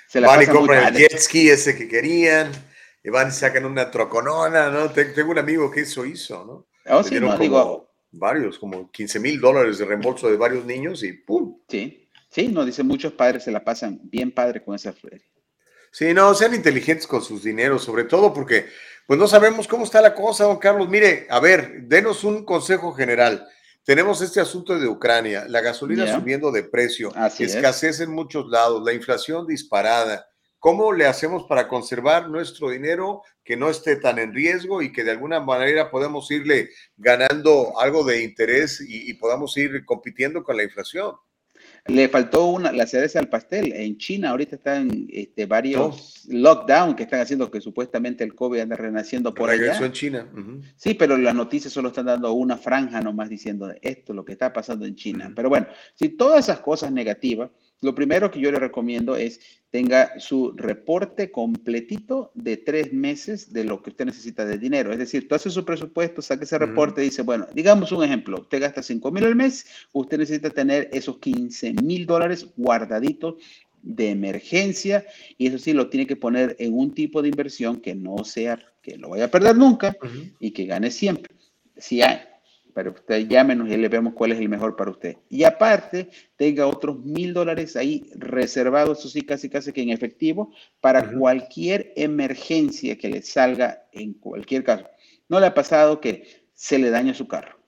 [0.08, 2.52] se la Van y compran el jet ski ese que querían,
[3.04, 4.90] y van y sacan una troconona, ¿no?
[4.90, 6.69] Tengo un amigo que eso hizo, ¿no?
[6.86, 11.14] Oh, sí, no, digo, varios, como 15 mil dólares de reembolso de varios niños y
[11.14, 11.60] ¡pum!
[11.68, 15.26] Sí, sí, no, dice muchos padres se la pasan bien padre con esa feria.
[15.92, 18.68] Sí, no, sean inteligentes con sus dineros, sobre todo porque
[19.08, 20.88] pues no sabemos cómo está la cosa, don Carlos.
[20.88, 23.48] Mire, a ver, denos un consejo general.
[23.84, 28.94] Tenemos este asunto de Ucrania, la gasolina subiendo de precio, escasez en muchos lados, la
[28.94, 30.28] inflación disparada.
[30.60, 35.06] ¿Cómo le hacemos para conservar nuestro dinero que no esté tan en riesgo y que
[35.06, 40.64] de alguna manera podamos irle ganando algo de interés y, podamos ir compitiendo con la
[40.64, 41.16] inflación?
[41.88, 43.72] Le faltó una, la cereza al pastel.
[43.72, 48.76] En China ahorita están este, varios lockdowns que están haciendo que supuestamente el COVID anda
[48.76, 50.28] renaciendo por Regresó en China.
[50.76, 54.52] Sí, pero las noticias solo están dando una franja nomás diciendo esto, lo que está
[54.52, 55.32] pasando en China.
[55.34, 57.50] Pero bueno, si todas esas cosas negativas
[57.82, 59.40] lo primero que yo le recomiendo es
[59.72, 64.92] tenga su reporte completito de tres meses de lo que usted necesita de dinero.
[64.92, 68.42] Es decir, tú haces su presupuesto, saque ese reporte y dice, bueno, digamos un ejemplo,
[68.42, 73.36] usted gasta 5 mil al mes, usted necesita tener esos 15 mil dólares guardaditos
[73.82, 75.06] de emergencia
[75.38, 78.60] y eso sí lo tiene que poner en un tipo de inversión que no sea,
[78.82, 79.96] que lo vaya a perder nunca
[80.40, 81.34] y que gane siempre.
[81.78, 82.20] Si hay,
[82.74, 85.18] pero usted llámenos y le vemos cuál es el mejor para usted.
[85.30, 90.54] Y aparte, tenga otros mil dólares ahí reservados, eso sí, casi casi que en efectivo,
[90.80, 94.86] para cualquier emergencia que le salga en cualquier caso.
[95.28, 97.60] ¿No le ha pasado que se le daña su carro?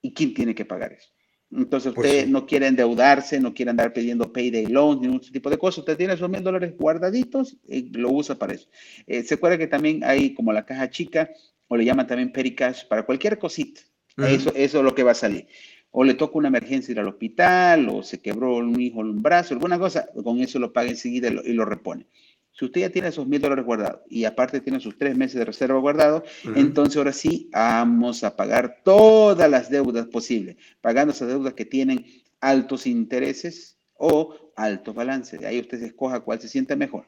[0.00, 1.10] ¿Y quién tiene que pagar eso?
[1.54, 5.50] Entonces pues usted no quiere endeudarse, no quiere andar pidiendo payday loans, ni otro tipo
[5.50, 5.80] de cosas.
[5.80, 8.68] Usted tiene esos mil dólares guardaditos y lo usa para eso.
[9.06, 11.30] Eh, se acuerda que también hay como la caja chica,
[11.68, 13.82] o le llaman también petty cash, para cualquier cosita.
[14.18, 15.46] Eso, eso es lo que va a salir.
[15.90, 19.54] O le toca una emergencia ir al hospital, o se quebró un hijo un brazo,
[19.54, 22.06] alguna cosa, con eso lo paga enseguida y lo, repone.
[22.52, 25.44] Si usted ya tiene esos mil dólares guardados y aparte tiene sus tres meses de
[25.44, 26.22] reserva guardado,
[26.54, 32.04] entonces ahora sí vamos a pagar todas las deudas posibles, pagando esas deudas que tienen
[32.40, 35.42] altos intereses o altos balances.
[35.44, 37.06] Ahí usted se escoja cuál se siente mejor.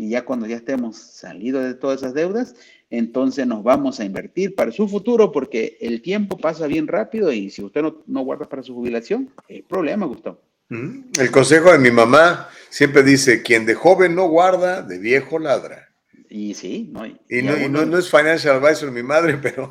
[0.00, 2.54] Y ya cuando ya estemos salidos de todas esas deudas,
[2.88, 7.50] entonces nos vamos a invertir para su futuro porque el tiempo pasa bien rápido y
[7.50, 10.40] si usted no, guarda para su jubilación, es problema, Gustavo.
[10.70, 15.38] Mm, el consejo de mi mamá siempre dice, quien de joven no guarda, de viejo
[15.38, 15.90] ladra.
[16.30, 17.04] Y sí, ¿no?
[17.04, 19.70] Y, no, es financial advisor mi madre, pero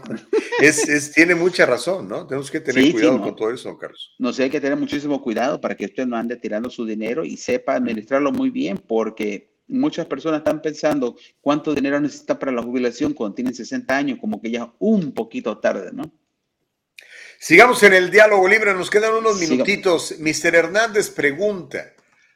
[0.61, 2.27] es, tiene mucha razón, ¿no?
[2.27, 4.13] Tenemos que tener cuidado con todo eso, Carlos.
[4.19, 7.25] No sé, hay que tener muchísimo cuidado para que usted no ande tirando su dinero
[7.25, 12.61] y sepa administrarlo muy bien, porque muchas personas están pensando cuánto dinero necesita para la
[12.61, 16.11] jubilación cuando tienen 60 años, como que ya un poquito tarde, ¿no?
[17.39, 20.15] Sigamos en el diálogo libre, nos quedan unos minutitos.
[20.19, 20.55] Mr.
[20.55, 21.93] Hernández pregunta,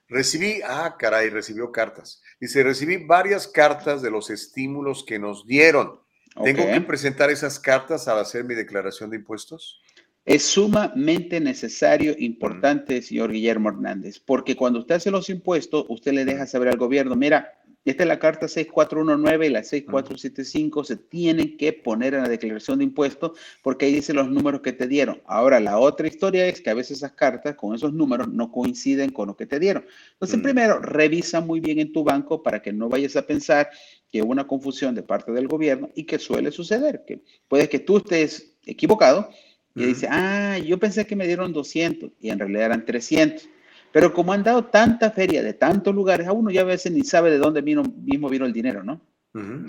[0.07, 2.21] recibí, ah, caray, recibió cartas.
[2.39, 5.99] Dice, recibí varias cartas de los estímulos que nos dieron.
[6.41, 9.81] ¿Tengo que presentar esas cartas al hacer mi declaración de impuestos?
[10.25, 16.23] Es sumamente necesario, importante, señor Guillermo Hernández, porque cuando usted hace los impuestos, usted le
[16.23, 17.51] deja saber al gobierno, mira,
[17.83, 22.77] esta es la carta 6419 y la 6475 se tienen que poner en la declaración
[22.77, 25.21] de impuestos porque ahí dice los números que te dieron.
[25.25, 29.09] Ahora, la otra historia es que a veces esas cartas con esos números no coinciden
[29.09, 29.85] con lo que te dieron.
[30.13, 33.69] Entonces, primero, revisa muy bien en tu banco para que no vayas a pensar
[34.09, 37.79] que hubo una confusión de parte del gobierno y que suele suceder, que puede que
[37.79, 39.29] tú estés equivocado
[39.75, 43.49] y dice, ah, yo pensé que me dieron 200 y en realidad eran 300.
[43.91, 47.03] Pero como han dado tanta feria de tantos lugares, a uno ya a veces ni
[47.03, 49.01] sabe de dónde vino, mismo vino el dinero, ¿no?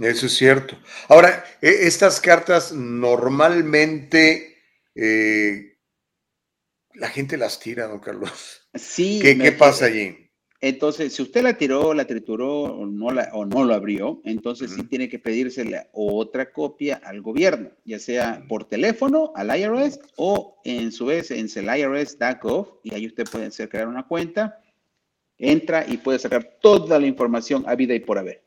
[0.03, 0.77] Eso es cierto.
[1.09, 4.59] Ahora, e, estas cartas normalmente
[4.95, 5.79] eh,
[6.95, 8.69] la gente las tira, don Carlos.
[8.75, 9.21] Sí.
[9.23, 10.24] ¿Qué, ¿qué pasa allí?
[10.67, 14.71] Entonces, si usted la tiró, la trituró o no, la, o no lo abrió, entonces
[14.71, 20.63] sí tiene que pedírsele otra copia al gobierno, ya sea por teléfono al IRS o
[20.65, 24.59] en su vez en el IRS.gov y ahí usted puede hacer crear una cuenta,
[25.37, 28.43] entra y puede sacar toda la información a vida y por haber.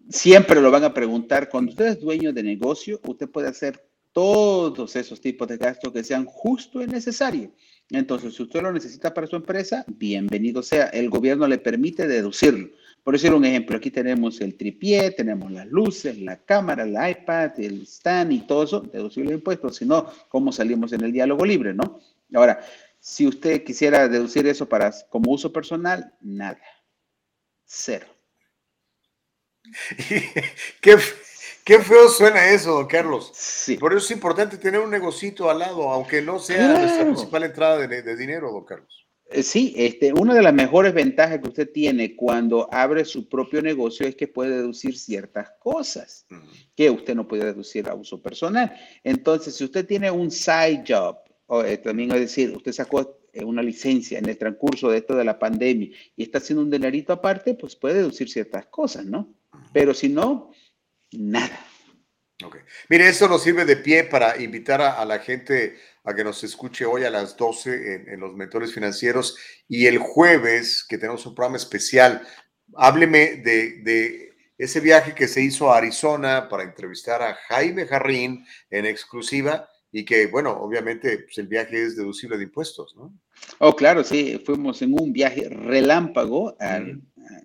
[0.10, 1.50] Siempre lo van a preguntar.
[1.50, 3.86] Cuando usted es dueño de negocio, usted puede hacer
[4.18, 7.52] todos esos tipos de gastos que sean justo y necesario.
[7.92, 10.86] Entonces, si usted lo necesita para su empresa, bienvenido sea.
[10.88, 12.70] El gobierno le permite deducirlo.
[13.04, 17.60] Por decir un ejemplo, aquí tenemos el tripié, tenemos las luces, la cámara, el iPad,
[17.60, 19.76] el stand y todo eso, deducir los impuestos.
[19.76, 22.00] Si no, ¿cómo salimos en el diálogo libre, no?
[22.34, 22.60] Ahora,
[23.00, 26.60] si usted quisiera deducir eso para como uso personal, nada.
[27.66, 28.08] Cero.
[30.82, 30.98] ¿Qué,
[31.68, 33.30] Qué feo suena eso, don Carlos.
[33.34, 33.76] Sí.
[33.76, 37.86] Por eso es importante tener un negocito al lado, aunque no sea nuestra principal entrada
[37.86, 39.06] de, dinero, don Carlos.
[39.30, 43.62] Eh, sí, este, una de las mejores ventajas que usted tiene cuando abre su propio
[43.62, 46.26] negocio es que puede deducir ciertas cosas
[46.74, 48.74] que usted no puede deducir a uso personal.
[49.04, 53.44] Entonces, si usted tiene un side job, o eh, también es decir, usted sacó eh,
[53.44, 57.12] una licencia en el transcurso de esto de la pandemia y está haciendo un dinerito
[57.12, 59.34] aparte, pues puede deducir ciertas cosas, ¿no?
[59.74, 60.52] Pero si no,
[61.12, 61.66] nada.
[62.44, 62.58] Ok.
[62.90, 66.86] Mire, esto nos sirve de pie para invitar a, la gente a que nos escuche
[66.86, 69.38] hoy a las 12 en, los mentores financieros
[69.68, 72.22] y el jueves que tenemos un programa especial.
[72.76, 74.28] Hábleme de, de,
[74.60, 80.06] ese viaje que se hizo a Arizona para entrevistar a Jaime Jarrín en exclusiva y
[80.06, 83.14] que, bueno, obviamente pues, el viaje es deducible de impuestos, ¿no?
[83.60, 87.02] Oh, claro, sí, fuimos en un viaje relámpago al,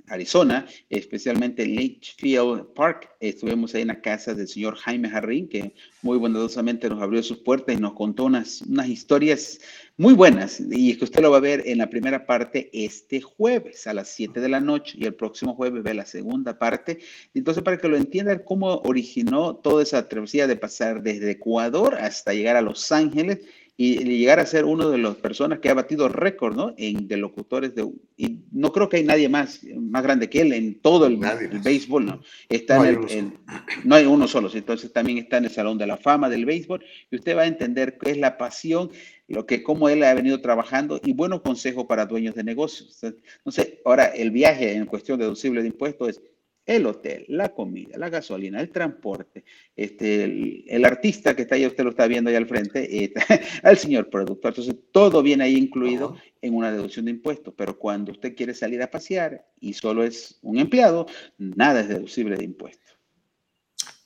[0.08, 3.10] Arizona, especialmente Litchfield Park.
[3.20, 7.38] Estuvimos ahí en la casa del señor Jaime Jarrín, que muy bondadosamente nos abrió sus
[7.38, 9.60] puertas y nos contó unas, unas historias
[9.96, 10.60] muy buenas.
[10.60, 14.08] Y que usted lo va a ver en la primera parte este jueves a las
[14.08, 16.98] 7 de la noche y el próximo jueves ve la segunda parte.
[17.34, 22.34] Entonces, para que lo entiendan, cómo originó toda esa travesía de pasar desde Ecuador hasta
[22.34, 23.40] llegar a Los Ángeles
[23.76, 26.74] y llegar a ser uno de las personas que ha batido récord, ¿no?
[26.76, 27.90] En, de locutores de...
[28.16, 31.18] Y no creo que hay nadie más, más grande que él en todo el,
[31.64, 32.22] béisbol, ¿no?
[32.48, 33.32] Está no, en el,
[33.84, 36.84] no hay uno solo, entonces también está en el Salón de la Fama del béisbol
[37.10, 38.90] y usted va a entender qué es la pasión
[39.32, 43.02] lo que cómo él ha venido trabajando y buenos consejos para dueños de negocios.
[43.02, 46.22] Entonces, ahora el viaje en cuestión deducible de impuestos es
[46.64, 50.24] el hotel, la comida, la gasolina, el transporte, este,
[50.68, 53.12] el, artista que está ahí, usted lo está viendo ahí al frente, eh,
[53.62, 54.50] al señor productor.
[54.50, 58.82] Entonces, todo viene ahí incluido en una deducción de impuestos, pero cuando usted quiere salir
[58.82, 61.06] a pasear y solo es un empleado,
[61.38, 62.82] nada es deducible de impuestos.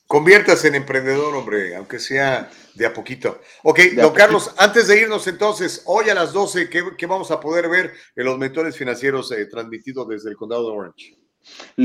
[0.06, 3.40] Conviértase en emprendedor, hombre, aunque sea de a poquito.
[3.64, 7.68] Ok, don Carlos, antes de irnos entonces, hoy a las 12, ¿qué, vamos a poder
[7.68, 11.25] ver en los mentores financieros eh, transmitidos desde el condado de Orange?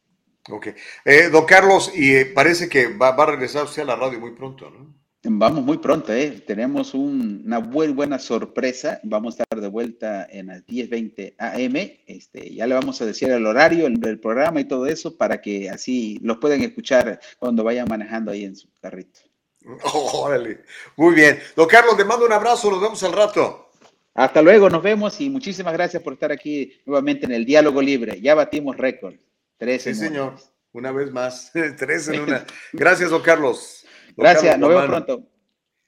[0.50, 0.68] Ok.
[1.06, 4.32] Eh, don Carlos, y eh, parece que va, a regresar usted a la radio muy
[4.32, 4.94] pronto, ¿no?
[5.26, 6.44] Vamos muy pronto, ¿eh?
[6.46, 9.00] Tenemos una muy buena sorpresa.
[9.04, 12.02] Vamos a estar de vuelta en las 10:20 AM.
[12.08, 15.40] Este, ya le vamos a decir el horario, el, el, programa y todo eso para
[15.40, 19.22] que así los puedan escuchar cuando vayan manejando ahí en su carrito.
[20.14, 20.64] órale.
[20.98, 21.40] Muy bien.
[21.56, 22.70] Don Carlos, le mando un abrazo.
[22.70, 23.70] Nos vemos al rato.
[24.16, 28.20] Hasta luego, nos vemos y muchísimas gracias por estar aquí nuevamente en el Diálogo Libre.
[28.22, 29.16] Ya batimos récord.
[29.64, 30.36] Tres sí, señor.
[30.74, 31.50] Una vez más.
[31.78, 32.46] Tres en una.
[32.74, 33.86] Gracias, don Carlos.
[34.18, 35.30] Gracias, nos vemos pronto.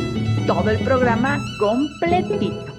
[0.47, 2.72] Todo el programa completito.